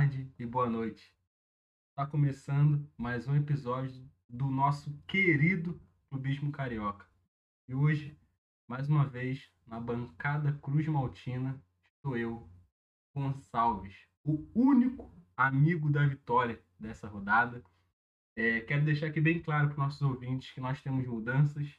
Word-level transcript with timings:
tarde 0.00 0.32
e 0.38 0.46
boa 0.46 0.66
noite. 0.66 1.14
Está 1.90 2.06
começando 2.06 2.90
mais 2.96 3.28
um 3.28 3.36
episódio 3.36 4.10
do 4.26 4.46
nosso 4.46 4.90
querido 5.06 5.78
Clubismo 6.08 6.50
Carioca. 6.50 7.06
E 7.68 7.74
hoje, 7.74 8.18
mais 8.66 8.88
uma 8.88 9.04
vez, 9.04 9.52
na 9.66 9.78
bancada 9.78 10.54
Cruz 10.62 10.88
Maltina, 10.88 11.62
estou 11.94 12.16
eu, 12.16 12.50
Gonçalves, 13.14 13.94
o 14.24 14.50
único 14.54 15.14
amigo 15.36 15.90
da 15.90 16.06
vitória 16.06 16.64
dessa 16.78 17.06
rodada. 17.06 17.62
É, 18.34 18.60
quero 18.60 18.86
deixar 18.86 19.08
aqui 19.08 19.20
bem 19.20 19.42
claro 19.42 19.66
para 19.66 19.72
os 19.74 19.78
nossos 19.78 20.00
ouvintes 20.00 20.50
que 20.50 20.62
nós 20.62 20.80
temos 20.80 21.06
mudanças. 21.06 21.78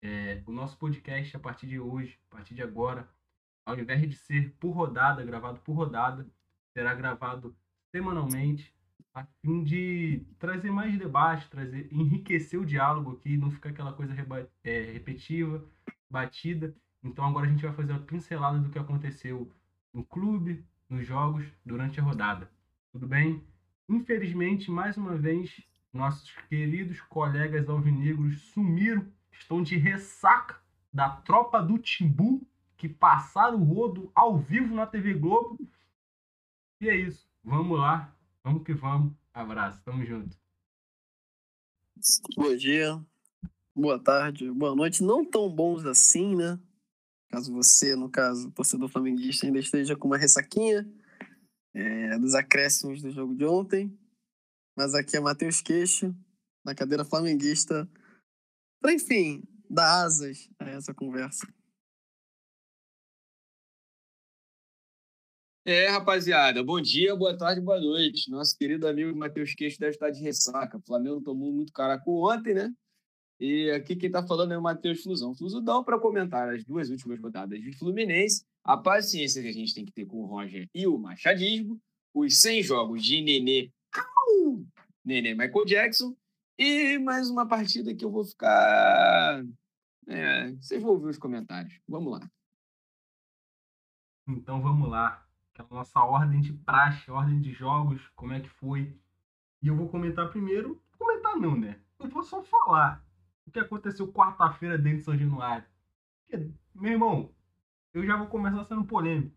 É, 0.00 0.44
o 0.46 0.52
nosso 0.52 0.78
podcast, 0.78 1.36
a 1.36 1.40
partir 1.40 1.66
de 1.66 1.80
hoje, 1.80 2.20
a 2.30 2.36
partir 2.36 2.54
de 2.54 2.62
agora, 2.62 3.12
ao 3.66 3.76
invés 3.76 4.08
de 4.08 4.14
ser 4.14 4.54
por 4.60 4.70
rodada, 4.70 5.24
gravado 5.24 5.58
por 5.62 5.72
rodada, 5.72 6.24
será 6.78 6.94
gravado 6.94 7.56
semanalmente, 7.90 8.72
a 9.12 9.24
fim 9.42 9.64
de 9.64 10.24
trazer 10.38 10.70
mais 10.70 10.96
debate, 10.96 11.50
trazer, 11.50 11.88
enriquecer 11.90 12.60
o 12.60 12.64
diálogo 12.64 13.14
aqui, 13.14 13.36
não 13.36 13.50
ficar 13.50 13.70
aquela 13.70 13.92
coisa 13.92 14.14
é, 14.62 14.92
repetitiva, 14.92 15.64
batida. 16.08 16.72
Então 17.02 17.24
agora 17.24 17.46
a 17.46 17.50
gente 17.50 17.66
vai 17.66 17.74
fazer 17.74 17.90
uma 17.90 18.02
pincelada 18.02 18.60
do 18.60 18.70
que 18.70 18.78
aconteceu 18.78 19.50
no 19.92 20.04
clube, 20.04 20.64
nos 20.88 21.04
jogos, 21.04 21.44
durante 21.66 21.98
a 21.98 22.02
rodada. 22.02 22.48
Tudo 22.92 23.08
bem? 23.08 23.42
Infelizmente, 23.88 24.70
mais 24.70 24.96
uma 24.96 25.16
vez, 25.16 25.60
nossos 25.92 26.30
queridos 26.48 27.00
colegas 27.00 27.68
alvinegros 27.68 28.40
sumiram, 28.52 29.04
estão 29.32 29.64
de 29.64 29.76
ressaca 29.76 30.60
da 30.92 31.10
tropa 31.10 31.60
do 31.60 31.76
Timbu, 31.76 32.46
que 32.76 32.88
passaram 32.88 33.60
o 33.60 33.64
rodo 33.64 34.12
ao 34.14 34.38
vivo 34.38 34.76
na 34.76 34.86
TV 34.86 35.14
Globo 35.14 35.58
e 36.80 36.88
é 36.88 36.96
isso. 36.96 37.28
Vamos 37.42 37.78
lá. 37.78 38.14
Vamos 38.44 38.64
que 38.64 38.74
vamos. 38.74 39.12
Abraço. 39.32 39.82
Tamo 39.84 40.04
junto. 40.04 40.36
Bom 42.36 42.54
dia, 42.56 43.04
boa 43.74 43.98
tarde, 43.98 44.48
boa 44.52 44.74
noite. 44.74 45.02
Não 45.02 45.24
tão 45.24 45.50
bons 45.50 45.84
assim, 45.84 46.36
né? 46.36 46.58
Caso 47.28 47.52
você, 47.52 47.96
no 47.96 48.08
caso, 48.08 48.52
torcedor 48.52 48.88
flamenguista, 48.88 49.46
ainda 49.46 49.58
esteja 49.58 49.96
com 49.96 50.06
uma 50.06 50.16
ressaquinha 50.16 50.88
é, 51.74 52.16
dos 52.18 52.34
acréscimos 52.34 53.02
do 53.02 53.10
jogo 53.10 53.34
de 53.34 53.44
ontem. 53.44 53.98
Mas 54.76 54.94
aqui 54.94 55.16
é 55.16 55.20
Matheus 55.20 55.60
Queixo, 55.60 56.14
na 56.64 56.74
cadeira 56.74 57.04
flamenguista, 57.04 57.88
para, 58.80 58.92
enfim, 58.92 59.42
dar 59.68 60.04
asas 60.04 60.48
a 60.58 60.70
essa 60.70 60.94
conversa. 60.94 61.46
É, 65.70 65.86
rapaziada, 65.90 66.64
bom 66.64 66.80
dia, 66.80 67.14
boa 67.14 67.36
tarde, 67.36 67.60
boa 67.60 67.78
noite. 67.78 68.30
Nosso 68.30 68.56
querido 68.56 68.88
amigo 68.88 69.14
Matheus 69.14 69.52
Queixo 69.52 69.78
deve 69.78 69.92
estar 69.92 70.08
de 70.08 70.18
ressaca. 70.22 70.78
O 70.78 70.80
Flamengo 70.80 71.20
tomou 71.20 71.52
muito 71.52 71.74
caracu 71.74 72.26
ontem, 72.26 72.54
né? 72.54 72.72
E 73.38 73.70
aqui 73.72 73.94
quem 73.94 74.10
tá 74.10 74.26
falando 74.26 74.52
é 74.52 74.56
o 74.56 74.62
Matheus 74.62 75.02
Flusão. 75.02 75.34
Flusudão 75.34 75.84
para 75.84 76.00
comentar 76.00 76.48
as 76.48 76.64
duas 76.64 76.88
últimas 76.88 77.20
rodadas 77.20 77.60
de 77.60 77.76
Fluminense, 77.76 78.46
a 78.64 78.78
paciência 78.78 79.42
que 79.42 79.48
a 79.48 79.52
gente 79.52 79.74
tem 79.74 79.84
que 79.84 79.92
ter 79.92 80.06
com 80.06 80.22
o 80.22 80.24
Roger 80.24 80.66
e 80.74 80.86
o 80.86 80.96
machadismo, 80.96 81.78
os 82.14 82.40
100 82.40 82.62
jogos 82.62 83.04
de 83.04 83.20
Nenê, 83.20 83.70
au, 83.94 84.64
Nenê 85.04 85.34
Michael 85.34 85.66
Jackson, 85.66 86.16
e 86.58 86.96
mais 86.96 87.28
uma 87.28 87.46
partida 87.46 87.94
que 87.94 88.06
eu 88.06 88.10
vou 88.10 88.24
ficar... 88.24 89.44
É, 90.06 90.50
vocês 90.52 90.80
vão 90.80 90.92
ouvir 90.92 91.08
os 91.08 91.18
comentários. 91.18 91.78
Vamos 91.86 92.10
lá. 92.10 92.30
Então 94.26 94.62
vamos 94.62 94.88
lá 94.88 95.27
aquela 95.58 95.80
nossa 95.80 96.00
ordem 96.00 96.40
de 96.40 96.52
praxe, 96.52 97.10
ordem 97.10 97.40
de 97.40 97.52
jogos, 97.52 98.06
como 98.14 98.32
é 98.32 98.40
que 98.40 98.48
foi. 98.48 98.96
E 99.60 99.68
eu 99.68 99.76
vou 99.76 99.88
comentar 99.88 100.30
primeiro. 100.30 100.80
Comentar 100.96 101.36
não, 101.36 101.56
né? 101.56 101.80
Eu 101.98 102.08
vou 102.08 102.22
só 102.22 102.42
falar 102.42 103.04
o 103.46 103.50
que 103.50 103.58
aconteceu 103.58 104.12
quarta-feira 104.12 104.78
dentro 104.78 104.98
de 104.98 105.04
São 105.04 105.16
Januário. 105.16 105.64
Porque, 106.20 106.50
meu 106.74 106.92
irmão, 106.92 107.30
eu 107.92 108.06
já 108.06 108.16
vou 108.16 108.28
começar 108.28 108.64
sendo 108.64 108.84
polêmico. 108.84 109.36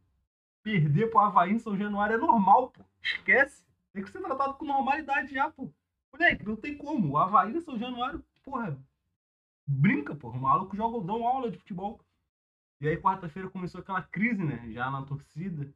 Perder 0.63 1.09
pro 1.09 1.19
Havaí 1.19 1.53
em 1.53 1.59
São 1.59 1.75
Januário 1.75 2.15
é 2.15 2.19
normal, 2.19 2.69
pô. 2.69 2.83
Esquece. 3.01 3.65
Tem 3.93 4.03
que 4.03 4.11
ser 4.11 4.21
tratado 4.21 4.53
com 4.53 4.65
normalidade 4.65 5.33
já, 5.33 5.49
pô. 5.49 5.73
Moleque, 6.13 6.45
não 6.45 6.55
tem 6.55 6.77
como. 6.77 7.11
O 7.11 7.17
Havaí 7.17 7.55
em 7.55 7.61
São 7.61 7.79
Januário, 7.79 8.23
porra, 8.43 8.77
brinca, 9.65 10.15
pô. 10.15 10.29
O 10.29 10.39
maluco 10.39 10.75
joga, 10.75 10.97
uma 10.97 11.29
aula 11.29 11.49
de 11.49 11.57
futebol. 11.57 11.99
E 12.79 12.87
aí, 12.87 12.97
quarta-feira 12.97 13.49
começou 13.49 13.81
aquela 13.81 14.01
crise, 14.01 14.43
né? 14.43 14.71
Já 14.71 14.89
na 14.89 15.03
torcida 15.03 15.71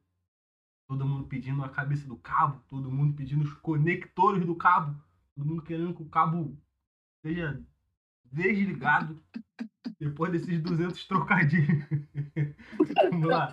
todo 0.86 1.06
mundo 1.06 1.26
pedindo 1.26 1.64
a 1.64 1.68
cabeça 1.68 2.06
do 2.06 2.16
cabo, 2.16 2.62
todo 2.68 2.90
mundo 2.90 3.14
pedindo 3.14 3.44
os 3.44 3.52
conectores 3.54 4.44
do 4.44 4.54
cabo, 4.54 4.94
todo 5.34 5.46
mundo 5.46 5.62
querendo 5.62 5.94
que 5.94 6.02
o 6.02 6.08
cabo 6.08 6.56
seja 7.22 7.60
desligado 8.24 9.20
depois 9.98 10.32
desses 10.32 10.60
200 10.62 11.04
trocadilhos. 11.06 11.84
Vamos 13.10 13.28
lá. 13.28 13.50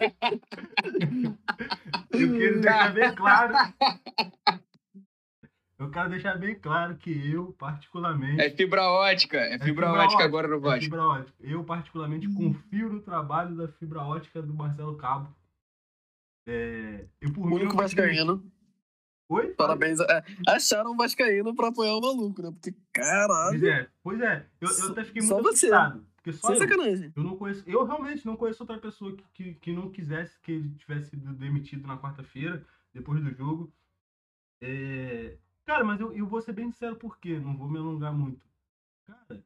Eu 2.11 2.37
quero 2.37 2.61
deixar 2.61 2.93
bem 2.93 3.15
claro. 3.15 3.53
Eu 5.79 5.89
quero 5.89 6.09
deixar 6.09 6.37
bem 6.37 6.55
claro 6.55 6.95
que 6.97 7.31
eu, 7.31 7.51
particularmente. 7.53 8.41
É 8.41 8.49
fibra 8.49 8.83
ótica. 8.83 9.37
É, 9.37 9.47
é 9.47 9.51
fibra, 9.53 9.65
fibra 9.65 9.91
ótica, 9.91 10.05
ótica, 10.05 10.23
agora 10.23 10.47
no 10.47 10.59
Vasco. 10.59 10.77
É 10.77 10.81
fibra 10.81 11.07
ótica. 11.07 11.37
Eu, 11.41 11.63
particularmente, 11.63 12.31
confio 12.33 12.89
no 12.89 13.01
trabalho 13.01 13.55
da 13.55 13.67
fibra 13.67 14.01
ótica 14.01 14.41
do 14.41 14.53
Marcelo 14.53 14.95
Cabo 14.95 15.33
é, 16.45 17.05
eu, 17.21 17.33
por 17.33 17.51
o 17.51 17.55
único 17.55 17.75
Vascaíno. 17.75 18.43
Oi? 19.29 19.53
Parabéns. 19.53 19.99
É, 19.99 20.23
acharam 20.47 20.91
o 20.91 20.97
Vascaíno 20.97 21.55
pra 21.55 21.69
apoiar 21.69 21.95
o 21.95 22.01
maluco, 22.01 22.41
né? 22.41 22.51
Porque, 22.51 22.75
caralho. 22.91 23.59
Pois 23.59 23.63
é, 23.63 23.89
pois 24.03 24.21
é. 24.21 24.47
Eu, 24.59 24.69
eu 24.69 24.91
até 24.91 25.03
fiquei 25.03 25.21
muito 25.21 25.49
assustado. 25.49 26.05
Porque 26.17 26.33
só 26.33 26.47
Sem 26.47 26.55
eu, 26.55 26.61
sacanagem. 26.61 27.13
Eu 27.15 27.23
não 27.23 27.37
conheço. 27.37 27.63
Eu 27.67 27.83
realmente 27.85 28.25
não 28.25 28.37
conheço 28.37 28.63
outra 28.63 28.77
pessoa 28.77 29.15
que, 29.15 29.23
que, 29.33 29.53
que 29.55 29.73
não 29.73 29.91
quisesse 29.91 30.39
que 30.39 30.53
ele 30.53 30.69
tivesse 30.75 31.09
sido 31.09 31.33
demitido 31.33 31.85
na 31.87 31.97
quarta-feira, 31.97 32.65
depois 32.93 33.21
do 33.21 33.33
jogo. 33.33 33.73
É, 34.61 35.37
cara, 35.65 35.83
mas 35.83 35.99
eu, 35.99 36.13
eu 36.13 36.25
vou 36.25 36.41
ser 36.41 36.53
bem 36.53 36.71
sincero 36.71 36.95
por 36.95 37.17
quê? 37.19 37.39
Não 37.39 37.57
vou 37.57 37.69
me 37.69 37.77
alongar 37.77 38.13
muito. 38.13 38.45
Cara, 39.05 39.43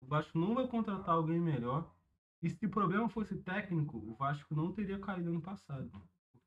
o 0.00 0.06
Vasco 0.06 0.38
não 0.38 0.54
vai 0.54 0.68
contratar 0.68 1.14
alguém 1.14 1.40
melhor. 1.40 1.92
E 2.40 2.50
se 2.50 2.66
o 2.66 2.70
problema 2.70 3.08
fosse 3.08 3.34
técnico, 3.38 3.96
o 3.96 4.14
Vasco 4.14 4.54
não 4.54 4.70
teria 4.70 4.98
caído 4.98 5.30
ano 5.30 5.40
passado. 5.40 5.90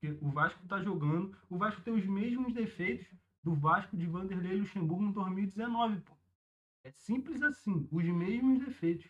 Porque 0.08 0.26
o 0.26 0.30
Vasco 0.30 0.64
está 0.64 0.82
jogando. 0.82 1.36
O 1.50 1.58
Vasco 1.58 1.82
tem 1.82 1.94
os 1.94 2.06
mesmos 2.06 2.54
defeitos 2.54 3.08
do 3.44 3.54
Vasco 3.54 3.98
de 3.98 4.06
Vanderlei 4.06 4.58
Luxemburgo 4.58 5.04
em 5.04 5.12
2019. 5.12 6.02
Pô. 6.02 6.14
É 6.84 6.92
simples 6.92 7.42
assim, 7.42 7.88
os 7.92 8.06
mesmos 8.06 8.60
defeitos. 8.60 9.10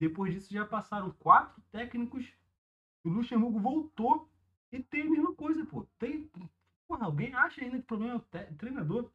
Depois 0.00 0.32
disso 0.32 0.52
já 0.52 0.64
passaram 0.64 1.10
quatro 1.18 1.60
técnicos. 1.70 2.26
O 3.04 3.10
Luxemburgo 3.10 3.58
voltou 3.58 4.30
e 4.72 4.82
tem 4.82 5.02
a 5.02 5.10
mesma 5.10 5.34
coisa, 5.34 5.64
pô. 5.66 5.86
Tem, 5.98 6.30
porra, 6.86 7.06
alguém 7.06 7.34
acha 7.34 7.62
ainda 7.62 7.76
que 7.76 7.82
o 7.82 7.86
problema 7.86 8.14
é 8.14 8.16
o 8.16 8.54
treinador? 8.56 9.10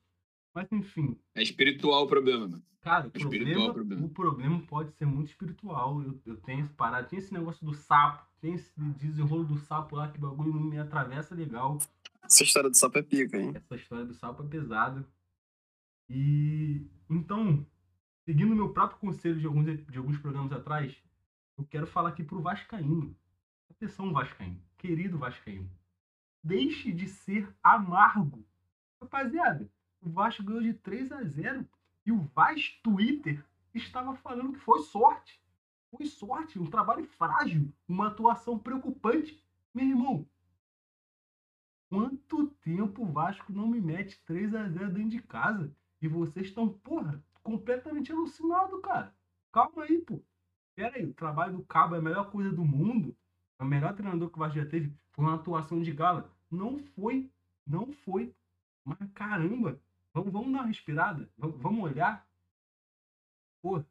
Mas 0.54 0.72
enfim. 0.72 1.18
É 1.34 1.42
espiritual 1.42 2.04
o 2.04 2.08
problema, 2.08 2.48
mano. 2.48 2.64
Cara, 2.82 3.06
o, 3.06 3.08
é 3.08 3.20
problema, 3.20 3.70
o 3.70 3.74
problema, 3.74 4.06
o 4.06 4.10
problema 4.10 4.62
pode 4.68 4.92
ser 4.94 5.06
muito 5.06 5.30
espiritual. 5.30 6.04
Eu, 6.04 6.22
eu 6.26 6.38
tenho 6.38 6.62
esse 6.62 6.74
parado. 6.74 7.08
Tem 7.08 7.18
esse 7.18 7.34
negócio 7.34 7.66
do 7.66 7.74
sapo. 7.74 8.28
Tem 8.42 8.54
esse 8.54 8.72
desenrolo 8.78 9.46
do 9.46 9.58
sapo 9.58 9.96
lá 9.96 10.12
que 10.12 10.20
bagulho 10.20 10.54
não 10.54 10.64
me 10.64 10.78
atravessa 10.78 11.34
legal. 11.34 11.80
Essa 12.22 12.44
história 12.44 12.70
do 12.70 12.76
sapo 12.76 12.98
é 12.98 13.02
pica, 13.02 13.38
hein? 13.38 13.54
Essa 13.56 13.76
história 13.76 14.06
do 14.06 14.14
sapo 14.14 14.44
é 14.44 14.48
pesada. 14.48 15.08
E 16.10 16.86
então, 17.10 17.66
seguindo 18.26 18.56
meu 18.56 18.74
próprio 18.74 19.00
conselho 19.00 19.40
de 19.40 19.46
alguns, 19.46 19.86
de 19.86 19.98
alguns 19.98 20.18
programas 20.18 20.52
atrás, 20.52 20.94
eu 21.58 21.66
quero 21.66 21.88
falar 21.88 22.10
aqui 22.10 22.24
pro 22.24 22.42
Vascaíno. 22.42 23.16
Atenção, 23.70 24.12
Vascaíno. 24.12 24.62
Querido 24.78 25.18
Vascaíno. 25.18 25.70
Deixe 26.44 26.92
de 26.92 27.08
ser 27.08 27.48
amargo. 27.64 28.46
Rapaziada, 29.02 29.70
o 30.06 30.10
Vasco 30.10 30.44
ganhou 30.44 30.62
de 30.62 30.74
3 30.74 31.12
a 31.12 31.24
0 31.24 31.68
e 32.06 32.12
o 32.12 32.20
Vaz 32.36 32.80
Twitter 32.84 33.44
estava 33.74 34.16
falando 34.16 34.54
que 34.54 34.60
foi 34.60 34.82
sorte. 34.82 35.42
Foi 35.90 36.06
sorte, 36.06 36.60
um 36.60 36.66
trabalho 36.66 37.06
frágil, 37.06 37.72
uma 37.88 38.08
atuação 38.08 38.58
preocupante. 38.60 39.42
Meu 39.74 39.88
irmão, 39.88 40.28
quanto 41.90 42.48
tempo 42.62 43.04
o 43.04 43.12
Vasco 43.12 43.54
não 43.54 43.68
me 43.68 43.80
mete 43.80 44.22
3 44.26 44.56
a 44.56 44.68
0 44.68 44.92
dentro 44.92 45.10
de 45.10 45.22
casa? 45.22 45.74
E 46.02 46.08
vocês 46.08 46.48
estão, 46.48 46.68
porra, 46.68 47.24
completamente 47.42 48.12
alucinados, 48.12 48.82
cara. 48.82 49.16
Calma 49.52 49.84
aí, 49.84 50.00
pô. 50.00 50.22
Pera 50.76 50.98
aí, 50.98 51.06
o 51.06 51.14
trabalho 51.14 51.58
do 51.58 51.64
Cabo 51.64 51.96
é 51.96 52.00
a 52.00 52.02
melhor 52.02 52.30
coisa 52.32 52.52
do 52.52 52.66
mundo. 52.66 53.16
O 53.60 53.64
melhor 53.66 53.94
treinador 53.94 54.30
que 54.30 54.36
o 54.36 54.40
Vasco 54.40 54.58
já 54.58 54.66
teve 54.66 54.92
foi 55.12 55.24
uma 55.24 55.36
atuação 55.36 55.82
de 55.82 55.92
gala. 55.92 56.30
Não 56.50 56.80
foi, 56.80 57.30
não 57.66 57.94
foi. 57.94 58.34
Mas 58.84 58.98
caramba, 59.14 59.80
Vamos, 60.14 60.32
vamos 60.32 60.52
dar 60.54 60.60
uma 60.60 60.68
respirada? 60.68 61.30
Vamos, 61.38 61.60
vamos 61.62 61.84
olhar? 61.84 62.28
Pô, 63.62 63.80
o 63.80 63.86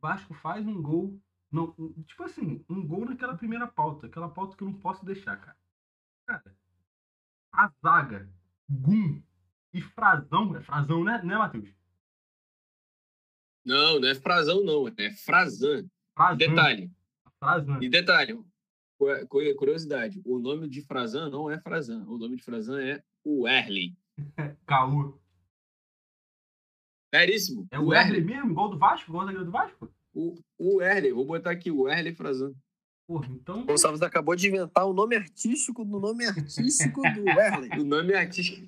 Vasco 0.00 0.34
faz 0.34 0.66
um 0.66 0.80
gol. 0.82 1.20
Não, 1.50 1.72
tipo 2.06 2.22
assim, 2.24 2.64
um 2.68 2.86
gol 2.86 3.04
naquela 3.04 3.36
primeira 3.36 3.66
pauta. 3.66 4.06
Aquela 4.06 4.28
pauta 4.28 4.56
que 4.56 4.62
eu 4.62 4.68
não 4.68 4.78
posso 4.78 5.04
deixar, 5.04 5.36
cara. 5.36 5.56
Cara, 6.26 6.56
a 7.52 7.72
zaga 7.82 8.28
Gum 8.68 9.22
e 9.72 9.80
Frazão. 9.80 10.56
É 10.56 10.62
Frazão, 10.62 11.04
né, 11.04 11.22
né 11.22 11.36
Matheus? 11.36 11.68
Não, 13.64 14.00
não 14.00 14.08
é 14.08 14.14
Frazão, 14.14 14.64
não. 14.64 14.88
É 14.96 15.10
Frazan. 15.12 15.88
Frazão. 16.16 16.36
Detalhe. 16.36 16.90
Frazão. 17.38 17.82
E 17.82 17.88
detalhe, 17.88 18.34
cu- 18.98 19.26
cu- 19.28 19.54
curiosidade, 19.56 20.20
o 20.24 20.38
nome 20.38 20.68
de 20.68 20.82
Frazan 20.82 21.30
não 21.30 21.50
é 21.50 21.58
Frazan. 21.60 22.04
O 22.06 22.16
nome 22.18 22.36
de 22.36 22.42
Frazan 22.42 22.80
é 22.82 23.02
Werley. 23.24 23.96
Caô. 24.66 25.19
Seríssimo. 27.14 27.66
É 27.70 27.78
o 27.78 27.86
Werley 27.88 28.22
mesmo? 28.22 28.54
Gol 28.54 28.68
do 28.70 28.78
Vasco? 28.78 29.10
Gol 29.12 29.26
da 29.26 29.32
do 29.32 29.50
Vasco? 29.50 29.90
O, 30.14 30.34
o 30.58 30.76
Werley, 30.76 31.12
vou 31.12 31.24
botar 31.24 31.50
aqui, 31.50 31.70
o 31.70 31.82
Werley 31.82 32.14
Frazan. 32.14 32.52
Porra, 33.06 33.26
então. 33.30 33.64
Gonçalves 33.66 34.02
acabou 34.02 34.36
de 34.36 34.48
inventar 34.48 34.86
o 34.86 34.92
nome 34.92 35.16
artístico 35.16 35.84
do 35.84 35.98
nome 35.98 36.24
artístico 36.26 37.02
do 37.02 37.22
Werley. 37.26 37.70
O 37.80 37.84
nome 37.84 38.14
artístico. 38.14 38.66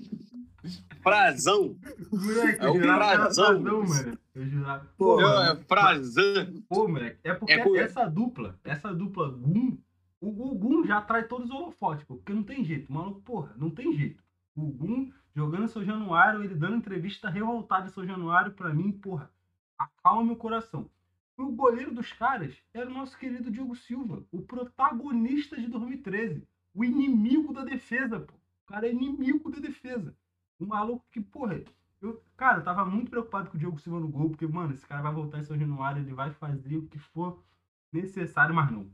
Frazão. 1.02 1.76
Moleque, 2.12 2.64
É 2.64 2.68
o 2.70 2.80
Frazão. 2.80 3.62
Frazão, 3.62 3.82
mano. 3.84 4.18
Eu 4.34 4.46
jurava. 4.46 4.86
Pô, 4.96 5.20
Não, 5.20 5.42
é 5.42 5.56
Frazan. 5.64 6.52
Pô, 6.68 6.88
moleque, 6.88 7.18
é 7.24 7.34
porque 7.34 7.52
É 7.52 7.62
por- 7.62 7.76
essa 7.78 8.04
dupla, 8.06 8.58
essa 8.64 8.94
dupla 8.94 9.28
Gum, 9.30 9.76
o, 10.20 10.28
o 10.52 10.54
Gum 10.54 10.84
já 10.86 10.98
atrai 10.98 11.24
todos 11.26 11.50
os 11.50 11.54
holofotes, 11.54 12.04
pô, 12.06 12.16
porque 12.16 12.32
não 12.32 12.42
tem 12.44 12.64
jeito, 12.64 12.92
maluco, 12.92 13.20
porra, 13.22 13.52
não 13.56 13.70
tem 13.70 13.92
jeito. 13.96 14.21
O 14.54 14.66
Gum 14.66 15.10
jogando 15.34 15.68
São 15.68 15.84
Januário, 15.84 16.44
ele 16.44 16.54
dando 16.54 16.76
entrevista 16.76 17.28
revoltada 17.28 17.86
em 17.86 17.90
São 17.90 18.06
Januário, 18.06 18.52
pra 18.52 18.72
mim, 18.72 18.92
porra, 18.92 19.30
acalma 19.78 20.24
meu 20.24 20.36
coração. 20.36 20.90
E 21.38 21.42
o 21.42 21.50
goleiro 21.50 21.94
dos 21.94 22.12
caras 22.12 22.54
era 22.74 22.88
o 22.88 22.92
nosso 22.92 23.18
querido 23.18 23.50
Diogo 23.50 23.74
Silva, 23.74 24.24
o 24.30 24.42
protagonista 24.42 25.56
de 25.56 25.66
2013, 25.66 26.46
o 26.74 26.84
inimigo 26.84 27.52
da 27.52 27.64
defesa. 27.64 28.26
O 28.64 28.66
cara 28.66 28.86
é 28.86 28.92
inimigo 28.92 29.50
da 29.50 29.58
defesa. 29.58 30.14
Um 30.60 30.66
maluco 30.66 31.04
que, 31.10 31.20
porra, 31.20 31.62
eu, 32.00 32.22
cara, 32.36 32.58
eu 32.58 32.64
tava 32.64 32.84
muito 32.84 33.10
preocupado 33.10 33.50
com 33.50 33.56
o 33.56 33.60
Diogo 33.60 33.78
Silva 33.78 34.00
no 34.00 34.08
gol, 34.08 34.30
porque, 34.30 34.46
mano, 34.46 34.74
esse 34.74 34.86
cara 34.86 35.02
vai 35.02 35.12
voltar 35.12 35.38
em 35.38 35.44
São 35.44 35.58
Januário, 35.58 36.02
ele 36.02 36.12
vai 36.12 36.30
fazer 36.32 36.76
o 36.76 36.86
que 36.86 36.98
for 36.98 37.42
necessário, 37.90 38.54
mas 38.54 38.70
não. 38.70 38.90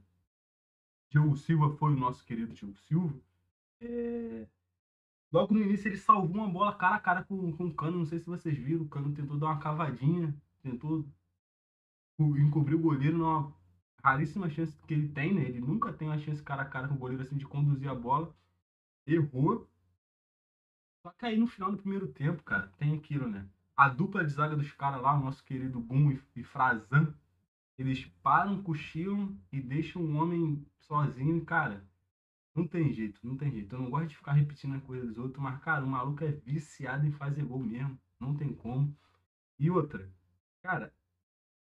Diogo 1.10 1.37
Silva 1.37 1.70
foi 1.76 1.93
o 1.93 1.96
nosso 1.96 2.25
querido 2.25 2.55
Diogo 2.55 2.76
Silva. 2.76 3.19
É, 3.81 4.46
Logo 5.33 5.55
no 5.55 5.61
início 5.63 5.89
ele 5.89 5.97
salvou 5.97 6.37
uma 6.37 6.49
bola 6.51 6.75
cara 6.77 6.97
a 6.97 7.01
cara 7.01 7.25
com, 7.25 7.53
com 7.57 7.67
o 7.67 7.75
Cano, 7.75 7.99
não 7.99 8.05
sei 8.07 8.19
se 8.19 8.27
vocês 8.27 8.57
viram, 8.59 8.83
o 8.85 8.89
Cano 8.89 9.15
tentou 9.15 9.39
dar 9.39 9.47
uma 9.47 9.59
cavadinha, 9.61 10.35
tentou 10.63 11.07
co- 12.17 12.37
encobrir 12.37 12.75
o 12.77 12.81
goleiro 12.81 13.17
numa 13.19 13.53
raríssima 14.05 14.49
chance 14.51 14.77
que 14.87 14.93
ele 14.95 15.09
tem, 15.09 15.35
né? 15.35 15.43
Ele 15.43 15.61
nunca 15.61 15.93
tem 15.93 16.09
uma 16.09 16.19
chance 16.19 16.43
cara 16.43 16.63
a 16.63 16.69
cara 16.69 16.89
com 16.89 16.95
o 16.95 16.99
goleiro 16.99 17.23
assim 17.23 17.37
de 17.37 17.47
conduzir 17.47 17.89
a 17.89 17.95
bola. 17.95 18.35
Errou. 19.07 19.69
Só 21.05 21.11
que 21.13 21.27
aí 21.27 21.37
no 21.37 21.47
final 21.49 21.73
do 21.73 21.79
primeiro 21.79 22.07
tempo, 22.13 22.43
cara, 22.45 22.69
tem 22.77 22.95
aquilo, 22.97 23.29
né? 23.29 23.49
A 23.77 23.89
dupla 23.89 24.25
de 24.25 24.31
zaga 24.33 24.57
dos 24.57 24.73
caras 24.73 25.01
lá, 25.03 25.15
o 25.15 25.21
nosso 25.25 25.45
querido 25.45 25.81
Gum 25.81 26.11
e, 26.13 26.21
e 26.37 26.45
Frazan, 26.45 27.15
eles 27.79 28.05
param, 28.23 28.63
cochilam 28.63 29.39
e 29.53 29.61
deixam 29.61 30.03
o 30.03 30.17
homem 30.17 30.67
sozinho, 30.81 31.45
cara. 31.45 31.85
Não 32.58 32.66
tem 32.66 32.93
jeito, 32.93 33.20
não 33.22 33.37
tem 33.37 33.52
jeito. 33.52 33.72
Eu 33.72 33.82
não 33.82 33.88
gosto 33.88 34.08
de 34.08 34.16
ficar 34.16 34.32
repetindo 34.32 34.75
a 34.75 34.81
coisa 34.81 35.06
dos 35.06 35.16
outros, 35.16 35.40
mas, 35.40 35.60
cara, 35.60 35.84
o 35.84 35.87
maluco 35.87 36.25
é 36.25 36.32
viciado 36.32 37.06
em 37.06 37.12
fazer 37.12 37.44
gol 37.44 37.60
mesmo. 37.60 37.96
Não 38.19 38.34
tem 38.34 38.52
como. 38.52 38.93
E 39.60 39.70
outra, 39.70 40.10
cara, 40.60 40.93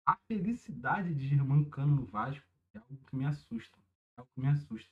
a 0.05 0.15
felicidade 0.29 1.13
de 1.13 1.27
Germancano 1.27 1.93
no 1.93 2.05
Vasco 2.05 2.45
é 2.73 2.77
algo 2.77 2.97
que 3.05 3.17
me 3.17 3.25
assusta. 3.25 3.77
É 4.15 4.21
algo 4.21 4.31
que 4.33 4.39
me 4.39 4.47
assusta. 4.47 4.89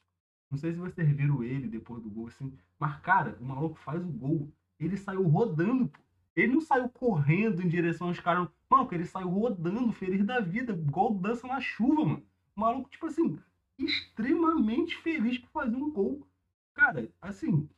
Não 0.52 0.58
sei 0.58 0.74
se 0.74 0.80
vocês 0.80 1.10
viram 1.16 1.42
ele 1.42 1.70
depois 1.70 2.04
do 2.04 2.10
gol, 2.10 2.28
assim. 2.28 2.54
Mas, 2.78 3.00
cara, 3.00 3.38
o 3.40 3.46
maluco 3.46 3.80
faz 3.80 4.04
o 4.04 4.12
gol. 4.12 4.52
Ele 4.78 4.98
saiu 4.98 5.26
rodando, 5.26 5.88
pô. 5.88 6.00
Ele 6.36 6.52
não 6.52 6.60
saiu 6.60 6.90
correndo 6.90 7.62
em 7.62 7.70
direção 7.70 8.10
aos 8.10 8.20
caras. 8.20 8.50
Mano, 8.70 8.90
ele 8.92 9.06
saiu 9.06 9.30
rodando, 9.30 9.94
feliz 9.94 10.26
da 10.26 10.42
vida, 10.42 10.74
igual 10.74 11.14
dança 11.14 11.48
na 11.48 11.62
chuva, 11.62 12.04
mano. 12.04 12.24
O 12.54 12.60
maluco, 12.60 12.90
tipo 12.90 13.06
assim, 13.06 13.40
extremamente 13.78 14.96
feliz 14.98 15.38
por 15.38 15.50
fazer 15.50 15.76
um 15.76 15.92
gol. 15.92 16.28
Cara, 16.74 17.10
assim, 17.22 17.70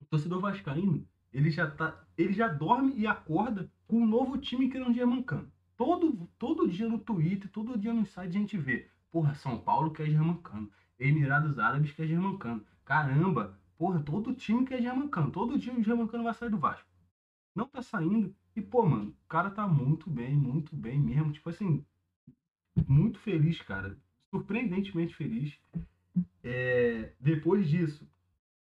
o 0.00 0.04
torcedor 0.04 0.40
vascaíno, 0.40 1.06
ele 1.32 1.50
já 1.50 1.70
tá, 1.70 2.04
ele 2.16 2.32
já 2.32 2.48
dorme 2.48 2.94
e 2.96 3.06
acorda 3.06 3.70
com 3.86 4.00
um 4.00 4.06
novo 4.06 4.38
time 4.38 4.68
que 4.68 4.78
não 4.78 4.90
é 4.90 5.04
mancando. 5.04 5.50
Todo, 5.76 6.28
todo 6.38 6.68
dia 6.68 6.88
no 6.88 6.98
Twitter, 6.98 7.50
todo 7.50 7.78
dia 7.78 7.92
no 7.92 8.06
site 8.06 8.36
a 8.36 8.40
gente 8.40 8.56
vê, 8.56 8.88
porra, 9.10 9.34
São 9.34 9.58
Paulo 9.58 9.90
quer 9.90 10.06
Germancano, 10.06 10.70
Emirados 10.98 11.58
Árabes 11.58 11.92
quer 11.92 12.06
Germancano. 12.06 12.64
Caramba, 12.84 13.58
porra, 13.76 14.00
todo 14.00 14.34
time 14.34 14.64
quer 14.64 14.80
Germancano. 14.80 15.30
Todo 15.30 15.58
dia 15.58 15.74
o 15.74 15.82
Germancano 15.82 16.24
vai 16.24 16.34
sair 16.34 16.50
do 16.50 16.58
Vasco. 16.58 16.88
Não 17.54 17.66
tá 17.66 17.82
saindo. 17.82 18.34
E, 18.54 18.62
pô, 18.62 18.86
mano, 18.86 19.10
o 19.10 19.28
cara 19.28 19.50
tá 19.50 19.66
muito 19.66 20.08
bem, 20.08 20.34
muito 20.34 20.74
bem 20.74 20.98
mesmo. 20.98 21.32
Tipo 21.32 21.50
assim, 21.50 21.84
muito 22.86 23.18
feliz, 23.18 23.60
cara. 23.60 23.98
Surpreendentemente 24.36 25.14
feliz. 25.14 25.58
É, 26.44 27.14
depois 27.18 27.66
disso, 27.66 28.06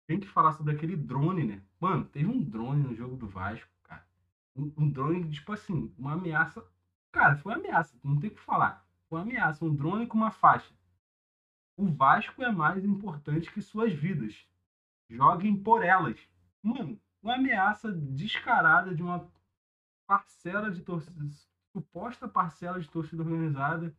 tem 0.06 0.20
que 0.20 0.28
falar 0.28 0.52
sobre 0.52 0.72
aquele 0.72 0.96
drone, 0.96 1.44
né? 1.44 1.60
Mano, 1.80 2.04
teve 2.04 2.26
um 2.26 2.40
drone 2.40 2.84
no 2.84 2.94
jogo 2.94 3.16
do 3.16 3.26
Vasco, 3.26 3.68
cara. 3.82 4.06
Um, 4.54 4.72
um 4.76 4.88
drone, 4.88 5.28
tipo 5.28 5.52
assim, 5.52 5.92
uma 5.98 6.12
ameaça. 6.12 6.64
Cara, 7.10 7.36
foi 7.38 7.52
uma 7.52 7.58
ameaça, 7.58 7.98
não 8.04 8.20
tem 8.20 8.30
o 8.30 8.34
que 8.34 8.40
falar. 8.40 8.86
Foi 9.08 9.18
uma 9.18 9.24
ameaça, 9.24 9.64
um 9.64 9.74
drone 9.74 10.06
com 10.06 10.16
uma 10.16 10.30
faixa. 10.30 10.72
O 11.76 11.86
Vasco 11.88 12.42
é 12.42 12.52
mais 12.52 12.84
importante 12.84 13.52
que 13.52 13.60
suas 13.60 13.92
vidas. 13.92 14.46
Joguem 15.10 15.56
por 15.56 15.84
elas. 15.84 16.16
Mano, 16.62 17.00
uma 17.20 17.34
ameaça 17.34 17.90
descarada 17.90 18.94
de 18.94 19.02
uma 19.02 19.28
parcela 20.06 20.70
de 20.70 20.80
torcida, 20.82 21.26
suposta 21.72 22.28
parcela 22.28 22.80
de 22.80 22.88
torcida 22.88 23.24
organizada. 23.24 23.92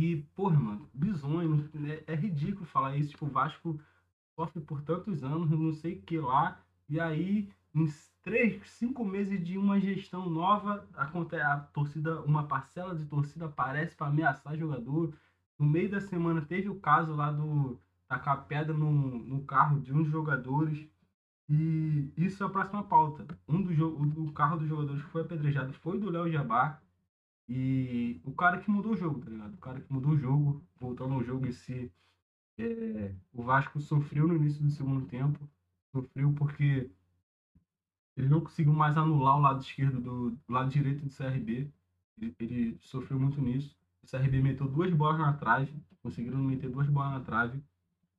E, 0.00 0.22
porra, 0.34 0.58
mano, 0.58 0.88
bizonho, 0.94 1.68
é, 2.08 2.12
é 2.12 2.16
ridículo 2.16 2.64
falar 2.66 2.96
isso. 2.96 3.10
Tipo, 3.10 3.26
o 3.26 3.30
Vasco 3.30 3.78
sofre 4.36 4.60
por 4.62 4.82
tantos 4.82 5.22
anos, 5.24 5.50
não 5.50 5.72
sei 5.72 5.94
o 5.98 6.02
que 6.02 6.18
lá, 6.18 6.60
e 6.88 6.98
aí, 7.00 7.50
em 7.74 7.86
três, 8.22 8.60
cinco 8.70 9.04
meses 9.04 9.44
de 9.44 9.58
uma 9.58 9.80
gestão 9.80 10.28
nova, 10.30 10.88
acontece 10.94 11.42
a 11.44 11.58
torcida, 11.58 12.20
uma 12.22 12.46
parcela 12.48 12.94
de 12.96 13.06
torcida 13.06 13.46
aparece 13.46 13.96
para 13.96 14.08
ameaçar 14.08 14.56
jogador. 14.58 15.14
No 15.58 15.66
meio 15.66 15.90
da 15.90 16.00
semana 16.00 16.42
teve 16.44 16.68
o 16.68 16.80
caso 16.80 17.14
lá 17.14 17.30
do 17.32 17.78
tacar 18.08 18.46
pedra 18.46 18.74
no, 18.74 18.90
no 18.92 19.44
carro 19.44 19.80
de 19.80 19.92
um 19.92 20.02
dos 20.02 20.12
jogadores. 20.12 20.88
E 21.48 22.12
isso 22.16 22.42
é 22.42 22.46
a 22.46 22.50
próxima 22.50 22.84
pauta. 22.84 23.26
Um 23.48 23.62
do, 23.62 23.74
jo- 23.74 23.88
o, 23.96 24.26
o 24.28 24.32
carro 24.32 24.56
dos 24.58 24.68
jogadores 24.68 25.02
que 25.02 25.10
foi 25.10 25.22
apedrejado 25.22 25.72
foi 25.74 25.98
do 25.98 26.10
Léo 26.10 26.30
Jabá. 26.30 26.80
E 27.52 28.20
o 28.24 28.32
cara 28.32 28.60
que 28.60 28.70
mudou 28.70 28.92
o 28.92 28.96
jogo, 28.96 29.20
tá 29.20 29.28
ligado? 29.28 29.54
O 29.54 29.58
cara 29.58 29.80
que 29.80 29.92
mudou 29.92 30.12
o 30.12 30.16
jogo, 30.16 30.62
voltando 30.78 31.14
ao 31.14 31.24
jogo 31.24 31.48
em 31.48 31.52
si. 31.52 31.92
É, 32.56 33.12
o 33.32 33.42
Vasco 33.42 33.80
sofreu 33.80 34.28
no 34.28 34.36
início 34.36 34.62
do 34.62 34.70
segundo 34.70 35.04
tempo. 35.06 35.36
Sofreu 35.90 36.32
porque 36.32 36.88
ele 38.16 38.28
não 38.28 38.40
conseguiu 38.40 38.72
mais 38.72 38.96
anular 38.96 39.36
o 39.36 39.40
lado 39.40 39.62
esquerdo 39.62 40.00
do, 40.00 40.30
do 40.30 40.40
lado 40.48 40.70
direito 40.70 41.04
do 41.04 41.12
CRB. 41.12 41.68
Ele, 42.20 42.36
ele 42.38 42.78
sofreu 42.82 43.18
muito 43.18 43.42
nisso. 43.42 43.76
O 44.04 44.06
CRB 44.06 44.40
meteu 44.40 44.68
duas 44.68 44.94
bolas 44.94 45.18
na 45.18 45.32
trave. 45.32 45.74
Conseguiram 46.04 46.38
meter 46.38 46.70
duas 46.70 46.88
bolas 46.88 47.10
na 47.10 47.20
trave. 47.20 47.60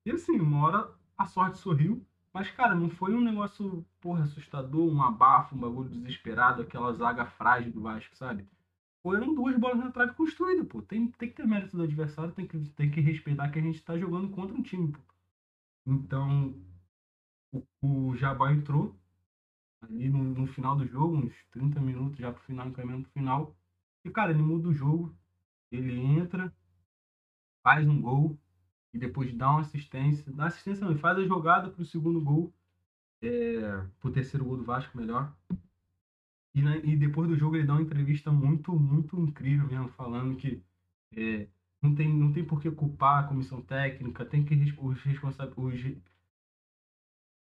E 0.05 0.11
assim, 0.11 0.41
uma 0.41 0.67
hora 0.67 0.93
a 1.17 1.25
sorte 1.25 1.57
sorriu. 1.57 2.05
Mas, 2.33 2.51
cara, 2.51 2.75
não 2.75 2.89
foi 2.89 3.15
um 3.15 3.21
negócio, 3.21 3.85
porra, 4.01 4.23
assustador, 4.23 4.91
um 4.91 5.01
abafo, 5.01 5.55
um 5.55 5.59
bagulho 5.59 5.89
desesperado, 5.89 6.63
aquela 6.63 6.91
zaga 6.91 7.25
frágil 7.25 7.71
do 7.71 7.81
Vasco, 7.81 8.15
sabe? 8.17 8.45
Foram 9.03 9.33
duas 9.33 9.57
bolas 9.57 9.79
na 9.79 9.91
trave 9.91 10.13
construídas, 10.13 10.67
pô. 10.67 10.81
Tem, 10.81 11.07
tem 11.11 11.29
que 11.29 11.35
ter 11.35 11.47
mérito 11.47 11.75
do 11.75 11.83
adversário, 11.83 12.33
tem 12.33 12.45
que, 12.47 12.57
tem 12.71 12.91
que 12.91 13.01
respeitar 13.01 13.49
que 13.49 13.59
a 13.59 13.61
gente 13.61 13.83
tá 13.83 13.97
jogando 13.97 14.29
contra 14.29 14.55
um 14.55 14.61
time, 14.61 14.91
pô. 14.91 14.99
Então, 15.85 16.55
o, 17.51 17.65
o 17.81 18.15
Jabá 18.15 18.53
entrou 18.53 18.95
ali 19.81 20.09
no, 20.09 20.23
no 20.23 20.47
final 20.47 20.75
do 20.75 20.85
jogo, 20.85 21.17
uns 21.17 21.33
30 21.51 21.79
minutos 21.81 22.19
já 22.19 22.31
pro 22.31 22.43
final, 22.43 22.67
encaminhando 22.67 23.03
pro 23.03 23.11
final. 23.11 23.55
E, 24.05 24.09
cara, 24.09 24.31
ele 24.31 24.41
muda 24.41 24.69
o 24.69 24.73
jogo, 24.73 25.15
ele 25.71 25.99
entra, 25.99 26.53
faz 27.63 27.87
um 27.87 27.99
gol, 27.99 28.39
e 28.93 28.97
depois 28.97 29.33
dá 29.33 29.49
uma 29.49 29.61
assistência. 29.61 30.31
Dá 30.31 30.45
assistência 30.45 30.83
não, 30.83 30.91
ele 30.91 30.99
faz 30.99 31.17
a 31.17 31.25
jogada 31.25 31.69
pro 31.69 31.85
segundo 31.85 32.21
gol, 32.21 32.53
é, 33.21 33.85
pro 33.99 34.11
terceiro 34.11 34.45
gol 34.45 34.57
do 34.57 34.63
Vasco, 34.63 34.97
melhor. 34.97 35.35
E, 36.53 36.61
né, 36.61 36.81
e 36.83 36.95
depois 36.95 37.29
do 37.29 37.37
jogo 37.37 37.55
ele 37.55 37.65
dá 37.65 37.73
uma 37.73 37.81
entrevista 37.81 38.31
muito, 38.31 38.77
muito 38.77 39.17
incrível 39.19 39.67
mesmo, 39.67 39.87
falando 39.89 40.35
que 40.35 40.61
é, 41.15 41.47
não, 41.81 41.95
tem, 41.95 42.13
não 42.13 42.31
tem 42.31 42.43
por 42.43 42.61
que 42.61 42.69
culpar 42.71 43.23
a 43.23 43.27
comissão 43.27 43.61
técnica, 43.61 44.25
tem 44.25 44.43
que 44.43 44.53
os 44.77 45.01
responsáveis. 45.03 45.97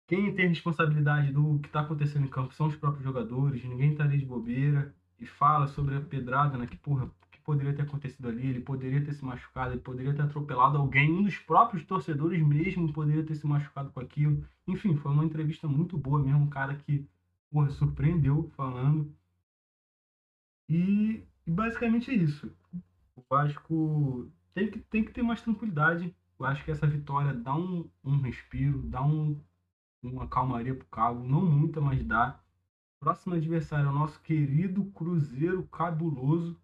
Quem 0.09 0.33
tem 0.35 0.49
responsabilidade 0.49 1.33
do 1.33 1.59
que 1.59 1.67
está 1.69 1.81
acontecendo 1.81 2.27
em 2.27 2.31
campo 2.31 2.55
são 2.55 2.69
os 2.69 2.77
próprios 2.77 3.05
jogadores, 3.05 3.65
ninguém 3.65 3.95
tá 3.95 4.05
ali 4.05 4.19
de 4.19 4.25
bobeira. 4.25 4.95
E 5.19 5.25
fala 5.27 5.67
sobre 5.67 5.95
a 5.97 6.01
pedrada, 6.01 6.59
né? 6.59 6.67
Que 6.67 6.77
porra, 6.77 7.11
que 7.33 7.41
poderia 7.41 7.75
ter 7.75 7.83
acontecido 7.83 8.29
ali, 8.29 8.49
ele 8.49 8.61
poderia 8.61 9.03
ter 9.03 9.15
se 9.15 9.25
machucado, 9.25 9.73
ele 9.73 9.81
poderia 9.81 10.15
ter 10.15 10.23
atropelado 10.23 10.77
alguém, 10.77 11.11
um 11.11 11.23
dos 11.23 11.39
próprios 11.39 11.85
torcedores 11.85 12.43
mesmo 12.43 12.93
poderia 12.93 13.25
ter 13.25 13.35
se 13.35 13.47
machucado 13.47 13.91
com 13.91 14.01
aquilo. 14.01 14.45
Enfim, 14.67 14.95
foi 14.97 15.13
uma 15.13 15.25
entrevista 15.25 15.67
muito 15.67 15.97
boa 15.97 16.23
mesmo, 16.23 16.41
um 16.41 16.51
cara 16.51 16.75
que 16.77 17.09
porra, 17.51 17.71
surpreendeu 17.71 18.51
falando. 18.57 19.15
E, 20.69 21.23
e 21.47 21.51
basicamente 21.51 22.11
é 22.11 22.15
isso. 22.15 22.53
O 23.15 23.23
Vasco 23.29 24.31
tem 24.55 24.71
que, 24.71 24.79
tem 24.79 25.05
que 25.05 25.13
ter 25.13 25.23
mais 25.23 25.41
tranquilidade. 25.41 26.15
Eu 26.39 26.47
acho 26.47 26.65
que 26.65 26.71
essa 26.71 26.87
vitória 26.87 27.33
dá 27.33 27.55
um, 27.55 27.89
um 28.05 28.21
respiro, 28.21 28.83
dá 28.83 29.03
um, 29.03 29.41
uma 30.03 30.29
calmaria 30.29 30.75
pro 30.75 30.87
Cabo, 30.89 31.23
não 31.23 31.45
muita, 31.45 31.81
mas 31.81 32.05
dá. 32.05 32.41
Próximo 33.01 33.35
adversário 33.35 33.87
é 33.87 33.91
o 33.91 33.95
nosso 33.95 34.21
querido 34.23 34.85
Cruzeiro 34.87 35.63
Cabuloso, 35.69 36.59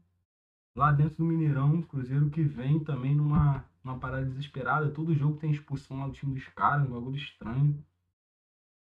lá 0.74 0.92
dentro 0.92 1.18
do 1.18 1.24
Mineirão. 1.24 1.82
Cruzeiro 1.82 2.30
que 2.30 2.42
vem 2.42 2.82
também 2.82 3.14
numa, 3.14 3.64
numa 3.84 3.98
parada 3.98 4.26
desesperada. 4.26 4.90
Todo 4.90 5.14
jogo 5.14 5.38
tem 5.38 5.52
expulsão 5.52 5.98
lá 5.98 6.06
do 6.06 6.12
time 6.12 6.34
dos 6.34 6.48
caras, 6.48 6.86
um 6.86 6.92
bagulho 6.92 7.16
estranho. 7.16 7.84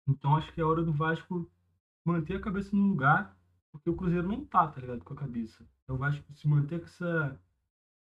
Então 0.08 0.36
acho 0.36 0.52
que 0.54 0.60
é 0.60 0.64
hora 0.64 0.84
do 0.84 0.94
Vasco 0.94 1.50
manter 2.06 2.38
a 2.38 2.42
cabeça 2.42 2.76
no 2.76 2.88
lugar, 2.88 3.38
porque 3.72 3.90
o 3.90 3.96
Cruzeiro 3.96 4.28
não 4.28 4.46
tá, 4.46 4.68
tá 4.68 4.82
ligado, 4.82 5.04
com 5.04 5.14
a 5.14 5.18
cabeça. 5.18 5.66
Então 5.84 5.96
o 5.96 6.00
Vasco 6.00 6.24
se 6.34 6.48
manter 6.48 6.80
com 6.80 6.86
essa, 6.86 7.40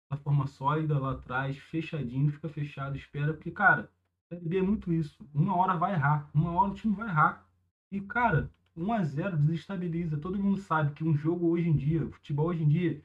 essa 0.10 0.22
forma 0.22 0.48
sólida 0.48 0.98
lá 0.98 1.12
atrás, 1.12 1.58
fechadinho, 1.58 2.32
fica 2.32 2.50
fechado, 2.50 2.98
espera, 2.98 3.34
porque, 3.34 3.52
cara, 3.52 3.92
é 4.30 4.62
muito 4.62 4.94
isso. 4.94 5.18
Uma 5.34 5.56
hora 5.56 5.76
vai 5.76 5.94
errar, 5.94 6.30
uma 6.34 6.52
hora 6.52 6.72
o 6.72 6.76
time 6.76 6.96
vai 6.96 7.08
errar. 7.08 7.46
E, 7.92 8.00
cara, 8.00 8.50
1 8.76 8.94
a 8.94 9.04
0 9.04 9.38
desestabiliza. 9.38 10.18
Todo 10.18 10.40
mundo 10.40 10.58
sabe 10.58 10.94
que 10.94 11.04
um 11.04 11.16
jogo 11.16 11.50
hoje 11.50 11.70
em 11.70 11.76
dia, 11.76 12.08
futebol 12.10 12.48
hoje 12.48 12.64
em 12.64 12.70
dia, 12.70 13.04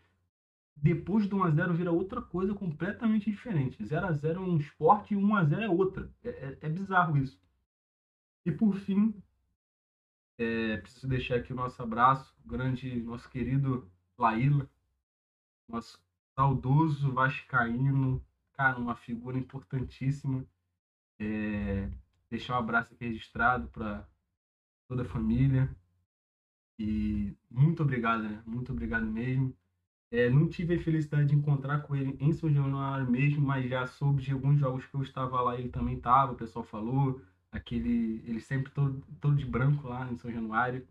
depois 0.77 1.27
do 1.27 1.37
1 1.37 1.45
a 1.45 1.51
0 1.51 1.75
vira 1.75 1.91
outra 1.91 2.23
coisa 2.23 2.55
completamente 2.55 3.31
diferente. 3.31 3.85
0 3.85 4.07
a 4.07 4.13
0 4.13 4.41
é 4.41 4.43
um 4.43 4.57
esporte 4.57 5.15
e 5.15 5.17
1 5.17 5.35
a 5.35 5.45
0 5.45 5.63
é 5.63 5.69
outra. 5.69 6.11
É, 6.23 6.29
é, 6.29 6.59
é 6.63 6.69
bizarro 6.69 7.17
isso. 7.17 7.41
E 8.45 8.53
por 8.53 8.75
fim, 8.77 9.15
é, 10.39 10.77
preciso 10.79 11.09
deixar 11.09 11.37
aqui 11.37 11.53
o 11.53 11.57
nosso 11.57 11.83
abraço, 11.83 12.35
grande, 12.45 13.03
nosso 13.03 13.29
querido 13.29 13.91
Laíla, 14.19 14.69
nosso 15.69 15.99
saudoso 16.35 17.13
Vascaíno, 17.13 18.25
cara, 18.53 18.79
uma 18.79 18.95
figura 18.95 19.39
importantíssima. 19.39 20.47
É, 21.19 21.91
deixar 22.31 22.55
um 22.55 22.59
abraço 22.59 22.95
aqui 22.95 23.07
registrado 23.07 23.69
para 23.69 24.07
toda 24.89 25.03
a 25.03 25.07
família. 25.07 25.75
E 26.79 27.35
muito 27.51 27.83
obrigado, 27.83 28.23
né? 28.23 28.43
Muito 28.47 28.73
obrigado 28.73 29.07
mesmo. 29.07 29.57
É, 30.11 30.31
não 30.31 30.49
tive 30.49 30.75
a 30.77 30.83
felicidade 30.83 31.29
de 31.29 31.35
encontrar 31.35 31.81
com 31.81 31.97
ele 31.97 32.17
em 32.21 32.33
São 32.33 32.53
Januário 32.53 33.11
mesmo, 33.11 33.45
mas 33.45 33.69
já 33.69 33.87
soube 33.87 34.23
de 34.23 34.33
alguns 34.33 34.59
jogos 34.61 34.87
que 34.87 34.95
eu 34.95 35.03
estava 35.03 35.41
lá, 35.41 35.59
ele 35.59 35.69
também 35.69 35.97
estava, 35.97 36.33
o 36.33 36.37
pessoal 36.37 36.65
falou. 36.65 37.21
Aquele, 37.57 38.23
ele 38.27 38.41
sempre 38.41 38.71
todo, 38.73 39.03
todo 39.21 39.37
de 39.37 39.47
branco 39.47 39.89
lá 39.89 40.11
em 40.11 40.17
São 40.19 40.31
Januário. 40.31 40.87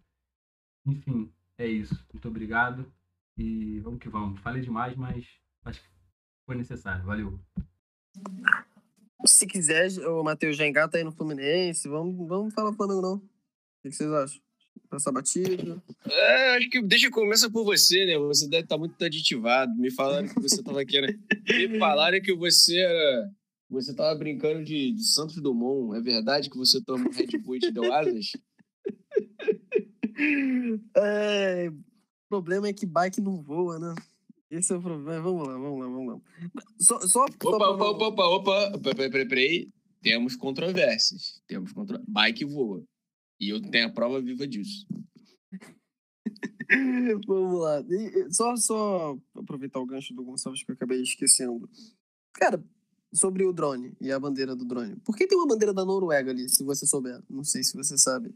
Enfim, 0.85 1.31
é 1.57 1.67
isso. 1.67 1.95
Muito 2.11 2.27
obrigado. 2.27 2.91
E 3.37 3.79
vamos 3.81 3.99
que 3.99 4.09
vamos. 4.09 4.39
Falei 4.41 4.61
demais, 4.61 4.95
mas 4.95 5.25
acho 5.63 5.81
que 5.81 5.87
foi 6.45 6.55
necessário. 6.55 7.05
Valeu. 7.05 7.39
Se 9.25 9.45
quiser, 9.45 9.89
o 10.07 10.23
Matheus 10.23 10.57
já 10.57 10.65
engata 10.65 10.97
aí 10.97 11.03
no 11.03 11.11
Fluminense. 11.11 11.87
Vamos, 11.87 12.27
vamos 12.27 12.53
falar 12.53 12.73
Flamengo, 12.73 13.01
não. 13.01 13.15
O 13.15 13.21
que 13.83 13.91
vocês 13.91 14.11
acham? 14.11 14.41
Passar 14.89 15.11
batida? 15.11 15.81
É, 16.05 16.57
acho 16.57 16.69
que 16.69 16.81
deixa 16.81 17.09
começa 17.09 17.49
por 17.49 17.63
você, 17.63 18.05
né? 18.05 18.17
Você 18.17 18.47
deve 18.47 18.63
estar 18.63 18.77
muito 18.77 19.03
aditivado. 19.03 19.73
Me 19.75 19.91
falaram 19.91 20.27
que 20.27 20.39
você 20.39 20.55
estava 20.55 20.83
querendo. 20.85 21.19
Me 21.47 21.77
falaram 21.79 22.21
que 22.21 22.33
você 22.33 22.77
era. 22.77 23.31
Você 23.69 23.91
estava 23.91 24.17
brincando 24.17 24.63
de, 24.63 24.91
de 24.91 25.03
Santos 25.03 25.41
Dumont. 25.41 25.97
É 25.97 26.01
verdade 26.01 26.49
que 26.49 26.57
você 26.57 26.81
tomou 26.81 27.11
Red 27.11 27.37
Bull 27.39 27.55
e 27.55 27.59
te 27.59 27.71
deu 27.71 27.91
asas? 27.93 28.31
É, 30.95 31.69
o 31.69 32.29
problema 32.29 32.69
é 32.69 32.73
que 32.73 32.85
bike 32.85 33.19
não 33.19 33.41
voa, 33.41 33.77
né? 33.77 33.93
Esse 34.49 34.71
é 34.71 34.77
o 34.77 34.81
problema. 34.81 35.21
Vamos 35.21 35.45
lá, 35.45 35.53
vamos 35.53 35.79
lá, 35.79 35.87
vamos 35.87 36.13
lá. 36.13 36.21
Só, 36.79 36.99
só, 37.01 37.25
opa, 37.25 37.35
só 37.41 37.49
opa, 37.57 37.67
opa, 37.67 38.07
opa, 38.07 38.23
opa, 38.77 38.79
peraí, 38.79 39.09
peraí, 39.09 39.27
peraí. 39.27 39.69
Temos 40.01 40.35
controvérsias. 40.35 41.41
Temos 41.47 41.73
contro... 41.73 42.01
Bike 42.07 42.45
voa. 42.45 42.83
E 43.39 43.49
eu 43.49 43.61
tenho 43.61 43.87
a 43.87 43.91
prova 43.91 44.21
viva 44.21 44.47
disso. 44.47 44.87
vamos 47.27 47.61
lá. 47.61 47.83
Só, 48.29 48.55
só 48.55 49.17
aproveitar 49.35 49.79
o 49.79 49.85
gancho 49.85 50.13
do 50.13 50.23
Gonçalves 50.23 50.63
que 50.63 50.71
eu 50.71 50.75
acabei 50.75 51.01
esquecendo. 51.01 51.69
Cara, 52.33 52.63
sobre 53.15 53.45
o 53.45 53.53
drone 53.53 53.95
e 53.99 54.11
a 54.11 54.19
bandeira 54.19 54.55
do 54.55 54.65
drone. 54.65 54.97
Por 55.05 55.15
que 55.15 55.27
tem 55.27 55.37
uma 55.37 55.47
bandeira 55.47 55.73
da 55.73 55.85
Noruega 55.85 56.31
ali, 56.31 56.49
se 56.49 56.63
você 56.63 56.85
souber? 56.85 57.21
Não 57.29 57.43
sei 57.43 57.63
se 57.63 57.75
você 57.75 57.97
sabe. 57.97 58.35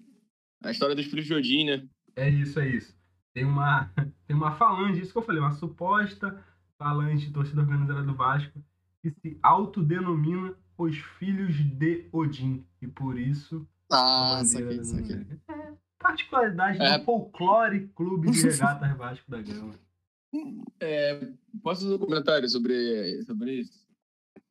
A 0.63 0.71
história 0.71 0.95
dos 0.95 1.05
filhos 1.05 1.25
de 1.25 1.33
Odin, 1.33 1.65
né? 1.65 1.88
É 2.15 2.29
isso, 2.29 2.59
é 2.59 2.67
isso 2.67 3.00
tem 3.33 3.45
uma, 3.45 3.91
tem 4.27 4.36
uma 4.36 4.55
falange, 4.55 5.01
isso 5.01 5.12
que 5.12 5.17
eu 5.17 5.24
falei, 5.24 5.41
uma 5.41 5.53
suposta 5.53 6.43
falange 6.77 7.27
de 7.27 7.33
torcida 7.33 7.62
organizada 7.62 8.03
do 8.03 8.15
Vasco 8.15 8.62
que 9.01 9.12
se 9.12 9.38
autodenomina 9.41 10.53
os 10.77 10.98
filhos 11.17 11.55
de 11.55 12.07
Odin. 12.12 12.65
E 12.81 12.88
por 12.88 13.17
isso. 13.17 13.65
Ah, 13.91 14.41
isso 14.43 14.57
aqui, 14.57 14.74
isso 14.75 14.98
aqui. 14.98 15.13
É 15.48 15.74
particularidade 15.98 16.81
é. 16.81 16.98
do 16.98 17.05
folclore 17.05 17.88
clube 17.89 18.31
de 18.31 18.41
regatas 18.48 18.98
Vasco 18.98 19.29
da 19.29 19.41
Gama. 19.41 19.74
É, 20.79 21.27
posso 21.62 21.83
fazer 21.83 21.95
um 21.95 22.00
comentário 22.00 22.48
sobre, 22.50 23.21
sobre 23.24 23.62
isso? 23.62 23.88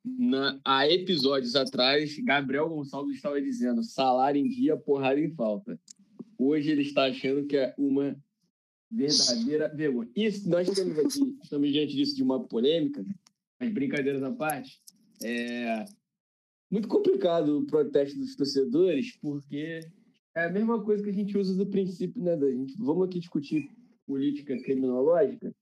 Na, 0.03 0.59
há 0.63 0.87
episódios 0.87 1.55
atrás, 1.55 2.17
Gabriel 2.19 2.69
Gonçalves 2.69 3.15
estava 3.15 3.41
dizendo 3.41 3.83
salário 3.83 4.39
em 4.39 4.47
dia, 4.47 4.77
porrada 4.77 5.19
em 5.19 5.29
falta. 5.29 5.79
Hoje 6.37 6.71
ele 6.71 6.83
está 6.83 7.05
achando 7.05 7.45
que 7.45 7.57
é 7.57 7.73
uma 7.77 8.17
verdadeira 8.89 9.67
vergonha. 9.75 10.09
Isso, 10.15 10.49
nós 10.49 10.67
estamos 10.67 10.97
aqui, 10.97 11.37
estamos 11.43 11.71
diante 11.71 11.95
disso 11.95 12.15
de 12.15 12.23
uma 12.23 12.41
polêmica, 12.47 13.05
mas 13.59 13.71
brincadeiras 13.73 14.23
à 14.23 14.31
parte, 14.31 14.81
é 15.21 15.85
muito 16.71 16.87
complicado 16.87 17.59
o 17.59 17.65
protesto 17.65 18.17
dos 18.17 18.35
torcedores, 18.35 19.17
porque 19.17 19.81
é 20.35 20.45
a 20.45 20.49
mesma 20.49 20.81
coisa 20.83 21.03
que 21.03 21.09
a 21.09 21.13
gente 21.13 21.37
usa 21.37 21.55
do 21.55 21.69
princípio, 21.69 22.21
né, 22.21 22.37
da 22.37 22.49
gente, 22.49 22.75
vamos 22.77 23.07
aqui 23.07 23.19
discutir 23.19 23.69
política 24.05 24.57
criminológica, 24.61 25.53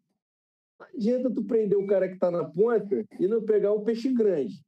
não 0.80 0.88
adianta 0.88 1.34
tu 1.34 1.44
prender 1.44 1.78
o 1.78 1.88
cara 1.88 2.08
que 2.08 2.18
tá 2.18 2.30
na 2.30 2.44
ponta 2.46 3.06
e 3.20 3.28
não 3.28 3.44
pegar 3.44 3.74
o 3.74 3.84
peixe 3.84 4.14
grande. 4.14 4.64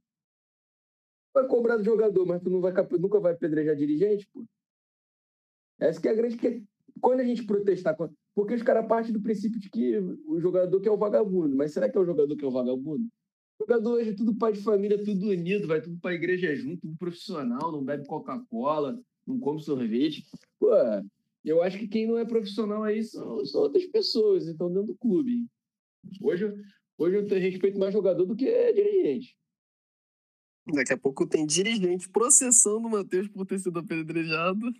Vai 1.34 1.48
cobrar 1.48 1.78
do 1.78 1.84
jogador, 1.84 2.26
mas 2.26 2.42
tu 2.42 2.50
não 2.50 2.60
vai, 2.60 2.74
nunca 3.00 3.20
vai 3.20 3.34
apedrejar 3.34 3.76
dirigente, 3.76 4.28
pô. 4.34 4.44
Essa 5.80 6.02
que 6.02 6.08
é 6.08 6.12
a 6.12 6.16
grande 6.16 6.38
quando 7.00 7.22
a 7.22 7.24
gente 7.24 7.46
protestar, 7.46 7.96
porque 8.36 8.54
os 8.54 8.64
caras 8.64 8.88
partem 8.88 9.14
do 9.14 9.22
princípio 9.22 9.60
de 9.60 9.70
que 9.70 9.98
o 9.98 10.40
jogador 10.40 10.82
que 10.82 10.90
é 10.90 10.92
o 10.92 10.98
vagabundo, 10.98 11.56
mas 11.56 11.72
será 11.72 11.90
que 11.90 11.98
é 11.98 12.02
o 12.02 12.06
jogador 12.06 12.36
que 12.36 12.44
é 12.44 12.48
o 12.48 12.52
vagabundo? 12.52 13.06
O 13.58 13.64
jogador 13.64 13.92
hoje 13.94 14.10
é 14.10 14.16
tudo 14.16 14.36
pai 14.36 14.54
de 14.54 14.62
família, 14.62 15.02
tudo 15.04 15.30
unido, 15.30 15.68
vai 15.68 15.82
tudo 15.82 15.98
para 16.00 16.12
a 16.12 16.16
igreja 16.16 16.54
junto, 16.56 16.82
tudo 16.82 16.98
profissional, 16.98 17.72
não 17.72 17.84
bebe 17.84 18.06
Coca-Cola, 18.06 19.00
não 19.26 19.40
come 19.40 19.62
sorvete. 19.62 20.26
Pô, 20.60 20.70
eu 21.44 21.62
acho 21.62 21.78
que 21.78 21.88
quem 21.88 22.08
não 22.08 22.18
é 22.18 22.26
profissional 22.26 22.84
aí 22.84 23.04
são, 23.04 23.46
são 23.46 23.62
outras 23.62 23.86
pessoas, 23.86 24.48
então 24.48 24.68
dentro 24.70 24.88
do 24.88 24.96
clube. 24.96 25.46
Hoje, 26.22 26.54
hoje 26.98 27.18
eu 27.18 27.28
tenho 27.28 27.42
respeito 27.42 27.80
mais 27.80 27.94
jogador 27.94 28.26
do 28.26 28.36
que 28.36 28.74
dirigente. 28.74 29.38
Daqui 30.74 30.94
a 30.94 30.98
pouco 30.98 31.26
tem 31.26 31.46
dirigente 31.46 32.10
processando 32.10 32.88
o 32.88 32.92
Matheus 32.92 33.28
por 33.28 33.46
ter 33.46 33.60
sido 33.60 33.80
apedrejado. 33.80 34.72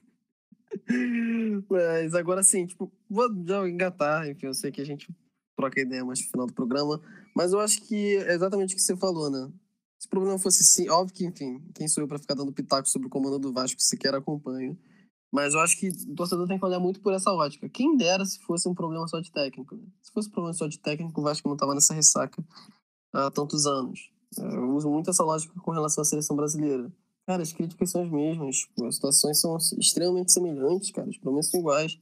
Mas 1.70 2.14
agora 2.14 2.44
sim, 2.44 2.66
tipo, 2.66 2.92
vou 3.10 3.28
já 3.46 3.68
engatar, 3.68 4.28
enfim, 4.30 4.48
eu 4.48 4.54
sei 4.54 4.72
que 4.72 4.82
a 4.82 4.86
gente 4.86 5.08
troca 5.56 5.82
ideia 5.82 6.06
mais 6.06 6.20
no 6.20 6.30
final 6.30 6.48
do 6.48 6.54
programa, 6.54 7.02
mas 7.36 7.52
eu 7.52 7.60
acho 7.60 7.86
que 7.86 8.16
é 8.18 8.34
exatamente 8.34 8.74
o 8.74 8.78
que 8.78 8.82
você 8.82 8.96
falou, 8.96 9.30
né? 9.30 9.52
Se 10.00 10.08
o 10.08 10.10
problema 10.10 10.40
fosse 10.40 10.64
sim, 10.64 10.88
óbvio 10.88 11.14
que, 11.14 11.26
enfim, 11.26 11.62
quem 11.76 11.86
sou 11.86 12.02
eu 12.02 12.08
para 12.08 12.18
ficar 12.18 12.34
dando 12.34 12.54
pitaco 12.54 12.88
sobre 12.88 13.08
o 13.08 13.10
comando 13.10 13.38
do 13.38 13.52
Vasco, 13.52 13.82
sequer 13.82 14.16
acompanho. 14.16 14.78
Mas 15.32 15.54
eu 15.54 15.60
acho 15.60 15.78
que 15.78 15.90
o 15.90 16.16
torcedor 16.16 16.48
tem 16.48 16.58
que 16.58 16.66
olhar 16.66 16.80
muito 16.80 17.00
por 17.02 17.14
essa 17.14 17.32
ótica. 17.32 17.70
Quem 17.70 17.96
dera 17.96 18.26
se 18.26 18.40
fosse 18.40 18.68
um 18.68 18.74
problema 18.74 19.08
só 19.08 19.20
de 19.20 19.32
técnico. 19.32 19.76
Né? 19.76 19.84
Se 20.02 20.12
fosse 20.12 20.28
um 20.28 20.32
problema 20.32 20.54
só 20.54 20.68
de 20.68 20.80
técnico, 20.80 21.22
o 21.22 21.24
Vasco 21.24 21.48
não 21.48 21.56
tava 21.56 21.76
nessa 21.76 21.94
ressaca 21.94 22.44
há 23.14 23.30
tantos 23.30 23.68
anos. 23.68 24.12
Eu 24.38 24.76
uso 24.76 24.90
muito 24.90 25.10
essa 25.10 25.24
lógica 25.24 25.54
com 25.62 25.72
relação 25.72 26.02
à 26.02 26.06
seleção 26.06 26.36
brasileira. 26.36 26.92
Cara, 27.28 27.44
as 27.44 27.54
críticas 27.54 27.92
são 27.92 28.04
as 28.04 28.10
mesmas. 28.10 28.68
As 28.84 28.96
situações 28.96 29.40
são 29.40 29.56
extremamente 29.78 30.32
semelhantes, 30.32 30.92
cara. 30.92 31.08
Os 31.08 31.18
problemas 31.18 31.48
são 31.48 31.60
iguais. 31.60 31.98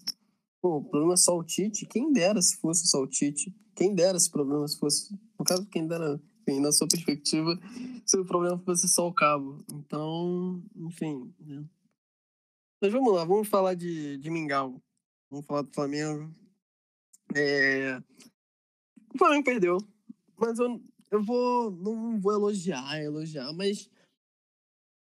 Pô, 0.61 0.77
o 0.77 0.83
problema 0.83 1.13
é 1.13 1.17
só 1.17 1.37
o 1.37 1.43
Tite. 1.43 1.85
Quem 1.85 2.11
dera 2.11 2.41
se 2.41 2.57
fosse 2.57 2.87
só 2.87 3.01
o 3.01 3.07
Tite. 3.07 3.53
Quem 3.75 3.93
dera 3.93 4.17
se 4.19 4.29
o 4.29 4.31
problema 4.31 4.67
se 4.67 4.79
fosse. 4.79 5.13
No 5.37 5.45
caso, 5.45 5.65
quem 5.65 5.85
dera, 5.85 6.19
enfim, 6.41 6.59
na 6.61 6.71
sua 6.71 6.87
perspectiva, 6.87 7.59
se 8.05 8.17
o 8.17 8.25
problema 8.25 8.57
fosse 8.59 8.87
só 8.87 9.07
o 9.07 9.13
cabo. 9.13 9.57
Então, 9.73 10.63
enfim. 10.75 11.31
Né? 11.39 11.63
Mas 12.81 12.91
vamos 12.91 13.13
lá, 13.13 13.25
vamos 13.25 13.47
falar 13.47 13.73
de, 13.73 14.17
de 14.17 14.29
Mingau. 14.29 14.81
Vamos 15.29 15.45
falar 15.45 15.63
do 15.63 15.73
Flamengo. 15.73 16.31
É... 17.35 17.97
O 19.13 19.17
Flamengo 19.17 19.43
perdeu. 19.43 19.77
Mas 20.37 20.59
eu, 20.59 20.81
eu 21.11 21.23
vou. 21.23 21.71
Não 21.71 22.19
vou 22.19 22.33
elogiar, 22.33 23.01
elogiar, 23.01 23.51
mas. 23.53 23.89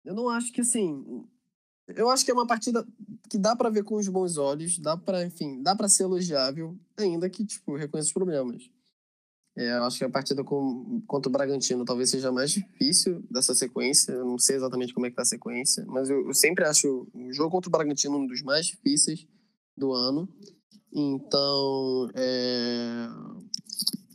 Eu 0.04 0.14
não 0.14 0.30
acho 0.30 0.52
que 0.52 0.62
assim. 0.62 1.28
Eu 1.88 2.10
acho 2.10 2.24
que 2.24 2.32
é 2.32 2.34
uma 2.34 2.48
partida 2.48 2.86
que 3.30 3.38
dá 3.38 3.56
para 3.56 3.70
ver 3.70 3.84
com 3.84 3.96
os 3.96 4.08
bons 4.08 4.38
olhos, 4.38 4.80
dá 4.80 4.98
para, 4.98 5.26
enfim, 5.26 5.62
dá 5.62 5.76
para 5.76 5.90
ser 5.90 6.04
elogiável, 6.04 6.78
ainda 6.98 7.30
que, 7.30 7.46
tipo, 7.46 7.76
reconheça 7.76 8.08
os 8.08 8.14
problemas. 8.14 8.70
É, 9.58 9.78
eu 9.78 9.84
acho 9.86 9.98
que 9.98 10.04
a 10.04 10.10
partida 10.10 10.44
com, 10.44 11.02
contra 11.08 11.30
o 11.30 11.32
Bragantino 11.32 11.86
talvez 11.86 12.10
seja 12.10 12.28
a 12.28 12.32
mais 12.32 12.52
difícil 12.52 13.24
dessa 13.32 13.56
sequência. 13.56 14.12
Eu 14.12 14.26
não 14.26 14.38
sei 14.38 14.58
exatamente 14.58 14.94
como 14.94 15.06
é 15.06 15.10
que 15.10 15.16
tá 15.16 15.22
a 15.22 15.26
sequência, 15.26 15.86
mas 15.88 16.10
eu, 16.10 16.28
eu 16.28 16.34
sempre 16.34 16.66
acho 16.66 17.08
o 17.14 17.32
jogo 17.32 17.52
contra 17.52 17.70
o 17.70 17.72
Bragantino 17.72 18.18
um 18.18 18.28
dos 18.28 18.42
mais 18.42 18.66
difíceis 18.66 19.26
do 19.78 19.94
ano. 19.94 20.28
Então, 20.92 22.10
é, 22.16 23.08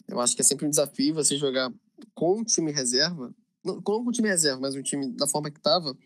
eu 0.09 0.21
acho 0.21 0.35
que 0.35 0.43
é 0.43 0.45
sempre 0.45 0.67
um 0.67 0.71
desafio 0.71 1.15
você 1.15 1.37
jogar 1.37 1.73
com 2.15 2.41
o 2.41 2.45
time 2.45 2.73
reserva, 2.73 3.35
não 3.65 3.81
com 3.81 4.07
o 4.07 4.13
time 4.13 4.29
reserva, 4.29 4.61
mas 4.61 4.75
o 4.75 4.83
time 4.83 5.11
da 5.13 5.27
forma 5.27 5.51
que 5.51 5.59
estava, 5.59 5.97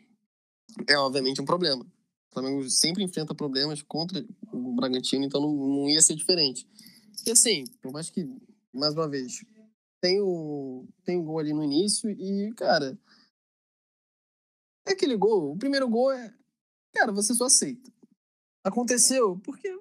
é 0.88 0.96
obviamente 0.98 1.40
um 1.40 1.44
problema. 1.44 1.84
O 2.30 2.34
Flamengo 2.34 2.68
sempre 2.68 3.02
enfrenta 3.02 3.34
problemas 3.34 3.82
contra 3.82 4.24
o 4.52 4.74
Bragantino, 4.74 5.24
então 5.24 5.40
não, 5.40 5.52
não 5.52 5.88
ia 5.88 6.02
ser 6.02 6.14
diferente. 6.14 6.66
E 7.26 7.30
assim, 7.30 7.64
por 7.80 7.92
mais 7.92 8.10
que, 8.10 8.28
mais 8.74 8.94
uma 8.94 9.08
vez, 9.08 9.44
tem 10.00 10.20
o, 10.20 10.86
tem 11.04 11.18
o 11.18 11.22
gol 11.22 11.38
ali 11.38 11.52
no 11.52 11.62
início 11.62 12.10
e, 12.10 12.52
cara, 12.54 12.98
é 14.86 14.92
aquele 14.92 15.16
gol. 15.16 15.52
O 15.52 15.58
primeiro 15.58 15.88
gol 15.88 16.12
é, 16.12 16.34
cara, 16.94 17.12
você 17.12 17.34
só 17.34 17.44
aceita. 17.46 17.92
Aconteceu 18.62 19.38
porque, 19.44 19.74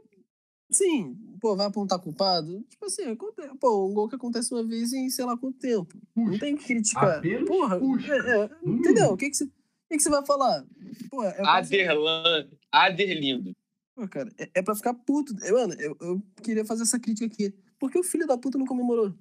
sim, 0.71 1.17
pô, 1.41 1.55
vai 1.55 1.65
apontar 1.65 1.99
culpado? 1.99 2.61
Tipo 2.69 2.85
assim, 2.85 3.03
acontece, 3.03 3.57
pô, 3.57 3.87
um 3.87 3.93
gol 3.93 4.07
que 4.07 4.15
acontece 4.15 4.53
uma 4.53 4.63
vez 4.63 4.93
em 4.93 5.09
sei 5.09 5.25
lá 5.25 5.37
quanto 5.37 5.57
tempo. 5.57 5.97
Puxa, 6.13 6.31
não 6.31 6.39
tem 6.39 6.55
que 6.55 6.65
criticar. 6.65 7.21
Porra. 7.47 7.75
É, 7.77 8.43
é, 8.43 8.45
hum. 8.63 8.75
entendeu? 8.75 9.11
O 9.11 9.17
que 9.17 9.29
que 9.29 9.35
você 9.35 9.49
que, 9.93 9.97
que 9.97 10.03
você 10.03 10.09
vai 10.09 10.25
falar? 10.25 10.65
Pô, 11.09 11.23
é 11.23 11.35
Aderlan, 11.45 12.49
Aderlindo. 12.71 13.55
Pô, 13.95 14.07
cara, 14.07 14.31
é, 14.37 14.49
é 14.55 14.61
pra 14.61 14.75
ficar 14.75 14.93
puto. 14.93 15.33
Mano, 15.51 15.73
eu, 15.75 15.95
eu 16.01 16.23
queria 16.41 16.65
fazer 16.65 16.83
essa 16.83 16.99
crítica 16.99 17.25
aqui. 17.25 17.53
Por 17.83 17.91
que 17.91 17.99
o 17.99 18.03
filho 18.03 18.25
da 18.25 18.37
puta 18.37 18.57
não 18.57 18.65
comemorou? 18.65 19.13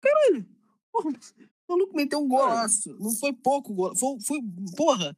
Caralho! 0.00 0.46
Porra, 0.92 1.10
o 1.10 1.72
maluco 1.72 1.96
meteu 1.96 2.20
um 2.20 2.28
golaço. 2.28 2.96
Não 3.00 3.10
foi 3.10 3.32
pouco 3.32 3.74
gol. 3.74 3.96
Foi, 3.96 4.20
foi 4.20 4.38
porra. 4.76 5.16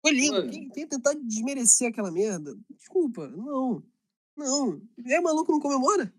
Foi 0.00 0.12
lindo. 0.12 0.48
Quem, 0.48 0.68
quem, 0.68 0.86
tentar 0.86 1.12
desmerecer 1.14 1.88
aquela 1.88 2.12
merda, 2.12 2.56
desculpa. 2.70 3.26
Não. 3.26 3.82
Não. 4.36 4.80
É 5.06 5.20
maluco 5.20 5.50
não 5.50 5.58
comemora? 5.58 6.14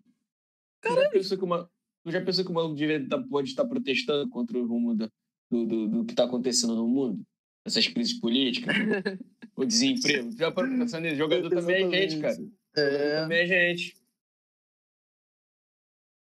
Caralho. 0.82 1.06
Já 1.06 1.12
pensou 1.12 1.38
que 1.38 1.46
uma, 1.46 1.72
já 2.08 2.26
pensou 2.26 2.44
que 2.44 2.52
o 2.52 2.54
maluco 2.54 2.76
devia, 2.76 3.08
tá, 3.08 3.24
pode 3.24 3.48
estar 3.48 3.64
protestando 3.64 4.30
contra 4.30 4.60
o 4.60 4.68
rumo 4.68 4.94
da, 4.94 5.10
do, 5.50 5.66
do, 5.66 5.88
do, 5.88 6.06
que 6.06 6.12
está 6.12 6.26
acontecendo 6.26 6.76
no 6.76 6.90
mundo? 6.90 7.24
essas 7.66 7.88
crises 7.88 8.20
políticas, 8.20 8.76
o 9.56 9.64
desemprego. 9.64 10.30
Já 10.38 10.52
para 10.52 10.68
pensar 10.68 11.00
nisso, 11.00 11.16
jogador 11.16 11.50
também 11.50 11.86
é 11.86 12.10
gente, 12.10 12.20
cara. 12.20 12.38
É. 12.76 13.22
também 13.22 13.40
é 13.40 13.48
gente. 13.48 14.03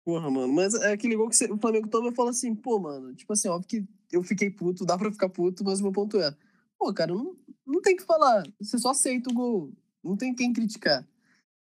Porra, 0.07 0.31
mano, 0.31 0.53
mas 0.53 0.73
é 0.73 0.93
aquele 0.93 1.17
gol 1.17 1.29
que 1.29 1.51
o 1.51 1.57
Flamengo 1.57 1.89
toma 1.89 2.07
e 2.07 2.15
fala 2.15 2.29
assim, 2.29 2.55
pô, 2.55 2.79
mano, 2.79 3.13
tipo 3.13 3.33
assim, 3.33 3.49
óbvio 3.49 3.67
que 3.67 3.85
eu 4.09 4.23
fiquei 4.23 4.49
puto, 4.49 4.85
dá 4.85 4.97
pra 4.97 5.11
ficar 5.11 5.27
puto, 5.27 5.65
mas 5.65 5.81
o 5.81 5.83
meu 5.83 5.91
ponto 5.91 6.17
é, 6.17 6.33
pô, 6.79 6.93
cara, 6.93 7.13
não, 7.13 7.35
não 7.65 7.81
tem 7.81 7.93
que 7.93 8.05
falar, 8.05 8.41
você 8.57 8.77
só 8.77 8.91
aceita 8.91 9.29
o 9.29 9.33
gol, 9.33 9.73
não 10.01 10.15
tem 10.15 10.33
quem 10.33 10.53
criticar. 10.53 11.05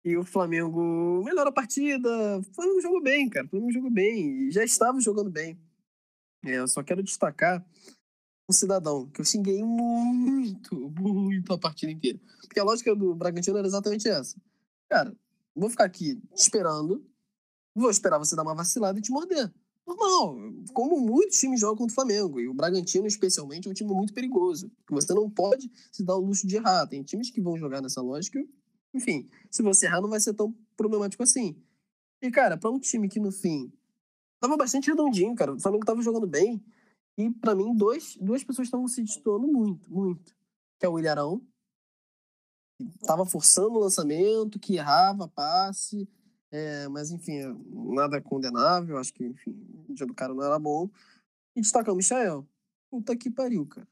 E 0.05 0.15
o 0.15 0.23
Flamengo 0.23 1.23
melhora 1.23 1.49
a 1.49 1.51
partida, 1.51 2.07
foi 2.53 2.77
um 2.77 2.79
jogo 2.79 3.01
bem, 3.01 3.27
cara, 3.27 3.47
foi 3.47 3.59
um 3.59 3.71
jogo 3.71 3.89
bem, 3.89 4.51
já 4.51 4.63
estava 4.63 5.01
jogando 5.01 5.31
bem. 5.31 5.59
É, 6.45 6.59
eu 6.59 6.67
só 6.67 6.83
quero 6.83 7.01
destacar 7.01 7.65
um 8.47 8.53
cidadão, 8.53 9.09
que 9.09 9.21
eu 9.21 9.25
xinguei 9.25 9.63
muito, 9.63 10.75
muito 10.91 11.51
a 11.51 11.57
partida 11.57 11.91
inteira. 11.91 12.19
Porque 12.41 12.59
a 12.59 12.63
lógica 12.63 12.95
do 12.95 13.15
Bragantino 13.15 13.57
era 13.57 13.65
exatamente 13.65 14.07
essa. 14.07 14.39
Cara, 14.87 15.17
vou 15.55 15.67
ficar 15.67 15.85
aqui 15.85 16.21
esperando, 16.35 17.03
vou 17.75 17.89
esperar 17.89 18.17
você 18.17 18.35
dar 18.35 18.43
uma 18.43 18.55
vacilada 18.55 18.99
e 18.99 19.01
te 19.01 19.11
morder. 19.11 19.51
Normal, 19.85 20.37
como 20.71 20.99
muitos 20.99 21.39
times 21.39 21.59
jogam 21.59 21.77
contra 21.77 21.91
o 21.91 21.95
Flamengo, 21.95 22.39
e 22.39 22.47
o 22.47 22.53
Bragantino 22.53 23.07
especialmente 23.07 23.67
é 23.67 23.71
um 23.71 23.73
time 23.73 23.91
muito 23.91 24.13
perigoso, 24.13 24.71
você 24.87 25.13
não 25.15 25.27
pode 25.29 25.71
se 25.91 26.03
dar 26.03 26.15
o 26.15 26.19
luxo 26.19 26.45
de 26.45 26.57
errar. 26.57 26.85
Tem 26.85 27.01
times 27.01 27.31
que 27.31 27.41
vão 27.41 27.57
jogar 27.57 27.81
nessa 27.81 28.01
lógica, 28.01 28.39
enfim, 28.93 29.27
se 29.49 29.63
você 29.63 29.87
errar 29.87 30.01
não 30.01 30.09
vai 30.09 30.19
ser 30.19 30.33
tão 30.33 30.55
problemático 30.77 31.23
assim. 31.23 31.55
E, 32.21 32.29
cara, 32.29 32.57
para 32.57 32.69
um 32.69 32.79
time 32.79 33.09
que 33.09 33.19
no 33.19 33.31
fim 33.31 33.71
tava 34.39 34.55
bastante 34.55 34.89
redondinho, 34.89 35.33
cara, 35.35 35.53
o 35.53 35.59
Flamengo 35.59 35.85
tava 35.85 36.01
jogando 36.01 36.27
bem, 36.27 36.63
e 37.17 37.29
para 37.31 37.55
mim, 37.55 37.75
dois, 37.75 38.15
duas 38.21 38.43
pessoas 38.43 38.67
estavam 38.67 38.87
se 38.87 39.03
destoando 39.03 39.47
muito, 39.47 39.91
muito. 39.91 40.33
Que 40.79 40.85
é 40.85 40.89
o 40.89 40.97
Ilharão, 40.97 41.41
que 42.77 42.85
estava 43.01 43.25
forçando 43.25 43.73
o 43.73 43.79
lançamento, 43.79 44.57
que 44.59 44.75
errava 44.75 45.27
passe, 45.27 46.07
é, 46.51 46.87
mas 46.87 47.11
enfim, 47.11 47.41
nada 47.93 48.21
condenável, 48.21 48.97
acho 48.97 49.13
que 49.13 49.23
enfim, 49.23 49.55
o 49.87 49.93
dia 49.93 50.05
do 50.05 50.13
cara 50.13 50.33
não 50.33 50.43
era 50.43 50.57
bom. 50.57 50.89
E 51.55 51.61
destacar 51.61 51.93
o 51.93 51.97
Michael. 51.97 52.47
Puta 52.89 53.15
que 53.15 53.29
pariu, 53.29 53.65
cara. 53.65 53.87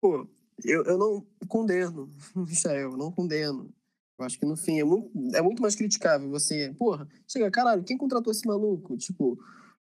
Pô, 0.00 0.28
eu, 0.62 0.84
eu 0.84 0.98
não 0.98 1.26
condeno 1.48 2.10
o 2.34 2.40
Michael, 2.40 2.96
não 2.96 3.10
condeno. 3.10 3.72
Eu 4.18 4.24
acho 4.24 4.38
que 4.38 4.46
no 4.46 4.56
fim 4.56 4.78
é 4.78 4.84
muito, 4.84 5.10
é 5.34 5.42
muito 5.42 5.60
mais 5.60 5.74
criticável 5.74 6.28
você, 6.30 6.72
porra, 6.78 7.08
chega, 7.26 7.50
caralho, 7.50 7.82
quem 7.82 7.96
contratou 7.96 8.30
esse 8.30 8.46
maluco? 8.46 8.96
Tipo, 8.96 9.38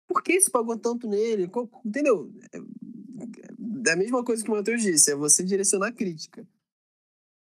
por 0.06 0.22
que 0.22 0.40
se 0.40 0.50
pagou 0.50 0.78
tanto 0.78 1.08
nele? 1.08 1.50
Entendeu? 1.84 2.30
É 3.86 3.92
a 3.92 3.96
mesma 3.96 4.22
coisa 4.22 4.44
que 4.44 4.50
o 4.50 4.54
Matheus 4.54 4.82
disse, 4.82 5.10
é 5.10 5.16
você 5.16 5.42
direcionar 5.42 5.88
a 5.88 5.92
crítica. 5.92 6.46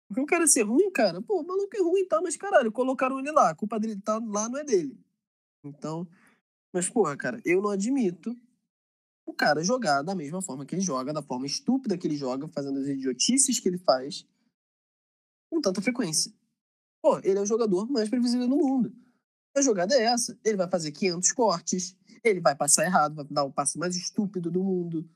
Porque 0.10 0.22
o 0.22 0.26
cara 0.26 0.48
ser 0.48 0.64
ruim, 0.64 0.90
cara, 0.90 1.22
pô, 1.22 1.40
o 1.40 1.48
maluco 1.48 1.78
é 1.78 1.80
ruim, 1.80 2.04
tá, 2.08 2.20
mas 2.20 2.36
caralho, 2.36 2.72
colocaram 2.72 3.20
ele 3.20 3.32
lá, 3.32 3.52
a 3.52 3.56
culpa 3.56 3.80
dele 3.80 3.96
tá 4.02 4.18
lá 4.18 4.50
não 4.50 4.58
é 4.58 4.64
dele. 4.64 5.00
Então, 5.64 6.08
mas 6.74 6.90
porra, 6.90 7.16
cara, 7.16 7.40
eu 7.46 7.62
não 7.62 7.70
admito 7.70 8.36
o 9.24 9.34
cara 9.34 9.64
jogar 9.64 10.02
da 10.02 10.16
mesma 10.16 10.42
forma 10.42 10.66
que 10.66 10.74
ele 10.74 10.82
joga, 10.82 11.14
da 11.14 11.22
forma 11.22 11.46
estúpida 11.46 11.96
que 11.96 12.08
ele 12.08 12.18
joga, 12.18 12.48
fazendo 12.48 12.80
as 12.80 12.88
idiotices 12.88 13.60
que 13.60 13.70
ele 13.70 13.78
faz, 13.78 14.26
com 15.48 15.62
tanta 15.62 15.80
frequência. 15.80 16.34
Pô, 17.04 17.20
ele 17.20 17.38
é 17.38 17.42
o 17.42 17.46
jogador 17.46 17.88
mais 17.88 18.10
previsível 18.10 18.48
do 18.48 18.58
mundo. 18.58 18.92
A 19.56 19.62
jogada 19.62 19.94
é 19.94 20.06
essa. 20.06 20.38
Ele 20.44 20.58
vai 20.58 20.68
fazer 20.68 20.92
500 20.92 21.32
cortes, 21.34 21.96
ele 22.24 22.42
vai 22.42 22.56
passar 22.56 22.84
errado, 22.86 23.16
vai 23.16 23.26
dar 23.26 23.44
o 23.44 23.54
passe 23.54 23.78
mais 23.78 23.96
estúpido 23.96 24.50
do 24.50 24.64
mundo. 24.64 25.08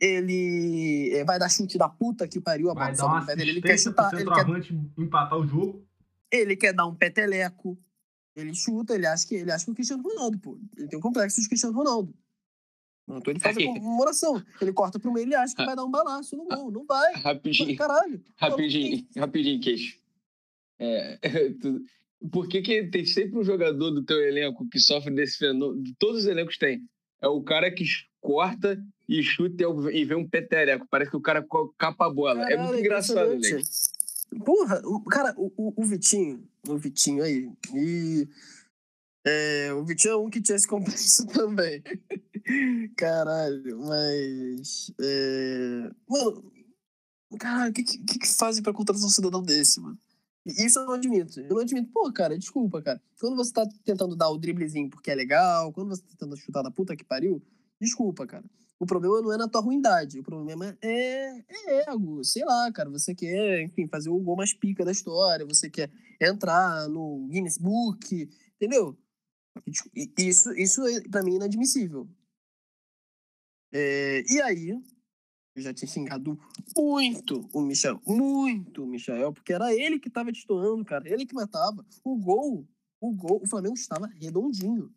Ele 0.00 1.10
eh, 1.12 1.24
vai 1.24 1.38
dar 1.38 1.48
chute 1.48 1.78
da 1.78 1.88
puta 1.88 2.28
que 2.28 2.40
pariu 2.40 2.70
a 2.70 2.74
bola 2.74 2.94
sobe 2.94 3.20
no 3.20 3.26
pé 3.26 3.36
dele. 3.36 3.50
Ele 3.50 3.62
quer 3.62 3.78
chutar. 3.78 4.12
Ele 4.14 4.30
quer 4.30 5.02
empatar 5.02 5.38
o 5.38 5.46
jogo. 5.46 5.86
Ele 6.30 6.56
quer 6.56 6.72
dar 6.72 6.86
um 6.86 6.94
peteleco. 6.94 7.78
Ele 8.34 8.54
chuta, 8.54 8.94
ele 8.94 9.06
acha 9.06 9.26
que 9.26 9.34
ele 9.34 9.52
acha 9.52 9.64
que 9.64 9.70
o 9.70 9.74
Cristiano 9.74 10.02
Ronaldo, 10.02 10.38
pô. 10.38 10.58
Ele 10.76 10.88
tem 10.88 10.98
um 10.98 11.02
complexo 11.02 11.40
de 11.40 11.48
Cristiano 11.48 11.76
Ronaldo. 11.76 12.14
Então 13.08 13.32
ele 13.32 13.40
faz 13.40 13.56
a 13.56 13.60
comemoração. 13.60 14.42
Ele 14.60 14.72
corta 14.72 14.98
pro 14.98 15.12
meio, 15.12 15.26
ele 15.26 15.34
acha 15.34 15.54
que 15.54 15.64
vai 15.64 15.76
dar 15.76 15.84
um 15.84 15.90
balaço 15.90 16.36
no 16.36 16.44
gol. 16.46 16.70
Não 16.70 16.86
vai. 16.86 17.12
Rapidinho. 17.14 17.76
Caralho. 17.76 18.22
Rapidinho, 18.36 19.06
rapidinho, 19.16 19.60
queixo. 19.60 19.98
É, 20.78 21.18
tu, 21.60 21.84
por 22.30 22.48
que, 22.48 22.62
que 22.62 22.84
tem 22.84 23.04
sempre 23.04 23.38
um 23.38 23.44
jogador 23.44 23.90
do 23.90 24.04
teu 24.04 24.20
elenco 24.20 24.68
que 24.68 24.78
sofre 24.78 25.12
desse 25.14 25.38
fenômeno? 25.38 25.82
Todos 25.98 26.22
os 26.22 26.26
elencos 26.26 26.56
têm. 26.56 26.82
É 27.22 27.28
o 27.28 27.40
cara 27.42 27.70
que 27.70 27.84
corta 28.20 28.82
e 29.08 29.22
chuta 29.22 29.64
e 29.92 30.04
vê 30.04 30.14
um 30.14 30.28
petereco. 30.28 30.86
Parece 30.90 31.10
que 31.10 31.16
o 31.16 31.20
cara 31.20 31.46
capa 31.78 32.06
a 32.06 32.10
bola. 32.10 32.42
Caralho, 32.42 32.54
é 32.54 32.62
muito 32.64 32.80
engraçado, 32.80 33.38
né? 33.38 33.62
Porra, 34.44 34.82
cara, 35.10 35.34
o, 35.36 35.72
o, 35.76 35.84
Vitinho, 35.84 36.42
o 36.66 36.76
Vitinho 36.78 37.22
aí, 37.22 37.50
e 37.74 38.26
é, 39.26 39.72
o 39.74 39.84
Vitinho 39.84 40.12
é 40.12 40.16
um 40.16 40.30
que 40.30 40.40
tinha 40.40 40.56
esse 40.56 40.66
complexo 40.66 41.26
também. 41.32 41.82
Caralho, 42.96 43.78
mas. 43.80 44.90
É, 44.98 45.90
mano, 46.08 46.52
caralho, 47.38 47.70
o 47.70 47.74
que, 47.74 47.84
que, 47.84 48.18
que 48.18 48.26
fazem 48.26 48.62
pra 48.62 48.72
contratar 48.72 49.04
um 49.04 49.10
cidadão 49.10 49.42
desse, 49.42 49.80
mano? 49.80 49.98
Isso 50.44 50.80
eu 50.80 50.86
não 50.86 50.94
admito. 50.94 51.40
Eu 51.40 51.48
não 51.50 51.58
admito. 51.58 51.90
Pô, 51.92 52.12
cara, 52.12 52.36
desculpa, 52.36 52.82
cara. 52.82 53.00
Quando 53.20 53.36
você 53.36 53.52
tá 53.52 53.66
tentando 53.84 54.16
dar 54.16 54.28
o 54.30 54.38
driblezinho 54.38 54.90
porque 54.90 55.10
é 55.10 55.14
legal, 55.14 55.72
quando 55.72 55.88
você 55.88 56.02
tá 56.02 56.08
tentando 56.10 56.36
chutar 56.36 56.62
da 56.62 56.70
puta 56.70 56.96
que 56.96 57.04
pariu, 57.04 57.40
desculpa, 57.80 58.26
cara. 58.26 58.44
O 58.78 58.86
problema 58.86 59.22
não 59.22 59.32
é 59.32 59.36
na 59.36 59.48
tua 59.48 59.60
ruindade. 59.60 60.18
O 60.18 60.24
problema 60.24 60.76
é, 60.82 61.38
é 61.38 61.90
ego. 61.90 62.24
Sei 62.24 62.44
lá, 62.44 62.70
cara. 62.72 62.90
Você 62.90 63.14
quer, 63.14 63.62
enfim, 63.62 63.86
fazer 63.86 64.10
o 64.10 64.18
gol 64.18 64.36
mais 64.36 64.52
pica 64.52 64.84
da 64.84 64.90
história. 64.90 65.46
Você 65.46 65.70
quer 65.70 65.88
entrar 66.20 66.88
no 66.88 67.28
Guinness 67.28 67.58
Book. 67.58 68.28
Entendeu? 68.56 68.98
Isso, 70.18 70.52
isso 70.54 70.84
é, 70.86 71.00
pra 71.02 71.22
mim, 71.22 71.36
inadmissível. 71.36 72.08
É, 73.72 74.22
e 74.28 74.40
aí, 74.42 74.82
eu 75.54 75.62
já 75.62 75.74
tinha 75.74 75.88
xingado 75.88 76.38
muito 76.76 77.48
o 77.52 77.60
Michel, 77.60 78.00
muito 78.06 78.84
o 78.84 78.86
Michel, 78.86 79.32
porque 79.32 79.52
era 79.52 79.74
ele 79.74 79.98
que 79.98 80.08
tava 80.10 80.32
destoando, 80.32 80.84
cara, 80.84 81.08
ele 81.08 81.26
que 81.26 81.34
matava. 81.34 81.84
O 82.04 82.16
gol 82.16 82.66
O 83.00 83.12
gol, 83.12 83.40
o 83.42 83.48
Flamengo 83.48 83.74
estava 83.74 84.06
redondinho. 84.06 84.94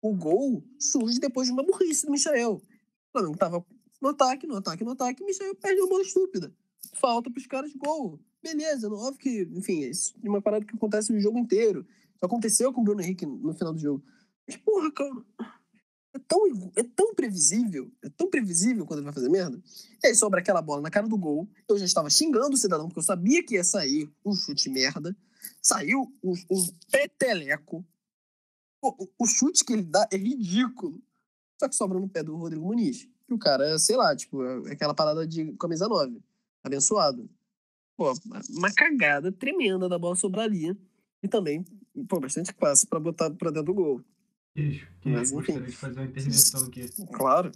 O 0.00 0.14
gol 0.14 0.62
surge 0.78 1.18
depois 1.18 1.48
de 1.48 1.52
uma 1.52 1.64
burrice 1.64 2.06
do 2.06 2.12
Michael. 2.12 2.54
O 2.54 3.12
Flamengo 3.12 3.34
estava 3.34 3.66
no 4.00 4.08
ataque, 4.10 4.46
no 4.46 4.56
ataque, 4.56 4.84
no 4.84 4.90
ataque, 4.92 5.22
o 5.22 5.26
Michael 5.26 5.54
perde 5.56 5.80
uma 5.80 5.88
bola 5.88 6.02
estúpida. 6.02 6.54
Falta 6.94 7.30
pros 7.30 7.46
caras 7.46 7.72
de 7.72 7.78
gol. 7.78 8.20
Beleza, 8.42 8.88
não, 8.88 8.98
óbvio 8.98 9.18
que, 9.18 9.48
enfim, 9.58 9.84
é 9.84 10.28
uma 10.28 10.40
parada 10.40 10.64
que 10.64 10.76
acontece 10.76 11.12
o 11.12 11.18
jogo 11.18 11.38
inteiro. 11.38 11.86
Aconteceu 12.20 12.72
com 12.72 12.82
o 12.82 12.84
Bruno 12.84 13.00
Henrique 13.00 13.26
no 13.26 13.52
final 13.54 13.72
do 13.72 13.80
jogo. 13.80 14.04
Mas, 14.46 14.56
porra, 14.58 14.92
cara, 14.92 15.24
é 16.14 16.18
tão, 16.28 16.72
é 16.76 16.82
tão 16.84 17.12
previsível, 17.12 17.90
é 18.00 18.08
tão 18.08 18.30
previsível 18.30 18.86
quando 18.86 19.00
ele 19.00 19.06
vai 19.06 19.12
fazer 19.12 19.28
merda. 19.28 19.60
E 20.02 20.06
aí 20.06 20.14
sobra 20.14 20.38
aquela 20.40 20.62
bola 20.62 20.80
na 20.80 20.90
cara 20.90 21.08
do 21.08 21.18
gol. 21.18 21.48
Eu 21.68 21.76
já 21.76 21.84
estava 21.84 22.08
xingando 22.08 22.54
o 22.54 22.56
cidadão, 22.56 22.86
porque 22.86 23.00
eu 23.00 23.04
sabia 23.04 23.44
que 23.44 23.54
ia 23.54 23.64
sair 23.64 24.08
um 24.24 24.32
chute 24.32 24.70
merda. 24.70 25.14
Saiu 25.60 26.12
um, 26.22 26.32
um 26.50 26.66
peteleco. 26.90 27.84
O, 28.80 29.08
o 29.18 29.26
chute 29.26 29.64
que 29.64 29.72
ele 29.72 29.82
dá 29.82 30.06
é 30.12 30.16
ridículo. 30.16 31.02
Só 31.60 31.68
que 31.68 31.74
sobra 31.74 31.98
no 31.98 32.08
pé 32.08 32.22
do 32.22 32.36
Rodrigo 32.36 32.64
Muniz. 32.64 33.08
Que 33.26 33.34
o 33.34 33.38
cara, 33.38 33.76
sei 33.78 33.96
lá, 33.96 34.14
tipo, 34.14 34.44
é 34.68 34.72
aquela 34.72 34.94
parada 34.94 35.26
de 35.26 35.52
camisa 35.54 35.88
9. 35.88 36.22
Abençoado. 36.62 37.28
Pô, 37.96 38.12
uma 38.50 38.72
cagada 38.72 39.32
tremenda 39.32 39.88
da 39.88 39.98
bola 39.98 40.14
sobrar 40.14 40.44
ali. 40.44 40.76
E 41.22 41.28
também, 41.28 41.64
pô, 42.08 42.20
bastante 42.20 42.54
classe 42.54 42.86
para 42.86 43.00
botar 43.00 43.30
pra 43.30 43.50
dentro 43.50 43.72
do 43.72 43.74
gol. 43.74 44.04
Queijo, 44.54 44.86
Mas, 45.04 45.30
queijo. 45.30 45.40
enfim. 45.40 45.52
Gostaria 45.52 45.66
de 45.68 45.76
fazer 45.76 46.00
uma 46.00 46.06
intervenção 46.06 46.66
aqui. 46.66 46.86
Claro. 47.12 47.52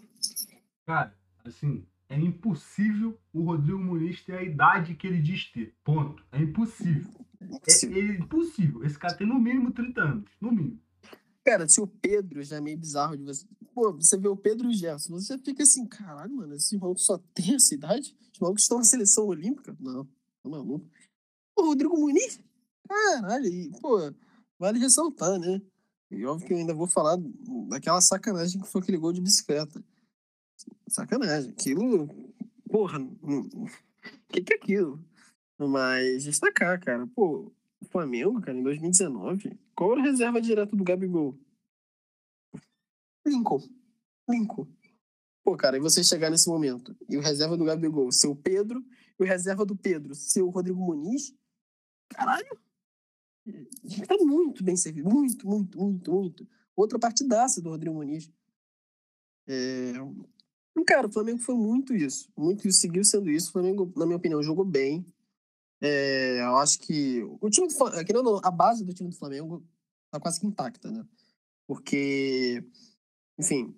Cara, 0.85 1.15
assim, 1.45 1.87
é 2.09 2.19
impossível 2.19 3.19
o 3.33 3.43
Rodrigo 3.43 3.79
Muniz 3.79 4.23
ter 4.25 4.35
a 4.35 4.43
idade 4.43 4.95
que 4.95 5.07
ele 5.07 5.21
diz 5.21 5.51
ter. 5.53 5.75
Ponto. 5.85 6.25
É 6.33 6.41
impossível. 6.41 7.09
É, 7.41 7.87
é 7.87 8.17
impossível. 8.17 8.85
Esse 8.85 8.99
cara 8.99 9.15
tem 9.15 9.27
no 9.27 9.39
mínimo 9.39 9.71
30 9.71 10.01
anos. 10.01 10.31
No 10.41 10.51
mínimo. 10.51 10.81
Cara, 11.45 11.69
se 11.69 11.81
o 11.81 11.87
Pedro 11.87 12.43
já 12.43 12.57
é 12.57 12.61
meio 12.61 12.77
bizarro 12.77 13.17
de 13.17 13.23
você. 13.25 13.47
Pô, 13.75 13.93
você 13.93 14.17
vê 14.19 14.29
o 14.29 14.37
Pedro 14.37 14.69
e 14.69 14.71
o 14.71 14.75
Gerson, 14.75 15.15
você 15.15 15.39
fica 15.39 15.63
assim, 15.63 15.87
caralho, 15.87 16.35
mano, 16.35 16.55
esses 16.55 16.73
malucos 16.79 17.05
só 17.05 17.17
tem 17.33 17.55
essa 17.55 17.75
idade? 17.75 18.17
Os 18.33 18.41
malucos 18.41 18.63
estão 18.65 18.79
na 18.79 18.85
seleção 18.85 19.27
olímpica? 19.27 19.77
Não, 19.79 20.05
tá 20.43 20.49
maluco. 20.49 20.85
O 21.57 21.63
Rodrigo 21.63 21.97
Muniz? 21.97 22.41
Caralho, 22.89 23.47
e, 23.47 23.71
pô, 23.81 24.13
vale 24.59 24.79
ressaltar, 24.79 25.39
né? 25.39 25.63
E 26.11 26.25
óbvio 26.25 26.47
que 26.47 26.53
eu 26.55 26.59
ainda 26.59 26.75
vou 26.75 26.87
falar 26.87 27.19
daquela 27.69 28.01
sacanagem 28.01 28.61
que 28.61 28.69
foi 28.69 28.81
aquele 28.81 28.99
gol 28.99 29.13
de 29.13 29.21
bicicleta. 29.21 29.83
Sacanagem. 30.89 31.51
Aquilo. 31.51 32.09
Porra, 32.69 32.99
o 33.01 33.69
que, 34.29 34.43
que 34.43 34.55
é 34.55 34.57
aquilo? 34.57 35.03
Mas 35.59 36.25
destacar, 36.25 36.81
cara, 36.81 37.07
pô, 37.09 37.53
o 37.81 37.87
Flamengo, 37.87 38.41
cara, 38.41 38.57
em 38.57 38.63
2019, 38.63 39.59
qual 39.75 39.93
era 39.93 40.01
a 40.01 40.05
reserva 40.05 40.41
direta 40.41 40.75
do 40.75 40.85
Gabigol? 40.85 41.37
Lincoln. 43.27 43.63
Lincoln. 44.29 44.67
Pô, 45.45 45.57
cara, 45.57 45.77
e 45.77 45.81
você 45.81 46.05
chegar 46.05 46.31
nesse 46.31 46.49
momento 46.49 46.97
e 47.09 47.17
o 47.17 47.21
reserva 47.21 47.57
do 47.57 47.65
Gabigol 47.65 48.13
ser 48.13 48.29
o 48.29 48.37
Pedro 48.37 48.85
e 49.19 49.23
o 49.23 49.27
reserva 49.27 49.65
do 49.65 49.75
Pedro 49.75 50.15
ser 50.15 50.43
o 50.43 50.51
Rodrigo 50.51 50.81
Muniz, 50.81 51.35
caralho. 52.09 52.59
A 53.85 53.89
gente 53.89 54.07
tá 54.07 54.17
muito 54.19 54.63
bem 54.63 54.77
servido. 54.77 55.09
Muito, 55.09 55.47
muito, 55.47 55.79
muito, 55.79 56.13
muito. 56.13 56.49
Outra 56.77 56.99
partidaça 56.99 57.61
do 57.61 57.71
Rodrigo 57.71 57.97
Muniz. 57.97 58.31
É... 59.47 59.93
Cara, 60.87 61.09
o 61.09 61.13
Flamengo 61.13 61.39
foi 61.41 61.55
muito 61.55 61.95
isso. 61.95 62.31
Muito 62.37 62.67
isso, 62.69 62.81
seguiu 62.81 63.05
sendo 63.05 63.29
isso. 63.31 63.49
O 63.49 63.53
Flamengo, 63.53 63.93
na 63.97 64.07
minha 64.07 64.17
opinião, 64.17 64.43
jogou 64.43 64.65
bem. 64.65 65.05
É, 65.81 66.41
eu 66.41 66.57
acho 66.57 66.79
que 66.81 67.23
o 67.41 67.51
time 67.51 67.69
do 67.69 67.75
Flamengo, 67.75 68.41
a 68.43 68.51
base 68.51 68.85
do 68.85 68.95
time 68.95 69.11
do 69.11 69.17
Flamengo 69.17 69.65
tá 70.11 70.19
quase 70.19 70.41
que 70.41 70.47
intacta, 70.47 70.91
né? 70.91 71.07
Porque, 71.67 72.65
enfim, 73.39 73.75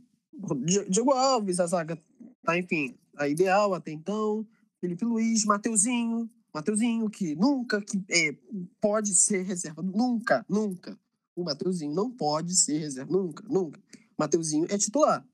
Di- 0.65 0.89
Diego 0.89 1.11
Alves, 1.11 1.61
a 1.61 1.67
zaga 1.67 2.03
tá, 2.43 2.57
enfim, 2.59 2.97
a 3.17 3.29
ideal 3.29 3.75
até 3.75 3.91
então. 3.91 4.47
Felipe 4.81 5.05
Luiz, 5.05 5.45
Mateuzinho, 5.45 6.31
Mateuzinho, 6.53 7.09
que 7.09 7.35
nunca 7.37 7.81
que, 7.81 8.03
é, 8.11 8.33
pode 8.81 9.15
ser 9.15 9.43
reserva. 9.43 9.83
Nunca, 9.83 10.45
nunca. 10.49 10.99
O 11.37 11.45
Mateuzinho 11.45 11.95
não 11.95 12.11
pode 12.11 12.55
ser 12.57 12.79
reserva. 12.79 13.11
Nunca, 13.13 13.45
nunca. 13.49 13.81
Mateuzinho 14.19 14.67
é 14.69 14.77
titular. 14.77 15.27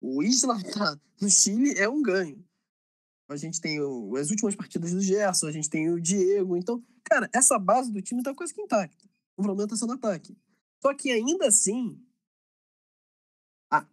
O 0.00 0.22
Isla 0.22 0.62
tá 0.62 0.98
no 1.20 1.28
Chile 1.30 1.74
é 1.78 1.88
um 1.88 2.02
ganho. 2.02 2.44
A 3.28 3.36
gente 3.36 3.60
tem 3.60 3.80
o- 3.80 4.14
as 4.16 4.30
últimas 4.30 4.54
partidas 4.54 4.92
do 4.92 5.00
Gerson, 5.00 5.46
a 5.48 5.52
gente 5.52 5.68
tem 5.70 5.90
o 5.90 6.00
Diego. 6.00 6.56
Então, 6.56 6.84
cara, 7.02 7.28
essa 7.32 7.58
base 7.58 7.90
do 7.90 8.00
time 8.02 8.22
tá 8.22 8.32
quase 8.34 8.54
que 8.54 8.60
intacta. 8.60 9.04
O 9.36 9.42
problema 9.42 9.68
tá 9.68 9.76
sendo 9.76 9.94
ataque. 9.94 10.36
Só 10.80 10.94
que 10.94 11.10
ainda 11.10 11.48
assim, 11.48 11.98
a- 13.70 13.86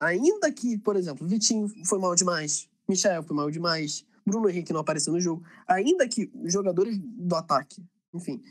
ainda 0.00 0.50
que, 0.52 0.78
por 0.78 0.96
exemplo, 0.96 1.26
Vitinho 1.26 1.68
foi 1.84 1.98
mal 1.98 2.14
demais, 2.14 2.68
Michael 2.88 3.22
foi 3.22 3.36
mal 3.36 3.50
demais, 3.50 4.06
Bruno 4.26 4.48
Henrique 4.48 4.72
não 4.72 4.80
apareceu 4.80 5.12
no 5.12 5.20
jogo, 5.20 5.44
ainda 5.66 6.08
que 6.08 6.30
jogadores 6.44 6.98
do 6.98 7.34
ataque, 7.36 7.84
enfim, 8.12 8.42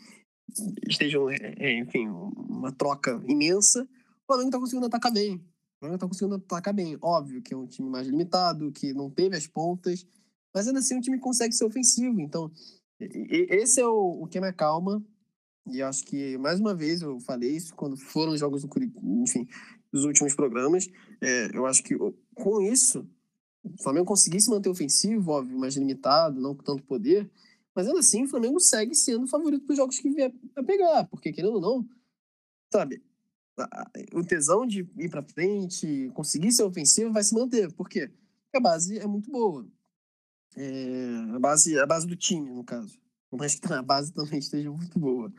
estejam, 0.87 1.29
é, 1.29 1.55
é, 1.57 1.79
enfim, 1.79 2.07
uma 2.07 2.71
troca 2.71 3.21
imensa, 3.27 3.83
o 4.23 4.25
Flamengo 4.27 4.51
tá 4.51 4.59
conseguindo 4.59 4.85
atacar 4.85 5.11
bem. 5.11 5.35
O 5.35 5.79
Flamengo 5.79 5.99
tá 5.99 6.07
conseguindo 6.07 6.35
atacar 6.35 6.73
bem. 6.73 6.97
Óbvio 7.01 7.41
que 7.41 7.53
é 7.53 7.57
um 7.57 7.67
time 7.67 7.89
mais 7.89 8.07
limitado, 8.07 8.71
que 8.71 8.93
não 8.93 9.09
teve 9.09 9.35
as 9.35 9.47
pontas, 9.47 10.05
mas 10.53 10.67
ainda 10.67 10.79
assim 10.79 10.97
o 10.97 11.01
time 11.01 11.19
consegue 11.19 11.53
ser 11.53 11.65
ofensivo. 11.65 12.21
Então, 12.21 12.51
esse 12.99 13.81
é 13.81 13.85
o, 13.85 14.23
o 14.23 14.27
que 14.27 14.39
me 14.39 14.47
acalma. 14.47 15.03
E 15.67 15.81
acho 15.81 16.05
que, 16.05 16.37
mais 16.37 16.59
uma 16.59 16.73
vez, 16.73 17.01
eu 17.01 17.19
falei 17.21 17.55
isso 17.55 17.73
quando 17.75 17.97
foram 17.97 18.33
os 18.33 18.39
jogos 18.39 18.61
do 18.61 18.67
Curitiba, 18.67 18.99
enfim, 19.03 19.47
dos 19.91 20.03
últimos 20.03 20.33
programas. 20.33 20.89
É, 21.21 21.55
eu 21.55 21.65
acho 21.65 21.83
que 21.83 21.95
com 22.35 22.61
isso, 22.61 23.07
o 23.63 23.81
Flamengo 23.81 24.05
conseguisse 24.05 24.49
manter 24.49 24.69
ofensivo, 24.69 25.31
óbvio, 25.31 25.57
mais 25.57 25.75
limitado, 25.75 26.39
não 26.39 26.55
com 26.55 26.63
tanto 26.63 26.83
poder, 26.83 27.29
mas 27.75 27.87
ainda 27.87 27.99
assim 27.99 28.23
o 28.23 28.27
Flamengo 28.27 28.59
segue 28.59 28.93
sendo 28.93 29.27
favorito 29.27 29.65
para 29.65 29.73
os 29.73 29.77
jogos 29.77 29.99
que 29.99 30.09
vier 30.09 30.33
a 30.55 30.63
pegar, 30.63 31.05
porque 31.05 31.31
querendo 31.31 31.55
ou 31.55 31.61
não, 31.61 31.89
sabe, 32.71 33.01
o 34.13 34.23
tesão 34.23 34.65
de 34.65 34.87
ir 34.97 35.09
para 35.09 35.23
frente, 35.23 36.11
conseguir 36.13 36.51
ser 36.51 36.63
ofensivo 36.63 37.11
vai 37.11 37.23
se 37.23 37.33
manter. 37.33 37.71
Por 37.73 37.87
quê? 37.87 38.07
Porque 38.07 38.57
a 38.57 38.59
base 38.59 38.97
é 38.97 39.05
muito 39.05 39.31
boa. 39.31 39.67
É, 40.55 41.35
a, 41.35 41.39
base, 41.39 41.79
a 41.79 41.85
base 41.85 42.07
do 42.07 42.15
time, 42.15 42.49
no 42.49 42.63
caso. 42.63 42.97
Mais 43.31 43.55
que 43.55 43.61
a 43.73 43.81
base 43.81 44.11
também 44.13 44.39
esteja 44.39 44.71
muito 44.71 44.97
boa. 44.99 45.31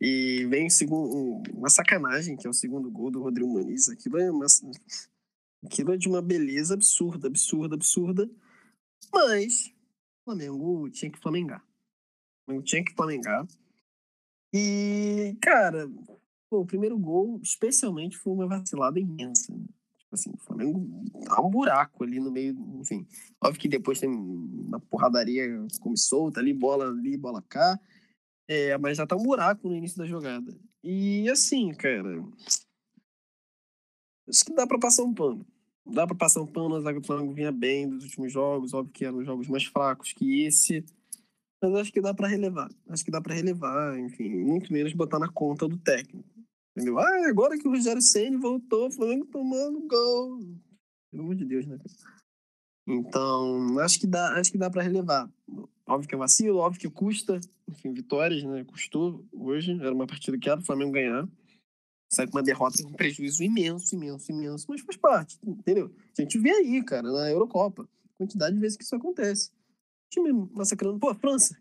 E 0.00 0.46
vem 0.48 0.70
segundo, 0.70 1.42
uma 1.52 1.68
sacanagem, 1.68 2.36
que 2.36 2.46
é 2.46 2.50
o 2.50 2.54
segundo 2.54 2.90
gol 2.90 3.10
do 3.10 3.22
Rodrigo 3.22 3.50
Muniz. 3.50 3.88
Aquilo 3.88 4.18
é, 4.18 4.30
uma, 4.30 4.46
aquilo 5.64 5.92
é 5.92 5.96
de 5.96 6.08
uma 6.08 6.22
beleza 6.22 6.74
absurda, 6.74 7.28
absurda, 7.28 7.74
absurda. 7.74 8.30
Mas 9.12 9.66
o 10.20 10.24
Flamengo 10.24 10.90
tinha 10.90 11.10
que 11.10 11.18
flamengar. 11.18 11.60
O 11.60 12.44
Flamengo 12.46 12.64
tinha 12.64 12.84
que 12.84 12.94
flamengar. 12.94 13.46
E, 14.52 15.36
cara, 15.40 15.90
pô, 16.50 16.60
o 16.60 16.66
primeiro 16.66 16.98
gol, 16.98 17.40
especialmente, 17.42 18.16
foi 18.16 18.32
uma 18.32 18.46
vacilada 18.46 18.98
imensa. 18.98 19.54
né? 19.54 19.66
Tipo 19.98 20.14
assim, 20.14 20.30
o 20.30 20.38
Flamengo 20.38 21.04
dá 21.26 21.40
um 21.40 21.50
buraco 21.50 22.02
ali 22.02 22.18
no 22.18 22.30
meio, 22.30 22.56
enfim. 22.80 23.06
Óbvio 23.42 23.60
que 23.60 23.68
depois 23.68 24.00
tem 24.00 24.08
uma 24.08 24.80
porradaria 24.80 25.46
como 25.80 25.96
solta 25.96 26.40
ali, 26.40 26.54
bola 26.54 26.88
ali, 26.88 27.16
bola 27.16 27.42
cá. 27.42 27.78
É, 28.48 28.78
mas 28.78 28.96
já 28.96 29.06
tá 29.06 29.14
um 29.14 29.22
buraco 29.22 29.68
no 29.68 29.76
início 29.76 29.98
da 29.98 30.06
jogada. 30.06 30.58
E 30.82 31.28
assim, 31.28 31.74
cara. 31.74 32.24
Acho 34.28 34.44
que 34.44 34.52
dá 34.52 34.66
pra 34.66 34.78
passar 34.78 35.02
um 35.04 35.14
pano. 35.14 35.46
Dá 35.86 36.06
pra 36.06 36.14
passar 36.14 36.42
um 36.42 36.46
pano, 36.46 36.76
a 36.76 36.80
zaga 36.80 37.00
do 37.00 37.06
Flamengo 37.06 37.32
vinha 37.32 37.50
bem 37.50 37.88
dos 37.88 38.04
últimos 38.04 38.30
jogos, 38.30 38.74
óbvio 38.74 38.92
que 38.92 39.04
eram 39.04 39.24
jogos 39.24 39.48
mais 39.48 39.64
fracos 39.64 40.12
que 40.12 40.42
esse. 40.42 40.84
Mas 41.62 41.74
acho 41.74 41.92
que 41.92 42.00
dá 42.00 42.12
pra 42.12 42.28
relevar. 42.28 42.70
Acho 42.88 43.04
que 43.04 43.10
dá 43.10 43.20
pra 43.20 43.34
relevar, 43.34 43.98
enfim, 43.98 44.28
muito 44.28 44.72
menos 44.72 44.92
botar 44.92 45.18
na 45.18 45.28
conta 45.28 45.66
do 45.66 45.78
técnico. 45.78 46.28
Entendeu? 46.76 46.98
Ah, 46.98 47.28
agora 47.28 47.58
que 47.58 47.66
o 47.66 47.70
Rogério 47.70 48.02
Ceni 48.02 48.36
voltou, 48.36 48.88
o 48.88 48.92
Flamengo 48.92 49.26
tomando 49.26 49.80
gol. 49.88 50.40
Pelo 51.10 51.24
amor 51.24 51.34
de 51.34 51.44
Deus, 51.44 51.66
né? 51.66 51.78
Então, 52.86 53.78
acho 53.80 53.98
que 53.98 54.06
dá, 54.06 54.38
acho 54.38 54.52
que 54.52 54.58
dá 54.58 54.70
para 54.70 54.82
relevar. 54.82 55.28
Óbvio 55.86 56.08
que 56.08 56.14
é 56.14 56.18
vacilo, 56.18 56.58
óbvio 56.58 56.80
que 56.80 56.90
custa, 56.90 57.40
enfim, 57.66 57.92
vitórias, 57.92 58.44
né? 58.44 58.62
Custou 58.64 59.24
hoje, 59.32 59.72
era 59.80 59.92
uma 59.92 60.06
partida 60.06 60.38
que 60.38 60.48
era 60.48 60.60
o 60.60 60.64
Flamengo 60.64 60.92
ganhar. 60.92 61.26
Sai 62.10 62.26
com 62.26 62.36
uma 62.36 62.42
derrota 62.42 62.82
com 62.82 62.88
um 62.88 62.94
prejuízo 62.94 63.42
imenso, 63.42 63.94
imenso, 63.94 64.32
imenso, 64.32 64.66
mas 64.68 64.80
faz 64.80 64.96
parte, 64.96 65.38
entendeu? 65.44 65.94
A 66.18 66.22
gente 66.22 66.38
vê 66.38 66.50
aí, 66.50 66.82
cara, 66.82 67.10
na 67.10 67.30
Eurocopa, 67.30 67.88
quantidade 68.16 68.54
de 68.54 68.60
vezes 68.60 68.76
que 68.76 68.84
isso 68.84 68.96
acontece. 68.96 69.50
O 69.50 70.10
time 70.10 70.32
massacrando, 70.52 70.98
pô, 70.98 71.10
a 71.10 71.14
França. 71.14 71.56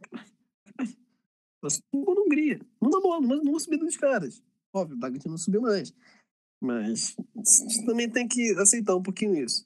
França 1.59 1.81
na 1.93 2.21
Hungria. 2.21 2.61
Não 2.81 2.89
dá 2.89 2.99
bola, 2.99 3.19
não, 3.19 3.43
não 3.43 3.59
subida 3.59 3.83
dos 3.83 3.97
caras. 3.97 4.41
Óbvio, 4.73 4.95
o 4.95 4.99
Bragantino 4.99 5.31
não 5.31 5.37
subiu 5.37 5.61
mais. 5.61 5.93
Mas 6.61 7.15
a 7.35 7.63
gente 7.63 7.85
também 7.85 8.09
tem 8.09 8.27
que 8.27 8.51
aceitar 8.53 8.95
um 8.95 9.03
pouquinho 9.03 9.35
isso. 9.35 9.65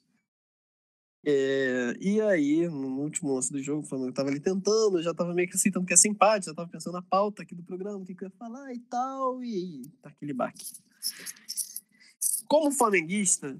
É, 1.24 1.96
e 2.00 2.20
aí, 2.20 2.68
no 2.68 3.00
último 3.00 3.34
lance 3.34 3.52
do 3.52 3.62
jogo, 3.62 3.82
o 3.82 3.86
Flamengo 3.86 4.12
tava 4.12 4.28
ali 4.28 4.40
tentando, 4.40 5.02
já 5.02 5.14
tava 5.14 5.32
meio 5.32 5.48
que 5.48 5.56
aceitando 5.56 5.86
que 5.86 5.96
ser 5.96 6.08
empate, 6.08 6.46
já 6.46 6.54
tava 6.54 6.68
pensando 6.68 6.94
na 6.94 7.02
pauta 7.02 7.42
aqui 7.42 7.54
do 7.54 7.62
programa, 7.62 7.98
o 7.98 8.04
que, 8.04 8.14
que 8.14 8.24
eu 8.24 8.28
ia 8.28 8.34
falar 8.36 8.74
e 8.74 8.80
tal, 8.80 9.42
e 9.42 9.82
tá 10.02 10.10
aquele 10.10 10.32
baque. 10.32 10.66
Como 12.48 12.72
flamenguista, 12.72 13.56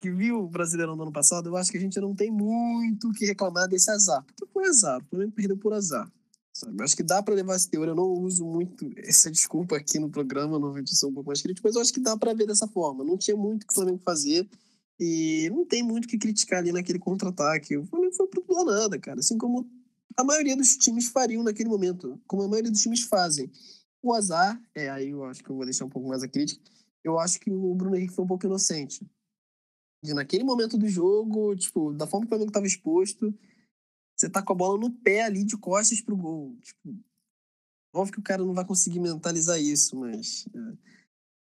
que 0.00 0.10
viu 0.10 0.44
o 0.44 0.48
Brasileirão 0.48 0.96
do 0.96 1.02
ano 1.02 1.12
passado, 1.12 1.48
eu 1.48 1.56
acho 1.56 1.70
que 1.70 1.76
a 1.76 1.80
gente 1.80 2.00
não 2.00 2.14
tem 2.14 2.30
muito 2.30 3.08
o 3.08 3.12
que 3.12 3.26
reclamar 3.26 3.68
desse 3.68 3.90
azar. 3.90 4.24
Porque 4.24 4.46
foi 4.52 4.66
azar, 4.66 5.00
o 5.00 5.04
Flamengo 5.10 5.32
perdeu 5.32 5.56
por 5.56 5.72
azar. 5.72 6.10
Sabe? 6.52 6.76
Eu 6.78 6.84
acho 6.84 6.96
que 6.96 7.02
dá 7.02 7.22
para 7.22 7.34
levar 7.34 7.54
esse 7.54 7.68
teor. 7.68 7.88
Eu 7.88 7.94
não 7.94 8.08
uso 8.08 8.44
muito 8.44 8.90
essa 8.96 9.30
desculpa 9.30 9.76
aqui 9.76 9.98
no 9.98 10.08
programa, 10.08 10.58
normalmente 10.58 10.96
sou 10.96 11.10
um 11.10 11.14
pouco 11.14 11.28
mais 11.28 11.42
crítico, 11.42 11.66
mas 11.66 11.76
eu 11.76 11.82
acho 11.82 11.92
que 11.92 12.00
dá 12.00 12.16
para 12.16 12.34
ver 12.34 12.46
dessa 12.46 12.66
forma. 12.66 13.04
Não 13.04 13.16
tinha 13.16 13.36
muito 13.36 13.62
o 13.62 13.66
que 13.66 13.72
o 13.72 13.74
Flamengo 13.74 14.00
fazer 14.04 14.48
e 14.98 15.48
não 15.50 15.64
tem 15.64 15.82
muito 15.82 16.06
o 16.06 16.08
que 16.08 16.18
criticar 16.18 16.58
ali 16.58 16.72
naquele 16.72 16.98
contra-ataque. 16.98 17.76
O 17.76 17.86
Flamengo 17.86 18.14
foi 18.14 18.26
pro 18.26 18.42
tudo 18.42 18.64
nada, 18.64 18.98
cara. 18.98 19.20
Assim 19.20 19.38
como 19.38 19.68
a 20.16 20.24
maioria 20.24 20.56
dos 20.56 20.76
times 20.76 21.08
fariam 21.08 21.42
naquele 21.42 21.68
momento, 21.68 22.20
como 22.26 22.42
a 22.42 22.48
maioria 22.48 22.70
dos 22.70 22.82
times 22.82 23.02
fazem. 23.02 23.50
O 24.02 24.12
azar, 24.12 24.60
é 24.74 24.88
aí 24.90 25.10
eu 25.10 25.24
acho 25.24 25.42
que 25.42 25.50
eu 25.50 25.56
vou 25.56 25.64
deixar 25.64 25.84
um 25.84 25.88
pouco 25.88 26.08
mais 26.08 26.22
a 26.22 26.28
crítica. 26.28 26.60
Eu 27.04 27.18
acho 27.18 27.38
que 27.38 27.50
o 27.50 27.74
Bruno 27.74 27.96
Henrique 27.96 28.14
foi 28.14 28.24
um 28.24 28.28
pouco 28.28 28.46
inocente. 28.46 29.06
Naquele 30.04 30.44
momento 30.44 30.78
do 30.78 30.88
jogo, 30.88 31.54
tipo, 31.56 31.92
da 31.92 32.06
forma 32.06 32.24
que 32.24 32.28
o 32.28 32.30
Flamengo 32.30 32.50
estava 32.50 32.66
exposto, 32.66 33.34
você 34.16 34.28
tá 34.28 34.42
com 34.42 34.52
a 34.52 34.56
bola 34.56 34.78
no 34.78 34.90
pé 34.90 35.22
ali 35.22 35.44
de 35.44 35.56
costas 35.56 36.00
pro 36.00 36.16
gol. 36.16 36.56
Tipo, 36.60 36.98
óbvio 37.94 38.14
que 38.14 38.20
o 38.20 38.22
cara 38.22 38.44
não 38.44 38.54
vai 38.54 38.64
conseguir 38.64 39.00
mentalizar 39.00 39.60
isso, 39.60 39.96
mas 39.96 40.46
é, 40.54 40.76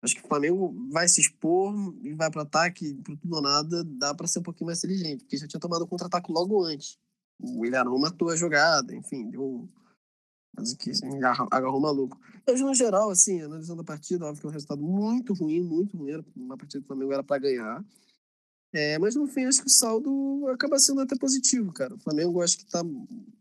acho 0.02 0.16
que 0.16 0.24
o 0.24 0.28
Flamengo 0.28 0.74
vai 0.92 1.08
se 1.08 1.22
expor 1.22 1.74
e 2.02 2.14
vai 2.14 2.32
para 2.32 2.44
ataque, 2.44 2.94
pro 3.04 3.18
tudo 3.18 3.36
ou 3.36 3.42
nada, 3.42 3.84
dá 3.84 4.14
para 4.14 4.28
ser 4.28 4.40
um 4.40 4.44
pouquinho 4.44 4.68
mais 4.68 4.80
inteligente, 4.80 5.24
porque 5.24 5.38
já 5.38 5.48
tinha 5.48 5.60
tomado 5.60 5.84
o 5.84 5.88
contra-ataque 5.88 6.32
logo 6.32 6.64
antes. 6.64 6.98
O 7.42 7.66
Ilharão 7.66 7.98
matou 7.98 8.30
a 8.30 8.36
jogada, 8.36 8.94
enfim, 8.96 9.30
deu 9.30 9.70
mas 10.56 10.74
que 10.74 10.92
agarrou, 11.52 11.80
maluco. 11.80 12.20
Mas 12.46 12.60
no 12.60 12.74
geral, 12.74 13.10
assim, 13.10 13.42
analisando 13.42 13.82
a 13.82 13.86
partida, 13.86 14.26
óbvio 14.26 14.42
que 14.42 14.48
é 14.48 14.50
um 14.50 14.54
resultado 14.54 14.82
muito 14.82 15.34
ruim, 15.34 15.62
muito 15.62 15.98
ruim. 15.98 16.24
Uma 16.36 16.58
partida 16.58 16.82
que 16.82 16.86
o 16.86 16.88
Flamengo 16.88 17.14
era 17.14 17.24
para 17.24 17.42
ganhar. 17.42 17.86
É, 18.74 19.00
mas 19.00 19.16
no 19.16 19.26
fim, 19.26 19.46
acho 19.46 19.62
que 19.62 19.68
o 19.68 19.72
saldo 19.72 20.48
acaba 20.50 20.78
sendo 20.78 21.02
até 21.02 21.16
positivo, 21.18 21.72
cara. 21.72 21.96
O 21.96 22.00
Flamengo 22.00 22.42
acho 22.42 22.58
que 22.58 22.66
tá, 22.66 22.84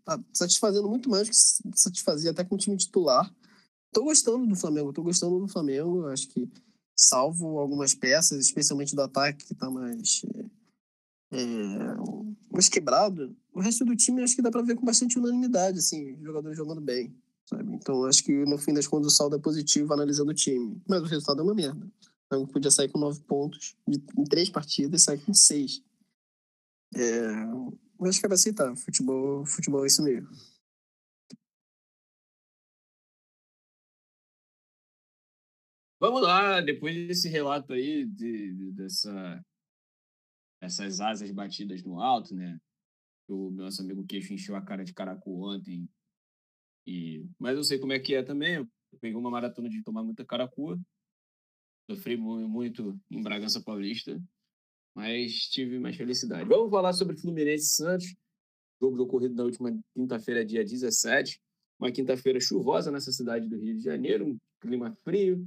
tá 0.04 0.20
satisfazendo 0.32 0.88
muito 0.88 1.10
mais 1.10 1.26
do 1.26 1.30
que 1.70 1.78
satisfazia 1.78 2.30
até 2.30 2.44
com 2.44 2.54
o 2.54 2.58
time 2.58 2.76
titular. 2.76 3.30
Tô 3.92 4.04
gostando 4.04 4.46
do 4.46 4.54
Flamengo, 4.54 4.92
tô 4.92 5.02
gostando 5.02 5.38
do 5.38 5.48
Flamengo. 5.48 6.06
Acho 6.06 6.28
que, 6.28 6.48
salvo 6.96 7.58
algumas 7.58 7.94
peças, 7.94 8.38
especialmente 8.38 8.94
do 8.94 9.02
ataque, 9.02 9.46
que 9.46 9.54
tá 9.54 9.70
mais, 9.70 10.22
é, 11.32 11.38
mais 12.50 12.68
quebrado, 12.68 13.36
o 13.52 13.60
resto 13.60 13.84
do 13.84 13.96
time 13.96 14.22
acho 14.22 14.36
que 14.36 14.42
dá 14.42 14.50
pra 14.50 14.62
ver 14.62 14.76
com 14.76 14.84
bastante 14.84 15.18
unanimidade, 15.18 15.78
assim, 15.78 16.16
jogadores 16.22 16.56
jogando 16.56 16.80
bem, 16.80 17.14
sabe? 17.44 17.74
Então 17.74 18.04
acho 18.04 18.22
que 18.22 18.32
no 18.44 18.56
fim 18.56 18.72
das 18.72 18.86
contas 18.86 19.12
o 19.12 19.16
saldo 19.16 19.36
é 19.36 19.38
positivo 19.38 19.92
analisando 19.92 20.30
o 20.30 20.34
time. 20.34 20.80
Mas 20.88 21.02
o 21.02 21.06
resultado 21.06 21.40
é 21.40 21.42
uma 21.42 21.54
merda. 21.54 21.90
Então 22.26 22.46
podia 22.46 22.70
sair 22.70 22.88
com 22.88 22.98
nove 22.98 23.20
pontos 23.20 23.76
em 23.88 24.24
três 24.24 24.50
partidas 24.50 25.02
sair 25.02 25.18
com 25.24 25.34
seis. 25.34 25.82
É, 26.94 27.32
mas 27.98 28.10
acho 28.10 28.20
que 28.20 28.26
é 28.26 28.28
pra 28.28 28.34
aceitar. 28.36 28.76
Futebol, 28.76 29.44
futebol 29.44 29.84
é 29.84 29.86
isso 29.86 30.02
mesmo. 30.02 30.28
Vamos 36.00 36.22
lá, 36.22 36.60
depois 36.60 36.94
desse 37.08 37.28
relato 37.28 37.72
aí, 37.72 38.06
de, 38.06 38.52
de, 38.52 38.72
dessa, 38.72 39.44
essas 40.60 41.00
asas 41.00 41.30
batidas 41.32 41.82
no 41.82 42.00
alto, 42.00 42.34
né? 42.34 42.58
O 43.28 43.50
nosso 43.50 43.82
amigo 43.82 44.06
Queixo 44.06 44.32
encheu 44.32 44.54
a 44.54 44.62
cara 44.62 44.84
de 44.84 44.94
caracu 44.94 45.44
ontem. 45.44 45.88
E... 46.86 47.26
Mas 47.38 47.56
eu 47.56 47.64
sei 47.64 47.78
como 47.78 47.92
é 47.92 47.98
que 47.98 48.14
é 48.14 48.22
também. 48.22 48.54
Eu 48.54 48.68
peguei 49.00 49.16
uma 49.16 49.30
maratona 49.30 49.68
de 49.68 49.82
tomar 49.82 50.04
muita 50.04 50.24
caracu. 50.24 50.80
Sofri 51.90 52.16
muito 52.16 52.98
em 53.10 53.22
Bragança 53.22 53.62
Paulista, 53.62 54.22
mas 54.94 55.48
tive 55.48 55.78
mais 55.78 55.96
felicidade. 55.96 56.48
Vamos 56.48 56.70
falar 56.70 56.92
sobre 56.92 57.16
Fluminense 57.16 57.64
e 57.64 57.74
Santos. 57.74 58.14
Jogo 58.80 59.02
ocorrido 59.02 59.34
na 59.34 59.44
última 59.44 59.76
quinta-feira, 59.94 60.44
dia 60.44 60.62
17. 60.62 61.40
Uma 61.78 61.90
quinta-feira 61.90 62.38
chuvosa 62.40 62.92
nessa 62.92 63.10
cidade 63.10 63.48
do 63.48 63.56
Rio 63.56 63.76
de 63.76 63.82
Janeiro, 63.82 64.26
um 64.26 64.38
clima 64.60 64.94
frio. 65.02 65.46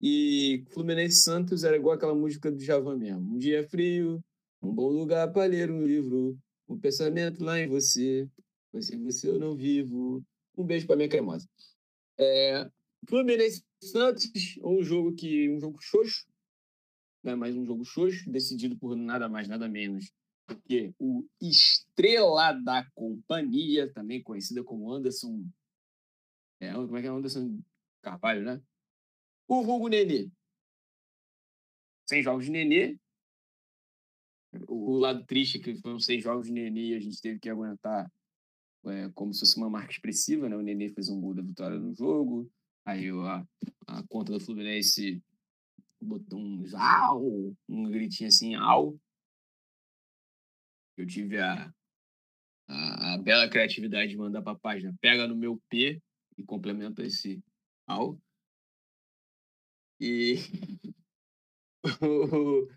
E 0.00 0.64
Fluminense 0.70 1.22
Santos 1.22 1.64
era 1.64 1.76
igual 1.76 1.94
aquela 1.94 2.14
música 2.14 2.50
do 2.50 2.60
Javan 2.60 2.96
mesmo. 2.96 3.34
Um 3.34 3.38
dia 3.38 3.66
frio, 3.68 4.22
um 4.62 4.72
bom 4.72 4.88
lugar 4.88 5.32
para 5.32 5.46
ler 5.46 5.70
um 5.70 5.84
livro, 5.84 6.38
um 6.68 6.78
pensamento 6.78 7.42
lá 7.42 7.58
em 7.58 7.68
você. 7.68 8.28
Você, 8.72 8.96
você 8.96 9.28
eu 9.28 9.38
não 9.38 9.56
vivo. 9.56 10.22
Um 10.56 10.64
beijo 10.64 10.86
para 10.86 10.96
minha 10.96 11.08
cremosa. 11.08 11.48
É, 12.18 12.70
Fluminense 13.08 13.64
Santos, 13.82 14.30
um 14.62 14.82
jogo 14.82 15.14
que 15.14 15.48
um 15.50 15.60
jogo 15.60 15.78
xoxo, 15.80 16.26
né? 17.22 17.34
mais 17.34 17.56
um 17.56 17.64
jogo 17.64 17.84
xoxo, 17.84 18.30
decidido 18.30 18.76
por 18.78 18.96
nada 18.96 19.28
mais, 19.28 19.48
nada 19.48 19.68
menos 19.68 20.10
do 20.48 20.56
que 20.62 20.94
o 20.98 21.24
estrela 21.40 22.52
da 22.52 22.84
companhia, 22.94 23.92
também 23.92 24.22
conhecida 24.22 24.62
como 24.62 24.92
Anderson. 24.92 25.44
É, 26.60 26.72
como 26.72 26.96
é 26.96 27.00
que 27.02 27.06
é 27.06 27.10
Anderson 27.10 27.60
Carvalho, 28.02 28.42
né? 28.42 28.62
O 29.48 29.62
vulgo 29.62 29.88
Nenê. 29.88 30.30
Sem 32.08 32.22
jogos 32.22 32.46
de 32.46 32.50
Nenê. 32.50 32.98
O 34.68 34.96
lado 34.98 35.24
triste 35.24 35.58
é 35.58 35.62
que 35.62 35.76
foram 35.76 35.98
seis 35.98 36.22
jogos 36.22 36.46
de 36.46 36.52
Nenê 36.52 36.88
e 36.88 36.94
a 36.94 37.00
gente 37.00 37.20
teve 37.20 37.38
que 37.38 37.48
aguentar 37.48 38.10
é, 38.86 39.08
como 39.10 39.32
se 39.32 39.40
fosse 39.40 39.56
uma 39.56 39.68
marca 39.68 39.92
expressiva, 39.92 40.48
né? 40.48 40.56
O 40.56 40.62
Nenê 40.62 40.88
fez 40.88 41.08
um 41.08 41.20
gol 41.20 41.34
da 41.34 41.42
vitória 41.42 41.78
no 41.78 41.94
jogo. 41.94 42.50
Aí 42.84 43.08
a, 43.10 43.46
a 43.86 44.02
conta 44.08 44.32
do 44.32 44.40
Fluminense 44.40 45.22
botou 46.00 46.38
um 46.38 46.64
jau, 46.66 47.54
um 47.68 47.90
gritinho 47.90 48.28
assim, 48.28 48.54
au. 48.54 48.98
Eu 50.96 51.06
tive 51.06 51.38
a, 51.38 51.72
a, 52.68 53.14
a 53.14 53.18
bela 53.18 53.48
criatividade 53.50 54.10
de 54.10 54.16
mandar 54.16 54.42
para 54.42 54.52
a 54.52 54.58
página, 54.58 54.96
pega 55.00 55.26
no 55.26 55.36
meu 55.36 55.60
P 55.68 56.00
e 56.38 56.44
complementa 56.44 57.02
esse 57.02 57.42
au. 57.86 58.18
E 60.00 60.36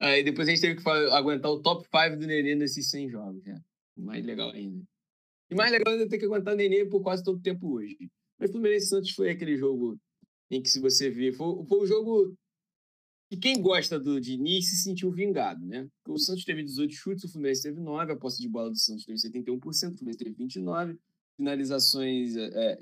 aí 0.00 0.22
depois 0.22 0.48
a 0.48 0.50
gente 0.50 0.60
teve 0.60 0.80
que 0.80 0.88
aguentar 0.88 1.50
o 1.50 1.60
top 1.60 1.84
5 1.84 2.16
do 2.18 2.26
Nenê 2.26 2.54
nesses 2.54 2.90
100 2.90 3.10
jogos, 3.10 3.44
né? 3.44 3.60
Mais 3.96 4.24
legal 4.24 4.50
ainda. 4.50 4.82
E 5.50 5.54
mais 5.54 5.72
legal 5.72 5.92
ainda 5.92 6.08
ter 6.08 6.18
que 6.18 6.26
aguentar 6.26 6.54
o 6.54 6.56
Nenê 6.56 6.84
por 6.86 7.02
quase 7.02 7.24
todo 7.24 7.38
o 7.38 7.42
tempo 7.42 7.74
hoje. 7.74 7.96
Mas 8.38 8.50
Fluminense 8.50 8.86
Santos 8.86 9.10
foi 9.10 9.30
aquele 9.30 9.56
jogo 9.56 9.98
em 10.50 10.62
que, 10.62 10.68
se 10.68 10.80
você 10.80 11.10
ver, 11.10 11.32
foi, 11.32 11.64
foi 11.66 11.78
o 11.80 11.86
jogo 11.86 12.34
que 13.30 13.36
quem 13.36 13.60
gosta 13.60 13.98
do 13.98 14.20
Diniz 14.20 14.68
se 14.68 14.76
sentiu 14.82 15.10
vingado, 15.12 15.64
né? 15.64 15.88
Porque 16.02 16.12
o 16.12 16.18
Santos 16.18 16.44
teve 16.44 16.64
18 16.64 16.92
chutes, 16.92 17.24
o 17.24 17.28
Fluminense 17.32 17.62
teve 17.62 17.80
9, 17.80 18.12
a 18.12 18.16
posse 18.16 18.40
de 18.40 18.48
bola 18.48 18.70
do 18.70 18.76
Santos 18.76 19.04
teve 19.04 19.18
71%, 19.18 19.58
o 19.58 19.96
Fluminense 19.96 20.18
teve 20.18 20.32
29, 20.32 20.98
finalizações, 21.36 22.36
é, 22.36 22.46
é, 22.46 22.78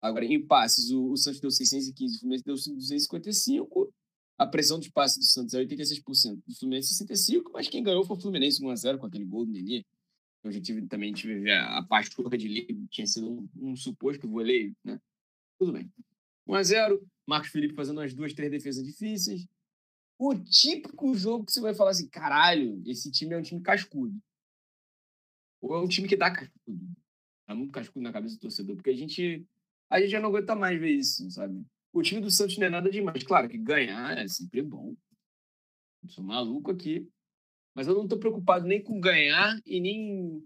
agora 0.00 0.24
em 0.24 0.44
passes, 0.44 0.90
o, 0.90 1.12
o, 1.12 1.16
Santos 1.16 1.40
deu 1.40 1.50
615, 1.50 2.16
o 2.16 2.20
Fluminense 2.20 2.44
deu 2.44 2.54
255, 2.54 3.94
a 4.38 4.46
pressão 4.46 4.78
de 4.78 4.90
passe 4.90 5.18
do 5.18 5.24
Santos 5.24 5.54
é 5.54 5.64
86%, 5.64 6.42
do 6.46 6.54
Fluminense 6.54 6.94
65%, 7.04 7.50
mas 7.52 7.68
quem 7.68 7.82
ganhou 7.82 8.04
foi 8.04 8.16
o 8.16 8.20
Fluminense 8.20 8.62
1x0 8.62 8.98
com 8.98 9.06
aquele 9.06 9.24
gol 9.24 9.44
do 9.44 9.52
Nenê. 9.52 9.84
Eu 10.44 10.52
já 10.52 10.60
tive 10.60 10.86
também 10.86 11.12
tive 11.12 11.50
a, 11.50 11.78
a 11.78 11.82
pastura 11.82 12.38
de 12.38 12.46
livro, 12.46 12.86
tinha 12.88 13.06
sido 13.06 13.28
um, 13.28 13.48
um 13.70 13.76
suposto 13.76 14.28
voleio, 14.28 14.72
né? 14.84 15.00
Tudo 15.58 15.72
bem. 15.72 15.92
1 16.46 16.54
a 16.54 16.62
0 16.62 17.08
Marcos 17.26 17.50
Felipe 17.50 17.74
fazendo 17.74 17.98
umas 17.98 18.14
duas, 18.14 18.32
três 18.32 18.50
defesas 18.50 18.84
difíceis. 18.84 19.46
O 20.18 20.34
típico 20.34 21.14
jogo 21.14 21.44
que 21.44 21.52
você 21.52 21.60
vai 21.60 21.74
falar 21.74 21.90
assim, 21.90 22.08
caralho, 22.08 22.82
esse 22.86 23.10
time 23.10 23.34
é 23.34 23.38
um 23.38 23.42
time 23.42 23.60
cascudo. 23.60 24.18
Ou 25.60 25.74
é 25.76 25.80
um 25.80 25.88
time 25.88 26.08
que 26.08 26.16
dá 26.16 26.30
cascudo. 26.30 26.88
Dá 27.46 27.54
muito 27.54 27.72
cascudo 27.72 28.02
na 28.02 28.12
cabeça 28.12 28.36
do 28.36 28.40
torcedor, 28.40 28.76
porque 28.76 28.90
a 28.90 28.96
gente, 28.96 29.46
a 29.90 30.00
gente 30.00 30.10
já 30.10 30.20
não 30.20 30.28
aguenta 30.28 30.54
mais 30.54 30.78
ver 30.78 30.90
isso, 30.90 31.30
sabe? 31.30 31.64
O 31.92 32.02
time 32.02 32.20
do 32.20 32.30
Santos 32.30 32.58
não 32.58 32.66
é 32.66 32.70
nada 32.70 32.90
demais. 32.90 33.22
Claro 33.22 33.48
que 33.48 33.58
ganhar 33.58 34.18
é 34.18 34.28
sempre 34.28 34.62
bom. 34.62 34.94
Eu 36.02 36.08
sou 36.10 36.22
maluco 36.22 36.70
aqui. 36.70 37.08
Mas 37.74 37.86
eu 37.86 37.94
não 37.94 38.04
estou 38.04 38.18
preocupado 38.18 38.66
nem 38.66 38.82
com 38.82 39.00
ganhar 39.00 39.56
e 39.64 39.80
nem, 39.80 40.44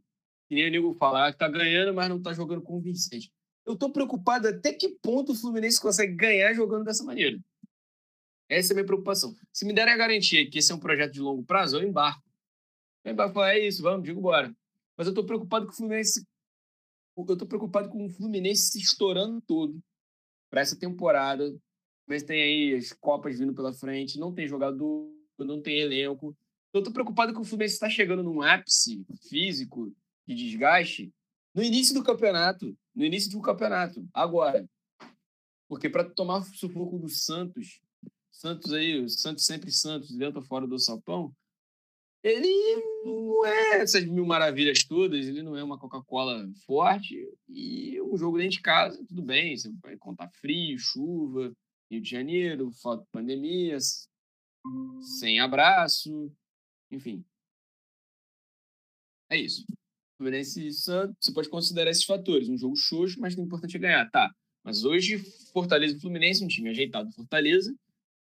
e 0.50 0.55
nem 0.55 0.68
o 0.68 0.70
nego 0.70 0.94
falar 0.94 1.31
que 1.31 1.37
está 1.37 1.48
ganhando, 1.48 1.94
mas 1.94 2.09
não 2.09 2.18
está 2.18 2.33
jogando 2.33 2.62
convincente. 2.62 3.33
Eu 3.64 3.74
estou 3.74 3.92
preocupado 3.92 4.48
até 4.48 4.72
que 4.72 4.96
ponto 5.02 5.33
o 5.33 5.35
Fluminense 5.35 5.81
consegue 5.81 6.14
ganhar 6.14 6.52
jogando 6.52 6.85
dessa 6.85 7.05
maneira. 7.05 7.38
Essa 8.48 8.72
é 8.72 8.74
a 8.74 8.76
minha 8.76 8.87
preocupação. 8.87 9.35
Se 9.52 9.64
me 9.64 9.72
derem 9.72 9.94
a 9.94 9.96
garantia 9.96 10.48
que 10.50 10.59
esse 10.59 10.70
é 10.70 10.74
um 10.74 10.81
projeto 10.81 11.12
de 11.12 11.20
longo 11.20 11.42
prazo, 11.42 11.78
eu 11.78 11.88
embarco. 11.88 12.22
Eu 13.05 13.12
embarco 13.12 13.35
falar, 13.35 13.55
é 13.55 13.66
isso, 13.66 13.83
vamos, 13.83 14.05
digo 14.05 14.20
bora. 14.20 14.55
Mas 14.96 15.07
eu 15.07 15.12
estou 15.12 15.24
preocupado 15.24 15.64
com 15.66 15.72
o 15.72 15.74
Fluminense. 15.74 16.26
Eu 17.16 17.25
estou 17.35 17.46
preocupado 17.46 17.88
com 17.88 18.05
o 18.05 18.09
Fluminense 18.09 18.70
se 18.70 18.79
estourando 18.79 19.40
todo 19.40 19.83
para 20.51 20.61
essa 20.61 20.77
temporada. 20.77 21.55
Mas 22.07 22.22
tem 22.22 22.42
aí 22.42 22.75
as 22.75 22.92
Copas 22.92 23.38
vindo 23.38 23.55
pela 23.55 23.72
frente, 23.72 24.18
não 24.18 24.33
tem 24.33 24.48
jogador, 24.48 25.11
não 25.38 25.62
tem 25.62 25.79
elenco 25.79 26.37
Eu 26.72 26.83
tô 26.83 26.92
preocupado 26.92 27.33
que 27.33 27.40
o 27.40 27.44
Fluminense 27.44 27.75
está 27.75 27.88
chegando 27.88 28.22
num 28.22 28.42
ápice 28.42 29.05
físico 29.29 29.94
de 30.27 30.35
desgaste 30.35 31.12
no 31.55 31.62
início 31.62 31.94
do 31.94 32.03
campeonato. 32.03 32.77
No 32.94 33.05
início 33.05 33.37
um 33.38 33.42
campeonato. 33.42 34.07
Agora. 34.12 34.68
Porque 35.68 35.88
para 35.88 36.05
tomar 36.05 36.42
sufoco 36.42 36.98
do 36.98 37.09
Santos, 37.09 37.81
Santos 38.31 38.72
aí, 38.72 39.01
o 39.01 39.09
Santos 39.09 39.46
sempre 39.46 39.70
Santos, 39.70 40.14
dentro 40.14 40.40
ou 40.40 40.44
fora 40.44 40.66
do 40.66 40.79
Salpão, 40.79 41.35
ele 42.22 42.76
não 43.04 43.44
é 43.44 43.80
essas 43.80 44.04
mil 44.04 44.24
maravilhas 44.24 44.85
todas, 44.85 45.26
ele 45.26 45.42
não 45.42 45.56
é 45.56 45.64
uma 45.64 45.78
Coca-Cola 45.78 46.48
forte. 46.64 47.28
E 47.48 48.00
um 48.00 48.16
jogo 48.16 48.38
dentro 48.38 48.56
de 48.56 48.62
casa, 48.62 49.04
tudo 49.06 49.22
bem, 49.22 49.56
você 49.56 49.70
vai 49.82 49.96
contar 49.96 50.30
frio, 50.40 50.78
chuva, 50.78 51.52
Rio 51.90 52.00
de 52.00 52.08
Janeiro, 52.08 52.70
de 52.70 53.06
pandemia, 53.11 53.78
sem 55.18 55.40
abraço, 55.40 56.32
enfim. 56.90 57.24
É 59.28 59.37
isso. 59.37 59.64
Fluminense 60.16 60.66
e 60.66 60.72
Santos, 60.72 61.16
você 61.20 61.32
pode 61.32 61.48
considerar 61.48 61.90
esses 61.90 62.04
fatores. 62.04 62.48
Um 62.48 62.56
jogo 62.56 62.76
xoxo, 62.76 63.18
mas 63.18 63.35
o 63.35 63.40
importante 63.40 63.76
é 63.76 63.80
ganhar, 63.80 64.08
tá. 64.11 64.32
Mas 64.62 64.85
hoje, 64.85 65.18
Fortaleza 65.52 65.96
e 65.96 66.00
Fluminense, 66.00 66.44
um 66.44 66.48
time 66.48 66.70
ajeitado 66.70 67.08
do 67.08 67.14
Fortaleza, 67.14 67.74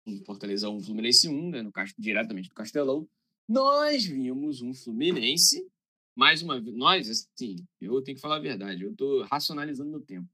um 0.07 0.22
Fortaleza 0.24 0.68
1, 0.68 0.83
Fluminense 0.83 1.29
1, 1.29 1.51
né, 1.51 1.62
no, 1.62 1.72
diretamente 1.98 2.51
do 2.51 2.55
Castelão, 2.55 3.09
nós 3.49 4.05
vimos 4.05 4.61
um 4.61 4.75
Fluminense, 4.75 5.67
mais 6.15 6.43
uma 6.43 6.61
vez, 6.61 6.77
nós, 6.77 7.09
assim, 7.09 7.57
eu 7.81 8.03
tenho 8.03 8.17
que 8.17 8.21
falar 8.21 8.37
a 8.37 8.41
verdade, 8.41 8.83
eu 8.83 8.91
estou 8.91 9.23
racionalizando 9.23 9.91
meu 9.91 10.01
tempo. 10.01 10.29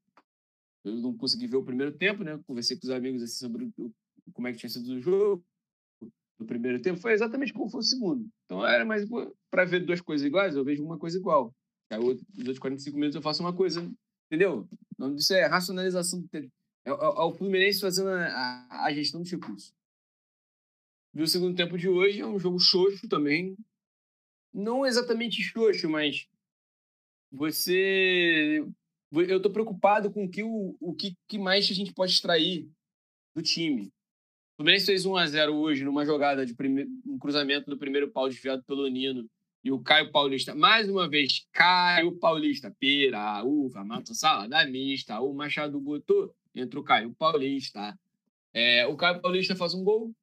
Eu 0.85 0.97
não 0.97 1.17
consegui 1.17 1.47
ver 1.47 1.57
o 1.57 1.65
primeiro 1.65 1.97
tempo, 1.97 2.25
né? 2.25 2.39
Conversei 2.47 2.77
com 2.77 2.85
os 2.85 2.91
amigos 2.91 3.23
assim, 3.23 3.37
sobre 3.37 3.71
como 4.33 4.49
é 4.49 4.53
que 4.53 4.59
tinha 4.59 4.69
sido 4.69 4.95
o 4.95 5.01
jogo. 5.01 5.45
No 6.39 6.47
primeiro 6.47 6.83
tempo 6.83 6.99
foi 6.99 7.13
exatamente 7.13 7.53
como 7.53 7.71
foi 7.71 7.81
o 7.81 7.85
segundo. 7.85 8.29
Então 8.45 8.67
era 8.67 8.85
mais 8.85 9.09
para 9.51 9.65
ver 9.65 9.85
duas 9.85 10.01
coisas 10.01 10.27
iguais, 10.27 10.57
eu 10.57 10.65
vejo 10.65 10.85
uma 10.85 10.99
coisa 10.99 11.17
igual. 11.17 11.55
Aí, 11.91 11.99
os 11.99 12.07
outros 12.39 12.59
45 12.59 12.97
minutos 12.97 13.15
eu 13.15 13.23
faço 13.23 13.43
uma 13.43 13.55
coisa, 13.55 13.81
entendeu? 14.27 14.69
O 14.99 15.03
nome 15.03 15.17
disso 15.17 15.33
é 15.33 15.47
racionalização 15.47 16.21
do 16.21 16.29
tempo. 16.29 16.51
É, 16.85 16.91
é, 16.91 16.93
é 16.93 16.97
o 16.97 17.33
Fluminense 17.33 17.81
fazendo 17.81 18.09
a, 18.09 18.27
a, 18.27 18.85
a 18.87 18.93
gestão 18.93 19.23
do 19.23 19.29
recurso. 19.29 19.73
Viu 21.15 21.25
o 21.25 21.29
segundo 21.29 21.57
tempo 21.57 21.79
de 21.79 21.89
hoje, 21.89 22.21
é 22.21 22.27
um 22.27 22.41
jogo 22.41 22.59
xoxo 22.59 23.09
também. 23.09 23.57
Não 24.53 24.85
exatamente 24.85 25.41
xoxo, 25.43 25.89
mas 25.89 26.27
você. 27.31 28.67
Eu 29.13 29.41
tô 29.41 29.49
preocupado 29.49 30.11
com 30.11 30.29
que, 30.29 30.43
o, 30.43 30.77
o 30.81 30.93
que, 30.93 31.17
que 31.29 31.39
mais 31.39 31.71
a 31.71 31.75
gente 31.75 31.95
pode 31.95 32.11
extrair 32.11 32.69
do 33.33 33.41
time. 33.41 33.87
O 33.87 34.57
Fluminense 34.57 34.87
fez 34.87 35.07
1x0 35.07 35.53
hoje 35.53 35.85
numa 35.85 36.05
jogada 36.05 36.45
de 36.45 36.53
primeiro, 36.53 36.91
um 37.07 37.17
cruzamento 37.17 37.71
do 37.71 37.79
primeiro 37.79 38.11
pau 38.11 38.29
desviado 38.29 38.65
pelo 38.65 38.89
Nino. 38.89 39.29
E 39.63 39.71
o 39.71 39.79
Caio 39.81 40.11
Paulista, 40.11 40.53
mais 40.53 40.89
uma 40.91 41.09
vez, 41.09 41.47
Caio 41.53 42.19
Paulista, 42.19 42.75
pera, 42.79 43.43
uva, 43.45 43.85
mata 43.85 44.13
salada 44.15 44.67
mista, 44.67 45.21
o 45.21 45.33
Machado 45.33 45.81
botou, 45.81 46.35
entra 46.55 46.79
o 46.79 46.85
Caio 46.85 47.15
Paulista. 47.15 47.97
É, 48.53 48.85
o 48.87 48.97
Caio 48.97 49.23
Paulista 49.23 49.57
faz 49.57 49.75
um 49.75 49.83
gol, 49.83 50.15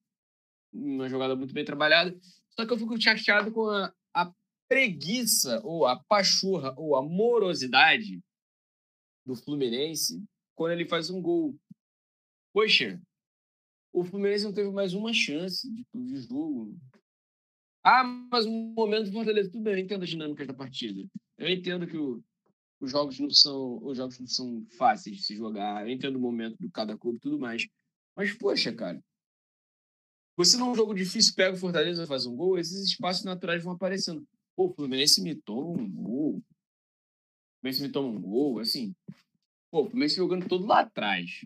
uma 0.74 1.10
jogada 1.10 1.36
muito 1.36 1.54
bem 1.54 1.66
trabalhada. 1.66 2.18
Só 2.50 2.66
que 2.66 2.74
eu 2.74 2.78
fico 2.78 3.02
chateado 3.02 3.52
com 3.52 3.68
a, 3.70 3.94
a 4.14 4.34
preguiça, 4.68 5.62
ou 5.64 5.86
a 5.86 6.02
pachorra, 6.04 6.74
ou 6.78 6.96
a 6.96 7.02
morosidade 7.02 8.22
do 9.26 9.36
Fluminense 9.36 10.24
quando 10.56 10.74
ele 10.74 10.86
faz 10.86 11.10
um 11.10 11.22
gol. 11.22 11.56
Poxa, 12.54 13.02
o 13.94 14.04
Fluminense 14.04 14.44
não 14.44 14.54
teve 14.54 14.72
mais 14.72 14.94
uma 14.94 15.14
chance 15.14 15.70
de, 15.72 15.86
de 15.94 16.22
jogo. 16.22 16.78
Ah, 17.84 18.04
mas 18.32 18.46
um 18.46 18.74
momento 18.74 19.08
do 19.08 19.14
Fortaleza, 19.14 19.52
tudo 19.52 19.64
bem, 19.64 19.74
eu 19.74 19.80
entendo 19.80 20.04
as 20.04 20.10
dinâmicas 20.10 20.48
da 20.48 20.54
partida. 20.54 21.04
Eu 21.38 21.50
entendo 21.50 21.88
que 21.88 21.98
o, 21.98 22.24
os 22.80 22.92
jogos 22.92 23.20
não 23.20 23.30
são 23.30 23.84
os 23.84 23.98
jogos 23.98 24.20
não 24.20 24.28
são 24.28 24.66
fáceis 24.78 25.18
de 25.18 25.24
se 25.24 25.36
jogar. 25.36 25.86
Eu 25.86 25.92
entendo 25.92 26.18
o 26.18 26.22
momento 26.22 26.58
de 26.60 26.70
cada 26.70 26.98
clube 26.98 27.18
e 27.18 27.22
tudo 27.22 27.40
mais. 27.40 27.68
Mas, 28.16 28.34
poxa, 28.34 28.72
cara, 28.74 29.02
você 30.36 30.58
num 30.58 30.74
jogo 30.74 30.94
difícil 30.94 31.34
pega 31.36 31.56
o 31.56 31.60
Fortaleza 31.60 32.08
faz 32.08 32.26
um 32.26 32.36
gol, 32.36 32.58
esses 32.58 32.86
espaços 32.86 33.24
naturais 33.24 33.64
vão 33.64 33.74
aparecendo. 33.74 34.26
Pô, 34.56 34.68
o 34.68 34.74
Fluminense 34.74 35.22
me 35.22 35.36
toma 35.36 35.82
um 35.82 35.90
gol. 35.90 36.38
O 36.38 36.44
Fluminense 37.60 37.82
me 37.84 37.90
toma 37.90 38.10
um 38.10 38.22
gol, 38.22 38.60
assim. 38.60 38.96
Pô, 39.70 39.82
o 39.82 39.86
Fluminense 39.86 40.16
jogando 40.16 40.48
todo 40.48 40.66
lá 40.66 40.82
atrás. 40.82 41.46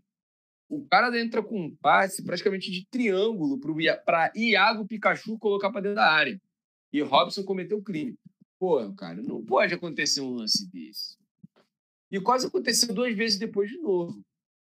O 0.68 0.86
cara 0.86 1.18
entra 1.20 1.44
com 1.44 1.66
um 1.66 1.76
passe 1.76 2.24
praticamente 2.24 2.72
de 2.72 2.86
triângulo 2.88 3.60
para 4.04 4.32
Iago 4.36 4.88
Pikachu 4.88 5.38
colocar 5.38 5.72
para 5.72 5.82
dentro 5.82 5.96
da 5.96 6.12
área. 6.12 6.42
E 6.92 7.02
Robson 7.02 7.44
cometeu 7.44 7.82
crime. 7.82 8.18
Pô, 8.58 8.92
cara, 8.94 9.22
não 9.22 9.44
pode 9.44 9.74
acontecer 9.74 10.22
um 10.22 10.34
lance 10.34 10.70
desse. 10.72 11.18
E 12.10 12.20
quase 12.20 12.48
aconteceu 12.48 12.94
duas 12.94 13.16
vezes 13.16 13.38
depois 13.38 13.70
de 13.70 13.78
novo. 13.78 14.24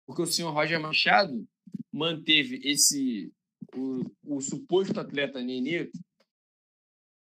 Porque 0.06 0.22
o 0.22 0.26
senhor 0.26 0.52
Roger 0.52 0.80
Machado 0.80 1.46
manteve 1.92 2.60
esse 2.62 3.32
o, 3.74 4.37
o 4.37 4.40
suposto 4.40 4.98
atleta 4.98 5.42
Nenê 5.42 5.90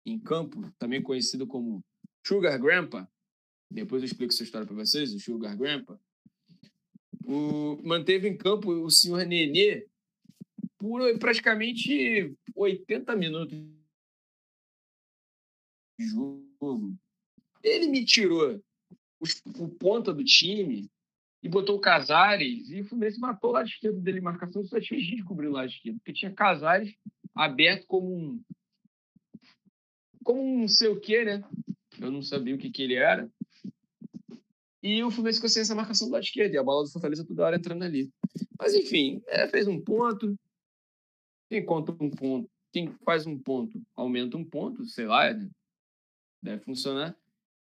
em 0.05 0.19
campo, 0.19 0.73
também 0.79 1.03
conhecido 1.03 1.47
como 1.47 1.85
Sugar 2.27 2.61
Grandpa, 2.61 3.09
depois 3.71 4.03
eu 4.03 4.07
explico 4.07 4.33
essa 4.33 4.43
história 4.43 4.67
para 4.67 4.77
vocês, 4.77 5.15
o 5.15 5.21
Sugar 5.21 5.57
Grandpa, 5.57 6.01
o, 7.25 7.81
manteve 7.83 8.29
em 8.29 8.37
campo 8.37 8.71
o 8.71 8.91
senhor 8.91 9.25
Nenê 9.25 9.87
por 10.77 11.19
praticamente 11.19 12.37
80 12.55 13.15
minutos 13.17 13.57
de 15.99 16.07
jogo. 16.07 16.97
Ele 17.63 17.87
me 17.87 18.05
tirou 18.05 18.61
o, 19.21 19.25
o 19.65 19.69
ponta 19.69 20.13
do 20.13 20.25
time 20.25 20.91
e 21.43 21.49
botou 21.49 21.77
o 21.77 21.81
Casares, 21.81 22.71
e 22.71 22.81
o 22.81 22.85
Fluminense 22.85 23.19
matou 23.19 23.51
o 23.51 23.53
lado 23.55 23.69
esquerdo 23.69 24.01
dele 24.01 24.21
marcação, 24.21 24.65
só 24.65 24.81
tinha 24.81 25.01
gente 25.01 25.25
cobrir 25.25 25.49
o 25.49 25.53
lado 25.53 25.69
esquerdo, 25.69 25.97
porque 25.99 26.13
tinha 26.13 26.33
Casares 26.33 26.95
aberto 27.35 27.87
como 27.87 28.15
um. 28.15 28.43
como 30.23 30.41
um 30.41 30.61
não 30.61 30.69
sei 30.69 30.89
o 30.89 31.01
que, 31.01 31.25
né? 31.25 31.43
Eu 32.01 32.11
não 32.11 32.23
sabia 32.23 32.55
o 32.55 32.59
que, 32.59 32.71
que 32.71 32.83
ele 32.83 32.95
era. 32.95 33.29
E 34.83 35.03
o 35.03 35.11
Fluminense 35.11 35.39
ficou 35.39 35.49
sem 35.49 35.63
essa 35.63 35.75
marcação 35.75 36.09
do 36.09 36.13
lado 36.13 36.25
esquerdo, 36.25 36.55
e 36.55 36.59
a 36.59 36.63
bola 36.63 36.85
do 36.85 36.91
Fortaleza 36.91 37.27
toda 37.27 37.45
hora 37.45 37.57
entrando 37.57 37.83
ali. 37.83 38.11
Mas 38.59 38.75
enfim, 38.75 39.21
é, 39.27 39.49
fez 39.49 39.67
um 39.67 39.81
ponto. 39.81 40.37
Quem 41.49 41.65
conta 41.65 41.93
um 41.93 42.11
ponto, 42.11 42.49
quem 42.73 42.89
faz 43.05 43.27
um 43.27 43.39
ponto, 43.39 43.83
aumenta 43.95 44.37
um 44.37 44.45
ponto, 44.45 44.87
sei 44.87 45.07
lá, 45.07 45.33
né? 45.33 45.51
deve 46.43 46.65
funcionar. 46.65 47.17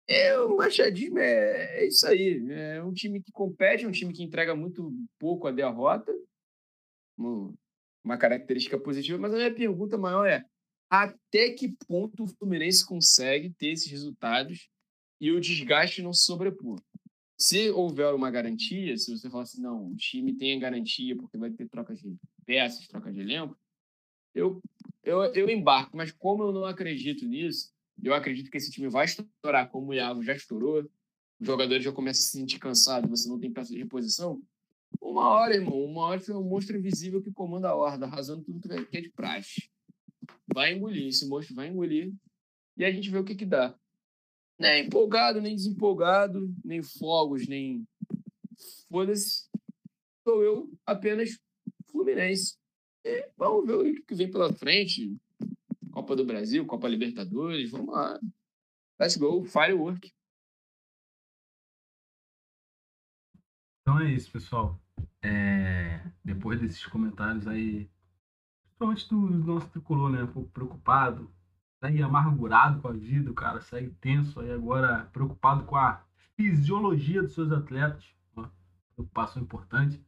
É, 0.07 0.37
o 0.39 0.55
Machadismo 0.55 1.17
é, 1.17 1.79
é 1.79 1.87
isso 1.87 2.05
aí. 2.07 2.45
É 2.51 2.83
um 2.83 2.93
time 2.93 3.21
que 3.21 3.31
compete, 3.31 3.85
é 3.85 3.87
um 3.87 3.91
time 3.91 4.13
que 4.13 4.23
entrega 4.23 4.55
muito 4.55 4.93
pouco 5.19 5.47
a 5.47 5.51
derrota. 5.51 6.13
Uma 8.03 8.17
característica 8.17 8.79
positiva, 8.79 9.17
mas 9.17 9.33
a 9.33 9.37
minha 9.37 9.53
pergunta 9.53 9.97
maior 9.97 10.27
é 10.27 10.45
até 10.89 11.49
que 11.49 11.75
ponto 11.87 12.23
o 12.23 12.27
Fluminense 12.27 12.85
consegue 12.85 13.49
ter 13.51 13.69
esses 13.69 13.89
resultados 13.89 14.69
e 15.19 15.31
o 15.31 15.39
desgaste 15.39 16.01
não 16.01 16.13
se 16.13 16.25
sobrepor? 16.25 16.79
Se 17.37 17.69
houver 17.71 18.13
uma 18.13 18.31
garantia, 18.31 18.95
se 18.97 19.11
você 19.11 19.29
falar 19.29 19.43
assim, 19.43 19.61
não, 19.61 19.87
o 19.87 19.95
time 19.95 20.33
tem 20.33 20.55
a 20.55 20.59
garantia 20.59 21.15
porque 21.15 21.37
vai 21.37 21.51
ter 21.51 21.67
troca 21.67 21.93
de 21.93 22.15
peças, 22.45 22.87
troca 22.87 23.11
de 23.11 23.19
elenco, 23.19 23.57
eu, 24.33 24.61
eu, 25.03 25.23
eu 25.33 25.49
embarco. 25.49 25.97
Mas 25.97 26.11
como 26.11 26.43
eu 26.43 26.53
não 26.53 26.65
acredito 26.65 27.25
nisso, 27.25 27.73
eu 28.03 28.13
acredito 28.13 28.49
que 28.49 28.57
esse 28.57 28.71
time 28.71 28.87
vai 28.87 29.05
estourar, 29.05 29.69
como 29.69 29.91
o 29.91 29.93
Iago 29.93 30.23
já 30.23 30.33
estourou. 30.33 30.83
Os 31.39 31.47
jogadores 31.47 31.83
já 31.83 31.91
começam 31.91 32.21
a 32.21 32.25
se 32.25 32.31
sentir 32.31 32.59
cansados, 32.59 33.09
você 33.09 33.27
não 33.27 33.39
tem 33.39 33.51
peça 33.51 33.71
de 33.71 33.79
reposição. 33.79 34.41
Uma 35.01 35.27
hora, 35.29 35.55
irmão, 35.55 35.83
uma 35.83 36.03
hora 36.03 36.19
foi 36.19 36.35
um 36.35 36.43
monstro 36.43 36.77
invisível 36.77 37.21
que 37.21 37.31
comanda 37.31 37.69
a 37.69 37.75
horda, 37.75 38.05
arrasando 38.05 38.43
tudo 38.43 38.61
que 38.87 38.97
é 38.97 39.01
de 39.01 39.09
praxe. 39.09 39.69
Vai 40.47 40.73
engolir, 40.73 41.07
esse 41.07 41.27
monstro 41.27 41.55
vai 41.55 41.67
engolir. 41.67 42.13
E 42.77 42.85
a 42.85 42.91
gente 42.91 43.09
vê 43.09 43.17
o 43.17 43.23
que 43.23 43.35
que 43.35 43.45
dá. 43.45 43.77
Nem 44.57 44.85
empolgado, 44.85 45.41
nem 45.41 45.55
desempolgado, 45.55 46.53
nem 46.63 46.81
fogos, 46.81 47.47
nem. 47.47 47.85
Foda-se. 48.89 49.49
Sou 50.23 50.43
eu 50.43 50.71
apenas 50.85 51.37
Fluminense. 51.91 52.57
E 53.03 53.29
vamos 53.37 53.65
ver 53.65 53.73
o 53.75 54.05
que 54.05 54.15
vem 54.15 54.29
pela 54.29 54.53
frente. 54.53 55.15
Copa 56.05 56.17
do 56.17 56.23
Brasil, 56.23 56.63
Copa 56.67 56.87
Libertadores, 56.87 57.71
vamos 57.71 57.87
lá. 57.87 58.19
Let's 58.99 59.17
go, 59.17 59.43
firework. 59.43 60.13
Então 63.81 63.99
é 63.99 64.11
isso, 64.11 64.31
pessoal. 64.31 64.79
É... 65.23 66.07
Depois 66.23 66.61
desses 66.61 66.85
comentários 66.85 67.47
aí, 67.47 67.89
principalmente 68.65 69.09
do 69.09 69.51
nosso 69.51 69.67
tricolor, 69.69 70.11
né? 70.11 70.21
Um 70.21 70.31
pouco 70.31 70.51
preocupado, 70.51 71.33
segue 71.83 72.03
amargurado 72.03 72.79
com 72.83 72.89
a 72.89 72.93
vida, 72.93 73.33
cara 73.33 73.59
segue 73.61 73.89
tenso 73.99 74.39
aí 74.39 74.51
agora, 74.51 75.05
preocupado 75.05 75.65
com 75.65 75.75
a 75.75 76.05
fisiologia 76.35 77.23
dos 77.23 77.33
seus 77.33 77.51
atletas. 77.51 78.05
Uma 78.35 78.53
preocupação 78.93 79.41
importante. 79.41 79.99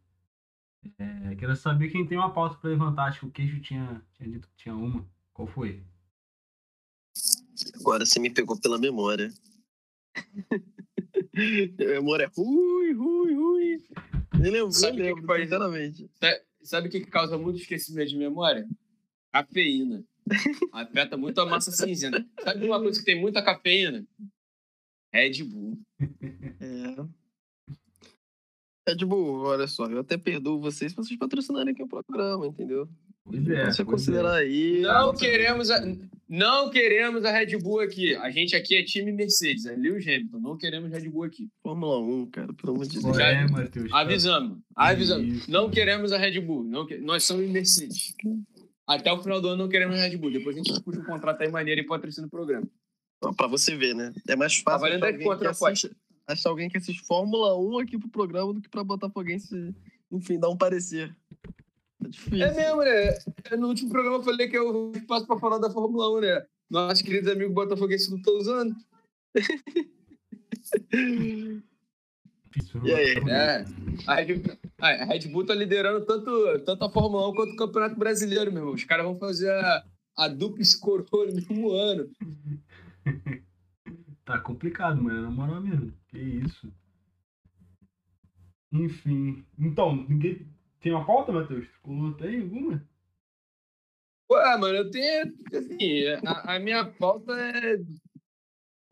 É, 0.99 1.35
quero 1.35 1.55
saber 1.55 1.89
quem 1.89 2.05
tem 2.05 2.19
uma 2.19 2.31
pauta 2.31 2.55
para 2.57 2.69
levantar. 2.69 3.05
Acho 3.05 3.21
que 3.21 3.25
o 3.25 3.31
Queixo 3.31 3.59
tinha, 3.59 3.99
tinha 4.13 4.29
dito 4.29 4.47
que 4.47 4.55
tinha 4.57 4.75
uma. 4.75 5.03
Qual 5.37 5.47
foi? 5.47 5.83
Agora 7.75 8.03
você 8.07 8.19
me 8.19 8.31
pegou 8.31 8.59
pela 8.59 8.79
memória. 8.79 9.31
Minha 11.31 11.89
memória 11.89 12.23
é 12.23 12.31
rui, 12.35 12.91
rui, 12.93 13.35
rui. 13.35 13.87
Nem 14.39 14.51
lembro, 14.51 14.71
Sabe 14.71 14.97
nem 14.97 15.13
lembro, 15.13 15.27
que 15.27 15.41
sinceramente. 15.43 16.09
Sabe 16.63 16.87
o 16.87 16.91
que 16.91 17.05
causa 17.05 17.37
muito 17.37 17.59
esquecimento 17.59 18.09
de 18.09 18.17
memória? 18.17 18.67
Cafeína. 19.31 20.03
Afeta 20.73 21.15
muito 21.15 21.39
a 21.39 21.45
massa 21.45 21.71
cinzenta. 21.71 22.27
Sabe 22.43 22.65
uma 22.65 22.79
coisa 22.79 22.97
que 22.97 23.05
tem 23.05 23.21
muita 23.21 23.43
cafeína? 23.43 24.07
Red 25.13 25.43
Bull. 25.43 25.79
É. 26.59 27.07
É 28.91 28.95
tipo, 28.95 29.15
olha 29.15 29.67
só, 29.67 29.85
eu 29.85 29.99
até 29.99 30.17
perdoo 30.17 30.59
vocês 30.59 30.93
se 30.93 30.95
vocês 30.95 31.19
patrocinarem 31.19 31.73
aqui 31.73 31.83
o 31.83 31.87
programa, 31.87 32.47
entendeu? 32.47 32.89
Pois 33.29 33.47
é. 33.49 33.65
Você 33.71 33.83
pois 33.85 33.99
considerar 34.01 34.35
aí. 34.35 34.81
Não 34.81 35.13
queremos 35.13 35.69
a, 35.69 35.81
não 36.29 36.69
queremos 36.69 37.23
a 37.25 37.31
Red 37.31 37.57
Bull 37.57 37.81
aqui. 37.81 38.15
A 38.15 38.29
gente 38.31 38.55
aqui 38.55 38.75
é 38.75 38.83
time 38.83 39.11
Mercedes, 39.11 39.65
é 39.65 39.75
Lewis 39.75 40.05
Hamilton. 40.07 40.39
Não 40.39 40.57
queremos 40.57 40.91
Red 40.91 41.09
Bull 41.09 41.23
aqui. 41.23 41.47
Fórmula 41.61 41.99
1, 41.99 42.25
cara, 42.31 42.53
pelo 42.53 42.73
amor 42.73 42.85
de 42.87 42.97
é. 42.97 43.01
Deus. 43.01 43.17
É, 43.19 43.47
Matheus? 43.47 43.93
Avisamos, 43.93 44.59
avisamos. 44.75 45.27
Isso. 45.27 45.51
Não 45.51 45.69
queremos 45.69 46.11
a 46.11 46.17
Red 46.17 46.39
Bull. 46.41 46.63
Não 46.63 46.85
que- 46.85 46.97
Nós 46.97 47.23
somos 47.23 47.47
Mercedes. 47.49 48.13
Até 48.87 49.11
o 49.11 49.21
final 49.21 49.41
do 49.41 49.49
ano 49.49 49.63
não 49.63 49.69
queremos 49.69 49.97
a 49.97 50.01
Red 50.01 50.15
Bull. 50.17 50.31
Depois 50.31 50.55
a 50.55 50.59
gente 50.59 50.81
puxa 50.81 50.99
um 50.99 51.03
contrato 51.05 51.41
aí 51.41 51.49
maneiro 51.51 51.81
e 51.81 51.85
patrocina 51.85 52.27
o 52.27 52.29
programa. 52.29 52.67
Pra 53.35 53.47
você 53.47 53.75
ver, 53.75 53.93
né? 53.95 54.13
É 54.27 54.35
mais 54.35 54.61
Tá 54.61 54.71
fácil 54.79 54.99
10 54.99 55.03
alguém, 55.03 55.27
conto 55.27 55.39
que 55.39 55.47
assiste, 55.47 55.91
achar 56.27 56.49
alguém 56.49 56.69
que 56.69 56.77
assiste 56.77 57.03
Fórmula 57.05 57.57
1 57.59 57.79
aqui 57.79 57.97
pro 57.97 58.09
programa 58.09 58.53
do 58.53 58.61
que 58.61 58.69
pra 58.69 58.83
Botafoguense, 58.83 59.73
enfim, 60.11 60.39
dar 60.39 60.49
um 60.49 60.57
parecer. 60.57 61.13
É 62.07 62.09
difícil. 62.09 62.45
É 62.45 62.53
mesmo, 62.53 62.81
né? 62.81 63.17
É, 63.51 63.57
No 63.57 63.67
último 63.67 63.89
programa 63.89 64.17
eu 64.17 64.23
falei 64.23 64.47
que 64.47 64.57
eu 64.57 64.91
espaço 64.95 65.27
pra 65.27 65.37
falar 65.37 65.57
da 65.57 65.69
Fórmula 65.69 66.17
1, 66.17 66.21
né? 66.21 66.45
Nossos 66.69 67.01
queridos 67.01 67.31
amigos 67.31 67.53
botafoguenses 67.53 68.09
não 68.09 68.17
estão 68.17 68.37
usando. 68.37 68.75
E 72.83 72.93
aí? 72.93 73.15
É. 73.29 73.65
A 74.07 74.15
Red, 74.15 74.41
a 74.79 75.05
Red 75.05 75.27
Bull 75.27 75.45
tá 75.45 75.53
liderando 75.53 76.05
tanto, 76.05 76.59
tanto 76.65 76.85
a 76.85 76.89
Fórmula 76.89 77.29
1 77.29 77.33
quanto 77.35 77.53
o 77.53 77.57
Campeonato 77.57 77.95
Brasileiro, 77.99 78.51
meu 78.51 78.61
irmão. 78.61 78.73
Os 78.73 78.83
caras 78.83 79.05
vão 79.05 79.17
fazer 79.17 79.51
a, 79.51 79.83
a 80.17 80.27
dupla 80.27 80.63
coroa 80.81 81.27
no 81.27 81.33
mesmo 81.35 81.71
ano. 81.71 82.09
Tá 84.25 84.37
complicado, 84.37 85.01
mano. 85.01 85.21
Na 85.21 85.31
moral 85.31 85.61
mesmo. 85.61 85.93
Que 86.09 86.19
isso. 86.19 86.69
Enfim. 88.73 89.45
Então, 89.57 89.95
ninguém. 89.95 90.45
Tem 90.87 90.93
uma 90.93 91.05
pauta, 91.05 91.33
Matheus? 91.33 91.67
Tu 91.83 92.13
Tem 92.13 92.39
alguma? 92.39 92.81
Ué, 94.31 94.57
mano, 94.57 94.77
eu 94.77 94.89
tenho. 94.89 95.33
Assim, 95.53 96.05
a, 96.25 96.55
a 96.55 96.59
minha 96.59 96.85
pauta 96.85 97.33
é. 97.33 97.77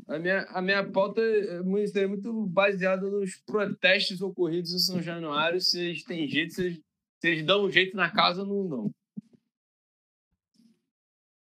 A 0.05 0.19
minha, 0.19 0.41
a 0.49 0.61
minha 0.61 0.91
pauta 0.91 1.21
é 1.21 1.61
muito, 1.61 1.97
é 1.97 2.05
muito 2.05 2.47
baseada 2.47 3.09
nos 3.09 3.37
protestos 3.45 4.21
ocorridos 4.21 4.73
em 4.73 4.79
São 4.79 5.01
Januário. 5.01 5.61
Se 5.61 5.79
eles 5.79 6.03
têm 6.03 6.27
jeito, 6.27 6.53
se 6.53 6.65
eles, 6.65 6.81
se 7.21 7.27
eles 7.29 7.45
dão 7.45 7.63
um 7.63 7.71
jeito 7.71 7.95
na 7.95 8.11
casa, 8.11 8.43
não 8.43 8.67
dão. 8.67 8.91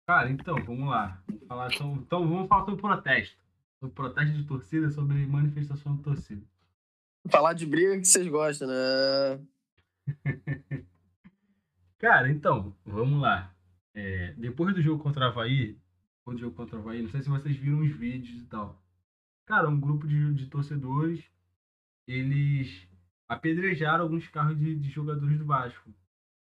Cara, 0.07 0.31
então, 0.31 0.55
vamos 0.65 0.89
lá. 0.89 1.21
Vamos 1.27 1.47
falar, 1.49 1.75
então, 1.75 1.95
então 1.97 2.29
vamos 2.29 2.49
falar 2.49 2.65
sobre 2.65 2.81
protesto. 2.81 3.37
Sobre 3.81 3.95
protesto 3.97 4.37
de 4.37 4.47
torcida, 4.47 4.89
sobre 4.89 5.27
manifestação 5.27 5.97
de 5.97 6.03
torcida. 6.05 6.47
Falar 7.29 7.55
de 7.55 7.67
briga 7.67 7.99
que 7.99 8.07
vocês 8.07 8.29
gostam, 8.29 8.69
né? 8.69 9.45
Cara, 11.99 12.31
então, 12.31 12.77
vamos 12.85 13.21
lá. 13.21 13.55
É, 13.95 14.33
depois 14.35 14.75
do 14.75 14.81
jogo 14.83 15.03
contra 15.03 15.25
o 15.27 15.29
Havaí, 15.29 15.79
depois 16.19 16.37
do 16.37 16.41
jogo 16.41 16.57
contra 16.57 16.77
o 16.77 16.81
Havaí, 16.81 17.03
não 17.03 17.09
sei 17.11 17.23
se 17.23 17.29
vocês 17.29 17.57
viram 17.57 17.81
os 17.81 17.91
vídeos 17.91 18.41
e 18.43 18.47
tal. 18.47 18.81
Cara, 19.47 19.69
um 19.69 19.81
grupo 19.81 20.07
de, 20.07 20.35
de 20.35 20.47
torcedores, 20.49 21.25
eles 22.07 22.89
apedrejaram 23.29 24.05
alguns 24.05 24.29
carros 24.29 24.59
de, 24.59 24.77
de 24.77 24.91
jogadores 24.91 25.39
do 25.39 25.47
Vasco. 25.47 25.95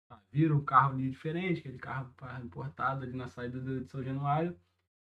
Tá, 0.09 0.21
Viram 0.31 0.57
um 0.57 0.65
carro 0.65 0.93
ali 0.93 1.09
diferente, 1.09 1.59
aquele 1.61 1.77
carro 1.79 2.13
importado 2.43 3.03
ali 3.03 3.13
na 3.13 3.27
saída 3.27 3.59
de 3.61 3.85
São 3.89 4.03
Januário, 4.03 4.57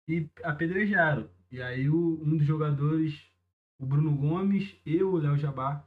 e 0.08 0.30
apedrejaram. 0.44 1.30
E 1.52 1.62
aí 1.62 1.90
o- 1.90 2.22
um 2.24 2.38
dos 2.38 2.46
jogadores, 2.46 3.32
o 3.80 3.86
Bruno 3.86 4.16
Gomes 4.16 4.80
e 4.86 5.02
o 5.04 5.18
Léo 5.18 5.38
Jabá, 5.38 5.86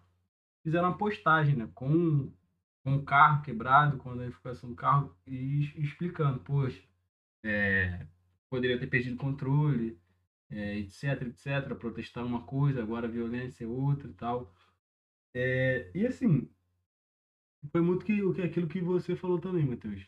fizeram 0.65 0.89
uma 0.89 0.99
postagem, 0.99 1.57
né? 1.57 1.71
Com 1.75 2.33
com 2.83 2.97
o 2.97 3.05
carro 3.05 3.43
quebrado, 3.43 3.99
com 3.99 4.11
a 4.11 4.17
danificação 4.17 4.71
do 4.71 4.77
carro, 4.77 5.15
e 5.27 5.61
explicando, 5.77 6.41
poxa, 6.41 6.83
é, 7.45 8.07
poderia 8.49 8.79
ter 8.79 8.87
perdido 8.87 9.17
controle, 9.17 9.99
é, 10.51 10.79
etc, 10.79 11.23
etc, 11.23 11.75
protestar 11.79 12.25
uma 12.25 12.43
coisa, 12.43 12.83
agora 12.83 13.09
violência 13.09 13.65
é 13.65 13.69
outra 13.69 14.09
e 14.09 14.15
tal. 14.15 14.55
É, 15.35 15.91
e 15.95 16.07
assim, 16.07 16.51
foi 17.71 17.81
muito 17.81 18.05
que, 18.05 18.33
que 18.35 18.43
aquilo 18.43 18.69
que 18.69 18.81
você 18.81 19.15
falou 19.17 19.39
também, 19.39 19.65
Matheus. 19.67 20.07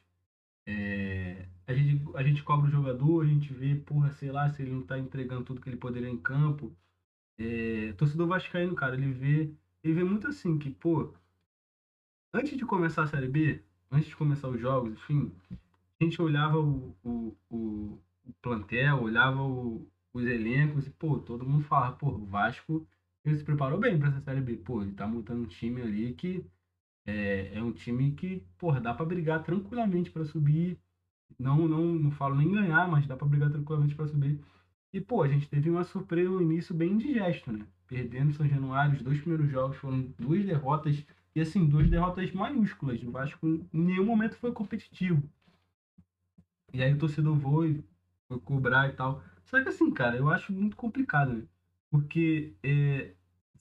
É, 0.67 1.49
a, 1.67 1.73
gente, 1.75 2.05
a 2.17 2.23
gente 2.23 2.43
cobra 2.43 2.69
o 2.69 2.71
jogador, 2.71 3.25
a 3.25 3.29
gente 3.29 3.53
vê, 3.53 3.75
porra, 3.77 4.11
sei 4.13 4.31
lá, 4.33 4.49
se 4.51 4.63
ele 4.63 4.73
não 4.73 4.83
tá 4.83 4.99
entregando 4.99 5.45
tudo 5.45 5.61
que 5.61 5.69
ele 5.69 5.77
poderia 5.77 6.09
em 6.09 6.19
campo. 6.19 6.77
É, 7.39 7.93
torcedor 7.95 8.29
vascaíno, 8.29 8.75
cara, 8.75 8.95
ele 8.95 9.13
vê, 9.13 9.55
ele 9.83 9.95
vê 9.95 10.05
muito 10.05 10.29
assim, 10.29 10.59
que, 10.59 10.71
pô, 10.71 11.15
antes 12.33 12.57
de 12.57 12.65
começar 12.67 13.05
a 13.05 13.07
Série 13.07 13.29
B, 13.29 13.63
antes 13.91 14.09
de 14.09 14.17
começar 14.17 14.49
os 14.49 14.61
jogos, 14.61 14.93
enfim, 14.93 15.33
a 16.01 16.05
gente 16.05 16.21
olhava 16.23 16.59
o, 16.61 16.97
o, 17.05 17.37
o, 17.51 17.99
o 18.27 18.33
plantel, 18.43 19.03
olhava 19.03 19.43
o- 19.43 19.89
os 20.13 20.25
elencos 20.27 20.87
e, 20.87 20.91
pô, 20.91 21.19
todo 21.21 21.47
mundo 21.47 21.65
falava, 21.65 21.97
pô, 21.97 22.09
o 22.11 22.27
Vasco 22.27 22.87
ele 23.25 23.37
se 23.37 23.45
preparou 23.45 23.79
bem 23.81 23.99
para 23.99 24.09
essa 24.09 24.21
Série 24.23 24.41
B. 24.41 24.57
Pô, 24.59 24.83
ele 24.83 24.93
tá 24.95 25.07
montando 25.07 25.43
um 25.43 25.47
time 25.47 25.81
ali 25.83 26.15
que 26.15 26.45
é, 27.07 27.57
é 27.59 27.63
um 27.63 27.73
time 27.73 28.13
que, 28.13 28.43
porra, 28.59 28.81
dá 28.81 28.95
para 28.95 29.07
brigar 29.07 29.43
tranquilamente 29.43 30.11
para 30.11 30.25
subir. 30.25 30.79
Não, 31.39 31.69
não, 31.69 31.87
não 31.95 32.11
falo 32.11 32.37
nem 32.37 32.51
ganhar, 32.53 32.89
mas 32.89 33.07
dá 33.07 33.17
para 33.17 33.27
brigar 33.29 33.51
tranquilamente 33.51 33.95
para 33.95 34.09
subir. 34.09 34.41
E, 34.93 35.01
pô, 35.01 35.23
a 35.23 35.29
gente 35.29 35.49
teve 35.49 35.71
uma 35.71 35.85
surpresa 35.85 36.31
no 36.31 36.43
início 36.43 36.75
bem 36.75 36.93
indigesto, 36.93 37.53
né? 37.53 37.67
Perdendo 37.89 38.33
São 38.35 38.49
Januário, 38.49 38.97
os 38.97 39.03
dois 39.03 39.21
primeiros 39.21 39.51
jogos 39.51 39.77
foram 39.79 40.03
duas 40.19 40.45
derrotas 40.45 41.05
e 41.35 41.41
assim, 41.41 41.67
duas 41.67 41.89
derrotas 41.89 42.31
maiúsculas. 42.33 43.03
O 43.03 43.11
Vasco 43.11 43.47
em 43.47 43.69
nenhum 43.73 44.05
momento 44.05 44.37
foi 44.37 44.53
competitivo. 44.53 45.23
E 46.73 46.83
aí 46.83 46.93
o 46.93 46.99
torcedor 46.99 47.39
foi, 47.39 47.83
foi 48.29 48.39
cobrar 48.41 48.89
e 48.89 48.93
tal. 48.93 49.23
Só 49.45 49.63
que 49.63 49.69
assim, 49.69 49.91
cara, 49.91 50.17
eu 50.17 50.29
acho 50.31 50.53
muito 50.53 50.77
complicado? 50.77 51.49
Porque 51.91 52.55
é, 52.63 53.13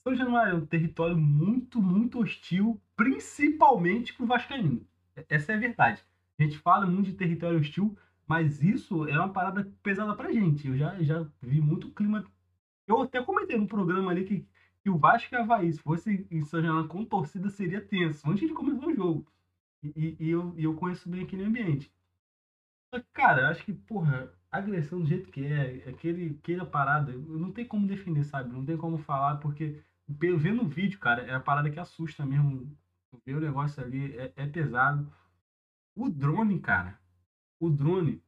São 0.02 0.14
Januário 0.14 0.52
é 0.52 0.56
um 0.56 0.66
território 0.66 1.16
muito, 1.16 1.80
muito 1.82 2.20
hostil, 2.20 2.80
principalmente 2.96 4.14
pro 4.14 4.26
Vascaíno. 4.26 4.86
Essa 5.28 5.52
é 5.52 5.56
a 5.56 5.58
verdade. 5.58 6.02
A 6.38 6.42
gente 6.42 6.58
fala 6.58 6.86
muito 6.86 7.10
de 7.10 7.16
território 7.16 7.58
hostil, 7.58 7.96
mas 8.26 8.62
isso 8.62 9.06
é 9.06 9.18
uma 9.18 9.32
parada 9.32 9.70
pesada 9.82 10.14
pra 10.14 10.32
gente. 10.32 10.66
Eu 10.66 10.76
já, 10.76 11.02
já 11.02 11.26
vi 11.42 11.60
muito 11.60 11.90
clima. 11.90 12.24
Eu 12.86 13.02
até 13.02 13.22
comentei 13.22 13.58
no 13.58 13.66
programa 13.66 14.10
ali 14.10 14.24
que 14.24 14.46
que 14.82 14.90
o 14.90 14.98
Vasco 14.98 15.34
e 15.34 15.38
o 15.38 15.42
Havaí, 15.42 15.72
se 15.72 15.80
fosse 15.80 16.26
em 16.30 16.42
São 16.44 16.62
Januário 16.62 16.88
com 16.88 17.04
torcida, 17.04 17.48
seria 17.50 17.80
tenso, 17.86 18.28
antes 18.28 18.48
de 18.48 18.54
começar 18.54 18.86
o 18.86 18.94
jogo. 18.94 19.26
E, 19.82 20.16
e- 20.20 20.30
eu, 20.30 20.54
e 20.58 20.64
eu 20.64 20.74
conheço 20.76 21.08
bem 21.10 21.24
aquele 21.24 21.44
ambiente. 21.44 21.92
Só 22.94 23.00
que, 23.00 23.06
cara, 23.12 23.42
eu 23.42 23.46
acho 23.48 23.64
que, 23.64 23.72
porra, 23.72 24.32
agressão 24.50 25.00
do 25.00 25.06
jeito 25.06 25.30
que 25.30 25.44
é, 25.46 25.88
aquele, 25.88 26.36
aquela 26.42 26.66
parada, 26.66 27.12
não 27.12 27.52
tem 27.52 27.66
como 27.66 27.86
defender, 27.86 28.24
sabe? 28.24 28.52
Não 28.52 28.64
tem 28.64 28.76
como 28.76 28.98
falar, 28.98 29.36
porque 29.38 29.82
vendo 30.08 30.62
o 30.62 30.68
vídeo, 30.68 30.98
cara, 30.98 31.22
é 31.22 31.34
a 31.34 31.40
parada 31.40 31.70
que 31.70 31.80
assusta 31.80 32.24
mesmo. 32.26 32.76
Ver 33.26 33.36
o 33.36 33.40
negócio 33.40 33.82
ali 33.82 34.16
é, 34.16 34.32
é 34.36 34.46
pesado. 34.46 35.12
O 35.96 36.08
drone, 36.10 36.60
cara, 36.60 37.00
o 37.60 37.70
drone 37.70 38.22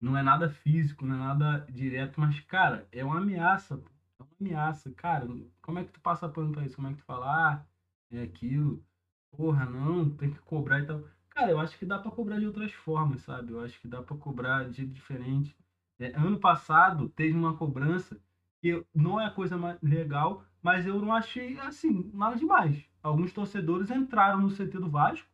não 0.00 0.16
é 0.16 0.22
nada 0.22 0.48
físico, 0.50 1.06
não 1.06 1.16
é 1.16 1.18
nada 1.18 1.66
direto, 1.70 2.20
mas, 2.20 2.40
cara, 2.40 2.88
é 2.92 3.04
uma 3.04 3.18
ameaça. 3.18 3.82
É 4.18 4.22
uma 4.22 4.30
ameaça. 4.40 4.90
Cara, 4.92 5.26
como 5.62 5.78
é 5.78 5.84
que 5.84 5.92
tu 5.92 6.00
passa 6.00 6.28
pano 6.28 6.52
pra 6.52 6.64
isso? 6.64 6.76
Como 6.76 6.88
é 6.88 6.92
que 6.92 6.98
tu 6.98 7.04
fala, 7.04 7.26
ah, 7.54 7.66
é 8.10 8.22
aquilo? 8.22 8.84
Porra, 9.30 9.64
não, 9.66 10.08
tem 10.10 10.30
que 10.30 10.38
cobrar 10.40 10.80
e 10.80 10.86
tal. 10.86 11.04
Cara, 11.30 11.50
eu 11.50 11.58
acho 11.60 11.78
que 11.78 11.84
dá 11.86 11.98
pra 11.98 12.10
cobrar 12.10 12.38
de 12.38 12.46
outras 12.46 12.72
formas, 12.72 13.22
sabe? 13.22 13.52
Eu 13.52 13.60
acho 13.60 13.80
que 13.80 13.88
dá 13.88 14.02
pra 14.02 14.16
cobrar 14.16 14.68
de 14.68 14.78
jeito 14.78 14.92
diferente. 14.92 15.56
É, 15.98 16.08
ano 16.16 16.38
passado 16.40 17.08
teve 17.10 17.34
uma 17.36 17.56
cobrança 17.56 18.20
que 18.60 18.84
não 18.94 19.20
é 19.20 19.26
a 19.26 19.30
coisa 19.30 19.56
mais 19.58 19.78
legal, 19.82 20.44
mas 20.62 20.86
eu 20.86 21.00
não 21.00 21.12
achei, 21.12 21.58
assim, 21.60 22.10
nada 22.14 22.36
demais. 22.36 22.84
Alguns 23.02 23.32
torcedores 23.32 23.90
entraram 23.90 24.40
no 24.40 24.50
CT 24.50 24.78
do 24.78 24.88
Vasco 24.90 25.28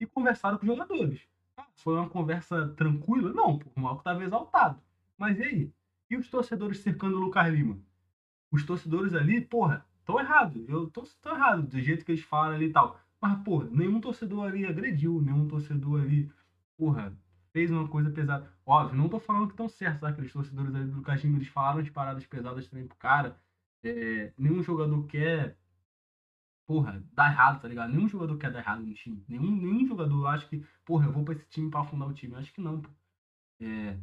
e 0.00 0.06
conversaram 0.06 0.58
com 0.58 0.64
os 0.66 0.72
jogadores. 0.72 1.22
Ah, 1.56 1.66
Foi 1.76 1.94
uma 1.96 2.08
conversa 2.08 2.68
tranquila? 2.76 3.32
Não, 3.32 3.58
pô, 3.58 3.70
o 3.76 3.80
Malco 3.80 4.00
estava 4.00 4.24
exaltado. 4.24 4.80
Mas 5.18 5.38
e 5.38 5.42
aí? 5.44 5.72
E 6.10 6.16
os 6.16 6.28
torcedores 6.30 6.80
cercando 6.80 7.16
o 7.18 7.20
Lucas 7.20 7.48
Lima? 7.52 7.78
Os 8.52 8.64
torcedores 8.64 9.14
ali, 9.14 9.40
porra, 9.40 9.84
estão 10.00 10.20
errados. 10.20 10.68
Eu 10.68 10.88
tô, 10.90 11.02
tô 11.20 11.30
errado 11.30 11.62
do 11.66 11.80
jeito 11.80 12.04
que 12.04 12.12
eles 12.12 12.22
falam 12.22 12.54
ali 12.54 12.66
e 12.66 12.72
tal. 12.72 13.00
Mas, 13.20 13.42
porra, 13.42 13.68
nenhum 13.70 14.00
torcedor 14.00 14.46
ali 14.46 14.66
agrediu, 14.66 15.20
nenhum 15.22 15.48
torcedor 15.48 16.02
ali, 16.02 16.30
porra, 16.76 17.16
fez 17.52 17.70
uma 17.70 17.88
coisa 17.88 18.10
pesada. 18.10 18.52
Óbvio, 18.66 18.96
não 18.98 19.08
tô 19.08 19.18
falando 19.18 19.46
que 19.46 19.52
estão 19.52 19.68
certos? 19.68 20.04
Aqueles 20.04 20.32
torcedores 20.32 20.74
ali 20.74 20.86
do 20.86 21.02
Lima, 21.02 21.38
eles 21.38 21.48
falaram 21.48 21.82
de 21.82 21.90
paradas 21.90 22.26
pesadas 22.26 22.68
também 22.68 22.86
pro 22.86 22.96
cara. 22.96 23.40
É, 23.82 24.32
nenhum 24.36 24.62
jogador 24.62 25.06
quer, 25.06 25.56
porra, 26.66 27.02
dar 27.12 27.30
errado, 27.32 27.60
tá 27.62 27.68
ligado? 27.68 27.92
Nenhum 27.92 28.08
jogador 28.08 28.36
quer 28.38 28.52
dar 28.52 28.60
errado 28.60 28.82
no 28.82 28.92
time. 28.94 29.24
Nenhum, 29.28 29.56
nenhum 29.56 29.86
jogador 29.86 30.26
acha 30.26 30.46
que, 30.48 30.64
porra, 30.84 31.06
eu 31.06 31.12
vou 31.12 31.24
pra 31.24 31.34
esse 31.34 31.48
time 31.48 31.70
pra 31.70 31.80
afundar 31.80 32.08
o 32.08 32.14
time. 32.14 32.34
Eu 32.34 32.38
acho 32.40 32.52
que 32.52 32.60
não, 32.60 32.80
pô. 32.80 32.90
É, 33.60 33.96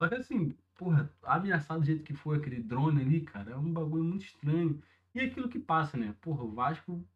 só 0.00 0.08
que 0.08 0.14
assim, 0.14 0.56
porra, 0.78 1.12
ameaçado 1.22 1.80
do 1.80 1.86
jeito 1.86 2.02
que 2.02 2.14
foi 2.14 2.38
aquele 2.38 2.62
drone 2.62 3.02
ali, 3.02 3.20
cara, 3.20 3.50
é 3.50 3.56
um 3.56 3.70
bagulho 3.70 4.02
muito 4.02 4.24
estranho. 4.24 4.82
E 5.14 5.20
é 5.20 5.24
aquilo 5.24 5.50
que 5.50 5.58
passa, 5.58 5.98
né? 5.98 6.14
Porra, 6.22 6.42
o 6.42 6.52
Vasco, 6.52 7.06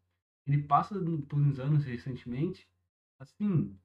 ele 0.45 0.61
passa 0.61 0.93
por 1.27 1.39
uns 1.39 1.57
anos 1.57 1.83
recentemente, 1.83 2.69
assim, 3.19 3.75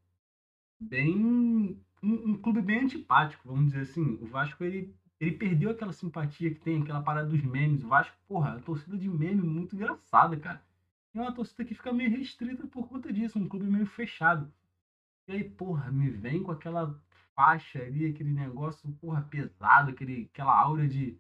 bem. 0.79 1.17
Um, 1.17 1.83
um, 2.03 2.37
clube 2.37 2.61
bem 2.61 2.81
antipático, 2.81 3.49
vamos 3.49 3.73
dizer 3.73 3.81
assim. 3.85 4.19
O 4.21 4.27
Vasco, 4.27 4.63
ele, 4.63 4.95
ele 5.19 5.33
perdeu 5.33 5.71
aquela 5.71 5.95
simpatia 5.95 6.53
que 6.53 6.61
tem, 6.61 6.83
aquela 6.83 7.03
parada 7.03 7.31
dos 7.31 7.43
memes. 7.43 7.83
O 7.83 7.89
Vasco, 7.89 8.15
porra, 8.29 8.57
a 8.57 8.61
torcida 8.61 8.99
de 8.99 9.09
meme 9.09 9.41
muito 9.41 9.75
engraçada, 9.75 10.37
cara. 10.37 10.63
É 11.15 11.21
uma 11.21 11.35
torcida 11.35 11.65
que 11.65 11.75
fica 11.75 11.91
meio 11.91 12.11
restrita 12.11 12.67
por 12.67 12.87
conta 12.87 13.11
disso, 13.11 13.39
um 13.39 13.49
clube 13.49 13.67
meio 13.67 13.87
fechado. 13.87 14.53
E 15.27 15.33
aí, 15.33 15.45
porra, 15.45 15.91
me 15.91 16.11
vem 16.11 16.43
com 16.43 16.53
aquela 16.53 17.01
faixa 17.41 17.83
ali, 17.83 18.05
aquele 18.05 18.33
negócio, 18.33 18.93
porra, 19.01 19.23
pesado, 19.23 19.91
aquele, 19.91 20.29
aquela 20.31 20.55
aura 20.61 20.87
de. 20.87 21.19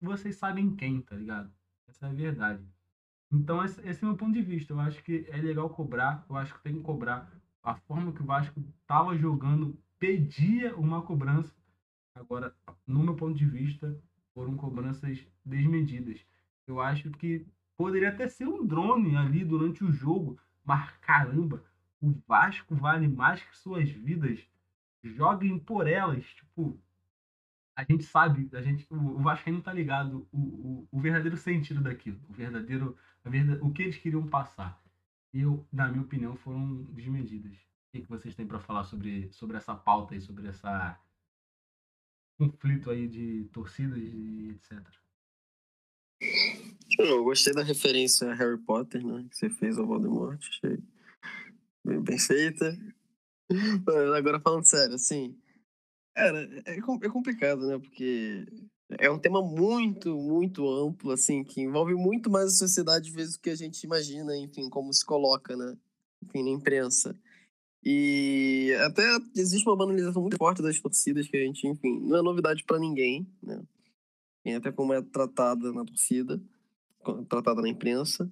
Vocês 0.00 0.36
sabem 0.36 0.76
quem, 0.76 1.02
tá 1.02 1.16
ligado? 1.16 1.52
Essa 1.88 2.06
é 2.06 2.10
a 2.10 2.12
verdade. 2.12 2.64
Então, 3.32 3.64
esse, 3.64 3.80
esse 3.84 4.04
é 4.04 4.06
o 4.06 4.10
meu 4.10 4.16
ponto 4.16 4.32
de 4.32 4.42
vista. 4.42 4.72
Eu 4.72 4.78
acho 4.78 5.02
que 5.02 5.26
é 5.28 5.36
legal 5.38 5.68
cobrar, 5.68 6.24
eu 6.30 6.36
acho 6.36 6.54
que 6.54 6.62
tem 6.62 6.76
que 6.76 6.82
cobrar. 6.82 7.28
A 7.64 7.74
forma 7.74 8.12
que 8.12 8.22
o 8.22 8.24
Vasco 8.24 8.62
tava 8.86 9.18
jogando 9.18 9.76
pedia 9.98 10.74
uma 10.76 11.02
cobrança. 11.02 11.52
Agora, 12.14 12.54
no 12.86 13.02
meu 13.02 13.16
ponto 13.16 13.36
de 13.36 13.44
vista, 13.44 14.00
foram 14.32 14.56
cobranças 14.56 15.26
desmedidas. 15.44 16.24
Eu 16.66 16.80
acho 16.80 17.10
que 17.10 17.44
poderia 17.76 18.10
até 18.10 18.28
ser 18.28 18.46
um 18.46 18.64
drone 18.64 19.16
ali 19.16 19.44
durante 19.44 19.84
o 19.84 19.92
jogo, 19.92 20.38
mas 20.64 20.90
caramba, 20.98 21.62
o 22.00 22.12
Vasco 22.26 22.74
vale 22.76 23.08
mais 23.08 23.42
que 23.42 23.58
suas 23.58 23.90
vidas 23.90 24.48
joguem 25.02 25.58
por 25.58 25.86
elas. 25.86 26.24
Tipo, 26.24 26.78
a 27.76 27.84
gente 27.84 28.04
sabe, 28.04 28.48
a 28.52 28.60
gente, 28.60 28.86
o, 28.90 28.96
o 28.96 29.22
Vascaíno 29.22 29.62
tá 29.62 29.72
ligado 29.72 30.28
o, 30.32 30.38
o, 30.38 30.88
o, 30.90 31.00
verdadeiro 31.00 31.36
sentido 31.36 31.80
daquilo, 31.80 32.20
o 32.28 32.32
verdadeiro, 32.32 32.96
a 33.24 33.30
verdade, 33.30 33.60
o 33.62 33.72
que 33.72 33.82
eles 33.82 33.96
queriam 33.96 34.26
passar. 34.26 34.82
E 35.32 35.40
eu, 35.40 35.66
na 35.72 35.88
minha 35.88 36.02
opinião, 36.02 36.36
foram 36.36 36.82
desmedidas. 36.84 37.54
O 37.54 37.92
que, 37.92 38.02
que 38.02 38.08
vocês 38.08 38.34
têm 38.34 38.46
para 38.46 38.60
falar 38.60 38.84
sobre, 38.84 39.30
sobre 39.32 39.56
essa 39.56 39.74
pauta 39.74 40.14
e 40.14 40.20
sobre 40.20 40.48
essa 40.48 40.98
conflito 42.40 42.90
aí 42.90 43.06
de 43.06 43.44
torcidas 43.52 43.98
e 43.98 44.50
etc. 44.50 44.80
Eu 46.98 47.24
gostei 47.24 47.52
da 47.52 47.62
referência 47.62 48.30
a 48.30 48.34
Harry 48.34 48.58
Potter, 48.58 49.04
né? 49.04 49.26
Que 49.30 49.36
você 49.36 49.50
fez 49.50 49.78
ao 49.78 49.86
Voldemort. 49.86 50.38
Achei 50.38 50.78
bem, 51.84 52.00
bem 52.02 52.18
feita. 52.18 52.76
Agora 54.16 54.40
falando 54.40 54.64
sério, 54.64 54.94
assim. 54.94 55.36
Cara, 56.14 56.48
é, 56.66 56.78
é 56.78 57.08
complicado, 57.08 57.66
né? 57.66 57.78
Porque 57.78 58.46
é 58.98 59.10
um 59.10 59.18
tema 59.18 59.42
muito, 59.42 60.16
muito 60.16 60.68
amplo, 60.68 61.12
assim, 61.12 61.44
que 61.44 61.60
envolve 61.60 61.94
muito 61.94 62.30
mais 62.30 62.46
a 62.46 62.56
sociedade, 62.56 63.10
vezes, 63.10 63.36
do 63.36 63.40
que 63.40 63.50
a 63.50 63.54
gente 63.54 63.82
imagina, 63.84 64.36
enfim, 64.36 64.68
como 64.68 64.92
se 64.92 65.04
coloca, 65.04 65.56
né? 65.56 65.76
Enfim, 66.22 66.42
na 66.42 66.50
imprensa. 66.50 67.16
E 67.82 68.76
até 68.84 69.02
existe 69.34 69.66
uma 69.66 69.76
banalização 69.76 70.20
muito 70.20 70.36
forte 70.36 70.60
das 70.60 70.78
torcidas 70.78 71.26
que 71.26 71.36
a 71.36 71.40
gente, 71.40 71.66
enfim, 71.66 72.00
não 72.00 72.18
é 72.18 72.22
novidade 72.22 72.64
para 72.64 72.78
ninguém, 72.78 73.26
né? 73.42 73.62
E 74.44 74.52
até 74.52 74.72
como 74.72 74.92
é 74.92 75.00
tratada 75.00 75.72
na 75.72 75.84
torcida, 75.84 76.40
tratada 77.28 77.62
na 77.62 77.68
imprensa. 77.68 78.30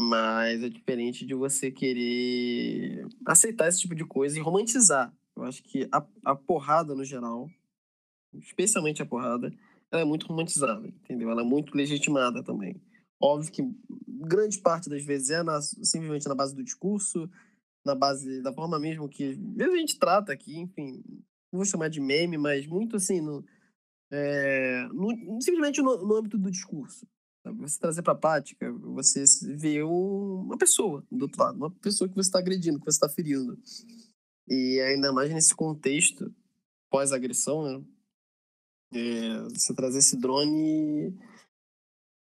Mas 0.00 0.62
é 0.62 0.68
diferente 0.68 1.26
de 1.26 1.34
você 1.34 1.72
querer 1.72 3.04
aceitar 3.26 3.66
esse 3.66 3.80
tipo 3.80 3.96
de 3.96 4.04
coisa 4.04 4.38
e 4.38 4.40
romantizar. 4.40 5.12
Eu 5.36 5.42
acho 5.42 5.60
que 5.64 5.88
a, 5.90 6.06
a 6.24 6.36
porrada, 6.36 6.94
no 6.94 7.04
geral, 7.04 7.50
especialmente 8.32 9.02
a 9.02 9.06
porrada, 9.06 9.52
ela 9.90 10.02
é 10.02 10.04
muito 10.04 10.24
romantizada, 10.28 10.86
entendeu? 10.86 11.28
Ela 11.32 11.42
é 11.42 11.44
muito 11.44 11.76
legitimada 11.76 12.44
também. 12.44 12.80
Óbvio 13.20 13.50
que 13.50 13.62
grande 14.06 14.60
parte 14.60 14.88
das 14.88 15.04
vezes 15.04 15.30
é 15.30 15.42
na, 15.42 15.60
simplesmente 15.60 16.28
na 16.28 16.34
base 16.36 16.54
do 16.54 16.62
discurso, 16.62 17.28
na 17.84 17.96
base 17.96 18.40
da 18.40 18.52
forma 18.52 18.78
mesmo 18.78 19.08
que 19.08 19.36
a 19.58 19.76
gente 19.76 19.98
trata 19.98 20.32
aqui, 20.32 20.60
enfim, 20.60 21.02
não 21.52 21.58
vou 21.58 21.64
chamar 21.64 21.88
de 21.88 22.00
meme, 22.00 22.38
mas 22.38 22.68
muito 22.68 22.94
assim, 22.94 23.20
no, 23.20 23.44
é, 24.12 24.86
no, 24.92 25.42
simplesmente 25.42 25.82
no, 25.82 26.06
no 26.06 26.14
âmbito 26.14 26.38
do 26.38 26.52
discurso 26.52 27.04
você 27.52 27.78
trazer 27.78 28.02
para 28.02 28.12
a 28.12 28.16
prática, 28.16 28.72
você 28.72 29.24
vê 29.56 29.82
uma 29.82 30.56
pessoa 30.56 31.04
do 31.10 31.22
outro 31.22 31.42
lado, 31.42 31.56
uma 31.56 31.70
pessoa 31.70 32.08
que 32.08 32.14
você 32.14 32.28
está 32.28 32.38
agredindo, 32.38 32.78
que 32.78 32.84
você 32.84 32.96
está 32.96 33.08
ferindo. 33.08 33.58
E 34.48 34.80
ainda 34.80 35.12
mais 35.12 35.30
nesse 35.32 35.54
contexto 35.54 36.34
pós-agressão, 36.90 37.62
né? 37.62 37.84
É, 38.94 39.42
você 39.50 39.74
trazer 39.74 39.98
esse 39.98 40.16
drone 40.18 41.14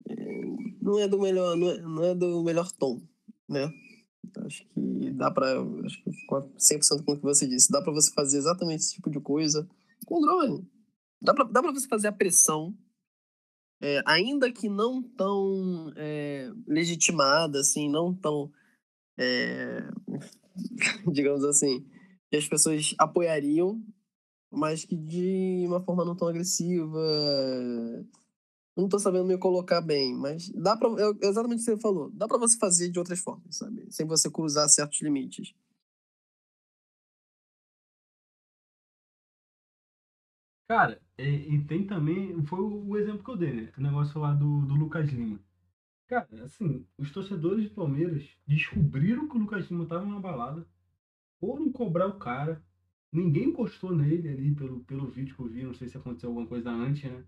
é, 0.07 0.45
não 0.79 0.99
é 0.99 1.07
do 1.07 1.19
melhor 1.19 1.57
não 1.57 1.69
é, 1.69 1.81
não 1.81 2.03
é 2.03 2.15
do 2.15 2.43
melhor 2.43 2.71
tom, 2.71 3.01
né? 3.49 3.71
Acho 4.45 4.63
que 4.69 5.11
dá 5.11 5.31
para 5.31 5.59
acho 5.83 6.03
que 6.03 6.11
100% 6.11 7.03
com 7.03 7.13
o 7.13 7.17
que 7.17 7.23
você 7.23 7.47
disse, 7.47 7.71
dá 7.71 7.81
para 7.81 7.91
você 7.91 8.13
fazer 8.13 8.37
exatamente 8.37 8.81
esse 8.81 8.93
tipo 8.93 9.09
de 9.09 9.19
coisa 9.19 9.67
com 10.05 10.21
drone. 10.21 10.67
Dá 11.19 11.33
para 11.33 11.45
dá 11.45 11.61
para 11.61 11.71
você 11.71 11.87
fazer 11.87 12.07
a 12.07 12.13
pressão 12.13 12.77
é, 13.81 14.01
ainda 14.05 14.51
que 14.51 14.69
não 14.69 15.01
tão 15.01 15.91
é, 15.97 16.51
legitimada, 16.67 17.59
assim, 17.59 17.89
não 17.89 18.13
tão, 18.13 18.51
é, 19.17 19.83
digamos 21.11 21.43
assim, 21.43 21.85
que 22.29 22.37
as 22.37 22.47
pessoas 22.47 22.93
apoiariam, 22.99 23.81
mas 24.51 24.85
que 24.85 24.95
de 24.95 25.65
uma 25.67 25.81
forma 25.81 26.05
não 26.05 26.15
tão 26.15 26.27
agressiva. 26.27 26.99
Não 28.75 28.87
tô 28.89 28.99
sabendo 28.99 29.25
me 29.25 29.37
colocar 29.37 29.81
bem, 29.81 30.15
mas 30.15 30.49
dá 30.49 30.77
para 30.77 30.89
exatamente 31.21 31.61
o 31.61 31.65
que 31.65 31.71
você 31.71 31.77
falou, 31.79 32.09
dá 32.11 32.27
para 32.27 32.37
você 32.37 32.57
fazer 32.57 32.89
de 32.89 32.99
outras 32.99 33.19
formas, 33.19 33.57
sabe? 33.57 33.85
Sem 33.91 34.05
você 34.05 34.29
cruzar 34.29 34.67
certos 34.69 35.01
limites. 35.01 35.53
Cara, 40.67 41.01
e, 41.29 41.55
e, 41.55 41.63
tem 41.65 41.85
também, 41.85 42.43
foi 42.45 42.59
o, 42.59 42.97
exemplo 42.97 43.23
que 43.23 43.29
eu 43.31 43.37
dei, 43.37 43.53
né? 43.53 43.73
O 43.77 43.81
negócio 43.81 44.19
lá 44.19 44.33
do, 44.33 44.65
do 44.65 44.75
Lucas 44.75 45.09
Lima. 45.09 45.39
Cara, 46.07 46.43
assim, 46.43 46.85
os 46.97 47.11
torcedores 47.11 47.63
de 47.63 47.69
Palmeiras 47.69 48.29
descobriram 48.45 49.27
que 49.27 49.35
o 49.35 49.39
Lucas 49.39 49.69
Lima 49.69 49.85
tava 49.85 50.05
numa 50.05 50.19
balada, 50.19 50.67
foram 51.39 51.71
cobrar 51.71 52.07
o 52.07 52.19
cara, 52.19 52.63
ninguém 53.11 53.49
encostou 53.49 53.95
nele 53.95 54.29
ali 54.29 54.55
pelo, 54.55 54.81
pelo 54.81 55.07
vídeo 55.07 55.35
que 55.35 55.41
eu 55.41 55.47
vi, 55.47 55.63
não 55.63 55.73
sei 55.73 55.87
se 55.87 55.97
aconteceu 55.97 56.29
alguma 56.29 56.47
coisa 56.47 56.69
antes, 56.69 57.09
né? 57.09 57.23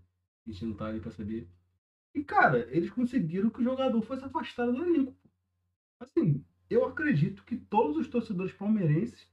A 0.46 0.50
gente 0.50 0.64
não 0.66 0.74
tá 0.74 0.86
ali 0.86 1.00
pra 1.00 1.10
saber. 1.10 1.48
E, 2.14 2.22
cara, 2.22 2.68
eles 2.70 2.90
conseguiram 2.90 3.50
que 3.50 3.60
o 3.60 3.64
jogador 3.64 4.00
fosse 4.02 4.24
afastado 4.24 4.72
do 4.72 4.84
elenco. 4.84 5.16
Assim, 5.98 6.44
eu 6.70 6.84
acredito 6.84 7.44
que 7.44 7.56
todos 7.56 7.96
os 7.96 8.08
torcedores 8.08 8.52
palmeirenses 8.52 9.28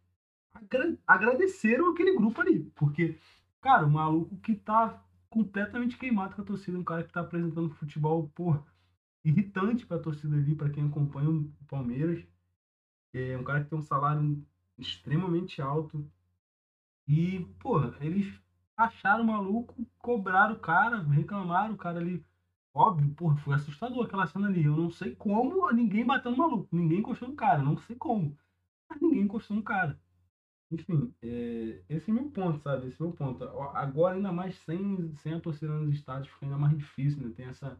agra 0.53 0.97
agradeceram 1.05 1.91
aquele 1.91 2.16
grupo 2.16 2.41
ali, 2.41 2.72
porque 2.76 3.18
Cara, 3.62 3.86
o 3.86 3.89
maluco 3.91 4.38
que 4.38 4.55
tá 4.55 5.03
completamente 5.30 5.97
queimado 5.97 6.36
com 6.36 6.41
a 6.41 6.45
torcida, 6.45 6.78
um 6.78 6.84
cara 6.84 7.03
que 7.03 7.14
tá 7.14 7.22
apresentando 7.22 7.70
futebol, 7.76 8.28
porra, 8.36 8.66
irritante 9.24 9.86
pra 9.86 9.99
torcida 9.99 10.36
ali, 10.36 10.55
para 10.55 10.70
quem 10.70 10.86
acompanha 10.88 11.30
o 11.30 11.51
Palmeiras. 11.68 12.26
É 13.14 13.38
um 13.38 13.43
cara 13.43 13.64
que 13.64 13.70
tem 13.70 13.80
um 13.80 13.84
salário 13.84 14.45
extremamente 14.78 15.62
alto. 15.62 16.09
E, 17.07 17.41
porra, 17.59 17.95
eles 18.01 18.41
acharam 18.76 19.24
o 19.24 19.28
maluco, 19.28 19.86
cobraram 19.99 20.55
o 20.55 20.59
cara, 20.59 21.01
reclamaram 21.03 21.74
o 21.76 21.78
cara 21.78 21.99
ali. 21.99 22.26
Óbvio, 22.74 23.14
porra, 23.16 23.38
foi 23.38 23.55
assustador 23.55 24.05
aquela 24.05 24.28
cena 24.28 24.47
ali. 24.47 24.64
Eu 24.64 24.76
não 24.78 24.89
sei 24.89 25.16
como 25.16 25.72
ninguém 25.72 26.05
bateu 26.05 26.32
no 26.32 26.38
maluco, 26.38 26.68
ninguém 26.72 26.99
encostou 26.99 27.30
no 27.30 27.36
cara, 27.36 27.62
não 27.62 27.78
sei 27.78 27.95
como. 27.95 28.38
Mas 28.89 29.01
ninguém 29.01 29.24
encostou 29.24 29.55
no 29.57 29.64
cara. 29.64 29.99
Enfim, 30.72 31.13
é, 31.22 31.82
esse 31.89 32.09
é 32.09 32.13
meu 32.13 32.30
ponto, 32.32 32.59
sabe? 32.63 32.88
Esse 32.88 33.01
é 33.01 33.05
meu 33.05 33.13
ponto. 33.13 33.43
Agora, 33.43 34.15
ainda 34.15 34.32
mais 34.32 34.55
sem, 34.59 35.13
sem 35.17 35.34
a 35.34 35.39
torcida 35.39 35.74
nos 35.74 35.93
estádios, 35.95 36.30
fica 36.34 36.45
ainda 36.45 36.57
mais 36.57 36.78
difícil, 36.78 37.22
né? 37.22 37.34
Tem, 37.36 37.45
essa, 37.47 37.78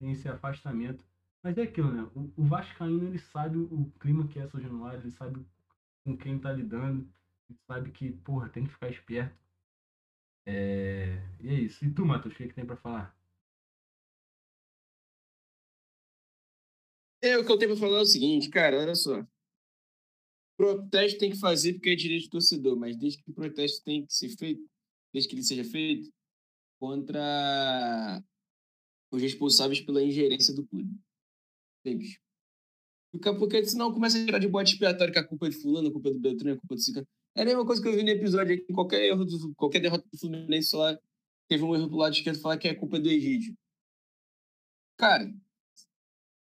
tem 0.00 0.10
esse 0.12 0.28
afastamento. 0.28 1.04
Mas 1.42 1.56
é 1.58 1.62
aquilo, 1.62 1.92
né? 1.92 2.02
O, 2.14 2.32
o 2.36 2.44
Vascaíno, 2.44 3.06
ele 3.06 3.18
sabe 3.18 3.58
o 3.58 3.90
clima 4.00 4.26
que 4.26 4.38
é 4.40 4.48
São 4.48 4.60
Januário, 4.60 5.00
ele 5.00 5.10
sabe 5.12 5.46
com 6.04 6.16
quem 6.16 6.38
tá 6.38 6.52
lidando, 6.52 7.08
ele 7.48 7.58
sabe 7.66 7.90
que, 7.92 8.10
porra, 8.12 8.48
tem 8.48 8.64
que 8.64 8.72
ficar 8.72 8.90
esperto. 8.90 9.36
É... 10.46 11.22
E 11.40 11.48
é 11.48 11.54
isso. 11.54 11.84
E 11.84 11.90
tu, 11.92 12.04
Matheus, 12.04 12.34
o 12.34 12.36
que, 12.36 12.44
é 12.44 12.48
que 12.48 12.54
tem 12.54 12.66
pra 12.66 12.76
falar? 12.76 13.14
É, 17.22 17.38
o 17.38 17.44
que 17.44 17.50
eu 17.52 17.58
tenho 17.58 17.72
pra 17.72 17.80
falar 17.80 17.98
é 17.98 18.02
o 18.02 18.06
seguinte, 18.06 18.50
cara, 18.50 18.78
olha 18.78 18.94
só. 18.94 19.24
Protesto 20.56 21.18
tem 21.18 21.30
que 21.30 21.38
fazer 21.38 21.74
porque 21.74 21.90
é 21.90 21.94
direito 21.94 22.24
do 22.24 22.30
torcedor, 22.30 22.76
mas 22.76 22.96
desde 22.96 23.22
que 23.22 23.30
o 23.30 23.34
protesto 23.34 23.82
tem 23.84 24.06
que 24.06 24.12
ser 24.12 24.28
feito, 24.30 24.64
desde 25.12 25.28
que 25.28 25.34
ele 25.36 25.42
seja 25.42 25.64
feito, 25.64 26.10
contra 26.78 28.22
os 29.10 29.22
responsáveis 29.22 29.80
pela 29.80 30.02
ingerência 30.02 30.54
do 30.54 30.66
clube. 30.66 30.90
Porque, 33.12 33.32
porque 33.38 33.64
senão 33.64 33.92
começa 33.92 34.18
a 34.18 34.24
tirar 34.24 34.38
de 34.38 34.48
bote 34.48 34.72
expiatório 34.72 35.12
que 35.12 35.18
a 35.18 35.26
culpa 35.26 35.46
é 35.46 35.50
de 35.50 35.56
fulano, 35.56 35.88
a 35.88 35.92
culpa 35.92 36.08
é 36.08 36.12
do 36.12 36.18
Beltrano, 36.18 36.56
a 36.56 36.60
culpa 36.60 36.74
é 36.74 36.76
do 36.76 36.82
Cicano. 36.82 37.06
É 37.36 37.42
a 37.42 37.44
mesma 37.44 37.66
coisa 37.66 37.82
que 37.82 37.88
eu 37.88 37.94
vi 37.94 38.02
no 38.02 38.10
episódio 38.10 38.54
aqui, 38.54 38.72
qualquer 38.72 39.04
erro, 39.04 39.24
do, 39.24 39.54
qualquer 39.54 39.80
derrota 39.80 40.06
do 40.10 40.18
Fluminense 40.18 40.74
lá, 40.74 40.98
teve 41.48 41.62
um 41.64 41.74
erro 41.74 41.86
do 41.88 41.96
lado 41.96 42.14
esquerdo 42.14 42.40
falar 42.40 42.58
que 42.58 42.68
é 42.68 42.74
culpa 42.74 42.98
do 42.98 43.08
Egídio. 43.08 43.56
Cara, 44.96 45.32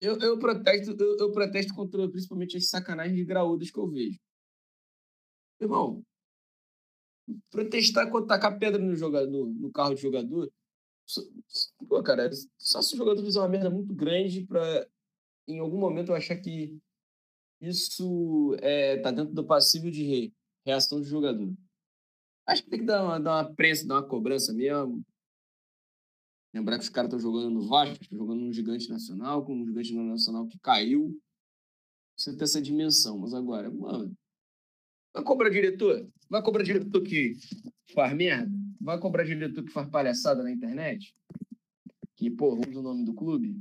eu, 0.04 0.18
eu 0.18 0.38
protesto, 0.38 0.96
eu, 0.98 1.16
eu, 1.18 1.32
protesto 1.32 1.74
contra 1.74 2.08
principalmente 2.08 2.56
as 2.56 2.68
sacanagens 2.68 3.16
de 3.16 3.24
graúdas 3.24 3.70
que 3.70 3.78
eu 3.78 3.88
vejo. 3.88 4.18
Irmão, 5.60 6.04
protestar 7.50 8.10
quando 8.10 8.26
tacar 8.26 8.58
pedra 8.58 8.80
no, 8.80 8.94
jogador, 8.94 9.46
no 9.46 9.72
carro 9.72 9.94
de 9.94 10.02
jogador. 10.02 10.50
Pô, 11.88 12.02
cara, 12.02 12.30
só 12.58 12.82
se 12.82 12.94
o 12.94 12.96
jogador 12.96 13.22
fizer 13.22 13.38
uma 13.38 13.48
merda 13.48 13.70
muito 13.70 13.94
grande 13.94 14.44
pra 14.46 14.86
em 15.46 15.58
algum 15.58 15.78
momento 15.78 16.10
eu 16.10 16.16
achar 16.16 16.36
que 16.36 16.78
isso 17.60 18.56
é, 18.60 18.98
tá 18.98 19.10
dentro 19.10 19.34
do 19.34 19.44
passível 19.44 19.90
de 19.90 20.32
reação 20.64 21.00
do 21.00 21.06
jogador. 21.06 21.52
Acho 22.46 22.62
que 22.62 22.70
tem 22.70 22.80
que 22.80 22.86
dar 22.86 23.02
uma, 23.02 23.20
dar 23.20 23.44
uma 23.44 23.54
prensa, 23.54 23.86
dar 23.86 23.94
uma 23.94 24.08
cobrança 24.08 24.52
mesmo. 24.52 25.04
Lembrar 26.54 26.78
que 26.78 26.84
os 26.84 26.88
caras 26.88 27.08
estão 27.08 27.18
jogando 27.18 27.50
no 27.50 27.66
Vasco, 27.66 27.98
estão 28.00 28.16
jogando 28.16 28.42
no 28.42 28.52
gigante 28.52 28.88
nacional, 28.88 29.44
com 29.44 29.60
um 29.60 29.66
gigante 29.66 29.92
nacional 29.92 30.46
que 30.46 30.56
caiu. 30.60 31.20
Você 32.16 32.32
tem 32.32 32.44
essa 32.44 32.62
dimensão. 32.62 33.18
Mas 33.18 33.34
agora, 33.34 33.68
mano, 33.68 34.16
vai 35.12 35.24
cobrar 35.24 35.50
diretor? 35.50 36.08
Vai 36.30 36.40
cobrar 36.44 36.62
diretor 36.62 37.02
que 37.02 37.32
faz 37.92 38.14
merda? 38.14 38.56
Vai 38.80 39.00
cobrar 39.00 39.24
diretor 39.24 39.64
que 39.64 39.72
faz 39.72 39.90
palhaçada 39.90 40.44
na 40.44 40.52
internet? 40.52 41.12
Que, 42.14 42.30
pô, 42.30 42.54
usa 42.54 42.78
o 42.78 42.82
nome 42.82 43.04
do 43.04 43.14
clube? 43.14 43.60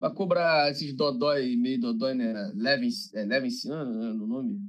Vai 0.00 0.12
cobrar 0.12 0.68
esses 0.68 0.92
dodói, 0.92 1.54
meio 1.54 1.80
dodói, 1.80 2.14
né? 2.14 2.52
Levin, 2.56 2.88
é 3.14 3.24
Levinciano, 3.24 4.00
né, 4.00 4.12
no 4.12 4.26
nome? 4.26 4.60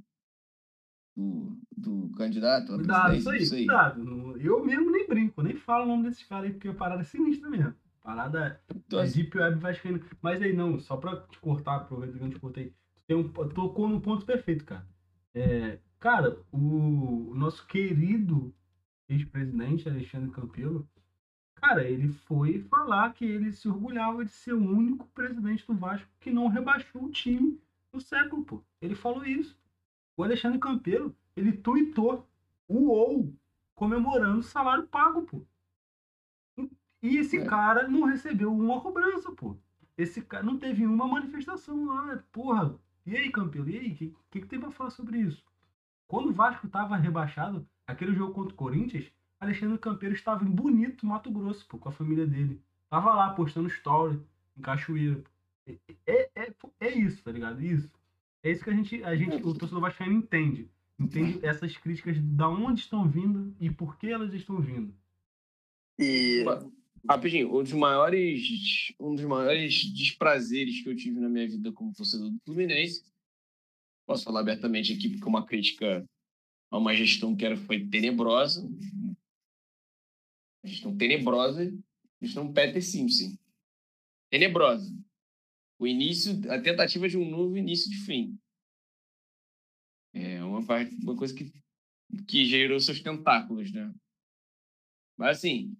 Do, 1.15 1.57
do 1.75 2.09
candidato? 2.17 2.75
Cuidado, 2.75 3.15
isso 3.15 3.29
aí, 3.29 3.47
cuidado. 3.47 4.37
Eu 4.39 4.63
mesmo 4.65 4.91
nem 4.91 5.07
brinco, 5.07 5.41
nem 5.41 5.55
falo 5.55 5.85
o 5.85 5.87
nome 5.87 6.03
desses 6.03 6.23
caras 6.23 6.45
aí, 6.45 6.51
porque 6.53 6.67
a 6.67 6.73
parada 6.73 7.01
é 7.01 7.05
sinistra 7.05 7.49
mesmo. 7.49 7.73
Parada 8.01 8.59
então, 8.75 8.99
é 8.99 9.07
Deep 9.07 9.37
Web 9.37 9.59
Vascaíno. 9.59 10.01
Mas 10.21 10.41
aí 10.41 10.53
não, 10.53 10.79
só 10.79 10.97
pra 10.97 11.21
te 11.21 11.39
cortar, 11.39 11.77
aproveita 11.77 12.17
que 12.17 12.23
eu 12.23 12.29
te 12.29 12.39
cortei. 12.39 12.73
Tem 13.07 13.15
um, 13.15 13.29
tocou 13.29 13.87
no 13.87 14.01
ponto 14.01 14.25
perfeito, 14.25 14.65
cara. 14.65 14.85
É, 15.33 15.79
cara, 15.99 16.37
o, 16.51 17.31
o 17.31 17.35
nosso 17.35 17.65
querido 17.65 18.53
ex-presidente 19.07 19.87
Alexandre 19.87 20.31
Campelo, 20.31 20.87
cara, 21.55 21.83
ele 21.83 22.09
foi 22.09 22.59
falar 22.59 23.13
que 23.13 23.23
ele 23.23 23.51
se 23.51 23.67
orgulhava 23.69 24.25
de 24.25 24.31
ser 24.31 24.53
o 24.53 24.63
único 24.63 25.07
presidente 25.09 25.65
do 25.65 25.75
Vasco 25.75 26.09
que 26.19 26.31
não 26.31 26.47
rebaixou 26.47 27.05
o 27.05 27.11
time 27.11 27.59
no 27.91 28.01
século, 28.01 28.43
pô. 28.43 28.63
Ele 28.81 28.95
falou 28.95 29.25
isso. 29.25 29.57
O 30.15 30.23
Alexandre 30.23 30.59
Campelo, 30.59 31.15
ele 31.35 31.51
tuitou 31.51 32.27
o 32.67 32.89
ou 32.89 33.33
comemorando 33.75 34.39
o 34.39 34.43
salário 34.43 34.87
pago, 34.87 35.23
pô. 35.23 35.45
E 37.01 37.17
esse 37.17 37.37
é. 37.37 37.45
cara 37.45 37.87
não 37.87 38.03
recebeu 38.03 38.53
uma 38.53 38.79
cobrança, 38.79 39.31
pô. 39.31 39.57
Esse 39.97 40.21
cara 40.21 40.43
não 40.43 40.57
teve 40.57 40.85
uma 40.85 41.07
manifestação 41.07 41.85
lá. 41.85 42.23
Porra, 42.31 42.79
e 43.05 43.17
aí, 43.17 43.31
Campelo? 43.31 43.69
E 43.69 43.77
aí? 43.77 43.91
O 43.91 43.95
que, 43.95 44.15
que, 44.31 44.41
que, 44.41 44.47
tem 44.47 44.59
pra 44.59 44.71
falar 44.71 44.89
sobre 44.89 45.19
isso? 45.19 45.43
Quando 46.07 46.29
o 46.29 46.33
Vasco 46.33 46.67
tava 46.69 46.95
rebaixado, 46.95 47.67
aquele 47.85 48.13
jogo 48.13 48.33
contra 48.33 48.53
o 48.53 48.57
Corinthians, 48.57 49.11
Alexandre 49.39 49.77
Campelo 49.77 50.13
estava 50.13 50.45
em 50.45 50.49
Bonito, 50.49 51.05
Mato 51.05 51.29
Grosso, 51.29 51.67
pô, 51.67 51.77
com 51.77 51.89
a 51.89 51.91
família 51.91 52.25
dele. 52.25 52.61
Tava 52.89 53.13
lá 53.13 53.33
postando 53.33 53.67
story 53.67 54.21
em 54.57 54.61
Cachoeira. 54.61 55.21
É, 55.67 55.77
é, 56.05 56.29
é, 56.35 56.53
é 56.79 56.89
isso, 56.89 57.21
tá 57.23 57.31
ligado? 57.31 57.61
Isso. 57.61 57.91
É 58.43 58.51
isso 58.51 58.63
que 58.63 58.69
a 58.69 58.73
gente, 58.73 59.03
a 59.03 59.15
gente 59.15 59.37
o 59.37 59.53
torcedor 59.53 59.81
vascaíno 59.81 60.15
entende. 60.15 60.69
Entende 60.99 61.43
essas 61.45 61.77
críticas 61.77 62.17
da 62.19 62.49
onde 62.49 62.81
estão 62.81 63.09
vindo 63.09 63.55
e 63.59 63.71
por 63.71 63.97
que 63.97 64.07
elas 64.07 64.33
estão 64.33 64.59
vindo. 64.59 64.93
E 65.97 66.43
rapidinho, 67.09 67.57
um 67.57 67.63
dos 67.63 67.71
maiores 67.71 68.93
um 68.99 69.15
dos 69.15 69.23
maiores 69.23 69.85
desprazeres 69.93 70.83
que 70.83 70.89
eu 70.89 70.95
tive 70.95 71.19
na 71.19 71.29
minha 71.29 71.47
vida 71.47 71.71
como 71.71 71.93
torcedor 71.93 72.29
do 72.29 72.39
Fluminense. 72.41 73.05
Posso 74.05 74.25
falar 74.25 74.41
abertamente 74.41 74.91
aqui 74.91 75.09
porque 75.09 75.23
é 75.23 75.27
uma 75.27 75.45
crítica 75.45 76.05
a 76.69 76.77
uma 76.77 76.93
gestão 76.93 77.35
que 77.35 77.45
era 77.45 77.55
foi 77.55 77.87
tenebrosa. 77.87 78.69
Gestão 80.65 80.95
tenebrosa, 80.95 81.73
gestão 82.21 82.51
Peter 82.51 82.83
Simpson. 82.83 83.37
Tenebrosa 84.29 84.93
o 85.83 85.87
início, 85.87 86.31
a 86.49 86.61
tentativa 86.61 87.09
de 87.09 87.17
um 87.17 87.29
novo 87.29 87.57
início 87.57 87.89
de 87.89 87.97
fim. 88.05 88.37
É 90.13 90.41
uma 90.43 90.65
parte, 90.65 90.95
uma 91.03 91.15
coisa 91.15 91.33
que, 91.35 91.51
que 92.25 92.45
gerou 92.45 92.79
seus 92.79 93.01
tentáculos, 93.01 93.71
né? 93.71 93.93
Mas 95.17 95.37
assim, 95.37 95.75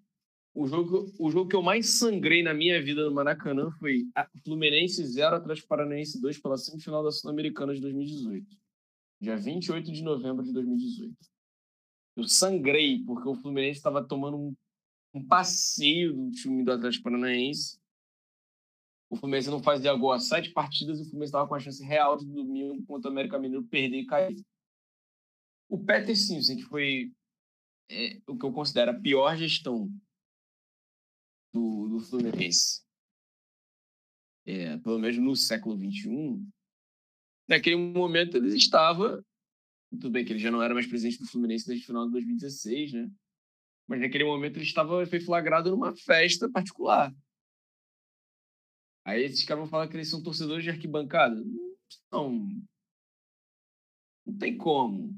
o 0.53 0.67
jogo, 0.67 1.11
o 1.17 1.31
jogo 1.31 1.49
que 1.49 1.55
eu 1.55 1.61
mais 1.61 1.97
sangrei 1.97 2.43
na 2.43 2.53
minha 2.53 2.81
vida 2.83 3.05
no 3.05 3.13
Maracanã 3.13 3.71
foi 3.79 4.05
Fluminense 4.43 5.05
0 5.05 5.37
atrás 5.37 5.61
do 5.61 5.67
Paranaense 5.67 6.21
2 6.21 6.37
pela 6.39 6.57
semifinal 6.57 7.03
da 7.03 7.11
Sul-Americana 7.11 7.73
de 7.73 7.79
2018. 7.79 8.57
Dia 9.21 9.37
28 9.37 9.91
de 9.91 10.03
novembro 10.03 10.43
de 10.43 10.51
2018. 10.51 11.15
Eu 12.17 12.27
sangrei 12.27 13.03
porque 13.05 13.27
o 13.29 13.35
Fluminense 13.35 13.77
estava 13.77 14.03
tomando 14.03 14.37
um, 14.37 14.55
um 15.13 15.25
passeio 15.25 16.13
do 16.13 16.31
time 16.31 16.63
do 16.63 16.73
Atlético 16.73 17.05
Paranaense 17.05 17.81
o 19.13 19.15
Fluminense 19.15 19.47
não 19.47 19.61
fazia 19.61 19.93
gol 19.93 20.11
há 20.11 20.19
sete 20.19 20.49
partidas 20.49 20.97
e 20.97 21.03
o 21.03 21.05
Fluminense 21.05 21.29
estava 21.29 21.47
com 21.47 21.53
a 21.53 21.59
chance 21.59 21.83
real 21.83 22.17
de 22.17 22.25
domingo 22.25 22.83
contra 22.87 23.09
o 23.09 23.11
América 23.11 23.37
Mineiro 23.37 23.63
perder 23.63 23.99
e 23.99 24.05
cair. 24.07 24.43
O 25.69 25.77
Peter 25.77 26.17
Simpson, 26.17 26.55
que 26.55 26.63
foi 26.63 27.13
é, 27.91 28.19
o 28.27 28.35
que 28.35 28.43
eu 28.43 28.51
considero 28.51 28.89
a 28.89 28.99
pior 28.99 29.37
gestão 29.37 29.87
do, 31.53 31.89
do 31.89 31.99
Fluminense, 31.99 32.81
é, 34.47 34.77
pelo 34.77 34.97
menos 34.97 35.17
no 35.19 35.35
século 35.35 35.77
XXI, 35.77 36.43
naquele 37.47 37.75
momento 37.75 38.37
ele 38.37 38.57
estava. 38.57 39.23
Tudo 39.91 40.09
bem 40.09 40.25
que 40.25 40.33
ele 40.33 40.39
já 40.39 40.49
não 40.49 40.63
era 40.63 40.73
mais 40.73 40.87
presidente 40.87 41.19
do 41.19 41.27
Fluminense 41.27 41.67
desde 41.67 41.83
o 41.83 41.87
final 41.87 42.07
de 42.07 42.13
2016, 42.13 42.93
né? 42.93 43.11
Mas 43.87 44.01
naquele 44.01 44.23
momento 44.23 44.57
ele 44.57 44.65
estava 44.65 45.05
foi 45.05 45.19
flagrado 45.19 45.69
numa 45.69 45.95
festa 45.95 46.49
particular. 46.49 47.13
Aí 49.05 49.23
esses 49.23 49.43
caras 49.43 49.63
vão 49.63 49.69
falar 49.69 49.87
que 49.87 49.95
eles 49.95 50.09
são 50.09 50.23
torcedores 50.23 50.63
de 50.63 50.69
arquibancada. 50.69 51.43
Não. 52.11 52.47
Não 54.25 54.37
tem 54.37 54.57
como. 54.57 55.13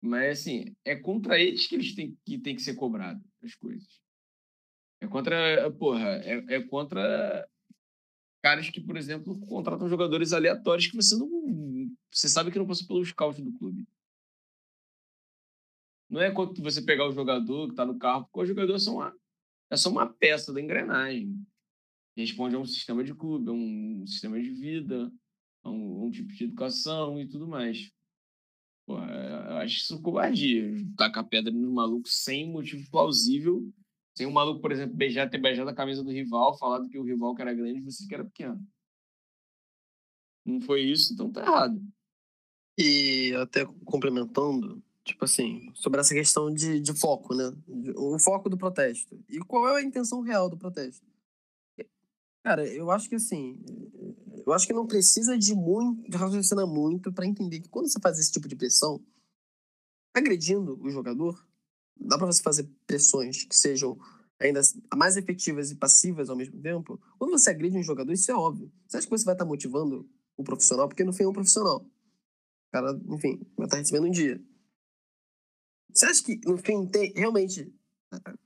Mas, 0.00 0.40
assim, 0.40 0.74
é 0.84 0.96
contra 0.96 1.40
eles 1.40 1.66
que 1.66 1.74
eles 1.74 1.94
têm 1.94 2.16
que, 2.24 2.38
tem 2.38 2.54
que 2.54 2.62
ser 2.62 2.74
cobrado 2.74 3.22
as 3.42 3.54
coisas. 3.54 4.00
É 5.00 5.08
contra. 5.08 5.70
Porra, 5.72 6.20
é, 6.24 6.56
é 6.56 6.62
contra 6.62 7.48
caras 8.42 8.68
que, 8.70 8.80
por 8.80 8.96
exemplo, 8.96 9.38
contratam 9.46 9.88
jogadores 9.88 10.32
aleatórios 10.32 10.86
que 10.86 10.96
você 10.96 11.16
não. 11.16 11.28
Você 12.10 12.28
sabe 12.28 12.50
que 12.50 12.58
não 12.58 12.66
passou 12.66 12.86
pelo 12.86 13.04
scout 13.04 13.40
do 13.40 13.52
clube. 13.58 13.86
Não 16.08 16.20
é 16.20 16.30
quando 16.30 16.62
você 16.62 16.82
pegar 16.82 17.08
o 17.08 17.12
jogador 17.12 17.66
que 17.66 17.72
está 17.72 17.86
no 17.86 17.98
carro, 17.98 18.24
porque 18.26 18.40
o 18.40 18.46
jogador 18.46 18.74
é 18.74 18.78
só 18.78 18.92
uma, 18.92 19.16
é 19.70 19.76
só 19.76 19.88
uma 19.88 20.12
peça 20.12 20.52
da 20.52 20.60
engrenagem 20.60 21.42
responde 22.16 22.54
a 22.54 22.58
um 22.58 22.66
sistema 22.66 23.02
de 23.02 23.14
clube, 23.14 23.50
a 23.50 23.52
um 23.52 24.04
sistema 24.06 24.40
de 24.40 24.50
vida, 24.50 25.10
a 25.62 25.70
um, 25.70 26.06
um 26.06 26.10
tipo 26.10 26.32
de 26.32 26.44
educação 26.44 27.20
e 27.20 27.28
tudo 27.28 27.48
mais. 27.48 27.90
Pô, 28.86 28.98
é, 28.98 29.62
acho 29.62 29.76
isso 29.76 30.02
covardia. 30.02 30.74
Tacar 30.96 31.26
pedra 31.26 31.52
no 31.52 31.72
maluco 31.72 32.08
sem 32.08 32.50
motivo 32.50 32.90
plausível. 32.90 33.72
Sem 34.14 34.26
um 34.26 34.32
maluco, 34.32 34.60
por 34.60 34.72
exemplo, 34.72 34.94
beijar, 34.94 35.30
ter 35.30 35.38
beijado 35.38 35.70
a 35.70 35.74
camisa 35.74 36.04
do 36.04 36.10
rival, 36.10 36.58
falado 36.58 36.88
que 36.88 36.98
o 36.98 37.04
rival 37.04 37.34
que 37.34 37.40
era 37.40 37.54
grande 37.54 37.78
e 37.78 37.82
você 37.82 38.06
que 38.06 38.14
era 38.14 38.24
pequeno. 38.24 38.60
Não 40.44 40.60
foi 40.60 40.82
isso, 40.82 41.14
então 41.14 41.30
tá 41.30 41.40
errado. 41.40 41.80
E 42.76 43.32
até 43.36 43.64
complementando, 43.84 44.82
tipo 45.04 45.24
assim, 45.24 45.70
sobre 45.74 46.00
essa 46.00 46.14
questão 46.14 46.52
de, 46.52 46.80
de 46.80 46.92
foco, 46.98 47.34
né? 47.34 47.54
O 47.96 48.18
foco 48.18 48.50
do 48.50 48.58
protesto. 48.58 49.18
E 49.28 49.38
qual 49.38 49.68
é 49.68 49.80
a 49.80 49.84
intenção 49.84 50.20
real 50.20 50.50
do 50.50 50.58
protesto? 50.58 51.11
Cara, 52.42 52.66
eu 52.66 52.90
acho 52.90 53.08
que 53.08 53.14
assim, 53.14 53.62
eu 54.44 54.52
acho 54.52 54.66
que 54.66 54.72
não 54.72 54.86
precisa 54.86 55.38
de 55.38 55.54
muito, 55.54 56.10
de 56.10 56.16
raciocinar 56.16 56.66
muito 56.66 57.12
para 57.12 57.26
entender 57.26 57.60
que 57.60 57.68
quando 57.68 57.88
você 57.88 58.00
faz 58.00 58.18
esse 58.18 58.32
tipo 58.32 58.48
de 58.48 58.56
pressão, 58.56 59.00
agredindo 60.14 60.78
o 60.82 60.90
jogador, 60.90 61.46
dá 61.96 62.18
para 62.18 62.26
você 62.26 62.42
fazer 62.42 62.68
pressões 62.86 63.44
que 63.44 63.56
sejam 63.56 63.96
ainda 64.40 64.60
mais 64.94 65.16
efetivas 65.16 65.70
e 65.70 65.76
passivas 65.76 66.28
ao 66.28 66.36
mesmo 66.36 66.60
tempo. 66.60 67.00
Quando 67.18 67.30
você 67.30 67.50
agride 67.50 67.78
um 67.78 67.82
jogador, 67.82 68.12
isso 68.12 68.30
é 68.30 68.34
óbvio. 68.34 68.72
Você 68.86 68.96
acha 68.96 69.06
que 69.06 69.10
você 69.16 69.24
vai 69.24 69.34
estar 69.34 69.44
motivando 69.44 70.08
o 70.36 70.42
profissional? 70.42 70.88
Porque 70.88 71.04
no 71.04 71.12
fim 71.12 71.22
é 71.22 71.28
um 71.28 71.32
profissional. 71.32 71.86
cara, 72.72 73.00
enfim, 73.08 73.40
vai 73.56 73.66
estar 73.66 73.78
recebendo 73.78 74.08
um 74.08 74.10
dia. 74.10 74.42
Você 75.92 76.06
acha 76.06 76.24
que, 76.24 76.40
no 76.44 76.58
fim, 76.58 76.86
tem 76.86 77.12
realmente. 77.14 77.72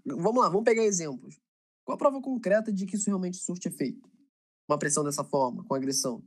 Vamos 0.04 0.42
lá, 0.42 0.48
vamos 0.48 0.64
pegar 0.64 0.84
exemplos. 0.84 1.40
Qual 1.86 1.94
a 1.94 1.98
prova 1.98 2.20
concreta 2.20 2.72
de 2.72 2.84
que 2.84 2.96
isso 2.96 3.06
realmente 3.06 3.36
surte 3.36 3.68
efeito? 3.68 4.10
Uma 4.68 4.76
pressão 4.76 5.04
dessa 5.04 5.22
forma, 5.22 5.62
com 5.62 5.72
agressão. 5.72 6.20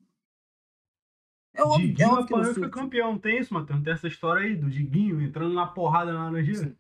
É 1.54 1.62
óbvio, 1.62 1.88
Diguinho 1.90 2.08
é 2.08 2.12
óbvio 2.12 2.26
que 2.28 2.48
não 2.48 2.54
foi 2.54 2.70
campeão, 2.70 3.20
tem 3.20 3.40
isso, 3.40 3.54
Matheus? 3.54 3.84
Tem 3.84 3.92
essa 3.92 4.08
história 4.08 4.48
aí 4.48 4.56
do 4.56 4.70
Diguinho 4.70 5.22
entrando 5.22 5.54
na 5.54 5.68
porrada 5.68 6.14
na 6.14 6.24
Laranjeira? 6.26 6.74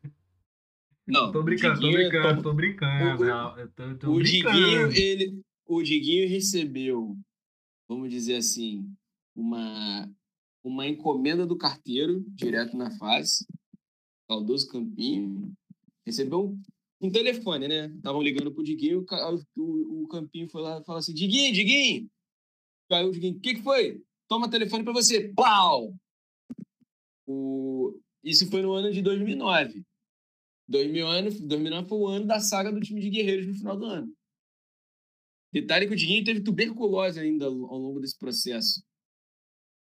Não, 1.05 1.29
tô 1.29 1.43
brincando, 1.43 1.81
tô 1.81 1.91
brincando, 1.91 2.41
tô 2.41 2.53
brincando. 2.53 3.23
O, 3.25 3.67
tô, 3.67 3.95
tô 3.97 4.11
o 4.11 4.15
brincando. 4.15 4.55
Diguinho, 4.55 4.91
ele, 4.93 5.41
o 5.65 5.83
Diguinho 5.83 6.29
recebeu, 6.29 7.17
vamos 7.85 8.09
dizer 8.09 8.37
assim, 8.37 8.89
uma, 9.35 10.09
uma 10.63 10.87
encomenda 10.87 11.45
do 11.45 11.57
carteiro, 11.57 12.23
direto 12.29 12.77
na 12.77 12.91
face, 12.91 13.45
saudoso 14.25 14.69
Campinho. 14.69 15.51
Recebeu 16.05 16.45
um, 16.45 16.61
um 17.01 17.09
telefone, 17.09 17.67
né? 17.67 17.87
Estavam 17.87 18.21
ligando 18.21 18.53
pro 18.53 18.63
Diguinho, 18.63 19.05
o, 19.09 19.61
o, 19.61 20.03
o 20.03 20.07
Campinho 20.07 20.49
foi 20.49 20.61
lá 20.61 20.79
e 20.79 20.83
falou 20.83 20.99
assim: 20.99 21.13
Diguinho, 21.13 21.53
Diguinho! 21.53 22.09
Caiu 22.89 23.09
o 23.09 23.11
Diguinho, 23.11 23.37
o 23.37 23.39
que, 23.39 23.55
que 23.55 23.61
foi? 23.61 24.01
Toma 24.27 24.49
telefone 24.49 24.83
para 24.83 24.93
você. 24.93 25.31
Pau! 25.33 25.93
O... 27.27 27.99
Isso 28.23 28.49
foi 28.49 28.61
no 28.61 28.73
ano 28.73 28.91
de 28.91 29.01
2009. 29.01 29.83
2009, 30.67 31.39
2009 31.41 31.87
foi 31.87 31.97
o 31.97 32.07
ano 32.07 32.27
da 32.27 32.39
saga 32.39 32.71
do 32.71 32.79
time 32.79 33.01
de 33.01 33.09
guerreiros 33.09 33.47
no 33.47 33.55
final 33.55 33.77
do 33.77 33.85
ano. 33.85 34.13
Detalhe 35.51 35.87
que 35.87 35.93
o 35.93 35.95
Diguinho 35.95 36.23
teve 36.23 36.41
tuberculose 36.41 37.19
ainda 37.19 37.45
ao 37.45 37.51
longo 37.51 37.99
desse 37.99 38.17
processo. 38.17 38.83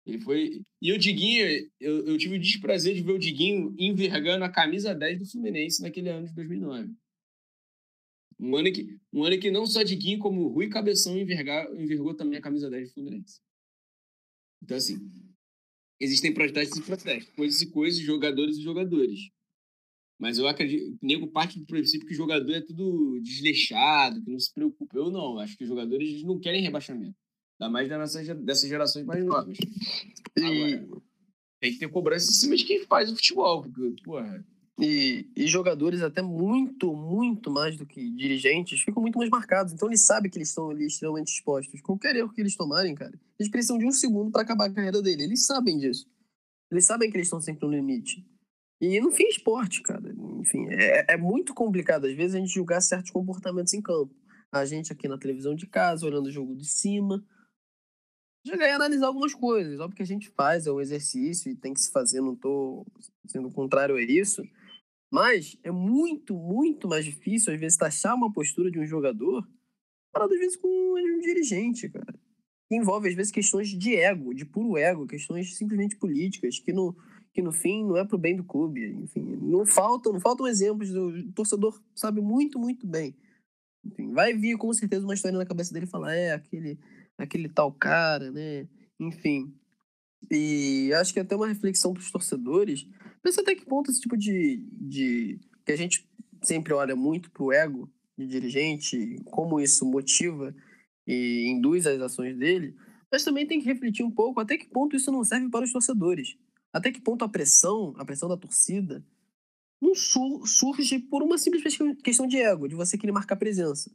Ele 0.05 0.19
foi. 0.21 0.63
E 0.81 0.93
o 0.93 0.99
Diguinho, 0.99 1.71
eu, 1.81 2.07
eu 2.07 2.19
tive 2.19 2.37
o 2.37 2.41
desprazer 2.41 2.95
de 2.95 3.03
ver 3.03 3.13
o 3.13 3.19
Diguinho 3.19 3.75
envergando 3.79 4.45
a 4.45 4.49
camisa 4.49 4.95
10 4.95 5.21
do 5.21 5.27
Fluminense 5.27 5.81
naquele 5.81 6.09
ano 6.09 6.27
de 6.27 6.35
2009. 6.35 6.93
Um 8.41 8.57
ano 8.57 8.73
que, 8.73 8.99
um 9.13 9.23
ano 9.23 9.39
que 9.39 9.51
não 9.51 9.65
só 9.65 9.85
Diguinho, 9.85 10.19
como 10.19 10.49
Rui 10.49 10.69
Cabeção 10.69 11.17
envergar, 11.17 11.73
envergou 11.75 12.15
também 12.15 12.39
a 12.39 12.43
camisa 12.43 12.69
10 12.69 12.89
do 12.89 12.95
Fluminense. 12.95 13.41
Então, 14.61 14.77
assim, 14.77 14.99
existem 16.01 16.35
protestos 16.35 16.79
e 16.79 16.83
protestos, 16.83 17.33
coisas 17.35 17.63
e 17.63 17.71
coisas, 17.71 18.01
jogadores 18.01 18.57
e 18.57 18.63
jogadores. 18.63 19.21
Mas 20.19 20.39
eu 20.39 20.47
acredito, 20.49 20.99
nego 21.01 21.29
parte 21.29 21.59
do 21.59 21.67
princípio 21.67 22.07
que 22.07 22.15
jogador 22.15 22.53
é 22.53 22.61
tudo 22.61 23.21
desleixado, 23.21 24.23
que 24.23 24.31
não 24.31 24.39
se 24.39 24.53
preocupa. 24.53 24.97
Eu 24.97 25.11
não, 25.11 25.39
acho 25.39 25.57
que 25.57 25.65
os 25.65 25.69
jogadores 25.69 26.23
não 26.23 26.39
querem 26.39 26.63
rebaixamento. 26.63 27.17
Ainda 27.63 27.71
mais 27.71 27.89
dessas, 27.89 28.27
dessas 28.41 28.69
gerações 28.69 29.07
mais 29.07 29.25
novas. 29.25 29.57
Agora, 30.37 31.03
tem 31.61 31.73
que 31.73 31.79
ter 31.79 31.89
cobrança 31.89 32.29
em 32.29 32.35
cima 32.35 32.57
de 32.57 32.65
quem 32.65 32.85
faz 32.87 33.11
o 33.11 33.15
futebol, 33.15 33.63
porque, 33.63 34.03
porra. 34.03 34.45
E, 34.81 35.31
e, 35.37 35.47
jogadores 35.47 36.03
até 36.03 36.21
muito, 36.21 36.93
muito 36.93 37.53
mais 37.53 37.77
do 37.77 37.87
que 37.87 38.11
dirigentes 38.17 38.81
ficam 38.81 39.01
muito 39.01 39.17
mais 39.17 39.31
marcados. 39.31 39.73
Então 39.73 39.89
eles 39.89 40.05
sabem 40.05 40.29
que 40.29 40.39
eles 40.39 40.49
estão 40.49 40.71
ali 40.71 40.87
extremamente 40.87 41.29
expostos. 41.29 41.81
Qualquer 41.83 42.17
erro 42.17 42.33
que 42.33 42.41
eles 42.41 42.57
tomarem, 42.57 42.95
cara, 42.95 43.13
eles 43.39 43.51
precisam 43.51 43.79
de 43.79 43.87
um 43.87 43.93
segundo 43.93 44.33
para 44.33 44.43
acabar 44.43 44.67
a 44.67 44.73
carreira 44.73 45.01
dele. 45.01 45.23
Eles 45.23 45.47
sabem 45.47 45.79
disso. 45.79 46.07
Eles 46.71 46.85
sabem 46.85 47.11
que 47.11 47.17
eles 47.17 47.27
estão 47.27 47.41
sempre 47.41 47.65
no 47.65 47.73
limite. 47.73 48.27
E 48.81 48.99
no 48.99 49.13
fim, 49.13 49.29
esporte, 49.29 49.83
cara. 49.83 50.13
Enfim, 50.41 50.67
é, 50.71 51.13
é 51.15 51.17
muito 51.17 51.55
complicado 51.55 52.07
às 52.07 52.17
vezes 52.17 52.35
a 52.35 52.39
gente 52.39 52.53
julgar 52.53 52.81
certos 52.81 53.13
comportamentos 53.13 53.73
em 53.75 53.81
campo. 53.81 54.13
A 54.51 54.65
gente 54.65 54.93
aqui 54.93 55.07
na 55.07 55.19
televisão 55.19 55.55
de 55.55 55.67
casa, 55.67 56.05
olhando 56.05 56.27
o 56.27 56.33
jogo 56.33 56.57
de 56.57 56.67
cima. 56.67 57.25
Jogar 58.45 58.69
e 58.69 58.73
analisar 58.73 59.07
algumas 59.07 59.35
coisas. 59.35 59.79
Óbvio 59.79 59.97
que 59.97 60.03
a 60.03 60.07
gente 60.07 60.29
faz, 60.31 60.67
é 60.67 60.73
um 60.73 60.81
exercício 60.81 61.51
e 61.51 61.55
tem 61.55 61.73
que 61.73 61.81
se 61.81 61.93
fazer, 61.93 62.21
não 62.21 62.35
tô 62.35 62.85
sendo 63.27 63.51
contrário 63.51 63.97
a 63.97 64.03
isso. 64.03 64.43
Mas 65.13 65.59
é 65.63 65.71
muito, 65.71 66.35
muito 66.35 66.89
mais 66.89 67.05
difícil, 67.05 67.53
às 67.53 67.61
vezes, 67.61 67.77
taxar 67.77 68.17
uma 68.17 68.33
postura 68.33 68.71
de 68.71 68.81
um 68.81 68.87
jogador 68.87 69.47
para, 70.13 70.25
às 70.25 70.31
vezes, 70.31 70.57
com 70.57 70.69
um 70.69 71.21
dirigente, 71.21 71.89
cara. 71.89 72.15
Que 72.69 72.77
envolve, 72.77 73.09
às 73.09 73.15
vezes, 73.15 73.31
questões 73.31 73.69
de 73.69 73.95
ego, 73.95 74.35
de 74.35 74.45
puro 74.45 74.77
ego, 74.77 75.07
questões 75.07 75.57
simplesmente 75.57 75.97
políticas, 75.97 76.59
que 76.59 76.73
no, 76.73 76.97
que 77.33 77.43
no 77.43 77.53
fim 77.53 77.85
não 77.85 77.97
é 77.97 78.05
pro 78.05 78.19
bem 78.19 78.35
do 78.35 78.43
clube. 78.43 78.87
Enfim, 79.03 79.23
não 79.43 79.65
faltam, 79.65 80.13
não 80.15 80.21
faltam 80.21 80.47
exemplos. 80.49 80.91
Do, 80.91 81.09
o 81.09 81.33
torcedor 81.33 81.81
sabe 81.95 82.21
muito, 82.21 82.59
muito 82.59 82.87
bem. 82.87 83.15
Enfim, 83.85 84.13
vai 84.13 84.33
vir 84.33 84.57
com 84.57 84.73
certeza 84.73 85.05
uma 85.05 85.15
história 85.15 85.37
na 85.37 85.47
cabeça 85.47 85.75
dele 85.75 85.87
falar, 85.87 86.15
é, 86.15 86.33
aquele, 86.33 86.79
aquele 87.19 87.49
tal 87.49 87.73
cara, 87.73 88.31
né? 88.31 88.69
Enfim. 89.01 89.55
E 90.31 90.93
acho 90.95 91.13
que 91.13 91.19
é 91.19 91.23
até 91.23 91.35
uma 91.35 91.49
reflexão 91.49 91.93
para 91.93 92.01
os 92.01 92.11
torcedores. 92.11 92.87
Pensa 93.23 93.41
até 93.41 93.55
que 93.55 93.67
ponto 93.67 93.91
esse 93.91 94.01
tipo 94.01 94.17
de, 94.17 94.65
de. 94.73 95.41
que 95.65 95.73
a 95.73 95.77
gente 95.77 96.09
sempre 96.43 96.73
olha 96.73 96.97
muito 96.97 97.31
pro 97.31 97.53
ego 97.53 97.91
de 98.17 98.27
dirigente, 98.27 99.17
como 99.27 99.61
isso 99.61 99.85
motiva 99.85 100.55
e 101.07 101.49
induz 101.49 101.87
as 101.87 102.01
ações 102.01 102.37
dele, 102.37 102.77
mas 103.11 103.25
também 103.25 103.47
tem 103.47 103.61
que 103.61 103.67
refletir 103.67 104.05
um 104.05 104.11
pouco 104.11 104.41
até 104.41 104.57
que 104.57 104.69
ponto 104.69 104.97
isso 104.97 105.11
não 105.11 105.25
serve 105.25 105.49
para 105.49 105.65
os 105.65 105.73
torcedores. 105.73 106.37
Até 106.73 106.91
que 106.91 107.01
ponto 107.01 107.25
a 107.25 107.29
pressão, 107.29 107.95
a 107.97 108.05
pressão 108.05 108.29
da 108.29 108.37
torcida, 108.37 109.05
não 109.81 109.95
surge 109.95 110.99
por 110.99 111.23
uma 111.23 111.37
simples 111.37 111.77
questão 112.03 112.27
de 112.27 112.39
ego, 112.39 112.69
de 112.69 112.75
você 112.75 112.97
querer 112.97 113.13
marcar 113.13 113.37
presença. 113.37 113.91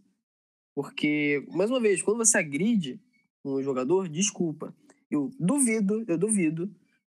Porque, 0.76 1.44
mais 1.50 1.72
uma 1.72 1.80
vez, 1.80 2.02
quando 2.02 2.18
você 2.18 2.38
agride 2.38 3.02
um 3.44 3.62
jogador, 3.62 4.08
desculpa. 4.10 4.76
Eu 5.10 5.32
duvido, 5.40 6.04
eu 6.08 6.18
duvido 6.18 6.68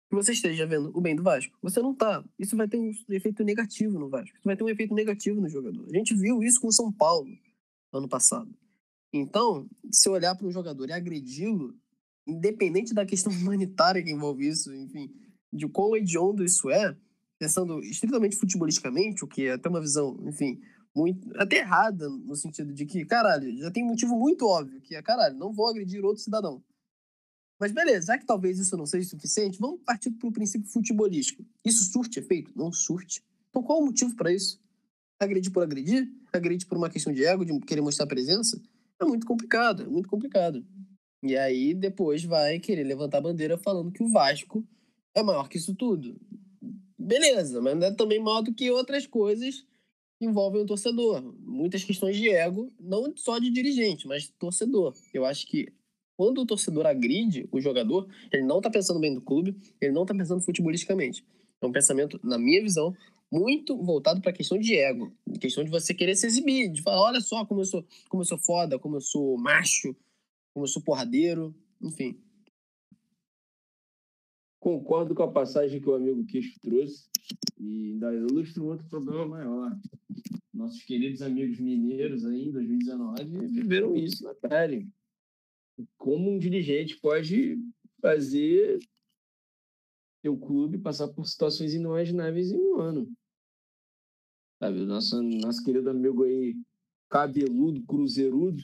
que 0.09 0.15
você 0.15 0.33
esteja 0.33 0.67
vendo 0.67 0.91
o 0.97 1.01
bem 1.01 1.15
do 1.15 1.23
Vasco. 1.23 1.57
Você 1.63 1.81
não 1.81 1.95
tá. 1.95 2.25
Isso 2.39 2.57
vai 2.57 2.69
ter 2.69 2.79
um 2.79 2.91
efeito 3.11 3.45
negativo 3.45 3.99
no 3.99 4.09
Vasco. 4.09 4.37
Isso 4.37 4.45
vai 4.45 4.57
ter 4.57 4.65
um 4.65 4.69
efeito 4.69 4.95
negativo 4.95 5.41
no 5.41 5.49
jogador. 5.49 5.87
A 5.87 5.97
gente 5.97 6.15
viu 6.15 6.43
isso 6.43 6.61
com 6.61 6.69
o 6.69 6.73
São 6.73 6.93
Paulo 6.93 7.31
ano 7.93 8.09
passado. 8.09 8.51
Então, 9.13 9.69
se 9.91 10.09
olhar 10.09 10.35
para 10.35 10.47
um 10.47 10.53
jogador 10.53 10.89
e 10.89 10.93
agredi-lo, 10.93 11.75
independente 12.27 12.95
da 12.95 13.07
questão 13.07 13.33
humanitária 13.37 14.03
que 14.03 14.11
envolve 14.11 14.47
isso, 14.47 14.75
enfim, 14.75 15.11
de 15.53 15.67
quão 15.69 15.97
hediondo 15.97 16.45
isso 16.45 16.71
é, 16.71 16.97
pensando 17.39 17.81
estritamente 17.81 18.37
futebolisticamente, 18.37 19.25
o 19.25 19.29
que 19.29 19.47
é 19.47 19.53
até 19.53 19.69
uma 19.69 19.81
visão, 19.81 20.19
enfim, 20.27 20.61
muito, 20.95 21.31
até 21.37 21.59
errada, 21.59 22.09
no 22.09 22.35
sentido 22.35 22.73
de 22.73 22.85
que, 22.85 23.05
caralho, 23.05 23.57
já 23.59 23.71
tem 23.71 23.85
um 23.85 23.89
motivo 23.89 24.19
muito 24.19 24.47
óbvio, 24.47 24.81
que 24.81 24.95
é, 24.95 25.03
caralho, 25.03 25.37
não 25.37 25.53
vou 25.53 25.69
agredir 25.69 26.05
outro 26.05 26.23
cidadão. 26.23 26.63
Mas 27.61 27.73
beleza, 27.73 28.07
já 28.07 28.19
que 28.19 28.25
talvez 28.25 28.59
isso 28.59 28.77
não 28.77 28.87
seja 28.87 29.09
suficiente, 29.09 29.59
vamos 29.59 29.81
partir 29.83 30.11
para 30.13 30.29
o 30.29 30.33
princípio 30.33 30.69
futebolístico. 30.69 31.45
Isso 31.65 31.85
surte 31.91 32.21
efeito? 32.21 32.53
Não 32.55 32.73
surte. 32.73 33.23
Então 33.51 33.63
qual 33.63 33.81
o 33.81 33.87
motivo 33.87 34.15
para 34.15 34.33
isso? 34.33 34.61
Agredir 35.21 35.53
por 35.53 35.65
agredir? 35.65 36.09
Agredir 36.33 36.69
por 36.69 36.79
uma 36.79 36.89
questão 36.89 37.13
de 37.13 37.25
ego, 37.25 37.45
de 37.45 37.59
querer 37.61 37.81
mostrar 37.81 38.07
presença? 38.07 38.61
É 39.01 39.05
muito 39.05 39.27
complicado, 39.27 39.83
é 39.83 39.87
muito 39.87 40.09
complicado. 40.09 40.65
E 41.23 41.37
aí 41.37 41.75
depois 41.75 42.25
vai 42.25 42.61
querer 42.61 42.85
levantar 42.85 43.19
a 43.19 43.23
bandeira 43.23 43.59
falando 43.59 43.91
que 43.91 44.05
o 44.05 44.09
Vasco 44.09 44.65
é 45.15 45.23
maior 45.23 45.49
que 45.49 45.59
isso 45.59 45.75
tudo. 45.75 46.17
Beleza, 46.97 47.61
mas 47.61 47.81
é 47.83 47.91
também 47.93 48.23
maior 48.23 48.43
do 48.43 48.55
que 48.55 48.71
outras 48.71 49.05
coisas 49.07 49.67
envolvem 50.21 50.63
o 50.63 50.67
torcedor. 50.67 51.23
Muitas 51.41 51.85
questões 51.85 52.17
de 52.17 52.29
ego, 52.29 52.73
não 52.79 53.13
só 53.17 53.39
de 53.39 53.51
dirigente, 53.51 54.07
mas 54.07 54.29
torcedor. 54.39 54.95
Eu 55.13 55.25
acho 55.25 55.47
que 55.47 55.73
quando 56.17 56.41
o 56.41 56.47
torcedor 56.47 56.87
agride 56.87 57.49
o 57.53 57.61
jogador, 57.61 58.09
ele 58.33 58.43
não 58.43 58.59
está 58.59 58.69
pensando 58.69 58.99
bem 58.99 59.15
do 59.15 59.21
clube, 59.21 59.57
ele 59.81 59.93
não 59.93 60.03
está 60.03 60.15
pensando 60.15 60.41
futebolisticamente. 60.41 61.25
É 61.61 61.67
um 61.67 61.73
pensamento, 61.73 62.19
na 62.23 62.39
minha 62.39 62.61
visão, 62.61 62.95
muito 63.31 63.77
voltado 63.77 64.21
para 64.21 64.31
a 64.31 64.35
questão 64.35 64.59
de 64.59 64.77
ego, 64.77 65.13
questão 65.41 65.63
de 65.63 65.71
você 65.71 65.95
querer 65.95 66.17
se 66.17 66.27
exibir, 66.27 66.71
de 66.71 66.83
falar, 66.83 67.03
olha 67.03 67.21
só 67.21 67.45
como 67.45 67.61
eu 67.61 67.65
sou, 67.65 67.85
como 68.09 68.23
eu 68.23 68.27
sou 68.27 68.39
foda, 68.39 68.79
como 68.79 68.97
eu 68.97 69.01
sou 69.01 69.39
macho, 69.39 69.95
como 70.53 70.65
eu 70.65 70.69
sou 70.69 70.83
porradeiro, 70.83 71.55
enfim. 71.81 72.19
Concordo 74.69 75.15
com 75.15 75.23
a 75.23 75.33
passagem 75.33 75.81
que 75.81 75.89
o 75.89 75.95
amigo 75.95 76.27
Queixo 76.27 76.61
trouxe 76.61 77.09
e 77.59 77.93
ainda 77.93 78.15
ilustra 78.15 78.63
um 78.63 78.67
outro 78.67 78.87
problema 78.87 79.25
maior. 79.25 79.75
Nossos 80.53 80.83
queridos 80.83 81.23
amigos 81.23 81.59
mineiros 81.59 82.23
aí 82.27 82.49
em 82.49 82.53
2019 82.53 83.25
viveram 83.49 83.97
isso 83.97 84.23
na 84.23 84.35
pele. 84.35 84.87
Como 85.97 86.31
um 86.31 86.39
dirigente 86.39 87.01
pode 87.01 87.59
fazer 88.03 88.79
seu 90.21 90.37
clube 90.37 90.77
passar 90.77 91.09
por 91.09 91.27
situações 91.27 91.73
inimagináveis 91.73 92.53
em 92.53 92.61
um 92.61 92.79
ano. 92.79 93.11
Sabe, 94.63 94.85
nosso, 94.85 95.23
nosso 95.23 95.65
querido 95.65 95.89
amigo 95.89 96.25
aí, 96.25 96.55
cabeludo, 97.09 97.81
cruzeirudo, 97.87 98.63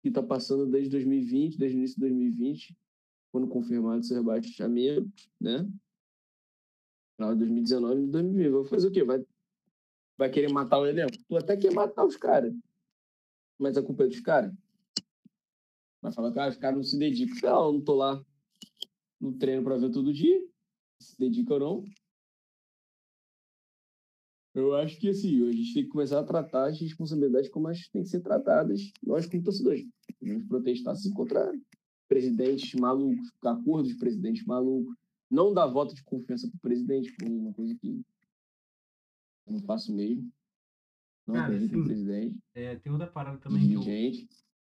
que 0.00 0.08
está 0.08 0.22
passando 0.22 0.66
desde 0.66 0.88
2020, 0.88 1.58
desde 1.58 1.76
o 1.76 1.80
início 1.80 1.96
de 1.96 2.00
2020, 2.00 2.74
quando 3.32 3.48
confirmado 3.48 4.04
seu 4.04 4.18
rebaixamento, 4.18 5.10
né? 5.40 5.66
Final 7.16 7.32
de 7.32 7.38
2019 7.38 8.02
e 8.02 8.06
2020. 8.08 8.52
Vai 8.52 8.64
fazer 8.66 8.88
o 8.88 8.92
quê? 8.92 9.02
Vai, 9.02 9.24
vai 10.18 10.30
querer 10.30 10.52
matar 10.52 10.78
o 10.78 10.86
elenco? 10.86 11.16
Tu 11.26 11.36
até 11.36 11.56
quer 11.56 11.72
matar 11.72 12.04
os 12.04 12.16
caras. 12.16 12.54
Mas 13.58 13.76
a 13.78 13.82
culpa 13.82 14.04
é 14.04 14.08
dos 14.08 14.20
caras. 14.20 14.52
Vai 16.02 16.12
falar 16.12 16.30
que 16.30 16.38
ah, 16.38 16.48
os 16.48 16.56
caras 16.56 16.76
não 16.76 16.84
se 16.84 16.98
dedicam. 16.98 17.50
Não, 17.50 17.72
não 17.72 17.80
tô 17.80 17.94
lá. 17.94 18.22
no 19.18 19.38
treino 19.38 19.64
para 19.64 19.78
ver 19.78 19.90
todo 19.90 20.12
dia, 20.12 20.38
se 21.00 21.18
dedica 21.18 21.54
ou 21.54 21.60
não. 21.60 21.84
Eu 24.54 24.74
acho 24.74 25.00
que 25.00 25.08
assim, 25.08 25.48
a 25.48 25.52
gente 25.52 25.72
tem 25.72 25.84
que 25.84 25.88
começar 25.88 26.20
a 26.20 26.24
tratar 26.24 26.68
as 26.68 26.78
responsabilidades 26.78 27.48
como 27.48 27.68
elas 27.68 27.88
têm 27.88 28.02
que 28.02 28.08
ser 28.10 28.20
tratadas, 28.20 28.92
nós 29.02 29.24
como 29.24 29.42
torcedores. 29.42 29.86
Devemos 30.20 30.46
protestar 30.46 30.94
sim 30.96 31.10
contra 31.14 31.50
presidentes 32.12 32.74
malucos, 32.74 33.32
acordos 33.42 33.88
de 33.88 33.98
presidentes 33.98 34.44
malucos, 34.44 34.94
não 35.30 35.54
dar 35.54 35.66
voto 35.66 35.94
de 35.94 36.02
confiança 36.04 36.46
para 36.46 36.58
o 36.58 36.60
presidente, 36.60 37.10
por 37.12 37.26
uma 37.26 37.54
coisa 37.54 37.74
que 37.74 38.04
eu 39.46 39.52
não 39.54 39.62
faço 39.62 39.94
mesmo. 39.94 40.30
Não 41.26 41.34
Cara, 41.34 41.46
acredito 41.46 41.70
sim. 41.70 41.78
no 41.78 41.84
presidente. 41.86 42.38
É, 42.54 42.76
tem 42.76 42.92
outra 42.92 43.06
parada 43.06 43.38
também 43.38 43.66
que 43.66 43.72
eu, 43.72 43.82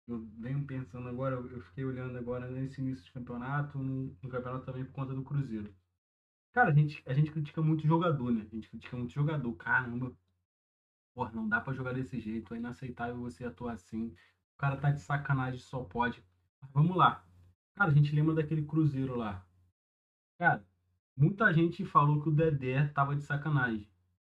eu 0.06 0.28
venho 0.38 0.64
pensando 0.64 1.08
agora, 1.08 1.34
eu 1.34 1.60
fiquei 1.62 1.84
olhando 1.84 2.16
agora 2.16 2.48
nesse 2.48 2.80
início 2.80 3.04
de 3.04 3.10
campeonato, 3.10 3.78
no, 3.78 4.16
no 4.22 4.28
campeonato 4.28 4.64
também 4.64 4.84
por 4.84 4.92
conta 4.92 5.12
do 5.12 5.24
Cruzeiro. 5.24 5.74
Cara, 6.52 6.70
a 6.70 6.72
gente, 6.72 7.02
a 7.04 7.12
gente 7.12 7.32
critica 7.32 7.60
muito 7.60 7.84
jogador, 7.84 8.30
né? 8.30 8.46
A 8.48 8.54
gente 8.54 8.68
critica 8.68 8.96
muito 8.96 9.12
jogador. 9.12 9.52
Caramba, 9.54 10.16
porra, 11.14 11.32
não 11.32 11.48
dá 11.48 11.60
pra 11.60 11.72
jogar 11.72 11.94
desse 11.94 12.20
jeito, 12.20 12.54
é 12.54 12.58
inaceitável 12.58 13.16
você 13.16 13.44
atuar 13.44 13.72
assim. 13.72 14.06
O 14.54 14.58
cara 14.58 14.76
tá 14.76 14.92
de 14.92 15.00
sacanagem, 15.00 15.58
só 15.58 15.82
pode. 15.82 16.22
Mas 16.60 16.70
vamos 16.72 16.96
lá. 16.96 17.24
Cara, 17.74 17.90
a 17.90 17.94
gente 17.94 18.14
lembra 18.14 18.34
daquele 18.34 18.64
Cruzeiro 18.64 19.16
lá. 19.16 19.44
Cara, 20.38 20.66
muita 21.16 21.52
gente 21.54 21.84
falou 21.84 22.22
que 22.22 22.28
o 22.28 22.32
Dedé 22.32 22.86
tava 22.88 23.16
de 23.16 23.22
sacanagem. 23.24 23.88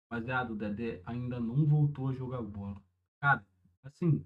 Mas, 0.09 0.27
é, 0.29 0.41
o 0.43 0.55
Dedé 0.55 1.01
ainda 1.05 1.39
não 1.39 1.65
voltou 1.65 2.09
a 2.09 2.13
jogar 2.13 2.41
bola. 2.43 2.81
Cara, 3.21 3.45
assim, 3.83 4.25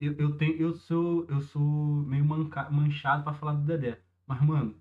eu, 0.00 0.14
eu, 0.18 0.36
tenho, 0.38 0.56
eu, 0.60 0.74
sou, 0.74 1.26
eu 1.28 1.40
sou 1.42 1.62
meio 2.06 2.24
manca- 2.24 2.70
manchado 2.70 3.24
pra 3.24 3.34
falar 3.34 3.54
do 3.54 3.64
Dedé. 3.66 4.02
Mas, 4.26 4.42
mano, 4.42 4.80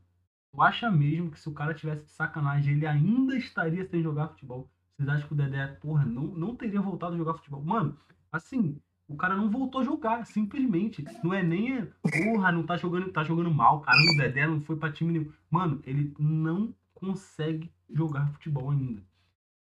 tu 0.51 0.61
acha 0.61 0.91
mesmo 0.91 1.31
que 1.31 1.39
se 1.39 1.49
o 1.49 1.53
cara 1.53 1.73
tivesse 1.73 2.05
de 2.05 2.11
sacanagem, 2.11 2.75
ele 2.75 2.87
ainda 2.87 3.37
estaria 3.37 3.85
sem 3.85 4.03
jogar 4.03 4.29
futebol? 4.29 4.69
Vocês 4.97 5.09
acham 5.09 5.27
que 5.27 5.33
o 5.33 5.37
Dedé, 5.37 5.67
porra, 5.75 6.05
não, 6.05 6.23
não 6.27 6.55
teria 6.55 6.81
voltado 6.81 7.15
a 7.15 7.17
jogar 7.17 7.35
futebol? 7.35 7.63
Mano, 7.63 7.97
assim, 8.31 8.81
o 9.13 9.17
cara 9.17 9.35
não 9.35 9.49
voltou 9.49 9.81
a 9.81 9.83
jogar, 9.83 10.25
simplesmente. 10.25 11.05
Não 11.23 11.33
é 11.33 11.43
nem, 11.43 11.85
porra, 12.01 12.51
não 12.51 12.65
tá 12.65 12.75
jogando, 12.77 13.11
tá 13.11 13.23
jogando 13.23 13.51
mal, 13.51 13.81
caramba, 13.81 14.11
o 14.11 14.17
Dedé 14.17 14.47
não 14.47 14.61
foi 14.61 14.75
pra 14.75 14.91
time 14.91 15.13
nenhum. 15.13 15.31
Mano, 15.49 15.81
ele 15.85 16.13
não 16.17 16.73
consegue 16.93 17.71
jogar 17.89 18.31
futebol 18.31 18.71
ainda. 18.71 19.01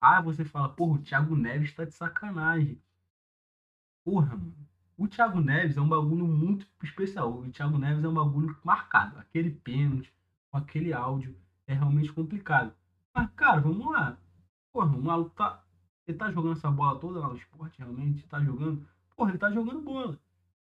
Ah, 0.01 0.21
você 0.21 0.45
fala, 0.45 0.69
porra, 0.69 0.95
o 0.95 1.03
Thiago 1.03 1.37
Neves 1.37 1.75
tá 1.75 1.85
de 1.85 1.93
sacanagem. 1.93 2.81
Porra, 4.05 4.37
mano. 4.37 4.55
O 4.99 5.07
Thiago 5.07 5.41
Neves 5.41 5.77
é 5.77 5.81
um 5.81 5.89
bagulho 5.89 6.27
muito 6.27 6.67
especial. 6.83 7.39
O 7.39 7.51
Thiago 7.51 7.79
Neves 7.79 8.03
é 8.03 8.09
um 8.09 8.15
bagulho 8.15 8.57
marcado. 8.65 9.19
Aquele 9.19 9.51
pênalti, 9.51 10.13
com 10.51 10.57
aquele 10.57 10.93
áudio, 10.93 11.37
é 11.67 11.75
realmente 11.75 12.13
complicado. 12.13 12.73
Mas, 13.15 13.31
cara, 13.37 13.61
vamos 13.61 13.87
lá. 13.87 14.17
Porra, 14.73 14.97
o 14.97 15.03
maluco 15.03 15.31
tá. 15.31 15.63
Ele 16.07 16.17
tá 16.17 16.31
jogando 16.31 16.57
essa 16.57 16.71
bola 16.71 16.99
toda 16.99 17.19
lá 17.19 17.29
no 17.29 17.37
esporte, 17.37 17.79
realmente? 17.79 18.27
Tá 18.27 18.41
jogando? 18.43 18.87
Porra, 19.17 19.31
ele 19.31 19.39
tá 19.39 19.51
jogando 19.51 19.81
bola. 19.81 20.21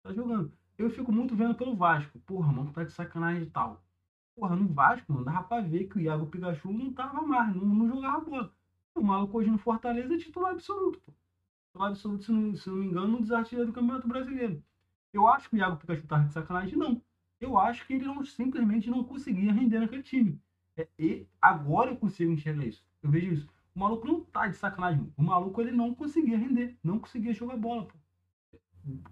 Tá 0.01 0.13
jogando. 0.13 0.53
Eu 0.77 0.89
fico 0.89 1.11
muito 1.11 1.35
vendo 1.35 1.55
pelo 1.55 1.75
Vasco. 1.75 2.17
Porra, 2.19 2.51
mano, 2.51 2.71
tá 2.71 2.83
de 2.83 2.91
sacanagem 2.91 3.43
e 3.43 3.49
tal. 3.49 3.83
Porra, 4.35 4.55
no 4.55 4.67
Vasco, 4.67 5.11
mano, 5.11 5.25
dava 5.25 5.43
pra 5.43 5.61
ver 5.61 5.85
que 5.87 5.97
o 5.97 6.01
Iago 6.01 6.27
Pikachu 6.27 6.71
não 6.71 6.93
tava 6.93 7.21
mais, 7.21 7.55
não, 7.55 7.65
não 7.65 7.87
jogava 7.87 8.21
bola. 8.21 8.53
O 8.95 9.01
maluco 9.01 9.37
hoje 9.37 9.49
no 9.49 9.57
Fortaleza 9.57 10.15
é 10.15 10.17
titular 10.17 10.53
absoluto, 10.53 10.99
pô. 11.01 11.11
Titular 11.67 11.89
absoluto, 11.89 12.23
se 12.23 12.31
não, 12.31 12.55
se 12.55 12.69
não 12.69 12.77
me 12.77 12.85
engano, 12.87 13.07
no 13.07 13.21
desartilheiro 13.21 13.71
do 13.71 13.73
Campeonato 13.73 14.07
Brasileiro. 14.07 14.63
Eu 15.11 15.27
acho 15.27 15.49
que 15.49 15.55
o 15.55 15.59
Iago 15.59 15.77
Pikachu 15.77 16.07
tava 16.07 16.25
de 16.25 16.33
sacanagem, 16.33 16.77
não. 16.77 17.01
Eu 17.39 17.57
acho 17.57 17.85
que 17.85 17.93
ele 17.93 18.05
não, 18.05 18.23
simplesmente 18.23 18.89
não 18.89 19.03
conseguia 19.03 19.51
render 19.51 19.79
naquele 19.79 20.03
time. 20.03 20.41
É, 20.77 20.87
e 20.97 21.27
agora 21.41 21.91
eu 21.91 21.97
consigo 21.97 22.31
enxergar 22.31 22.65
isso. 22.65 22.85
Eu 23.01 23.09
vejo 23.09 23.33
isso. 23.33 23.49
O 23.75 23.79
maluco 23.79 24.07
não 24.07 24.21
tá 24.21 24.47
de 24.47 24.55
sacanagem. 24.55 25.11
O 25.17 25.23
maluco 25.23 25.61
ele 25.61 25.71
não 25.71 25.93
conseguia 25.93 26.37
render, 26.37 26.77
não 26.83 26.99
conseguia 26.99 27.33
jogar 27.33 27.57
bola, 27.57 27.85
pô. 27.85 27.95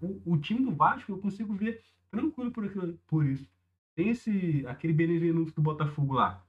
O, 0.00 0.32
o 0.34 0.38
time 0.38 0.64
do 0.64 0.74
Vasco 0.74 1.12
eu 1.12 1.18
consigo 1.18 1.54
ver 1.54 1.84
tranquilo 2.10 2.50
por, 2.50 2.64
por 3.06 3.26
isso. 3.26 3.48
Tem 3.94 4.10
esse, 4.10 4.66
aquele 4.66 4.92
Benevenuto 4.92 5.52
do 5.54 5.62
Botafogo 5.62 6.14
lá. 6.14 6.44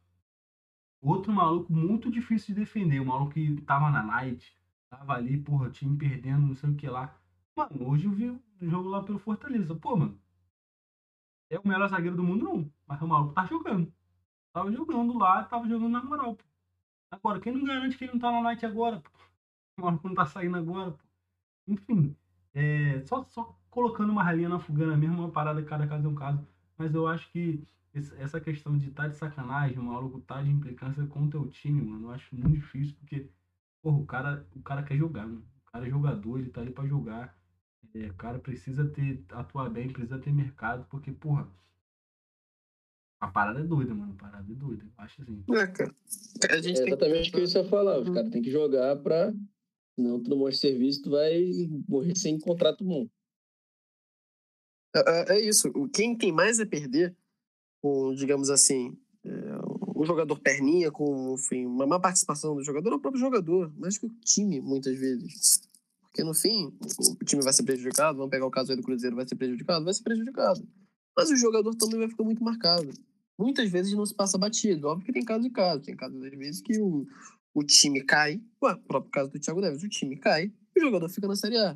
Outro 1.02 1.32
maluco 1.34 1.72
muito 1.74 2.12
difícil 2.12 2.54
de 2.54 2.62
defender. 2.62 3.00
O 3.00 3.06
maluco 3.06 3.34
que 3.34 3.62
tava 3.62 3.90
na 3.90 4.04
night, 4.04 4.56
tava 4.90 5.14
ali, 5.14 5.38
porra, 5.42 5.70
time 5.72 5.98
perdendo, 5.98 6.48
não 6.48 6.56
sei 6.56 6.70
o 6.70 6.76
que 6.76 6.88
lá. 6.88 7.20
Mano, 7.56 7.90
hoje 7.90 8.06
eu 8.06 8.12
vi 8.12 8.30
o 8.30 8.42
jogo 8.62 8.90
lá 8.90 9.04
pelo 9.04 9.20
Fortaleza. 9.20 9.76
Pô, 9.76 9.96
mano, 9.98 10.20
é 11.50 11.60
o 11.60 11.68
melhor 11.68 11.88
zagueiro 11.90 12.16
do 12.16 12.24
mundo, 12.24 12.46
não. 12.46 12.74
Mas 12.86 13.02
o 13.02 13.08
maluco 13.08 13.34
tá 13.34 13.46
jogando. 13.46 13.94
Tava 14.54 14.72
jogando 14.72 15.18
lá, 15.18 15.44
tava 15.46 15.68
jogando 15.68 15.90
na 15.92 16.04
moral, 16.04 16.36
pô. 16.36 16.46
Agora, 17.12 17.40
quem 17.42 17.54
não 17.54 17.66
garante 17.66 17.98
que 17.98 18.06
ele 18.06 18.14
não 18.14 18.20
tá 18.20 18.32
na 18.32 18.42
night 18.42 18.66
agora, 18.66 19.02
pô? 19.02 19.12
O 19.78 19.82
maluco 19.84 20.08
não 20.08 20.16
tá 20.16 20.26
saindo 20.26 20.58
agora, 20.58 20.92
pô. 20.92 21.04
Enfim, 21.68 22.16
é, 22.60 23.02
só, 23.06 23.24
só 23.26 23.56
colocando 23.70 24.12
uma 24.12 24.24
ralinha 24.24 24.50
na 24.50 24.58
fogana 24.60 24.98
mesmo, 24.98 25.20
uma 25.20 25.30
parada, 25.32 25.62
cada 25.62 25.86
caso 25.86 26.08
é 26.08 26.10
um 26.10 26.16
caso. 26.16 26.46
Mas 26.76 26.96
eu 26.96 27.08
acho 27.08 27.30
que 27.32 27.64
esse- 27.94 28.16
essa 28.16 28.40
questão 28.42 28.76
de 28.78 28.90
estar 28.90 29.04
tá 29.04 29.10
de 29.10 29.16
sacanagem, 29.16 29.78
o 29.78 29.84
maluco 29.84 30.20
tá 30.22 30.42
de 30.42 30.50
implicância 30.50 31.06
com 31.06 31.26
o 31.26 31.30
teu 31.30 31.48
time, 31.50 31.82
mano, 31.82 32.08
eu 32.08 32.12
acho 32.12 32.36
muito 32.36 32.50
difícil, 32.56 32.96
porque, 33.00 33.28
porra, 33.82 33.98
o 33.98 34.06
cara, 34.06 34.48
o 34.56 34.62
cara 34.62 34.82
quer 34.82 34.98
jogar, 34.98 35.28
mano. 35.28 35.44
O 35.68 35.72
cara 35.72 35.86
é 35.86 35.90
jogador, 35.90 36.40
ele 36.40 36.50
tá 36.50 36.62
ali 36.62 36.72
pra 36.72 36.88
jogar. 36.88 37.38
É, 37.94 38.08
o 38.10 38.14
cara 38.16 38.40
precisa 38.40 38.86
ter, 38.90 39.24
atuar 39.32 39.70
bem, 39.70 39.90
precisa 39.90 40.18
ter 40.18 40.32
mercado, 40.34 40.86
porque, 40.90 41.12
porra, 41.12 41.48
a 43.20 43.28
parada 43.28 43.60
é 43.60 43.64
doida, 43.64 43.94
mano. 43.94 44.14
A 44.14 44.22
parada 44.22 44.52
é 44.52 44.56
doida. 44.56 44.84
Eu 44.84 44.92
acho 45.04 45.22
assim. 45.22 45.44
É, 45.52 45.68
cara. 45.68 45.96
A 46.52 46.56
gente 46.62 46.80
É 46.80 46.84
tem 46.84 46.88
exatamente 46.88 47.30
o 47.30 47.34
que 47.34 47.40
eu 47.40 47.64
ia 47.64 47.70
falar. 47.70 48.00
Os 48.00 48.10
caras 48.10 48.30
têm 48.32 48.42
que 48.42 48.52
jogar 48.52 48.96
pra. 48.98 49.34
Senão 49.98 50.22
tu 50.22 50.30
não 50.30 50.38
mostra 50.38 50.70
serviço, 50.70 51.02
tu 51.02 51.10
vai 51.10 51.44
morrer 51.90 52.16
sem 52.16 52.40
contrato 52.40 52.84
bom. 52.86 53.10
É, 54.96 55.34
é 55.36 55.42
isso. 55.42 55.70
O- 55.70 55.90
Quem 55.90 56.16
tem 56.16 56.32
mais 56.32 56.60
a 56.60 56.66
perder 56.68 57.16
com, 57.82 58.14
digamos 58.14 58.52
assim, 58.52 58.96
é, 59.26 59.32
um 59.96 60.06
jogador 60.06 60.40
perninha, 60.40 60.92
com 60.92 61.34
enfim, 61.34 61.66
uma 61.66 61.88
má 61.88 62.00
participação 62.00 62.56
do 62.56 62.64
jogador, 62.64 62.92
é 62.92 62.96
o 62.96 63.00
próprio 63.00 63.20
jogador, 63.20 63.74
mais 63.76 63.98
que 63.98 64.06
o 64.06 64.10
time, 64.24 64.62
muitas 64.62 64.96
vezes. 64.98 65.62
Porque 66.02 66.24
no 66.24 66.34
fim, 66.34 66.72
o 67.20 67.26
time 67.26 67.42
vai 67.44 67.54
ser 67.54 67.64
prejudicado, 67.64 68.18
vamos 68.18 68.30
pegar 68.32 68.46
o 68.46 68.52
caso 68.52 68.72
aí 68.72 68.78
do 68.78 68.84
Cruzeiro, 68.84 69.16
vai 69.16 69.28
ser 69.28 69.36
prejudicado? 69.36 69.84
Vai 69.84 69.94
ser 69.94 70.04
prejudicado. 70.04 70.68
Mas 71.16 71.32
o 71.32 71.36
jogador 71.36 71.74
também 71.76 71.98
vai 72.00 72.08
ficar 72.08 72.24
muito 72.24 72.44
marcado. 72.44 72.92
Muitas 73.38 73.70
vezes 73.70 73.94
não 73.94 74.06
se 74.06 74.14
passa 74.16 74.38
batido. 74.38 74.88
Óbvio 74.88 75.06
que 75.06 75.14
tem 75.14 75.24
caso 75.26 75.46
e 75.46 75.50
caso. 75.52 75.82
Tem 75.84 75.96
casos, 75.96 76.24
às 76.24 76.32
vezes, 76.32 76.62
que 76.62 76.80
o, 76.80 77.06
o 77.58 77.64
time 77.64 78.04
cai. 78.04 78.40
Ué, 78.62 78.74
o 78.74 78.82
próprio 78.84 79.12
caso 79.12 79.32
do 79.32 79.40
Thiago 79.40 79.60
Neves. 79.60 79.82
O 79.82 79.90
time 79.90 80.16
cai 80.16 80.54
e 80.76 80.80
o 80.80 80.82
jogador 80.86 81.10
fica 81.10 81.28
na 81.28 81.36
Série 81.36 81.58
A. 81.58 81.76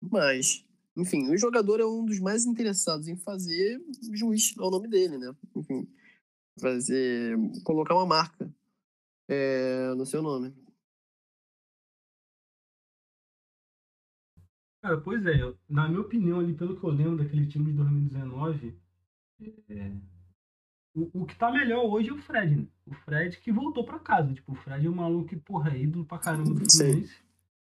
Mas, 0.00 0.64
enfim, 0.96 1.28
o 1.30 1.36
jogador 1.36 1.80
é 1.80 1.84
um 1.84 2.04
dos 2.04 2.20
mais 2.20 2.46
interessados 2.46 3.08
em 3.08 3.16
fazer 3.16 3.82
juiz 4.12 4.54
ao 4.56 4.70
nome 4.70 4.86
dele, 4.88 5.18
né? 5.18 5.34
Enfim, 5.56 5.88
fazer. 6.60 7.36
colocar 7.64 7.96
uma 7.96 8.06
marca 8.06 8.48
é, 9.28 9.92
no 9.94 10.06
seu 10.06 10.22
nome. 10.22 10.54
Cara, 14.80 15.00
pois 15.00 15.26
é, 15.26 15.38
na 15.68 15.88
minha 15.88 16.02
opinião, 16.02 16.38
ali, 16.38 16.54
pelo 16.54 16.78
que 16.78 16.84
eu 16.84 16.90
lembro 16.90 17.16
daquele 17.16 17.48
time 17.48 17.72
de 17.72 17.78
2019, 17.78 18.78
é, 19.70 19.92
o, 20.94 21.22
o 21.22 21.26
que 21.26 21.34
tá 21.34 21.50
melhor 21.50 21.84
hoje 21.84 22.08
é 22.08 22.12
o 22.12 22.18
Fred, 22.18 22.56
né? 22.56 22.66
O 22.86 22.94
Fred 22.94 23.36
que 23.38 23.50
voltou 23.50 23.84
pra 23.84 23.98
casa. 23.98 24.32
Tipo, 24.32 24.52
o 24.52 24.54
Fred 24.54 24.86
é 24.86 24.90
um 24.90 24.94
maluco 24.94 25.28
que, 25.28 25.36
porra, 25.36 25.70
é 25.70 25.82
ídolo 25.82 26.04
pra 26.04 26.18
caramba 26.18 26.54
do. 26.54 26.70
Fluminense. 26.70 27.22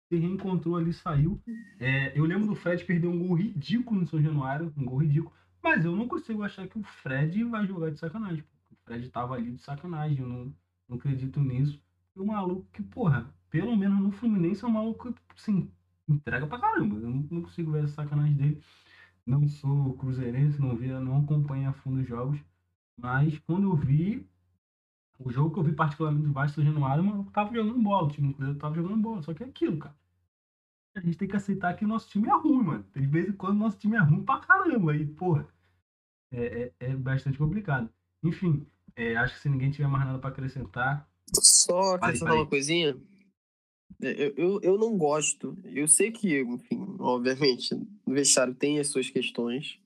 Se 0.08 0.16
reencontrou 0.16 0.76
ali, 0.76 0.94
saiu. 0.94 1.42
É, 1.80 2.18
eu 2.18 2.26
lembro 2.26 2.48
do 2.48 2.56
Fred 2.56 2.86
perder 2.86 3.08
um 3.08 3.18
gol 3.18 3.36
ridículo 3.36 4.02
no 4.02 4.08
São 4.08 4.22
Januário, 4.22 4.72
um 4.78 4.86
gol 4.86 5.00
ridículo. 5.00 5.34
Mas 5.64 5.84
eu 5.84 5.96
não 5.96 6.08
consigo 6.08 6.44
achar 6.44 6.68
que 6.68 6.78
o 6.78 6.84
Fred 6.84 7.44
vai 7.46 7.66
jogar 7.66 7.90
de 7.90 8.00
sacanagem. 8.00 8.44
pô. 8.44 8.50
O 8.72 8.78
Fred 8.86 9.10
tava 9.10 9.34
ali 9.34 9.52
de 9.52 9.62
sacanagem, 9.62 10.20
eu 10.20 10.28
não, 10.28 10.54
não 10.88 10.98
acredito 10.98 11.40
nisso. 11.40 11.82
E 12.16 12.20
o 12.20 12.26
maluco 12.28 12.68
que, 12.72 12.84
porra, 12.84 13.28
pelo 13.50 13.76
menos 13.76 14.00
no 14.00 14.12
Fluminense 14.12 14.64
é 14.64 14.68
um 14.68 14.72
maluco 14.72 15.12
que, 15.12 15.20
assim, 15.36 15.72
entrega 16.08 16.46
pra 16.46 16.60
caramba. 16.60 16.98
Eu 16.98 17.10
não, 17.10 17.28
não 17.32 17.42
consigo 17.42 17.72
ver 17.72 17.86
essa 17.86 17.96
sacanagem 17.96 18.36
dele. 18.36 18.62
Não 19.26 19.48
sou 19.48 19.94
cruzeirense, 19.96 20.62
não 20.62 20.76
via, 20.76 21.00
não 21.00 21.24
acompanho 21.24 21.68
a 21.68 21.74
fundo 21.74 22.02
os 22.02 22.08
jogos. 22.08 22.40
Mas 22.98 23.38
quando 23.40 23.70
eu 23.70 23.76
vi, 23.76 24.26
o 25.20 25.32
jogo 25.32 25.54
que 25.54 25.60
eu 25.60 25.64
vi 25.64 25.74
particularmente 25.74 26.28
do 26.28 26.34
Vasco 26.34 26.56
São 26.56 26.64
Januário, 26.64 27.04
o 27.04 27.06
maluco 27.06 27.32
tava 27.32 27.54
jogando 27.54 27.82
bola. 27.82 28.08
O 28.08 28.12
time 28.12 28.30
do 28.30 28.34
Cruzeiro 28.34 28.60
tava 28.60 28.76
jogando 28.76 28.98
bola. 28.98 29.22
Só 29.22 29.34
que 29.34 29.44
é 29.44 29.48
aquilo, 29.48 29.78
cara. 29.78 29.96
A 30.96 31.02
gente 31.02 31.18
tem 31.18 31.28
que 31.28 31.36
aceitar 31.36 31.76
que 31.76 31.84
o 31.84 31.88
nosso 31.88 32.10
time 32.10 32.28
é 32.30 32.34
ruim, 32.34 32.64
mano. 32.64 32.86
De 32.96 33.06
vez 33.06 33.28
em 33.28 33.34
quando 33.34 33.58
o 33.58 33.60
nosso 33.60 33.78
time 33.78 33.98
é 33.98 34.00
ruim 34.00 34.24
pra 34.24 34.40
caramba. 34.40 34.94
Aí, 34.94 35.06
porra, 35.06 35.48
é, 36.32 36.72
é, 36.80 36.92
é 36.92 36.96
bastante 36.96 37.38
complicado. 37.38 37.90
Enfim, 38.24 38.66
é, 38.96 39.16
acho 39.18 39.36
que 39.36 39.42
se 39.42 39.50
ninguém 39.50 39.72
tiver 39.72 39.88
mais 39.88 40.06
nada 40.06 40.20
pra 40.20 40.30
acrescentar, 40.30 41.08
Só 41.34 41.96
acrescentar 41.96 42.36
uma 42.36 42.46
coisinha. 42.48 42.98
É, 44.02 44.28
Eu, 44.28 44.34
eu, 44.36 44.62
eu 44.62 44.78
não 44.78 44.98
gosto. 44.98 45.58
Eu 45.66 45.88
sei 45.88 46.12
que, 46.12 46.42
enfim, 46.42 46.96
obviamente, 47.00 47.76
no 48.06 48.14
vestiário 48.14 48.56
tem 48.56 48.80
as 48.80 48.88
suas 48.88 49.10
questões. 49.10 49.80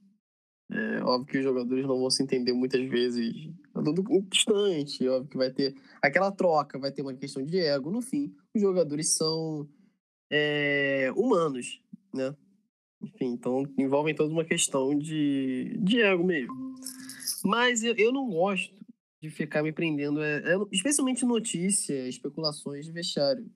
É 0.71 1.03
óbvio 1.03 1.25
que 1.25 1.37
os 1.39 1.43
jogadores 1.43 1.85
não 1.85 1.99
vão 1.99 2.11
se 2.11 2.21
entender 2.21 2.53
muitas 2.53 2.87
vezes. 2.87 3.49
É 3.75 3.81
tudo 3.81 4.03
distante. 4.29 5.07
Óbvio 5.07 5.29
que 5.29 5.37
vai 5.37 5.51
ter 5.51 5.75
aquela 6.01 6.31
troca, 6.31 6.77
vai 6.77 6.91
ter 6.91 7.01
uma 7.01 7.13
questão 7.13 7.43
de 7.43 7.59
ego. 7.59 7.89
No 7.89 8.01
fim, 8.01 8.35
os 8.55 8.61
jogadores 8.61 9.09
são 9.09 9.67
é, 10.31 11.11
humanos, 11.15 11.81
né? 12.13 12.35
Enfim, 13.01 13.27
então 13.27 13.63
envolvem 13.77 14.13
toda 14.13 14.31
uma 14.31 14.45
questão 14.45 14.97
de, 14.97 15.75
de 15.81 16.01
ego 16.01 16.23
mesmo. 16.23 16.75
Mas 17.43 17.83
eu, 17.83 17.95
eu 17.95 18.11
não 18.11 18.29
gosto 18.29 18.75
de 19.21 19.29
ficar 19.29 19.63
me 19.63 19.71
prendendo, 19.71 20.21
é, 20.21 20.37
é, 20.37 20.57
especialmente 20.71 21.25
notícia, 21.25 22.07
especulações 22.07 22.85
de 22.85 22.91
vestiário. 22.91 23.49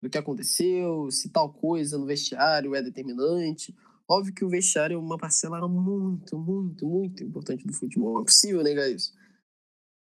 Do 0.00 0.08
que 0.08 0.16
aconteceu, 0.16 1.10
se 1.10 1.28
tal 1.28 1.52
coisa 1.52 1.98
no 1.98 2.06
vestiário 2.06 2.74
é 2.74 2.80
determinante. 2.80 3.74
Óbvio 4.10 4.34
que 4.34 4.44
o 4.44 4.48
vestiário 4.48 4.94
é 4.94 4.98
uma 4.98 5.18
parcela 5.18 5.68
muito, 5.68 6.38
muito, 6.38 6.86
muito 6.86 7.22
importante 7.22 7.66
do 7.66 7.74
futebol. 7.74 8.14
Não 8.14 8.22
é 8.22 8.24
possível 8.24 8.62
negar 8.62 8.90
isso. 8.90 9.12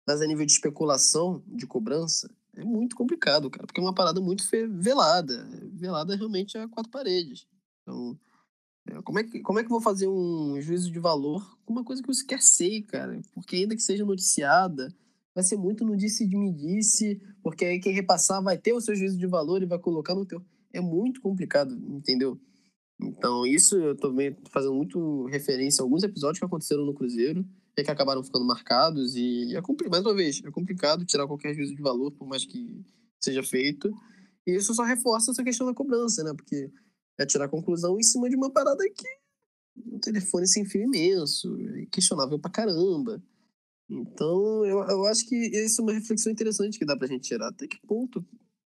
Mas 0.08 0.22
a 0.22 0.26
nível 0.26 0.46
de 0.46 0.54
especulação, 0.54 1.44
de 1.46 1.68
cobrança, 1.68 2.34
é 2.56 2.64
muito 2.64 2.96
complicado, 2.96 3.50
cara. 3.50 3.68
Porque 3.68 3.82
é 3.82 3.84
uma 3.84 3.94
parada 3.94 4.22
muito 4.22 4.46
velada. 4.70 5.46
Velada 5.74 6.16
realmente 6.16 6.58
a 6.58 6.70
quatro 6.70 6.90
paredes. 6.90 7.46
Então, 7.82 8.18
é, 8.88 9.02
como 9.02 9.20
é, 9.20 9.24
que, 9.26 9.42
como 9.42 9.60
é 9.60 9.64
que 9.64 9.68
eu 9.68 9.72
vou 9.72 9.82
fazer 9.82 10.08
um 10.08 10.60
juízo 10.62 10.90
de 10.90 11.00
valor 11.00 11.58
com 11.66 11.74
uma 11.74 11.84
coisa 11.84 12.02
que 12.02 12.10
eu 12.10 12.14
sequer 12.14 12.42
sei, 12.42 12.84
cara? 12.84 13.22
Porque 13.34 13.58
ainda 13.58 13.76
que 13.76 13.82
seja 13.82 14.06
noticiada, 14.06 14.96
vai 15.36 15.44
ser 15.44 15.58
muito 15.58 15.86
no 15.86 15.98
disse 15.98 16.26
de 16.26 16.38
me 16.38 16.54
disse, 16.54 17.22
porque 17.44 17.66
aí 17.66 17.80
quem 17.82 17.94
repassar 17.94 18.42
vai 18.42 18.58
ter 18.58 18.72
o 18.72 18.80
seu 18.80 18.96
juízo 18.96 19.18
de 19.18 19.28
valor 19.28 19.62
e 19.62 19.66
vai 19.66 19.78
colocar 19.78 20.16
no 20.16 20.26
teu. 20.26 20.42
É 20.72 20.80
muito 20.80 21.22
complicado, 21.22 21.74
entendeu? 21.90 22.40
Então, 23.00 23.46
isso 23.46 23.78
eu 23.78 23.96
tô 23.96 24.14
fazendo 24.50 24.74
muito 24.74 25.26
referência 25.26 25.82
a 25.82 25.86
alguns 25.86 26.04
episódios 26.04 26.40
que 26.40 26.46
aconteceram 26.46 26.86
no 26.86 26.94
Cruzeiro 26.94 27.46
e 27.78 27.84
que 27.84 27.92
acabaram 27.92 28.24
ficando 28.24 28.46
marcados. 28.46 29.16
E 29.16 29.56
é 29.56 29.62
mais 29.90 30.04
uma 30.04 30.16
vez, 30.16 30.42
é 30.44 30.52
complicado 30.52 31.06
tirar 31.06 31.28
qualquer 31.28 31.54
juízo 31.54 31.76
de 31.76 31.82
valor, 31.82 32.12
por 32.12 32.28
mais 32.28 32.44
que 32.44 32.84
seja 33.24 33.44
feito. 33.44 33.92
E 34.46 34.56
isso 34.56 34.74
só 34.74 34.84
reforça 34.84 35.32
essa 35.32 35.44
questão 35.44 35.68
da 35.68 35.74
cobrança, 35.74 36.24
né? 36.24 36.34
Porque 36.34 36.72
é 37.20 37.26
tirar 37.26 37.50
conclusão 37.50 38.00
em 38.00 38.04
cima 38.04 38.30
de 38.30 38.36
uma 38.36 38.52
parada 38.52 38.84
que 38.84 39.08
um 39.94 40.00
telefone 40.00 40.48
sem 40.48 40.66
fio 40.66 40.82
imenso, 40.82 41.56
questionável 41.92 42.40
pra 42.40 42.50
caramba. 42.50 43.22
Então, 43.90 44.66
eu, 44.66 44.80
eu 44.80 45.06
acho 45.06 45.28
que 45.28 45.36
isso 45.36 45.82
é 45.82 45.84
uma 45.84 45.94
reflexão 45.94 46.32
interessante 46.32 46.80
que 46.80 46.86
dá 46.86 46.98
pra 46.98 47.08
gente 47.08 47.28
tirar. 47.28 47.50
Até 47.50 47.68
que 47.68 47.80
ponto? 47.86 48.26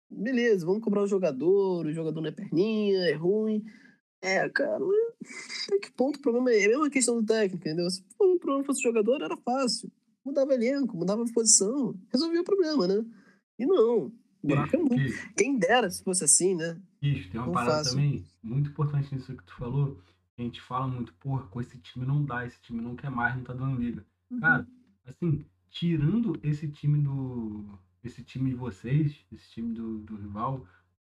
Beleza, 0.09 0.65
vamos 0.65 0.84
cobrar 0.84 1.03
o 1.03 1.07
jogador, 1.07 1.86
o 1.86 1.93
jogador 1.93 2.22
não 2.22 2.30
é 2.30 2.32
perninha, 2.32 2.99
é 3.09 3.13
ruim. 3.13 3.63
É, 4.22 4.47
cara, 4.49 4.84
até 5.67 5.80
que 5.80 5.91
ponto 5.91 6.17
o 6.17 6.22
problema 6.22 6.51
é, 6.51 6.61
é 6.61 6.65
a 6.65 6.69
mesma 6.69 6.89
questão 6.89 7.19
do 7.19 7.26
técnico, 7.26 7.57
entendeu? 7.57 7.89
Se 7.89 8.03
o 8.19 8.38
problema 8.39 8.63
fosse 8.63 8.80
o 8.82 8.84
jogador, 8.84 9.22
era 9.22 9.36
fácil. 9.38 9.91
Mudava 10.24 10.53
elenco, 10.53 10.95
mudava 10.95 11.26
posição, 11.34 11.95
resolvia 12.11 12.41
o 12.41 12.45
problema, 12.45 12.88
né? 12.88 13.03
E 13.57 13.65
não, 13.65 14.11
buraco 14.43 14.76
é 14.76 14.80
muito. 14.80 15.34
Quem 15.36 15.57
dera 15.57 15.89
se 15.89 16.03
fosse 16.03 16.24
assim, 16.24 16.55
né? 16.55 16.80
Isso, 17.01 17.30
tem 17.32 17.39
uma 17.39 17.47
Não 17.47 17.53
parada 17.53 17.78
fácil. 17.78 17.91
também 17.93 18.26
muito 18.43 18.69
importante 18.69 19.13
nisso 19.13 19.36
que 19.36 19.43
tu 19.43 19.55
falou. 19.55 19.99
A 20.38 20.41
gente 20.41 20.61
fala 20.61 20.88
muito, 20.88 21.13
porra, 21.15 21.47
com 21.47 21.59
esse 21.59 21.78
time 21.80 22.05
não 22.05 22.24
dá, 22.24 22.45
esse 22.45 22.59
time 22.61 22.82
não 22.82 22.95
quer 22.95 23.09
mais, 23.09 23.36
não 23.36 23.43
tá 23.43 23.53
dando 23.53 23.82
liga. 23.82 24.05
Uhum. 24.30 24.39
Cara, 24.39 24.67
assim, 25.05 25.45
tirando 25.69 26.39
esse 26.43 26.67
time 26.67 26.99
do. 27.01 27.80
Esse 28.03 28.24
time 28.24 28.49
de 28.49 28.55
vocês, 28.55 29.15
esse 29.32 29.49
time 29.51 29.76
do, 29.76 29.99
do 29.99 30.15
rival, 30.15 30.65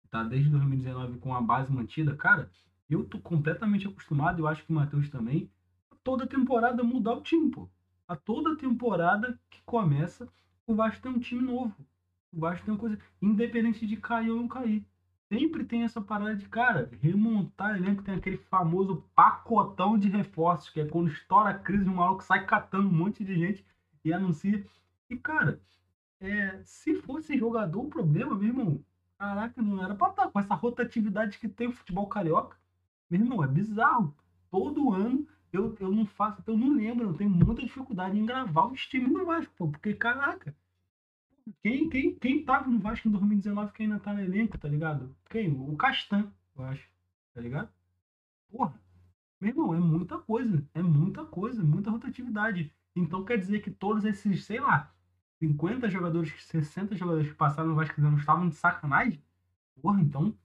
tá 0.10 0.24
desde 0.24 0.50
2019 0.50 1.20
com 1.20 1.34
a 1.34 1.42
base 1.42 1.72
mantida, 1.72 2.16
cara, 2.18 2.52
eu 2.94 3.04
tô 3.06 3.20
completamente 3.20 3.88
acostumado, 3.88 4.40
eu 4.40 4.48
acho 4.48 4.64
que 4.64 4.72
o 4.72 4.76
Matheus 4.76 5.10
também, 5.10 5.50
a 5.92 5.96
toda 6.04 6.28
temporada 6.28 6.84
mudar 6.84 7.14
o 7.14 7.22
time, 7.22 7.50
pô. 7.52 7.70
A 8.08 8.16
toda 8.16 8.58
temporada 8.58 9.40
que 9.50 9.62
começa, 9.64 10.28
o 10.68 10.76
Vasco 10.76 11.02
tem 11.02 11.12
um 11.12 11.20
time 11.20 11.42
novo. 11.42 11.76
O 12.32 12.40
Vasco 12.40 12.66
tem 12.66 12.74
uma 12.74 12.80
coisa. 12.80 13.00
Independente 13.22 13.88
de 13.88 13.98
cair 13.98 14.30
ou 14.30 14.38
não 14.38 14.48
cair 14.48 14.86
sempre 15.32 15.64
tem 15.64 15.84
essa 15.84 16.02
parada 16.02 16.36
de, 16.36 16.46
cara, 16.50 16.90
remontar 17.02 17.78
elenco, 17.78 18.04
tem 18.04 18.16
aquele 18.16 18.36
famoso 18.36 19.06
pacotão 19.16 19.98
de 19.98 20.10
reforços, 20.10 20.70
que 20.70 20.82
é 20.82 20.86
quando 20.86 21.08
estoura 21.08 21.52
a 21.52 21.58
crise, 21.58 21.86
o 21.86 21.96
maluco 21.96 22.22
sai 22.22 22.46
catando 22.46 22.90
um 22.90 22.92
monte 22.92 23.24
de 23.24 23.36
gente 23.36 23.66
e 24.04 24.12
anuncia. 24.12 24.62
E, 25.10 25.16
cara, 25.16 25.62
é, 26.20 26.60
se 26.66 26.96
fosse 26.96 27.38
jogador, 27.38 27.80
o 27.80 27.90
problema, 27.90 28.36
meu 28.36 28.50
irmão, 28.50 28.84
caraca, 29.18 29.62
não 29.62 29.82
era 29.82 29.96
pra 29.96 30.10
estar 30.10 30.24
tá 30.24 30.30
com 30.30 30.38
essa 30.38 30.54
rotatividade 30.54 31.40
que 31.40 31.48
tem 31.48 31.70
o 31.70 31.72
futebol 31.72 32.08
carioca. 32.08 32.58
Meu 33.12 33.22
irmão, 33.22 33.44
é 33.44 33.48
bizarro. 33.48 34.16
Todo 34.50 34.94
ano 34.94 35.28
eu, 35.52 35.76
eu 35.82 35.92
não 35.92 36.06
faço, 36.06 36.42
eu 36.48 36.58
não 36.58 36.74
lembro, 36.74 37.10
eu 37.10 37.14
tenho 37.14 37.30
muita 37.30 37.62
dificuldade 37.62 38.18
em 38.18 38.26
gravar 38.26 38.68
os 38.68 38.88
times 38.88 39.12
no 39.12 39.26
Vasco, 39.26 39.54
pô, 39.58 39.68
porque, 39.68 39.94
caraca, 39.94 40.56
quem, 41.62 41.90
quem, 41.90 42.16
quem 42.16 42.46
tava 42.46 42.70
no 42.70 42.80
Vasco 42.80 43.10
em 43.10 43.12
2019 43.12 43.74
que 43.74 43.84
ainda 43.84 44.00
tá 44.00 44.14
no 44.14 44.22
elenco, 44.22 44.58
tá 44.58 44.70
ligado? 44.70 45.14
Quem? 45.30 45.52
O 45.52 45.76
Castan, 45.76 46.32
eu 46.56 46.64
acho. 46.64 46.88
Tá 47.34 47.42
ligado? 47.42 47.70
Porra. 48.50 48.80
Meu 49.40 49.50
irmão, 49.50 49.76
é 49.76 49.80
muita 49.80 50.18
coisa. 50.18 50.64
É 50.74 50.82
muita 50.82 51.26
coisa, 51.26 51.64
muita 51.64 51.92
rotatividade. 51.92 52.72
Então 52.96 53.26
quer 53.26 53.38
dizer 53.38 53.62
que 53.62 53.72
todos 53.72 54.06
esses, 54.06 54.46
sei 54.46 54.60
lá, 54.60 54.94
50 55.40 55.90
jogadores, 55.90 56.32
60 56.46 56.96
jogadores 56.96 57.30
que 57.30 57.36
passaram 57.36 57.70
no 57.70 57.76
Vasco 57.76 58.00
não 58.00 58.16
estavam 58.16 58.48
de 58.48 58.56
sacanagem? 58.56 59.22
Porra, 59.82 60.02
então 60.02 60.36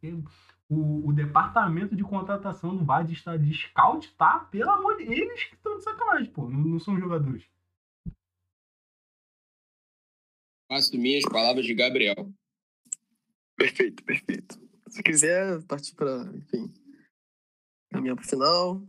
o, 0.69 1.09
o 1.09 1.13
departamento 1.13 1.95
de 1.95 2.03
contratação 2.03 2.77
do 2.77 2.85
Vasco 2.85 3.13
está 3.13 3.37
de 3.37 3.53
scout, 3.55 4.13
tá? 4.17 4.41
Pelo 4.51 4.71
amor 4.71 4.97
de 4.97 5.05
eles 5.05 5.45
que 5.45 5.55
estão 5.55 5.79
de 5.79 5.85
sacanagem, 5.85 6.31
pô. 6.33 6.49
Não, 6.49 6.61
não 6.61 6.79
são 6.79 6.99
jogadores. 6.99 7.49
Faço 10.69 10.99
minhas 10.99 11.25
palavras 11.25 11.65
de 11.65 11.75
Gabriel. 11.75 12.33
Perfeito, 13.57 14.03
perfeito. 14.05 14.61
Se 14.89 15.03
quiser 15.03 15.63
partir 15.65 15.95
para, 15.95 16.25
enfim, 16.35 16.73
caminhar 17.91 18.17
para 18.17 18.25
o 18.25 18.29
final. 18.29 18.83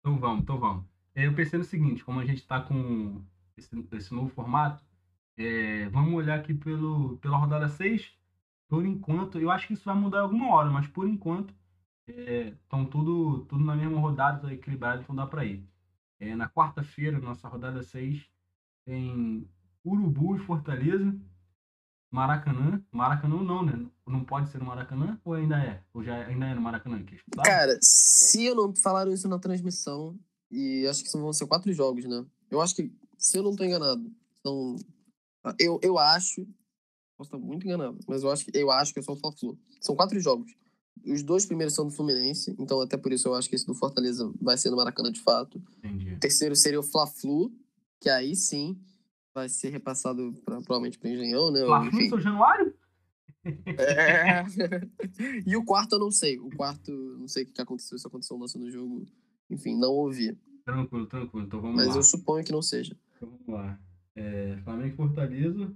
Então 0.00 0.18
vamos, 0.18 0.42
então 0.42 0.58
vamos. 0.58 0.84
É, 1.14 1.26
eu 1.26 1.34
pensei 1.34 1.58
no 1.58 1.64
seguinte, 1.64 2.04
como 2.04 2.20
a 2.20 2.24
gente 2.24 2.38
está 2.38 2.60
com 2.60 3.24
esse, 3.56 3.70
esse, 3.92 4.12
novo 4.12 4.28
formato, 4.28 4.84
é, 5.36 5.88
vamos 5.88 6.14
olhar 6.14 6.38
aqui 6.38 6.54
pelo, 6.54 7.16
pela 7.18 7.36
rodada 7.36 7.68
6. 7.68 8.17
Por 8.68 8.84
enquanto, 8.84 9.38
eu 9.38 9.50
acho 9.50 9.66
que 9.66 9.72
isso 9.72 9.84
vai 9.84 9.94
mudar 9.94 10.20
alguma 10.20 10.54
hora, 10.54 10.70
mas 10.70 10.86
por 10.86 11.08
enquanto 11.08 11.54
estão 12.06 12.82
é, 12.82 12.86
tudo, 12.86 13.44
tudo 13.46 13.64
na 13.64 13.74
mesma 13.74 13.98
rodada, 14.00 14.46
tá 14.46 14.52
equilibrado, 14.52 15.02
então 15.02 15.14
dá 15.14 15.26
para 15.26 15.44
ir. 15.44 15.66
É, 16.20 16.34
na 16.34 16.48
quarta-feira, 16.48 17.18
nossa 17.18 17.48
rodada 17.48 17.82
6, 17.82 18.22
tem 18.84 19.48
Urubu 19.84 20.36
e 20.36 20.40
Fortaleza. 20.40 21.14
Maracanã. 22.10 22.82
Maracanã 22.90 23.42
não, 23.42 23.62
né? 23.62 23.86
Não 24.06 24.24
pode 24.24 24.48
ser 24.48 24.58
no 24.58 24.64
Maracanã 24.64 25.20
ou 25.24 25.34
ainda 25.34 25.58
é? 25.58 25.82
Ou 25.92 26.02
já 26.02 26.26
ainda 26.26 26.46
é 26.46 26.54
no 26.54 26.60
Maracanã? 26.60 27.04
Cara, 27.44 27.78
se 27.82 28.46
eu 28.46 28.54
não 28.54 28.74
falaram 28.74 29.12
isso 29.12 29.28
na 29.28 29.38
transmissão, 29.38 30.18
e 30.50 30.86
acho 30.86 31.04
que 31.04 31.12
vão 31.12 31.32
ser 31.32 31.46
quatro 31.46 31.72
jogos, 31.72 32.04
né? 32.06 32.24
Eu 32.50 32.60
acho 32.60 32.74
que, 32.74 32.90
se 33.18 33.36
eu 33.36 33.42
não 33.42 33.54
tô 33.54 33.64
enganado, 33.64 34.10
são. 34.42 34.76
Eu, 35.58 35.78
eu 35.82 35.98
acho. 35.98 36.46
Posso 37.18 37.34
estar 37.34 37.38
muito 37.38 37.66
enganado, 37.66 37.98
mas 38.06 38.22
eu 38.22 38.30
acho, 38.30 38.46
eu 38.54 38.70
acho 38.70 38.92
que 38.94 39.00
é 39.00 39.02
só 39.02 39.12
o 39.12 39.16
Fla-Flu. 39.16 39.58
São 39.80 39.96
quatro 39.96 40.20
jogos. 40.20 40.54
Os 41.04 41.20
dois 41.24 41.44
primeiros 41.44 41.74
são 41.74 41.84
do 41.84 41.92
Fluminense, 41.92 42.54
então 42.60 42.80
até 42.80 42.96
por 42.96 43.12
isso 43.12 43.26
eu 43.26 43.34
acho 43.34 43.48
que 43.48 43.56
esse 43.56 43.66
do 43.66 43.74
Fortaleza 43.74 44.32
vai 44.40 44.56
ser 44.56 44.70
no 44.70 44.76
Maracanã 44.76 45.10
de 45.10 45.20
fato. 45.20 45.60
Entendi. 45.78 46.14
O 46.14 46.20
terceiro 46.20 46.54
seria 46.54 46.78
o 46.78 46.82
Fla-Flu, 46.82 47.52
que 48.00 48.08
aí 48.08 48.36
sim 48.36 48.80
vai 49.34 49.48
ser 49.48 49.70
repassado 49.70 50.32
pra, 50.44 50.60
provavelmente 50.60 50.96
para 50.96 51.10
Engenhão, 51.10 51.50
né? 51.50 51.64
Lá 51.64 51.84
no 51.84 52.08
São 52.08 52.20
Januário? 52.20 52.72
É. 53.44 54.44
e 55.44 55.56
o 55.56 55.64
quarto 55.64 55.96
eu 55.96 55.98
não 55.98 56.12
sei. 56.12 56.38
O 56.38 56.50
quarto, 56.56 56.92
não 57.18 57.26
sei 57.26 57.42
o 57.42 57.46
que 57.46 57.60
aconteceu, 57.60 57.98
se 57.98 58.06
aconteceu 58.06 58.36
um 58.36 58.40
lance 58.40 58.56
no 58.56 58.70
jogo. 58.70 59.04
Enfim, 59.50 59.76
não 59.76 59.90
ouvi. 59.90 60.38
Tranquilo, 60.64 61.06
tranquilo. 61.06 61.46
Então 61.46 61.60
vamos 61.60 61.76
Mas 61.76 61.88
lá. 61.88 61.96
eu 61.96 62.02
suponho 62.02 62.44
que 62.44 62.52
não 62.52 62.62
seja. 62.62 62.96
Então 63.16 63.28
vamos 63.28 63.48
lá. 63.48 63.80
É, 64.14 64.56
Flamengo 64.62 64.94
e 64.94 64.96
Fortaleza. 64.96 65.74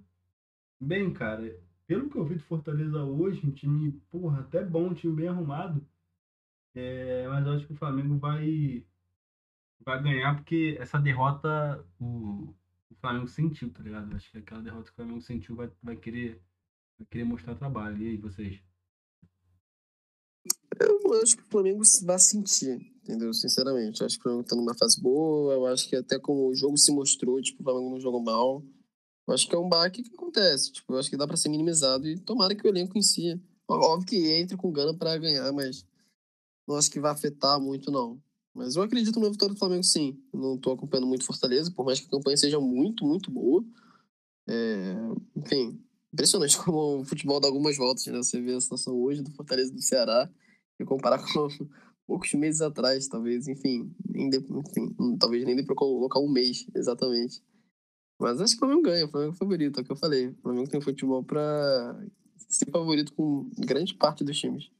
Bem, 0.85 1.13
cara, 1.13 1.57
pelo 1.87 2.11
que 2.11 2.17
eu 2.17 2.25
vi 2.25 2.35
do 2.35 2.43
Fortaleza 2.43 3.05
hoje, 3.05 3.47
um 3.47 3.53
time, 3.53 3.93
porra, 4.11 4.41
até 4.41 4.65
bom, 4.65 4.89
um 4.89 4.95
time 4.95 5.15
bem 5.15 5.29
arrumado. 5.29 5.87
É, 6.75 7.25
mas 7.29 7.47
eu 7.47 7.53
acho 7.53 7.67
que 7.69 7.73
o 7.73 7.77
Flamengo 7.77 8.19
vai, 8.19 8.85
vai 9.85 10.03
ganhar, 10.03 10.35
porque 10.35 10.77
essa 10.81 10.99
derrota, 10.99 11.87
o, 12.01 12.53
o 12.91 12.95
Flamengo 13.01 13.29
sentiu, 13.29 13.73
tá 13.73 13.81
ligado? 13.81 14.13
Acho 14.17 14.29
que 14.33 14.39
aquela 14.39 14.61
derrota 14.61 14.87
que 14.87 14.91
o 14.91 14.97
Flamengo 14.97 15.21
sentiu 15.21 15.55
vai, 15.55 15.71
vai, 15.81 15.95
querer, 15.95 16.43
vai 16.99 17.07
querer 17.09 17.25
mostrar 17.25 17.55
trabalho. 17.55 18.03
E 18.03 18.09
aí, 18.09 18.17
vocês? 18.17 18.61
Eu 20.81 21.23
acho 21.23 21.37
que 21.37 21.45
o 21.45 21.47
Flamengo 21.47 21.83
vai 22.03 22.19
sentir, 22.19 22.75
entendeu? 23.03 23.33
Sinceramente. 23.33 24.01
Eu 24.01 24.07
acho 24.07 24.17
que 24.17 24.23
o 24.23 24.25
Flamengo 24.25 24.49
tá 24.49 24.57
numa 24.57 24.77
fase 24.77 25.01
boa. 25.01 25.55
Eu 25.55 25.67
acho 25.67 25.89
que 25.89 25.95
até 25.95 26.19
como 26.19 26.49
o 26.49 26.57
jogo 26.57 26.77
se 26.77 26.93
mostrou, 26.93 27.41
tipo, 27.41 27.61
o 27.61 27.65
Flamengo 27.65 27.91
não 27.91 28.01
jogou 28.01 28.21
mal. 28.21 28.65
Eu 29.33 29.35
acho 29.35 29.49
que 29.49 29.55
é 29.55 29.59
um 29.59 29.69
baque 29.69 30.03
que 30.03 30.15
acontece. 30.15 30.71
Tipo, 30.71 30.93
eu 30.93 30.99
acho 30.99 31.09
que 31.09 31.17
dá 31.17 31.27
pra 31.27 31.39
ser 31.39 31.49
minimizado 31.49 32.07
e 32.07 32.19
tomara 32.19 32.55
que 32.55 32.67
o 32.67 32.69
elenco 32.69 32.99
em 32.99 33.03
si. 33.03 33.41
Óbvio 33.67 34.07
que 34.07 34.31
entre 34.31 34.59
com 34.59 34.71
gana 34.71 34.93
para 34.93 35.17
ganhar, 35.17 35.51
mas 35.53 35.87
não 36.69 36.77
acho 36.77 36.91
que 36.91 37.01
vai 37.01 37.13
afetar 37.13 37.59
muito, 37.59 37.91
não. 37.91 38.21
Mas 38.55 38.77
eu 38.77 38.83
acredito 38.83 39.19
na 39.19 39.31
vitória 39.31 39.55
do 39.55 39.59
Flamengo, 39.59 39.85
sim. 39.85 40.23
Não 40.35 40.59
tô 40.59 40.73
acompanhando 40.73 41.07
muito 41.07 41.25
Fortaleza, 41.25 41.71
por 41.71 41.87
mais 41.87 41.99
que 41.99 42.07
a 42.07 42.11
campanha 42.11 42.37
seja 42.37 42.61
muito, 42.61 43.07
muito 43.07 43.31
boa. 43.31 43.65
É... 44.47 44.97
Enfim, 45.35 45.81
impressionante 46.13 46.59
como 46.63 47.01
o 47.01 47.05
futebol 47.07 47.41
dá 47.41 47.49
algumas 47.49 47.79
voltas, 47.79 48.05
né? 48.05 48.19
Você 48.19 48.39
vê 48.39 48.53
a 48.53 48.61
situação 48.61 48.95
hoje 49.01 49.23
do 49.23 49.31
Fortaleza 49.31 49.73
do 49.73 49.81
Ceará 49.81 50.29
e 50.79 50.85
comparar 50.85 51.19
com 51.19 51.49
poucos 52.07 52.35
meses 52.35 52.61
atrás, 52.61 53.09
talvez, 53.09 53.49
enfim, 53.49 53.91
nem 54.07 54.29
de... 54.29 54.37
enfim 54.37 55.17
talvez 55.19 55.43
nem 55.47 55.57
dê 55.57 55.63
pra 55.63 55.75
colocar 55.75 56.21
um 56.21 56.29
mês, 56.29 56.67
exatamente. 56.75 57.43
Mas 58.23 58.41
acho 58.41 58.53
que 58.53 58.59
o 58.59 58.61
Flamengo 58.61 58.83
ganha, 58.83 59.05
o 59.05 59.09
Flamengo 59.09 59.35
é 59.35 59.37
favorito, 59.37 59.79
é 59.79 59.83
o 59.83 59.85
que 59.85 59.91
eu 59.91 59.97
falei. 59.97 60.29
O 60.29 60.35
Flamengo 60.43 60.71
tem 60.71 60.81
futebol 60.81 61.25
pra 61.25 62.01
ser 62.49 62.71
favorito 62.71 63.13
com 63.15 63.51
grande 63.59 63.95
parte 63.95 64.23
dos 64.23 64.39
times. 64.39 64.71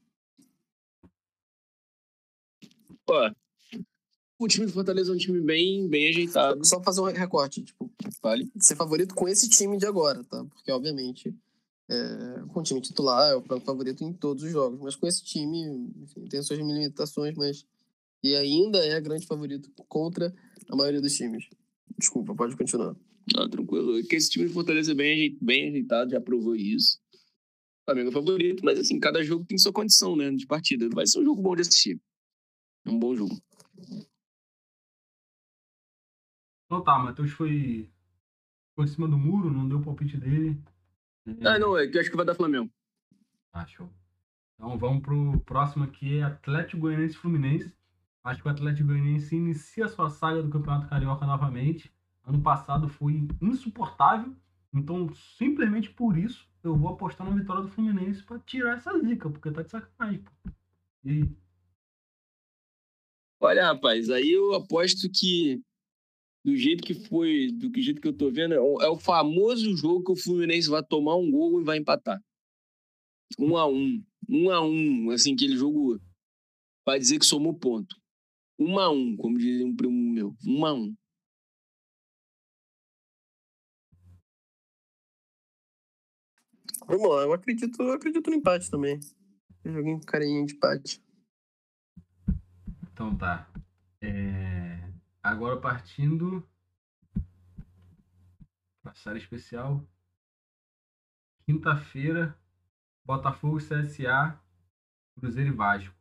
Pô, 3.05 3.29
o 4.39 4.47
time 4.47 4.65
do 4.65 4.71
Fortaleza 4.71 5.11
é 5.11 5.15
um 5.15 5.17
time 5.17 5.41
bem, 5.41 5.89
bem 5.89 6.07
ajeitado. 6.07 6.65
Só 6.65 6.81
fazer 6.81 7.01
um 7.01 7.05
recorte, 7.05 7.61
tipo, 7.61 7.91
vale 8.21 8.49
ser 8.57 8.77
favorito 8.77 9.13
com 9.13 9.27
esse 9.27 9.49
time 9.49 9.77
de 9.77 9.85
agora, 9.85 10.23
tá? 10.23 10.45
Porque, 10.45 10.71
obviamente, 10.71 11.35
é, 11.89 12.45
com 12.47 12.61
o 12.61 12.63
time 12.63 12.79
titular 12.79 13.29
é 13.29 13.35
o 13.35 13.59
favorito 13.59 14.05
em 14.05 14.13
todos 14.13 14.43
os 14.43 14.51
jogos. 14.51 14.79
Mas 14.79 14.95
com 14.95 15.05
esse 15.05 15.21
time, 15.21 15.91
enfim, 16.01 16.23
tem 16.29 16.41
suas 16.41 16.59
limitações, 16.59 17.35
mas. 17.35 17.65
E 18.23 18.37
ainda 18.37 18.77
é 18.77 19.01
grande 19.01 19.27
favorito 19.27 19.69
contra 19.89 20.33
a 20.69 20.75
maioria 20.77 21.01
dos 21.01 21.13
times. 21.13 21.45
Desculpa, 21.97 22.33
pode 22.33 22.55
continuar. 22.55 22.95
Não, 23.31 23.49
tranquilo. 23.49 23.99
É 23.99 24.03
que 24.03 24.15
esse 24.15 24.29
time 24.29 24.47
de 24.47 24.53
Fortaleza 24.53 24.91
é 24.91 24.95
bem, 24.95 25.37
bem 25.41 25.69
ajeitado, 25.69 26.11
já 26.11 26.19
provou 26.19 26.55
isso. 26.55 26.99
O 27.13 27.85
Flamengo 27.85 28.09
é 28.09 28.13
favorito, 28.13 28.63
mas 28.63 28.79
assim, 28.79 28.99
cada 28.99 29.23
jogo 29.23 29.45
tem 29.45 29.57
sua 29.57 29.71
condição, 29.71 30.15
né? 30.15 30.31
De 30.31 30.45
partida. 30.45 30.89
Vai 30.89 31.05
ser 31.05 31.19
um 31.19 31.23
jogo 31.23 31.41
bom 31.41 31.55
de 31.55 31.61
assistir. 31.61 32.01
É 32.85 32.89
um 32.89 32.99
bom 32.99 33.15
jogo. 33.15 33.41
Então 36.65 36.83
tá, 36.83 36.97
Matheus 36.97 37.31
foi, 37.31 37.89
foi 38.75 38.85
em 38.85 38.87
cima 38.87 39.07
do 39.07 39.17
muro, 39.17 39.51
não 39.51 39.67
deu 39.67 39.77
o 39.77 39.83
palpite 39.83 40.17
dele. 40.17 40.59
Ah, 41.45 41.59
não, 41.59 41.77
é 41.77 41.87
que 41.87 41.97
eu 41.97 42.01
acho 42.01 42.09
que 42.09 42.17
vai 42.17 42.25
dar 42.25 42.35
Flamengo. 42.35 42.69
Ah, 43.53 43.65
show. 43.65 43.89
Então 44.55 44.77
vamos 44.77 45.01
pro 45.03 45.39
próximo 45.41 45.83
aqui, 45.83 46.17
é 46.17 46.23
Atlético 46.23 46.81
Goianiense 46.81 47.15
Fluminense. 47.15 47.73
Acho 48.23 48.41
que 48.41 48.47
o 48.47 48.51
Atlético 48.51 48.87
Goianiense 48.87 49.35
inicia 49.35 49.87
sua 49.87 50.09
saga 50.09 50.41
do 50.41 50.49
Campeonato 50.49 50.89
Carioca 50.89 51.25
novamente. 51.25 51.93
Ano 52.25 52.41
passado 52.41 52.87
foi 52.87 53.27
insuportável, 53.41 54.33
então 54.73 55.13
simplesmente 55.37 55.89
por 55.89 56.17
isso 56.17 56.47
eu 56.63 56.75
vou 56.75 56.89
apostar 56.89 57.29
na 57.29 57.35
vitória 57.35 57.61
do 57.61 57.69
Fluminense 57.69 58.23
para 58.23 58.39
tirar 58.39 58.77
essa 58.77 58.97
zica, 58.99 59.29
porque 59.29 59.51
tá 59.51 59.61
de 59.61 59.69
sacanagem, 59.69 60.21
pô. 60.21 60.51
E? 61.05 61.29
Olha, 63.41 63.65
rapaz, 63.65 64.09
aí 64.09 64.31
eu 64.31 64.53
aposto 64.53 65.09
que 65.13 65.61
do 66.43 66.55
jeito 66.55 66.83
que 66.83 66.93
foi, 66.93 67.51
do 67.51 67.71
jeito 67.81 68.01
que 68.01 68.07
eu 68.07 68.15
tô 68.15 68.29
vendo, 68.29 68.53
é 68.53 68.59
o 68.59 68.81
é 68.81 68.99
famoso 68.99 69.75
jogo 69.77 70.03
que 70.03 70.11
o 70.11 70.15
Fluminense 70.15 70.69
vai 70.69 70.83
tomar 70.83 71.15
um 71.15 71.31
gol 71.31 71.61
e 71.61 71.63
vai 71.63 71.77
empatar. 71.77 72.21
Um 73.39 73.57
a 73.57 73.67
um. 73.67 74.03
Um 74.29 74.51
a 74.51 74.61
um. 74.61 75.09
Assim, 75.11 75.33
aquele 75.33 75.55
jogo 75.55 75.99
vai 76.85 76.99
dizer 76.99 77.17
que 77.17 77.25
somou 77.25 77.53
ponto. 77.53 77.95
Um 78.59 78.77
a 78.77 78.89
um, 78.89 79.15
como 79.15 79.37
dizia 79.37 79.65
um 79.65 79.75
primo 79.75 80.13
meu. 80.13 80.35
Um 80.45 80.65
a 80.65 80.73
um. 80.73 80.93
Vamos 86.95 87.09
lá, 87.09 87.23
eu 87.23 87.33
acredito, 87.33 87.81
eu 87.81 87.93
acredito 87.93 88.29
no 88.29 88.35
empate 88.35 88.69
também. 88.69 88.99
Joguinho 89.65 89.99
com 89.99 90.05
carinha 90.05 90.45
de 90.45 90.53
empate. 90.53 91.03
Então 92.91 93.17
tá. 93.17 93.49
É... 93.99 94.91
Agora 95.23 95.59
partindo 95.59 96.47
série 98.93 99.17
especial. 99.17 99.83
Quinta-feira, 101.47 102.37
Botafogo, 103.03 103.57
CSA, 103.57 104.39
Cruzeiro 105.19 105.49
e 105.49 105.55
Vasco. 105.55 105.95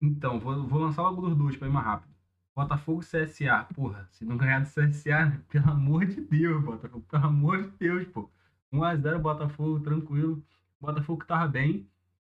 Então, 0.00 0.40
vou, 0.40 0.66
vou 0.66 0.80
lançar 0.80 1.02
logo 1.02 1.22
dos 1.22 1.38
dois 1.38 1.56
para 1.56 1.68
ir 1.68 1.70
mais 1.70 1.86
rápido. 1.86 2.12
Botafogo 2.56 3.02
CSA. 3.02 3.68
Porra, 3.72 4.08
se 4.10 4.24
não 4.24 4.36
ganhar 4.36 4.60
do 4.60 4.66
CSA, 4.66 5.26
né? 5.26 5.42
pelo 5.48 5.70
amor 5.70 6.06
de 6.06 6.20
Deus, 6.20 6.62
Botafogo. 6.64 7.06
Pelo 7.08 7.24
amor 7.24 7.62
de 7.62 7.70
Deus, 7.78 8.08
pô. 8.08 8.28
1x0 8.72 9.18
Botafogo, 9.20 9.80
tranquilo. 9.80 10.42
Botafogo 10.80 11.24
tava 11.24 11.46
bem 11.46 11.88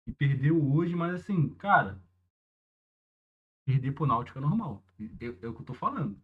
e 0.07 0.12
perdeu 0.12 0.62
hoje, 0.72 0.95
mas 0.95 1.14
assim, 1.14 1.49
cara, 1.51 2.01
perder 3.64 3.93
pro 3.93 4.07
Náutico 4.07 4.39
é 4.39 4.43
normal. 4.43 4.85
É, 5.01 5.26
é 5.26 5.28
o 5.49 5.55
que 5.55 5.61
eu 5.61 5.64
tô 5.64 5.74
falando. 5.74 6.18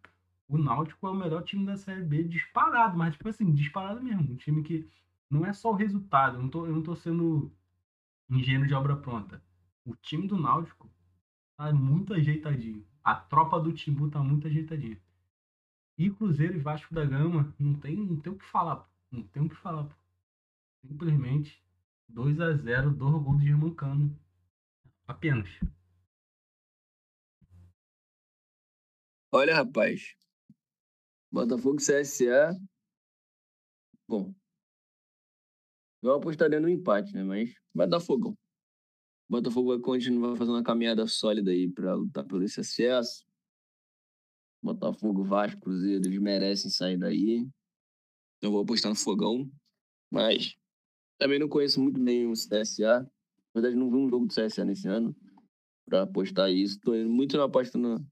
O 0.47 0.57
Náutico 0.57 1.07
é 1.07 1.09
o 1.09 1.15
melhor 1.15 1.43
time 1.43 1.65
da 1.65 1.77
Série 1.77 2.03
B 2.03 2.23
disparado, 2.23 2.97
mas 2.97 3.13
tipo 3.13 3.29
assim, 3.29 3.53
disparado 3.53 4.03
mesmo. 4.03 4.33
Um 4.33 4.35
time 4.35 4.61
que 4.63 4.87
não 5.29 5.45
é 5.45 5.53
só 5.53 5.71
o 5.71 5.75
resultado, 5.75 6.37
eu 6.37 6.41
não 6.41 6.49
tô, 6.49 6.65
eu 6.65 6.73
não 6.73 6.83
tô 6.83 6.95
sendo 6.95 7.51
ingênuo 8.29 8.67
de 8.67 8.73
obra 8.73 8.95
pronta. 8.95 9.41
O 9.85 9.95
time 9.95 10.27
do 10.27 10.37
Náutico 10.37 10.89
tá 11.57 11.71
muito 11.73 12.13
ajeitadinho. 12.13 12.85
A 13.03 13.15
tropa 13.15 13.59
do 13.59 13.73
Timbu 13.73 14.09
tá 14.09 14.21
muito 14.21 14.47
ajeitadinha. 14.47 14.99
E 15.97 16.09
Cruzeiro 16.09 16.55
e 16.55 16.59
Vasco 16.59 16.93
da 16.93 17.05
Gama 17.05 17.53
não 17.57 17.73
tem, 17.75 17.95
não 17.95 18.17
tem 18.17 18.31
o 18.31 18.37
que 18.37 18.45
falar. 18.45 18.87
Não 19.11 19.23
tem 19.23 19.43
o 19.43 19.49
que 19.49 19.55
falar. 19.55 19.87
Simplesmente 20.85 21.63
2 22.07 22.39
a 22.39 22.53
0 22.53 22.91
do 22.91 23.19
gols 23.19 23.39
de 23.39 23.47
Germancano. 23.47 24.19
Apenas. 25.07 25.49
Olha, 29.31 29.55
rapaz. 29.55 30.15
Botafogo 31.31 31.77
CSA. 31.77 32.53
Bom. 34.07 34.33
Eu 36.01 36.15
apostaria 36.15 36.59
no 36.59 36.67
empate, 36.67 37.13
né? 37.13 37.23
Mas 37.23 37.53
vai 37.73 37.87
dar 37.87 37.99
fogão. 37.99 38.37
Botafogo 39.29 39.69
vai 39.69 39.79
continuar 39.79 40.35
fazendo 40.35 40.55
uma 40.55 40.63
caminhada 40.63 41.07
sólida 41.07 41.51
aí 41.51 41.71
para 41.71 41.93
lutar 41.93 42.25
pelo 42.25 42.43
esse 42.43 42.59
acesso. 42.59 43.25
Botafogo, 44.61 45.23
Vasco, 45.23 45.61
Cruzeiro, 45.61 46.05
eles 46.05 46.19
merecem 46.19 46.69
sair 46.69 46.97
daí. 46.97 47.47
Eu 48.41 48.51
vou 48.51 48.61
apostar 48.61 48.91
no 48.91 48.97
fogão. 48.97 49.49
Mas 50.11 50.57
também 51.21 51.37
não 51.37 51.47
conheço 51.47 51.79
muito 51.79 52.01
bem 52.01 52.25
o 52.25 52.33
CSA. 52.33 53.01
Na 53.53 53.61
verdade, 53.61 53.75
não 53.75 53.91
vi 53.91 53.95
um 53.95 54.09
jogo 54.09 54.25
do 54.25 54.33
CSA 54.33 54.65
nesse 54.65 54.87
ano 54.87 55.15
para 55.85 56.01
apostar 56.01 56.49
isso. 56.49 56.77
Estou 56.77 56.95
indo 56.95 57.11
muito 57.11 57.37
na 57.37 57.43
aposta 57.43 57.77
na, 57.77 58.03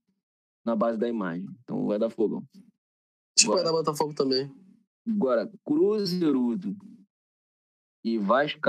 na 0.64 0.76
base 0.76 1.00
da 1.00 1.10
imagem. 1.10 1.48
Então 1.64 1.88
vai 1.88 1.98
dar 1.98 2.12
fogão. 2.12 2.48
Acho 3.36 3.48
que 3.48 3.48
vai 3.48 3.64
dar 3.64 3.72
Botafogo 3.72 4.14
também. 4.14 4.54
Agora, 5.08 5.52
Cruzeirudo 5.66 6.78
e 8.04 8.20
Vasco, 8.20 8.60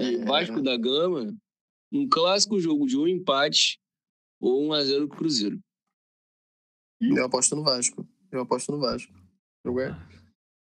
e 0.00 0.14
é. 0.14 0.24
Vasco 0.24 0.62
da 0.62 0.74
Gama, 0.78 1.36
um 1.92 2.08
clássico 2.08 2.58
jogo 2.58 2.86
de 2.86 2.96
um 2.96 3.06
empate 3.06 3.78
ou 4.40 4.66
1 4.68 4.72
a 4.72 4.84
0 4.84 5.08
Cruzeiro. 5.08 5.60
Eu 7.02 7.26
aposto 7.26 7.54
no 7.54 7.62
Vasco. 7.62 8.08
Eu 8.30 8.40
aposto 8.40 8.72
no 8.72 8.78
Vasco. 8.78 9.12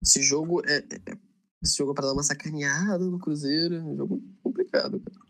Esse 0.03 0.21
jogo 0.21 0.67
é, 0.67 0.79
é 0.79 1.32
esse 1.63 1.79
jogo 1.79 1.93
é 1.93 1.95
pra 1.95 2.07
dar 2.07 2.13
uma 2.13 2.23
sacaneada 2.23 2.99
no 2.99 3.19
Cruzeiro. 3.19 3.77
É 3.77 3.83
um 3.83 3.97
jogo 3.97 4.23
complicado, 4.43 5.01
cara. 5.01 5.23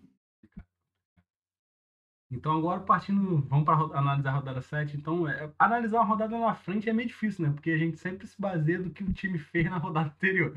Então 2.30 2.56
agora 2.56 2.80
partindo, 2.80 3.42
vamos 3.42 3.66
para 3.66 3.98
analisar 3.98 4.30
a 4.30 4.34
rodada 4.36 4.62
7. 4.62 4.96
Então, 4.96 5.28
é, 5.28 5.52
analisar 5.58 6.00
a 6.00 6.04
rodada 6.04 6.38
na 6.38 6.54
frente 6.54 6.88
é 6.88 6.92
meio 6.92 7.08
difícil, 7.08 7.46
né? 7.46 7.52
Porque 7.52 7.70
a 7.70 7.76
gente 7.76 7.98
sempre 7.98 8.26
se 8.26 8.40
baseia 8.40 8.82
do 8.82 8.90
que 8.90 9.04
o 9.04 9.12
time 9.12 9.38
fez 9.38 9.66
na 9.66 9.76
rodada 9.76 10.08
anterior. 10.08 10.56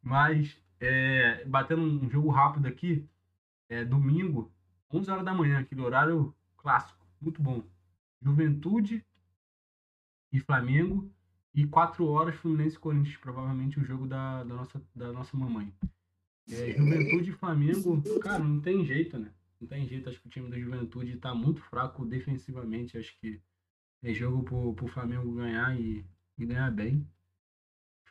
Mas, 0.00 0.56
é, 0.80 1.44
batendo 1.44 1.82
um 1.82 2.08
jogo 2.08 2.30
rápido 2.30 2.68
aqui, 2.68 3.04
é, 3.68 3.84
domingo, 3.84 4.52
11 4.92 5.10
horas 5.10 5.24
da 5.24 5.34
manhã, 5.34 5.58
aquele 5.58 5.80
horário 5.80 6.32
clássico, 6.56 7.04
muito 7.20 7.42
bom. 7.42 7.64
Juventude 8.20 9.04
e 10.32 10.38
Flamengo. 10.38 11.10
E 11.54 11.66
4 11.66 12.06
horas, 12.06 12.34
Fluminense 12.36 12.76
e 12.76 12.78
Corinthians, 12.78 13.16
provavelmente 13.18 13.78
o 13.78 13.84
jogo 13.84 14.06
da, 14.06 14.42
da, 14.42 14.54
nossa, 14.54 14.82
da 14.94 15.12
nossa 15.12 15.36
mamãe. 15.36 15.72
É, 16.50 16.72
Juventude 16.72 17.30
e 17.30 17.34
Flamengo, 17.34 18.02
cara, 18.20 18.42
não 18.42 18.60
tem 18.60 18.84
jeito, 18.84 19.18
né? 19.18 19.30
Não 19.60 19.68
tem 19.68 19.86
jeito, 19.86 20.08
acho 20.08 20.20
que 20.20 20.26
o 20.26 20.30
time 20.30 20.50
da 20.50 20.58
Juventude 20.58 21.16
tá 21.16 21.34
muito 21.34 21.60
fraco 21.62 22.04
defensivamente. 22.04 22.98
Acho 22.98 23.16
que 23.20 23.40
é 24.02 24.12
jogo 24.12 24.42
pro, 24.42 24.74
pro 24.74 24.88
Flamengo 24.88 25.32
ganhar 25.34 25.78
e, 25.78 26.04
e 26.38 26.46
ganhar 26.46 26.70
bem. 26.70 27.06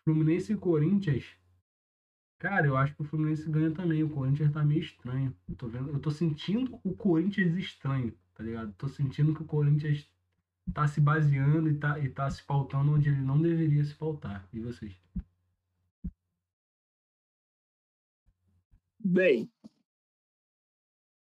Fluminense 0.04 0.54
e 0.54 0.58
Corinthians, 0.58 1.26
cara, 2.40 2.66
eu 2.66 2.78
acho 2.78 2.96
que 2.96 3.02
o 3.02 3.06
Fluminense 3.06 3.50
ganha 3.50 3.72
também. 3.72 4.04
O 4.04 4.10
Corinthians 4.10 4.52
tá 4.52 4.64
meio 4.64 4.82
estranho. 4.82 5.36
Eu 5.50 5.56
tô, 5.56 5.68
vendo, 5.68 5.90
eu 5.90 6.00
tô 6.00 6.10
sentindo 6.10 6.80
o 6.84 6.96
Corinthians 6.96 7.56
estranho, 7.56 8.14
tá 8.34 8.44
ligado? 8.44 8.74
Tô 8.74 8.88
sentindo 8.88 9.36
que 9.36 9.42
o 9.42 9.46
Corinthians 9.46 10.10
tá 10.74 10.88
se 10.88 11.02
baseando 11.02 11.70
e 11.70 11.78
tá, 11.78 12.00
e 12.00 12.10
tá 12.10 12.30
se 12.30 12.44
pautando 12.44 12.94
onde 12.94 13.10
ele 13.10 13.22
não 13.22 13.42
deveria 13.42 13.84
se 13.84 13.96
pautar. 13.96 14.48
E 14.54 14.60
vocês? 14.60 14.96
Bem, 19.04 19.50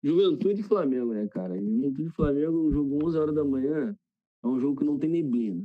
Juventude 0.03 0.61
e 0.61 0.63
Flamengo, 0.63 1.13
né, 1.13 1.27
cara? 1.27 1.55
Juventude 1.59 2.09
e 2.09 2.11
Flamengo, 2.11 2.67
um 2.67 2.71
jogo 2.71 3.05
11 3.05 3.17
horas 3.17 3.35
da 3.35 3.43
manhã, 3.43 3.95
é 4.43 4.47
um 4.47 4.59
jogo 4.59 4.79
que 4.79 4.85
não 4.85 4.97
tem 4.97 5.09
neblina. 5.09 5.63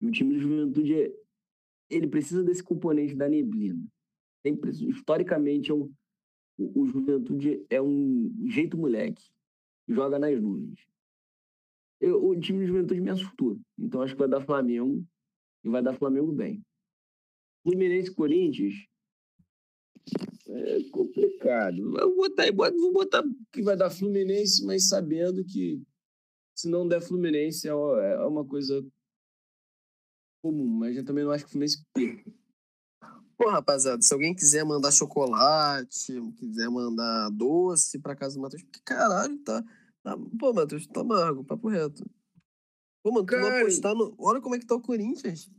E 0.00 0.06
o 0.06 0.10
time 0.10 0.34
do 0.34 0.40
Juventude, 0.40 0.94
é, 0.94 1.14
ele 1.88 2.08
precisa 2.08 2.42
desse 2.42 2.62
componente 2.62 3.14
da 3.14 3.28
neblina. 3.28 3.80
Tem, 4.42 4.58
historicamente, 4.88 5.70
é 5.70 5.74
um, 5.74 5.92
o 6.58 6.86
Juventude 6.86 7.64
é 7.70 7.80
um 7.80 8.32
jeito 8.48 8.76
moleque. 8.76 9.24
Joga 9.86 10.18
nas 10.18 10.40
nuvens. 10.40 10.80
Eu, 12.00 12.24
o 12.24 12.38
time 12.38 12.60
do 12.60 12.66
Juventude 12.66 13.00
me 13.00 13.10
assustou. 13.10 13.58
Então 13.78 14.02
acho 14.02 14.14
que 14.14 14.18
vai 14.18 14.28
dar 14.28 14.44
Flamengo. 14.44 15.04
E 15.64 15.68
vai 15.68 15.82
dar 15.82 15.94
Flamengo 15.94 16.32
bem. 16.32 16.62
Fluminense 17.62 18.10
e 18.10 18.14
Corinthians. 18.14 18.74
É 20.46 20.90
complicado. 20.90 21.98
Eu 21.98 22.14
vou 22.14 22.28
botar, 22.28 22.52
vou 22.52 22.92
botar 22.92 23.24
que 23.50 23.62
vai 23.62 23.76
dar 23.76 23.90
Fluminense, 23.90 24.64
mas 24.64 24.88
sabendo 24.88 25.42
que 25.44 25.82
se 26.54 26.68
não 26.68 26.86
der 26.86 27.00
Fluminense 27.00 27.66
é, 27.66 27.70
é 27.70 28.26
uma 28.26 28.44
coisa 28.44 28.86
comum. 30.42 30.66
Mas 30.66 30.96
eu 30.96 31.04
também 31.04 31.24
não 31.24 31.32
acho 31.32 31.44
que 31.44 31.48
o 31.48 31.52
Fluminense 31.52 31.82
perca. 31.94 32.30
Pô, 33.36 33.48
rapaziada, 33.50 34.00
se 34.00 34.12
alguém 34.14 34.34
quiser 34.34 34.64
mandar 34.64 34.92
chocolate, 34.92 36.12
quiser 36.38 36.68
mandar 36.68 37.30
doce 37.30 37.98
pra 37.98 38.14
casa 38.14 38.36
do 38.36 38.42
Matheus, 38.42 38.62
que 38.62 38.80
caralho, 38.84 39.36
tá. 39.38 39.64
Tá 40.04 40.16
pô, 40.38 40.52
Matheus, 40.52 40.86
tá 40.86 41.00
amargo, 41.00 41.42
papo 41.42 41.68
reto. 41.68 42.04
Pô, 43.02 43.10
mano, 43.10 43.26
tu 43.26 43.36
não 43.36 43.48
apostar 43.48 43.94
no. 43.94 44.14
Olha 44.18 44.40
como 44.40 44.54
é 44.54 44.58
que 44.58 44.66
tá 44.66 44.74
o 44.74 44.80
Corinthians. 44.80 45.50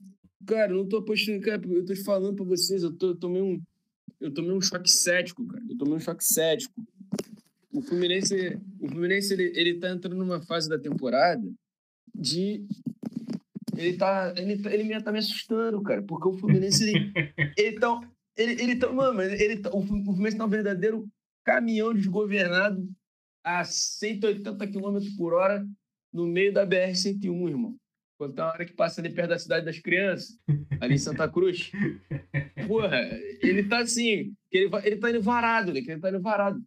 Cara, 0.45 0.72
eu 0.72 0.77
não 0.77 0.88
tô 0.88 0.97
apostando, 0.97 1.41
cara, 1.41 1.61
eu 1.67 1.84
tô 1.85 1.93
te 1.93 2.03
falando 2.03 2.35
pra 2.35 2.45
vocês, 2.45 2.84
eu, 2.84 2.93
tô, 2.93 3.07
eu 3.07 3.15
tomei 3.15 3.41
um. 3.41 3.61
Eu 4.22 4.34
tomei 4.34 4.51
um 4.51 4.61
choque 4.61 4.89
cético, 4.89 5.45
cara. 5.45 5.63
Eu 5.69 5.77
tomei 5.77 5.95
um 5.95 5.99
choque 5.99 6.23
cético. 6.23 6.73
O 7.73 7.81
Fluminense, 7.81 8.57
o 8.80 8.88
Fluminense 8.88 9.34
ele, 9.34 9.51
ele 9.55 9.80
tá 9.80 9.89
entrando 9.89 10.15
numa 10.15 10.41
fase 10.41 10.69
da 10.69 10.80
temporada 10.80 11.43
de 12.13 12.65
ele 13.77 13.97
tá. 13.97 14.34
Ele, 14.38 14.53
ele 14.67 15.01
tá 15.01 15.11
me 15.11 15.19
assustando, 15.19 15.81
cara. 15.81 16.01
Porque 16.01 16.27
o 16.27 16.38
Fluminense, 16.38 16.84
ele. 16.84 17.11
ele 17.57 17.80
tá. 17.80 17.99
Ele, 18.38 18.61
ele 18.61 18.76
tá. 18.76 18.91
Mano, 18.91 19.22
ele 19.22 19.57
tá, 19.57 19.69
o 19.73 19.81
Fluminense 19.81 20.38
tá 20.38 20.45
um 20.45 20.49
verdadeiro 20.49 21.07
caminhão 21.43 21.93
desgovernado 21.93 22.88
a 23.45 23.63
180 23.63 24.67
km 24.67 24.97
por 25.15 25.35
hora 25.35 25.65
no 26.11 26.26
meio 26.26 26.51
da 26.51 26.65
BR-101, 26.65 27.47
irmão. 27.47 27.76
Quando 28.17 28.34
tá 28.34 28.45
a 28.45 28.53
hora 28.53 28.65
que 28.65 28.73
passa 28.73 29.01
ali 29.01 29.13
perto 29.13 29.30
da 29.30 29.38
cidade 29.38 29.65
das 29.65 29.77
crianças, 29.77 30.39
ali 30.81 30.95
em 30.95 30.97
Santa 30.97 31.30
Cruz. 31.30 31.72
Porra, 32.67 33.01
ele 33.41 33.67
tá 33.67 33.80
assim, 33.80 34.34
ele, 34.51 34.69
ele 34.84 34.97
tá 34.97 35.09
indo 35.11 35.22
varado, 35.22 35.72
né? 35.72 35.80
Ele 35.80 35.99
tá 35.99 36.09
indo 36.09 36.22
varado. 36.22 36.63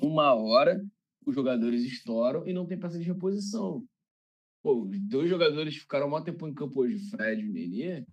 Uma 0.00 0.34
hora, 0.34 0.84
os 1.24 1.34
jogadores 1.34 1.82
estouram 1.84 2.46
e 2.46 2.52
não 2.52 2.66
tem 2.66 2.78
peça 2.78 2.98
de 2.98 3.04
reposição. 3.04 3.86
Pô, 4.62 4.82
os 4.82 5.00
dois 5.00 5.30
jogadores 5.30 5.76
ficaram 5.76 6.10
maior 6.10 6.24
tempo 6.24 6.46
em 6.46 6.54
campo 6.54 6.80
hoje, 6.80 6.98
Fred 7.10 7.42
e 7.42 7.48
Nenê. 7.48 8.04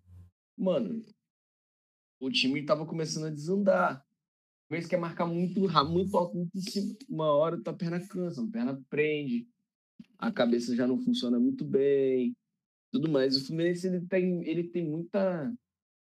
Mano, 0.58 1.04
o 2.20 2.30
time 2.30 2.64
tava 2.64 2.86
começando 2.86 3.26
a 3.26 3.32
desandar. 3.32 4.06
Fluminense 4.70 4.88
quer 4.90 5.00
marcar 5.00 5.26
muito, 5.26 5.60
muito 5.90 6.16
alto, 6.16 6.38
muito 6.38 6.56
em 6.56 6.62
cima. 6.62 6.96
Uma 7.10 7.26
hora 7.34 7.62
tua 7.62 7.74
perna 7.74 8.00
cansa, 8.00 8.44
a 8.44 8.48
perna 8.48 8.80
prende, 8.88 9.48
a 10.18 10.32
cabeça 10.32 10.76
já 10.76 10.86
não 10.86 11.00
funciona 11.00 11.40
muito 11.40 11.66
bem, 11.66 12.38
tudo 12.92 13.10
mais. 13.10 13.36
O 13.36 13.46
Fluminense 13.48 13.88
ele 13.88 14.02
tem, 14.02 14.48
ele 14.48 14.64
tem 14.64 14.88
muita. 14.88 15.52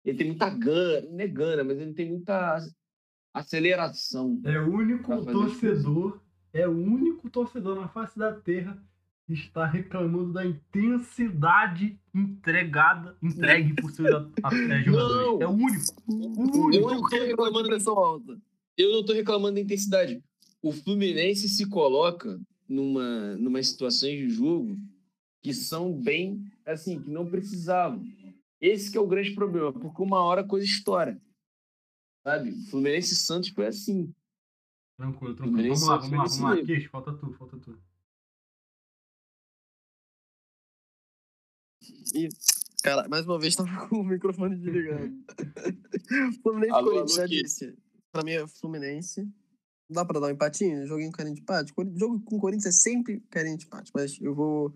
Ele 0.04 0.18
tem 0.18 0.28
muita 0.28 0.50
gana, 0.50 1.08
não 1.08 1.20
é 1.20 1.28
gana, 1.28 1.64
mas 1.64 1.78
ele 1.80 1.94
tem 1.94 2.10
muita 2.10 2.58
aceleração. 3.34 4.42
É 4.44 4.60
o 4.60 4.74
único 4.74 5.26
torcedor, 5.26 6.22
é 6.52 6.68
o 6.68 6.72
único 6.72 7.30
torcedor 7.30 7.76
na 7.76 7.90
face 7.90 8.18
da 8.18 8.34
terra 8.34 8.82
está 9.30 9.66
reclamando 9.66 10.34
da 10.34 10.46
intensidade 10.46 12.00
entregada, 12.14 13.18
entregue 13.22 13.74
por 13.76 13.92
seus 13.92 14.08
é, 14.08 14.84
jogadores. 14.84 15.42
É 15.42 15.48
o 15.48 15.52
único. 15.52 16.04
O 16.08 16.42
único. 16.42 16.74
Eu 16.74 16.82
não 16.82 17.04
estou 17.04 17.26
reclamando 17.26 17.70
da 17.70 17.92
alta. 17.92 18.42
Eu 18.78 18.92
não 18.92 19.00
estou 19.02 19.16
reclamando 19.16 19.56
da 19.56 19.62
intensidade. 19.62 20.24
O 20.62 20.72
Fluminense 20.72 21.50
se 21.50 21.70
coloca 21.70 22.40
numa, 22.68 23.36
numa 23.38 23.62
situação 23.62 24.10
de 24.10 24.30
jogo 24.30 24.78
que 25.42 25.54
são 25.54 25.94
bem 25.94 26.44
assim, 26.66 27.02
que 27.02 27.10
não 27.10 27.30
precisavam. 27.30 28.04
Esse 28.60 28.92
que 28.92 28.98
é 28.98 29.02
o 29.02 29.08
grande 29.08 29.34
problema, 29.34 29.72
porque 29.72 30.02
uma 30.02 30.20
hora 30.20 30.42
a 30.42 30.48
coisa 30.48 30.66
estoura. 30.66 31.22
Sabe? 32.24 32.52
Fluminense 32.70 33.14
e 33.14 33.18
Santos 33.18 33.50
foi 33.50 33.68
assim. 33.68 34.14
Tranquilo, 34.98 35.36
tranquilo. 35.36 35.76
Vamos 35.76 35.88
lá, 35.88 35.98
vamos 35.98 36.12
lá, 36.12 36.24
vamos 36.24 36.40
lá. 36.40 36.66
Queixo, 36.66 36.90
falta 36.90 37.14
tu, 37.14 37.32
falta 37.34 37.58
tu. 37.58 37.78
Cara, 42.84 43.08
mais 43.08 43.26
uma 43.26 43.40
vez 43.40 43.56
tava 43.58 43.88
com 43.88 43.98
o 43.98 44.04
microfone 44.04 44.56
desligado. 44.56 45.12
Fluminense 46.42 46.74
alô, 46.74 46.92
Corinthians, 46.92 47.16
já 47.16 47.26
disse. 47.26 47.78
Pra 48.12 48.24
mim 48.24 48.32
é 48.32 48.48
Fluminense. 48.48 49.28
Dá 49.90 50.04
pra 50.04 50.20
dar 50.20 50.28
um 50.28 50.32
empatinho? 50.32 50.86
Joguinho 50.86 51.12
carinho 51.12 51.36
de 51.36 51.42
empate? 51.42 51.74
Jogo 51.96 52.20
com 52.22 52.36
o 52.36 52.40
Corinthians 52.40 52.76
é 52.76 52.78
sempre 52.78 53.22
carinho 53.30 53.58
de 53.58 53.66
empate, 53.66 53.92
mas 53.94 54.20
eu 54.20 54.36
vou, 54.36 54.74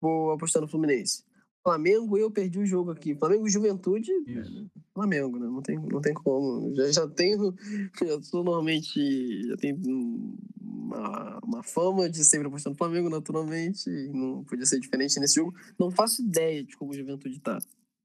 vou 0.00 0.32
apostar 0.32 0.60
no 0.60 0.68
Fluminense. 0.68 1.24
Flamengo, 1.62 2.18
eu 2.18 2.30
perdi 2.30 2.58
o 2.58 2.66
jogo 2.66 2.90
aqui. 2.90 3.14
Flamengo 3.14 3.48
Juventude. 3.48 4.10
Isso. 4.26 4.66
Flamengo, 4.92 5.38
né? 5.38 5.46
Não 5.46 5.62
tem, 5.62 5.78
não 5.78 6.00
tem 6.00 6.12
como. 6.12 6.74
Já, 6.74 6.90
já 6.90 7.08
tenho. 7.08 7.54
Já 8.00 8.20
sou 8.22 8.42
normalmente. 8.42 9.46
Já 9.46 9.56
tenho 9.56 9.78
uma, 10.60 11.38
uma 11.44 11.62
fama 11.62 12.10
de 12.10 12.24
sempre 12.24 12.48
apostar 12.48 12.72
no 12.72 12.76
Flamengo, 12.76 13.08
naturalmente. 13.08 13.88
não 14.12 14.42
podia 14.44 14.66
ser 14.66 14.80
diferente 14.80 15.18
nesse 15.20 15.36
jogo. 15.36 15.54
Não 15.78 15.90
faço 15.90 16.22
ideia 16.22 16.64
de 16.64 16.76
como 16.76 16.90
o 16.90 16.94
Juventude 16.94 17.38
tá. 17.40 17.58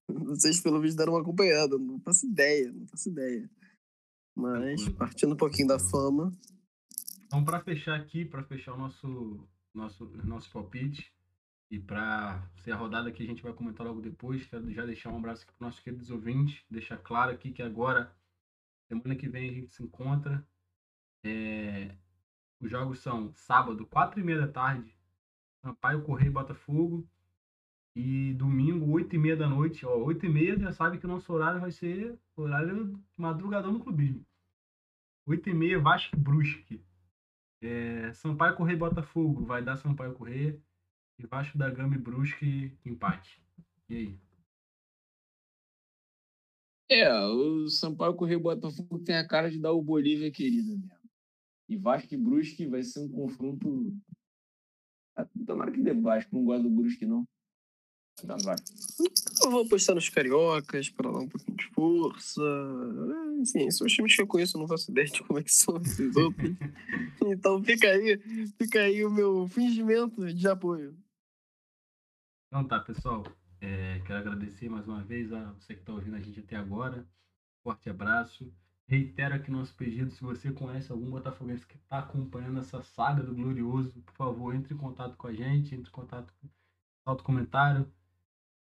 Vocês, 0.08 0.62
pelo 0.62 0.80
visto, 0.80 0.98
deram 0.98 1.14
uma 1.14 1.22
acompanhada. 1.22 1.78
Não 1.78 2.00
faço 2.00 2.28
ideia, 2.28 2.72
não 2.72 2.88
faço 2.88 3.10
ideia. 3.10 3.50
Mas, 4.36 4.88
partindo 4.90 5.34
um 5.34 5.38
pouquinho 5.38 5.68
da 5.68 5.80
fama. 5.80 6.32
Então, 7.26 7.44
para 7.44 7.60
fechar 7.62 7.96
aqui, 7.96 8.24
para 8.24 8.44
fechar 8.44 8.74
o 8.74 8.78
nosso, 8.78 9.48
nosso, 9.74 10.06
nosso 10.24 10.52
palpite, 10.52 11.12
e 11.70 11.80
para 11.80 12.42
ser 12.56 12.72
a 12.72 12.78
rodada 12.78 13.12
que 13.12 13.22
a 13.22 13.26
gente 13.26 13.44
vai 13.44 13.54
comentar 13.54 13.86
logo 13.86 14.02
depois, 14.02 14.46
quero 14.46 14.72
já 14.72 14.86
deixar 14.86 15.12
um 15.12 15.18
abraço 15.18 15.46
para 15.46 15.54
os 15.54 15.60
nossos 15.60 15.80
queridos 15.82 16.10
ouvintes, 16.10 16.64
deixar 16.70 16.98
claro 16.98 17.32
aqui 17.32 17.52
que 17.52 17.62
agora, 17.62 18.16
semana 18.88 19.16
que 19.16 19.28
vem, 19.28 19.50
a 19.50 19.54
gente 19.54 19.72
se 19.72 19.84
encontra. 19.84 20.46
É... 21.26 21.94
Os 22.60 22.72
jogos 22.72 23.00
são 23.00 23.34
sábado, 23.34 23.86
quatro 23.86 24.20
e 24.20 24.24
meia 24.24 24.40
da 24.40 24.48
tarde, 24.48 24.98
Sampaio 25.62 26.04
Correio 26.04 26.32
Botafogo. 26.32 27.08
E 27.96 28.34
domingo, 28.36 28.92
oito 28.92 29.16
e 29.16 29.18
meia 29.18 29.36
da 29.36 29.50
noite. 29.50 29.84
Ó, 29.86 29.98
oito 30.06 30.26
e 30.26 30.30
meia 30.30 30.58
já 30.58 30.72
sabe 30.72 31.00
que 31.00 31.06
o 31.06 31.10
nosso 31.10 31.34
horário 31.34 31.60
vai 31.60 31.72
ser 31.72 32.18
horário 32.36 33.04
madrugadão 33.18 33.74
no 33.74 33.80
clubismo. 33.80 34.24
Oito 35.26 35.50
e 35.50 35.54
meia, 35.54 35.80
Vasco 35.80 36.16
Brusque. 36.16 36.82
É... 37.62 38.14
Sampaio 38.14 38.56
Correio 38.56 38.78
Botafogo, 38.78 39.44
vai 39.46 39.64
dar 39.64 39.76
Sampaio 39.76 40.14
Correio 40.14 40.62
e 41.20 41.26
Vasco 41.26 41.58
da 41.58 41.70
Gama 41.70 41.96
e 41.96 42.00
Brusque, 42.00 42.78
empate. 42.86 43.42
E 43.90 43.96
aí? 43.96 44.20
É, 46.90 47.12
o 47.26 47.68
Sampaio 47.68 48.16
Correio 48.16 48.40
Botafogo 48.40 49.00
tem 49.00 49.16
a 49.16 49.28
cara 49.28 49.52
de 49.52 49.60
dar 49.60 49.74
o 49.74 49.82
Bolívia 49.82 50.32
querida 50.32 50.72
mesmo. 50.72 50.98
E 51.68 51.76
Vasco 51.76 52.14
e 52.14 52.18
Brusque 52.18 52.66
vai 52.66 52.82
ser 52.84 53.02
um 53.02 53.10
confronto. 53.10 53.94
Ah, 55.16 55.28
tomara 55.46 55.72
que 55.72 55.82
dê 55.82 55.94
Vasco, 55.94 56.34
não 56.34 56.46
gosto 56.46 56.64
do 56.64 56.70
Brusque, 56.70 57.06
não. 57.06 57.28
Eu 59.44 59.52
vou 59.52 59.62
apostar 59.64 59.96
nos 59.96 60.10
cariocas 60.10 60.90
para 60.90 61.12
dar 61.12 61.20
um 61.20 61.28
pouquinho 61.28 61.58
de 61.58 61.68
força. 61.74 62.42
Enfim, 63.40 63.70
são 63.70 63.86
os 63.86 63.94
times 63.94 64.16
que 64.16 64.22
eu 64.22 64.28
conheço, 64.28 64.58
não 64.58 64.68
faço 64.68 64.90
ideia 64.90 65.08
de 65.08 65.22
como 65.24 65.40
é 65.40 65.44
que 65.44 65.54
são 65.54 65.78
esses 65.78 66.16
outros. 66.16 66.50
então 67.28 67.64
fica 67.64 67.90
aí, 67.90 68.18
fica 68.58 68.80
aí 68.80 69.06
o 69.06 69.12
meu 69.12 69.48
fingimento 69.48 70.34
de 70.34 70.48
apoio. 70.48 70.98
Então 72.48 72.64
tá, 72.64 72.80
pessoal. 72.80 73.24
É, 73.60 74.00
quero 74.06 74.20
agradecer 74.20 74.70
mais 74.70 74.88
uma 74.88 75.04
vez 75.04 75.34
a 75.34 75.52
você 75.54 75.74
que 75.74 75.82
está 75.82 75.92
ouvindo 75.92 76.16
a 76.16 76.22
gente 76.22 76.40
até 76.40 76.56
agora. 76.56 77.06
Forte 77.62 77.90
abraço. 77.90 78.52
Reitero 78.88 79.36
aqui 79.36 79.52
nosso 79.52 79.76
pedido, 79.76 80.10
se 80.12 80.22
você 80.24 80.50
conhece 80.50 80.90
algum 80.90 81.10
botafoguense 81.10 81.66
que 81.68 81.76
está 81.76 82.00
acompanhando 82.00 82.60
essa 82.60 82.82
saga 82.82 83.22
do 83.22 83.36
Glorioso, 83.36 83.92
por 84.02 84.14
favor, 84.14 84.56
entre 84.56 84.74
em 84.74 84.78
contato 84.78 85.18
com 85.18 85.28
a 85.28 85.34
gente, 85.34 85.76
entre 85.76 85.90
em 85.90 85.94
contato, 85.94 86.34
solta 87.04 87.22
comentário. 87.22 87.92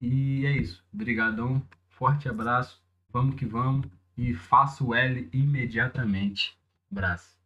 E 0.02 0.44
é 0.48 0.58
isso. 0.58 0.84
Obrigadão, 0.92 1.62
forte 1.90 2.28
abraço, 2.28 2.84
vamos 3.10 3.36
que 3.36 3.46
vamos 3.46 3.88
e 4.18 4.34
faça 4.34 4.84
o 4.84 4.96
L 4.96 5.30
imediatamente. 5.32 6.58
Abraço. 6.92 7.38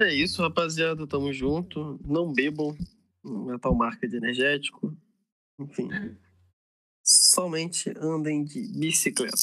É 0.00 0.12
isso, 0.12 0.42
rapaziada, 0.42 1.06
tamo 1.06 1.32
junto. 1.32 2.00
Não 2.04 2.32
bebam, 2.32 2.76
uma 3.28 3.58
tal 3.58 3.74
marca 3.74 4.08
de 4.08 4.16
energético. 4.16 4.96
Enfim. 5.58 5.88
Somente 7.02 7.90
andem 7.96 8.44
de 8.44 8.68
bicicleta. 8.78 9.34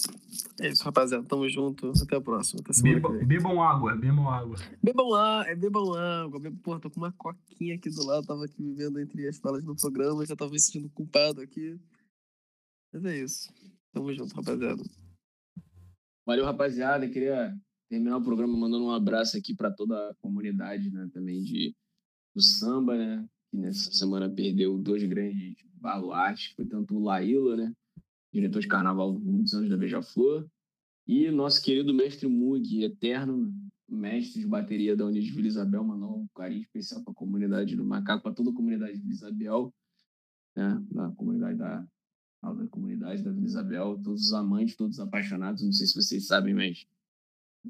É 0.61 0.69
isso, 0.69 0.83
rapaziada. 0.83 1.25
Tamo 1.25 1.49
junto. 1.49 1.91
Até 2.01 2.15
a 2.15 2.21
próxima. 2.21 2.61
Até 2.61 2.73
que 2.73 3.25
Bebam, 3.25 3.61
água, 3.61 3.95
bebam 3.95 4.29
água. 4.29 4.57
Bebam 4.83 5.15
água, 5.15 5.51
é, 5.51 5.55
bebam 5.55 5.93
água. 5.95 6.39
Bebam, 6.39 6.59
porra, 6.59 6.79
tô 6.79 6.91
com 6.91 6.99
uma 6.99 7.11
coquinha 7.13 7.75
aqui 7.75 7.89
do 7.89 8.05
lado. 8.05 8.27
Tava 8.27 8.45
aqui 8.45 8.61
vivendo 8.61 8.99
entre 8.99 9.27
as 9.27 9.39
falas 9.39 9.63
no 9.63 9.75
programa. 9.75 10.25
Já 10.25 10.35
tava 10.35 10.51
me 10.51 10.59
sentindo 10.59 10.89
culpado 10.89 11.41
aqui. 11.41 11.79
Mas 12.93 13.03
é 13.05 13.17
isso. 13.17 13.51
Tamo 13.91 14.13
junto, 14.13 14.35
rapaziada. 14.35 14.83
Valeu, 16.23 16.45
rapaziada. 16.45 17.09
Queria 17.09 17.51
terminar 17.89 18.17
o 18.17 18.23
programa 18.23 18.55
mandando 18.55 18.85
um 18.85 18.91
abraço 18.91 19.37
aqui 19.37 19.55
para 19.55 19.71
toda 19.71 20.11
a 20.11 20.15
comunidade, 20.21 20.91
né? 20.91 21.09
Também 21.11 21.41
de, 21.41 21.75
do 22.35 22.41
samba, 22.41 22.95
né? 22.95 23.27
Que 23.55 23.61
nessa 23.61 23.89
semana 23.93 24.29
perdeu 24.29 24.77
dois 24.77 25.01
grandes 25.03 25.55
baluartes. 25.75 26.51
Foi 26.57 26.65
tanto 26.65 26.93
o 26.97 26.99
Laíla, 27.01 27.55
né? 27.55 27.73
Diretor 28.33 28.59
de 28.59 28.67
carnaval 28.67 29.17
muitos 29.17 29.53
anos 29.53 29.69
da 29.69 29.77
Beija-Flor. 29.77 30.45
E 31.07 31.31
nosso 31.31 31.63
querido 31.63 31.93
mestre 31.93 32.27
Mug, 32.27 32.83
eterno 32.83 33.53
mestre 33.87 34.41
de 34.41 34.47
bateria 34.47 34.93
da 34.93 35.05
Unidade 35.05 35.31
Vila 35.31 35.47
Isabel, 35.47 35.85
mandou 35.85 36.17
um 36.17 36.27
carinho 36.35 36.63
especial 36.63 37.01
para 37.01 37.13
a 37.13 37.15
comunidade 37.15 37.77
do 37.77 37.85
Macaco, 37.85 38.23
para 38.23 38.33
toda 38.33 38.49
a 38.49 38.53
comunidade 38.53 38.93
de 38.93 38.99
Vila 38.99 39.13
Isabel, 39.13 39.73
né? 40.53 40.83
Na 40.91 41.11
comunidade 41.11 41.57
da, 41.57 41.87
da 42.41 42.67
comunidade 42.67 43.23
da 43.23 43.31
Vila 43.31 43.45
Isabel, 43.45 44.01
todos 44.03 44.23
os 44.25 44.33
amantes, 44.33 44.75
todos 44.75 44.97
os 44.97 44.99
apaixonados. 44.99 45.63
Não 45.63 45.71
sei 45.71 45.87
se 45.87 45.95
vocês 45.95 46.27
sabem, 46.27 46.53
mas 46.53 46.85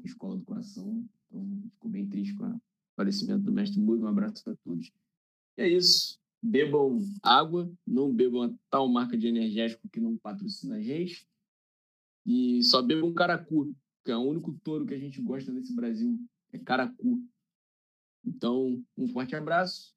Escola 0.02 0.36
do 0.36 0.44
Coração. 0.44 1.06
Então, 1.28 1.62
ficou 1.74 1.90
bem 1.92 2.08
triste 2.08 2.34
com 2.34 2.44
o 2.44 2.60
falecimento 2.96 3.44
do 3.44 3.52
mestre 3.52 3.78
Mug. 3.78 4.02
Um 4.02 4.08
abraço 4.08 4.42
para 4.42 4.56
todos. 4.64 4.90
É 5.56 5.68
isso. 5.68 6.18
Bebam 6.42 6.98
água, 7.22 7.70
não 7.86 8.12
bebam 8.12 8.42
a 8.42 8.54
tal 8.70 8.88
marca 8.88 9.16
de 9.16 9.26
energético 9.26 9.88
que 9.88 10.00
não 10.00 10.16
patrocina 10.16 10.76
a 10.76 10.82
gente. 10.82 11.26
E 12.24 12.62
só 12.62 12.82
bebam 12.82 13.12
caracu, 13.14 13.74
que 14.04 14.10
é 14.10 14.16
o 14.16 14.20
único 14.20 14.52
touro 14.62 14.86
que 14.86 14.94
a 14.94 14.98
gente 14.98 15.20
gosta 15.22 15.50
nesse 15.52 15.74
Brasil. 15.74 16.18
É 16.52 16.58
caracu. 16.58 17.22
Então, 18.24 18.84
um 18.96 19.06
forte 19.08 19.34
abraço 19.34 19.94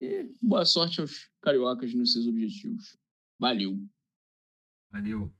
e 0.00 0.30
boa 0.42 0.64
sorte 0.64 1.00
aos 1.00 1.30
cariocas 1.40 1.94
nos 1.94 2.12
seus 2.12 2.26
objetivos. 2.26 2.98
Valeu! 3.38 3.78
Valeu. 4.90 5.30